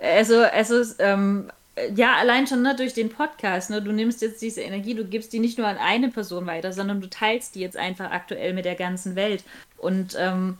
also, 0.02 0.43
also 0.43 0.82
ähm, 0.98 1.52
ja, 1.95 2.15
allein 2.17 2.47
schon 2.47 2.63
ne, 2.63 2.75
durch 2.77 2.95
den 2.95 3.11
Podcast, 3.11 3.71
ne, 3.71 3.83
du 3.83 3.93
nimmst 3.93 4.23
jetzt 4.23 4.41
diese 4.43 4.61
Energie, 4.61 4.95
du 4.95 5.05
gibst 5.05 5.33
die 5.33 5.39
nicht 5.39 5.59
nur 5.59 5.67
an 5.67 5.79
eine 5.79 6.09
Person 6.09 6.47
weiter, 6.47 6.73
sondern 6.73 7.01
du 7.01 7.09
teilst 7.09 7.55
die 7.55 7.61
jetzt 7.61 7.77
einfach 7.77 8.11
aktuell 8.11 8.55
mit 8.55 8.65
der 8.65 8.75
ganzen 8.75 9.17
Welt. 9.17 9.45
Und 9.77 10.17
ähm, 10.19 10.59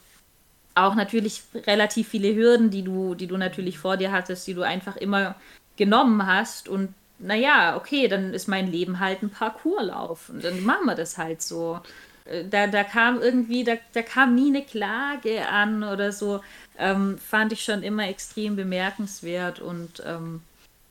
auch 0.75 0.95
natürlich 0.95 1.43
relativ 1.67 2.09
viele 2.09 2.35
Hürden, 2.35 2.71
die 2.71 2.83
du, 2.83 3.15
die 3.15 3.27
du 3.27 3.37
natürlich 3.37 3.79
vor 3.79 3.97
dir 3.97 4.13
hattest, 4.13 4.47
die 4.47 4.55
du 4.55 4.63
einfach 4.63 4.97
immer 4.97 5.35
genommen 5.77 6.27
hast. 6.27 6.69
Und 6.69 6.95
naja, 7.19 7.77
okay, 7.77 8.09
dann 8.09 8.33
ist 8.33 8.49
mein 8.49 8.71
Leben 8.71 9.01
halt 9.01 9.23
ein 9.23 9.31
Parcourslauf. 9.31 10.29
Und 10.29 10.45
dann 10.45 10.65
machen 10.65 10.87
wir 10.87 10.95
das 10.95 11.19
halt 11.19 11.43
so. 11.43 11.81
Äh, 12.25 12.45
da, 12.45 12.67
da 12.67 12.85
kam 12.85 13.21
irgendwie, 13.21 13.65
da, 13.65 13.75
da 13.93 14.03
kam 14.03 14.35
nie 14.35 14.49
eine 14.49 14.63
Klage 14.63 15.49
an 15.49 15.83
oder 15.83 16.13
so. 16.13 16.41
Ähm, 16.79 17.19
fand 17.19 17.53
ich 17.53 17.65
schon 17.65 17.83
immer 17.83 18.09
extrem 18.09 18.55
bemerkenswert 18.55 19.61
und 19.61 20.03
ähm, 20.07 20.43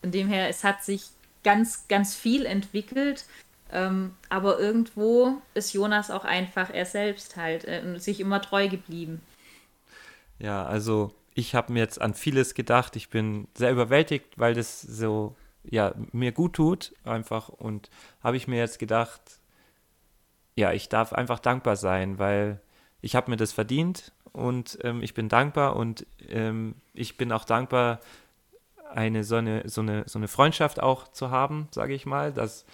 von 0.07 0.13
dem 0.13 0.29
her, 0.29 0.47
es 0.47 0.63
hat 0.63 0.85
sich 0.85 1.09
ganz, 1.43 1.85
ganz 1.89 2.15
viel 2.15 2.45
entwickelt. 2.45 3.25
Ähm, 3.73 4.15
aber 4.29 4.57
irgendwo 4.57 5.41
ist 5.53 5.73
Jonas 5.73 6.11
auch 6.11 6.23
einfach 6.23 6.69
er 6.73 6.85
selbst 6.85 7.35
halt 7.35 7.65
äh, 7.65 7.81
und 7.84 8.01
sich 8.01 8.21
immer 8.21 8.41
treu 8.41 8.69
geblieben. 8.69 9.21
Ja, 10.39 10.65
also 10.65 11.13
ich 11.34 11.55
habe 11.55 11.73
mir 11.73 11.79
jetzt 11.79 11.99
an 11.99 12.13
vieles 12.13 12.53
gedacht. 12.53 12.95
Ich 12.95 13.09
bin 13.09 13.49
sehr 13.53 13.69
überwältigt, 13.69 14.27
weil 14.38 14.53
das 14.53 14.81
so 14.81 15.35
ja 15.65 15.93
mir 16.13 16.31
gut 16.31 16.53
tut 16.53 16.93
einfach 17.03 17.49
und 17.49 17.89
habe 18.23 18.38
ich 18.38 18.47
mir 18.47 18.59
jetzt 18.59 18.79
gedacht, 18.79 19.19
ja, 20.55 20.71
ich 20.71 20.88
darf 20.88 21.11
einfach 21.11 21.39
dankbar 21.39 21.75
sein, 21.75 22.17
weil 22.17 22.61
ich 23.01 23.13
habe 23.17 23.29
mir 23.29 23.35
das 23.35 23.51
verdient 23.51 24.13
und 24.31 24.79
ähm, 24.84 25.03
ich 25.03 25.13
bin 25.13 25.27
dankbar 25.27 25.75
und 25.75 26.05
ähm, 26.29 26.75
ich 26.93 27.17
bin 27.17 27.34
auch 27.34 27.43
dankbar, 27.43 27.99
eine 28.93 29.23
so 29.23 29.35
eine, 29.35 29.68
so 29.68 29.81
eine, 29.81 30.03
so 30.07 30.19
eine 30.19 30.27
Freundschaft 30.27 30.81
auch 30.81 31.07
zu 31.09 31.31
haben, 31.31 31.68
sage 31.72 31.93
ich 31.93 32.05
mal, 32.05 32.31
dass 32.31 32.65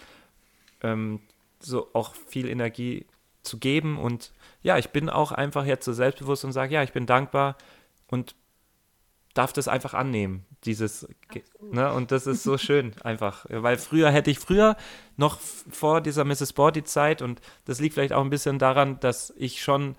ähm, 0.81 1.21
so 1.59 1.89
auch 1.93 2.15
viel 2.15 2.47
Energie 2.47 3.05
zu 3.41 3.57
geben 3.57 3.97
und 3.97 4.31
ja, 4.61 4.77
ich 4.77 4.89
bin 4.89 5.09
auch 5.09 5.31
einfach 5.31 5.65
jetzt 5.65 5.85
so 5.85 5.93
selbstbewusst 5.93 6.45
und 6.45 6.53
sage, 6.53 6.73
ja, 6.73 6.83
ich 6.83 6.93
bin 6.93 7.05
dankbar 7.05 7.57
und 8.07 8.35
darf 9.33 9.51
das 9.51 9.67
einfach 9.67 9.93
annehmen, 9.93 10.45
dieses, 10.63 11.07
ne, 11.59 11.91
und 11.91 12.11
das 12.11 12.27
ist 12.27 12.43
so 12.43 12.57
schön 12.59 12.93
einfach, 13.03 13.45
weil 13.49 13.77
früher 13.77 14.11
hätte 14.11 14.31
ich 14.31 14.39
früher 14.39 14.77
noch 15.17 15.39
vor 15.39 16.01
dieser 16.01 16.23
Mrs. 16.23 16.49
Sporty 16.49 16.83
Zeit 16.83 17.21
und 17.21 17.41
das 17.65 17.79
liegt 17.79 17.95
vielleicht 17.95 18.13
auch 18.13 18.23
ein 18.23 18.29
bisschen 18.29 18.59
daran, 18.59 18.99
dass 18.99 19.33
ich 19.37 19.61
schon 19.61 19.95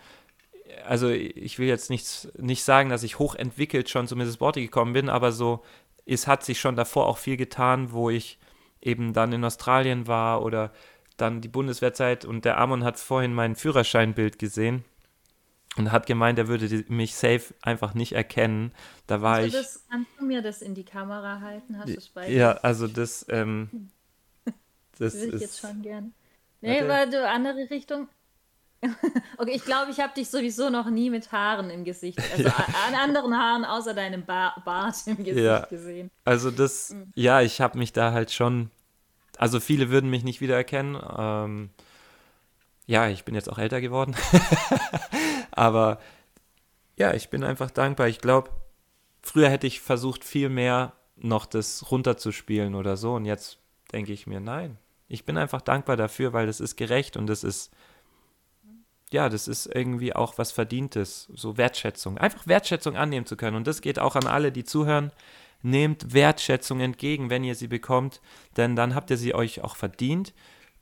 also 0.87 1.09
ich 1.09 1.59
will 1.59 1.69
jetzt 1.69 1.91
nicht, 1.91 2.29
nicht 2.39 2.65
sagen, 2.65 2.89
dass 2.89 3.03
ich 3.03 3.19
hochentwickelt 3.19 3.89
schon 3.89 4.09
zu 4.09 4.17
Mrs. 4.17 4.35
Sporty 4.35 4.63
gekommen 4.63 4.93
bin, 4.93 5.09
aber 5.09 5.33
so 5.33 5.63
es 6.07 6.27
hat 6.27 6.45
sich 6.45 6.61
schon 6.61 6.77
davor 6.77 7.07
auch 7.07 7.19
viel 7.19 7.37
getan, 7.37 7.93
wo 7.93 8.11
ich 8.11 8.39
eben 8.81 9.13
dann 9.13 9.33
in 9.33 9.45
Australien 9.45 10.07
war 10.07 10.43
oder 10.43 10.73
dann 11.17 11.41
die 11.41 11.49
Bundeswehrzeit 11.49 12.25
und 12.25 12.45
der 12.45 12.59
Amon 12.59 12.85
hat 12.85 12.99
vorhin 12.99 13.35
mein 13.35 13.57
Führerscheinbild 13.57 14.39
gesehen 14.39 14.85
und 15.77 15.93
hat 15.93 16.07
gemeint, 16.07 16.39
er 16.39 16.49
würde 16.49 16.85
mich 16.89 17.15
safe 17.15 17.55
einfach 17.63 17.95
nicht 17.95 18.13
erkennen. 18.13 18.73
Da 19.07 19.23
war 19.23 19.37
also 19.37 19.47
ich. 19.47 19.53
Das, 19.55 19.85
kannst 19.91 20.11
du 20.19 20.25
mir 20.25 20.43
das 20.43 20.63
in 20.63 20.75
die 20.75 20.85
Kamera 20.85 21.41
halten? 21.41 21.79
Hast 21.79 21.89
du 21.89 21.99
es 21.99 22.09
bei 22.09 22.31
Ja, 22.31 22.53
also 22.53 22.87
das. 22.87 23.27
Ähm, 23.29 23.91
das 24.99 25.15
würde 25.15 25.29
ich 25.29 25.35
ist, 25.35 25.41
jetzt 25.41 25.61
schon 25.61 25.83
gern. 25.83 26.15
Nee, 26.61 26.87
war 26.89 27.07
du 27.07 27.29
andere 27.29 27.69
Richtung. 27.71 28.09
Okay, 29.39 29.53
ich 29.55 29.65
glaube, 29.65 29.91
ich 29.91 30.01
habe 30.01 30.15
dich 30.15 30.31
sowieso 30.31 30.71
noch 30.71 30.89
nie 30.89 31.11
mit 31.11 31.33
Haaren 31.33 31.71
im 31.71 31.85
Gesicht, 31.85 32.19
also 32.33 32.45
ja. 32.45 32.67
an 32.87 32.95
anderen 32.95 33.37
Haaren 33.37 33.65
außer 33.65 33.95
deinem 33.95 34.25
ba 34.25 34.55
Bart 34.65 34.97
im 35.07 35.17
Gesicht 35.19 35.45
ja. 35.45 35.67
gesehen. 35.67 36.11
Also 36.25 36.51
das, 36.51 36.91
mhm. 36.91 37.13
ja, 37.15 37.41
ich 37.41 37.61
habe 37.61 37.79
mich 37.79 37.93
da 37.93 38.13
halt 38.13 38.31
schon, 38.31 38.71
also 39.39 39.61
viele 39.61 39.91
würden 39.91 40.11
mich 40.11 40.25
nicht 40.25 40.41
wiedererkennen. 40.41 41.01
Ähm, 41.17 41.71
ja, 42.87 43.09
ich 43.09 43.25
bin 43.25 43.35
jetzt 43.35 43.51
auch 43.51 43.59
älter 43.59 43.81
geworden. 43.81 44.15
Aber 45.51 45.99
ja, 46.97 47.15
ich 47.15 47.31
bin 47.31 47.43
einfach 47.43 47.71
dankbar. 47.71 48.09
Ich 48.09 48.19
glaube, 48.19 48.51
früher 49.23 49.49
hätte 49.49 49.67
ich 49.67 49.81
versucht, 49.81 50.25
viel 50.25 50.49
mehr 50.49 50.93
noch 51.17 51.47
das 51.47 51.91
runterzuspielen 51.91 52.75
oder 52.75 52.97
so. 52.97 53.15
Und 53.15 53.25
jetzt 53.25 53.59
denke 53.93 54.13
ich 54.13 54.27
mir, 54.27 54.41
nein. 54.41 54.79
Ich 55.09 55.25
bin 55.25 55.37
einfach 55.37 55.61
dankbar 55.61 55.97
dafür, 55.97 56.33
weil 56.33 56.47
das 56.47 56.61
ist 56.61 56.77
gerecht 56.77 57.17
und 57.17 57.27
das 57.27 57.45
ist 57.45 57.71
ja, 59.15 59.29
das 59.29 59.47
ist 59.47 59.67
irgendwie 59.67 60.13
auch 60.13 60.39
was 60.39 60.51
Verdientes, 60.51 61.29
so 61.33 61.57
Wertschätzung. 61.57 62.19
Einfach 62.19 62.49
Wertschätzung 62.49 62.97
annehmen 62.97 63.27
zu 63.27 63.37
können. 63.37 63.57
Und 63.57 63.69
das 63.69 63.81
geht 63.81 64.01
auch 64.01 64.17
an 64.17 64.27
alle, 64.27 64.51
die 64.51 64.65
zuhören. 64.65 65.13
Nehmt 65.63 66.13
Wertschätzung 66.13 66.81
entgegen, 66.81 67.31
wenn 67.31 67.45
ihr 67.45 67.55
sie 67.55 67.69
bekommt, 67.69 68.21
denn 68.57 68.75
dann 68.75 68.95
habt 68.95 69.11
ihr 69.11 69.17
sie 69.17 69.33
euch 69.33 69.63
auch 69.63 69.77
verdient 69.77 70.35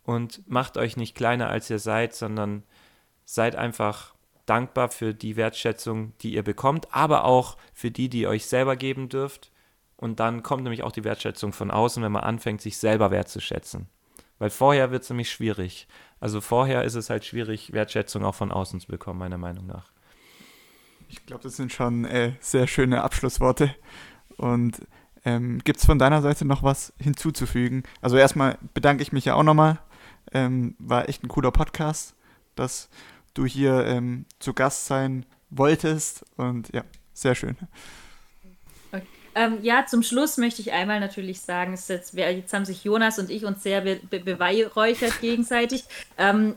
und 0.02 0.48
macht 0.50 0.78
euch 0.78 0.96
nicht 0.96 1.14
kleiner, 1.14 1.50
als 1.50 1.68
ihr 1.70 1.78
seid, 1.78 2.14
sondern 2.14 2.64
seid 3.24 3.54
einfach 3.54 4.14
dankbar 4.46 4.88
für 4.88 5.14
die 5.14 5.36
Wertschätzung, 5.36 6.14
die 6.22 6.32
ihr 6.32 6.42
bekommt, 6.42 6.88
aber 6.90 7.24
auch 7.24 7.58
für 7.74 7.90
die, 7.90 8.08
die 8.08 8.22
ihr 8.22 8.30
euch 8.30 8.46
selber 8.46 8.76
geben 8.76 9.08
dürft. 9.08 9.52
Und 9.96 10.18
dann 10.18 10.42
kommt 10.42 10.64
nämlich 10.64 10.82
auch 10.82 10.90
die 10.90 11.04
Wertschätzung 11.04 11.52
von 11.52 11.70
außen, 11.70 12.02
wenn 12.02 12.10
man 12.10 12.24
anfängt, 12.24 12.62
sich 12.62 12.78
selber 12.78 13.10
wertzuschätzen. 13.10 13.88
Weil 14.42 14.50
vorher 14.50 14.90
wird 14.90 15.04
es 15.04 15.08
nämlich 15.08 15.30
schwierig. 15.30 15.86
Also 16.18 16.40
vorher 16.40 16.82
ist 16.82 16.96
es 16.96 17.10
halt 17.10 17.24
schwierig, 17.24 17.72
Wertschätzung 17.72 18.24
auch 18.24 18.34
von 18.34 18.50
außen 18.50 18.80
zu 18.80 18.88
bekommen, 18.88 19.20
meiner 19.20 19.38
Meinung 19.38 19.68
nach. 19.68 19.92
Ich 21.08 21.24
glaube, 21.26 21.44
das 21.44 21.54
sind 21.54 21.72
schon 21.72 22.04
äh, 22.04 22.32
sehr 22.40 22.66
schöne 22.66 23.04
Abschlussworte. 23.04 23.72
Und 24.38 24.80
ähm, 25.24 25.60
gibt 25.62 25.78
es 25.78 25.86
von 25.86 26.00
deiner 26.00 26.22
Seite 26.22 26.44
noch 26.44 26.64
was 26.64 26.92
hinzuzufügen? 26.98 27.84
Also 28.00 28.16
erstmal 28.16 28.58
bedanke 28.74 29.04
ich 29.04 29.12
mich 29.12 29.26
ja 29.26 29.34
auch 29.34 29.44
nochmal. 29.44 29.78
Ähm, 30.32 30.74
war 30.80 31.08
echt 31.08 31.22
ein 31.22 31.28
cooler 31.28 31.52
Podcast, 31.52 32.16
dass 32.56 32.90
du 33.34 33.46
hier 33.46 33.86
ähm, 33.86 34.26
zu 34.40 34.54
Gast 34.54 34.86
sein 34.86 35.24
wolltest. 35.50 36.24
Und 36.36 36.74
ja, 36.74 36.82
sehr 37.12 37.36
schön. 37.36 37.56
Ähm, 39.34 39.58
ja, 39.62 39.86
zum 39.86 40.02
Schluss 40.02 40.36
möchte 40.36 40.60
ich 40.60 40.72
einmal 40.72 41.00
natürlich 41.00 41.40
sagen, 41.40 41.72
jetzt, 41.72 42.14
jetzt, 42.14 42.52
haben 42.52 42.64
sich 42.64 42.84
Jonas 42.84 43.18
und 43.18 43.30
ich 43.30 43.44
uns 43.44 43.62
sehr 43.62 43.80
be 43.80 44.00
be 44.10 44.20
beweihräuchert 44.20 45.20
gegenseitig. 45.20 45.84
Ähm, 46.18 46.56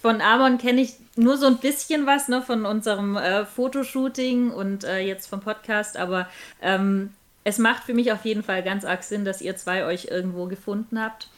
von 0.00 0.20
Amon 0.20 0.58
kenne 0.58 0.80
ich 0.80 0.94
nur 1.14 1.36
so 1.36 1.46
ein 1.46 1.58
bisschen 1.58 2.06
was, 2.06 2.26
ne, 2.26 2.42
von 2.42 2.66
unserem 2.66 3.16
äh, 3.16 3.46
Fotoshooting 3.46 4.50
und 4.50 4.82
äh, 4.82 4.98
jetzt 4.98 5.28
vom 5.28 5.40
Podcast, 5.40 5.96
aber 5.96 6.28
ähm, 6.60 7.14
es 7.44 7.58
macht 7.58 7.84
für 7.84 7.94
mich 7.94 8.10
auf 8.10 8.24
jeden 8.24 8.42
Fall 8.42 8.64
ganz 8.64 8.84
arg 8.84 9.04
Sinn, 9.04 9.24
dass 9.24 9.40
ihr 9.40 9.56
zwei 9.56 9.84
euch 9.84 10.06
irgendwo 10.06 10.46
gefunden 10.46 11.00
habt. 11.00 11.28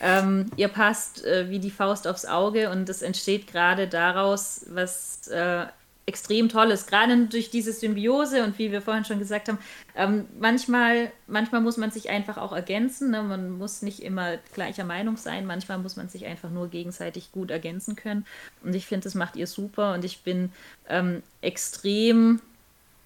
Ähm, 0.00 0.50
ihr 0.56 0.68
passt 0.68 1.24
äh, 1.24 1.50
wie 1.50 1.58
die 1.58 1.70
Faust 1.70 2.06
aufs 2.06 2.24
Auge 2.24 2.70
und 2.70 2.88
es 2.88 3.02
entsteht 3.02 3.46
gerade 3.46 3.88
daraus, 3.88 4.64
was 4.68 5.28
äh, 5.28 5.66
extrem 6.06 6.48
toll 6.48 6.70
ist, 6.70 6.86
gerade 6.86 7.26
durch 7.26 7.50
diese 7.50 7.72
Symbiose 7.72 8.44
und 8.44 8.58
wie 8.58 8.70
wir 8.70 8.82
vorhin 8.82 9.04
schon 9.04 9.18
gesagt 9.18 9.48
haben, 9.48 9.58
ähm, 9.96 10.26
manchmal, 10.38 11.10
manchmal 11.26 11.62
muss 11.62 11.76
man 11.76 11.90
sich 11.90 12.10
einfach 12.10 12.36
auch 12.36 12.52
ergänzen. 12.52 13.10
Ne? 13.10 13.22
Man 13.22 13.52
muss 13.52 13.80
nicht 13.80 14.02
immer 14.02 14.36
gleicher 14.52 14.84
Meinung 14.84 15.16
sein, 15.16 15.46
manchmal 15.46 15.78
muss 15.78 15.96
man 15.96 16.08
sich 16.08 16.26
einfach 16.26 16.50
nur 16.50 16.68
gegenseitig 16.68 17.32
gut 17.32 17.50
ergänzen 17.50 17.96
können. 17.96 18.26
Und 18.62 18.74
ich 18.74 18.86
finde, 18.86 19.04
das 19.04 19.14
macht 19.14 19.36
ihr 19.36 19.46
super 19.46 19.94
und 19.94 20.04
ich 20.04 20.22
bin 20.22 20.52
ähm, 20.88 21.22
extrem 21.40 22.40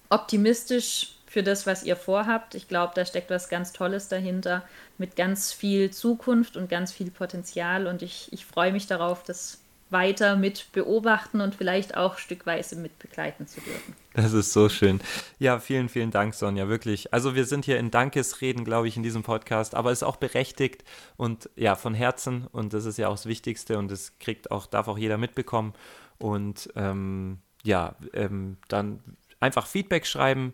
optimistisch 0.09 1.15
für 1.25 1.43
das, 1.43 1.67
was 1.67 1.83
ihr 1.83 1.95
vorhabt. 1.95 2.55
Ich 2.55 2.67
glaube, 2.67 2.93
da 2.95 3.05
steckt 3.05 3.29
was 3.29 3.49
ganz 3.49 3.71
Tolles 3.71 4.07
dahinter 4.07 4.63
mit 4.97 5.15
ganz 5.15 5.53
viel 5.53 5.91
Zukunft 5.91 6.57
und 6.57 6.69
ganz 6.69 6.91
viel 6.91 7.11
Potenzial. 7.11 7.85
Und 7.85 8.01
ich, 8.01 8.33
ich 8.33 8.45
freue 8.45 8.71
mich 8.71 8.87
darauf, 8.87 9.23
das 9.23 9.59
weiter 9.89 10.35
mit 10.35 10.71
beobachten 10.71 11.41
und 11.41 11.55
vielleicht 11.55 11.97
auch 11.97 12.17
stückweise 12.17 12.75
mit 12.75 12.99
begleiten 12.99 13.47
zu 13.47 13.59
dürfen. 13.61 13.95
Das 14.13 14.33
ist 14.33 14.53
so 14.53 14.69
schön. 14.69 14.99
Ja, 15.39 15.59
vielen, 15.59 15.89
vielen 15.89 16.11
Dank, 16.11 16.35
Sonja, 16.35 16.67
wirklich. 16.67 17.13
Also 17.13 17.35
wir 17.35 17.45
sind 17.45 17.65
hier 17.65 17.79
in 17.79 17.89
Dankesreden, 17.89 18.65
glaube 18.65 18.87
ich, 18.87 18.97
in 18.97 19.03
diesem 19.03 19.23
Podcast, 19.23 19.75
aber 19.75 19.91
es 19.91 19.99
ist 19.99 20.07
auch 20.07 20.17
berechtigt 20.17 20.83
und 21.17 21.49
ja, 21.55 21.75
von 21.75 21.93
Herzen 21.93 22.47
und 22.51 22.73
das 22.73 22.85
ist 22.85 22.97
ja 22.97 23.07
auch 23.07 23.15
das 23.15 23.25
Wichtigste 23.25 23.77
und 23.77 23.89
das 23.89 24.19
kriegt 24.19 24.51
auch, 24.51 24.67
darf 24.67 24.87
auch 24.87 24.97
jeder 24.97 25.17
mitbekommen 25.17 25.73
und 26.17 26.69
ähm, 26.75 27.39
ja, 27.63 27.95
ähm, 28.13 28.57
dann 28.67 28.99
einfach 29.39 29.67
Feedback 29.67 30.05
schreiben 30.05 30.53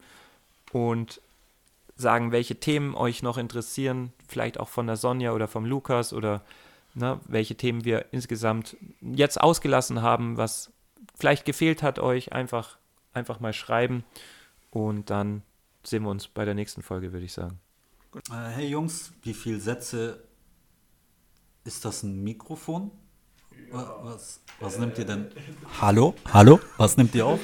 und 0.72 1.22
sagen, 1.98 2.32
welche 2.32 2.56
Themen 2.56 2.96
euch 2.96 3.24
noch 3.24 3.38
interessieren, 3.38 4.12
vielleicht 4.28 4.60
auch 4.60 4.70
von 4.70 4.88
der 4.88 4.98
Sonja 4.98 5.32
oder 5.32 5.48
vom 5.48 5.66
Lukas 5.66 6.14
oder 6.14 6.42
ne, 6.96 7.20
welche 7.28 7.56
Themen 7.56 7.86
wir 7.86 8.08
insgesamt 8.12 8.76
jetzt 9.02 9.40
ausgelassen 9.40 10.02
haben, 10.02 10.38
was 10.38 10.72
vielleicht 11.16 11.46
gefehlt 11.46 11.84
hat 11.84 12.00
euch, 12.00 12.34
einfach, 12.34 12.78
einfach 13.14 13.40
mal 13.40 13.54
schreiben 13.54 14.04
und 14.72 15.10
dann 15.10 15.44
sehen 15.84 16.04
wir 16.04 16.10
uns 16.10 16.28
bei 16.28 16.46
der 16.46 16.56
nächsten 16.56 16.82
Folge, 16.82 17.14
würde 17.14 17.26
ich 17.26 17.34
sagen. 17.34 17.60
Äh, 18.32 18.50
hey 18.56 18.68
Jungs, 18.68 19.12
wie 19.22 19.34
viele 19.34 19.60
Sätze 19.60 20.24
ist 21.64 21.86
das 21.86 22.04
ein 22.04 22.24
Mikrofon? 22.24 22.92
Was, 23.72 23.88
was, 24.02 24.42
was 24.60 24.80
nimmt 24.80 24.98
ihr 24.98 25.06
denn? 25.06 25.28
Hallo? 25.82 26.16
Hallo? 26.32 26.60
Was 26.78 26.98
nimmt 26.98 27.14
ihr 27.16 27.26
auf? 27.26 27.40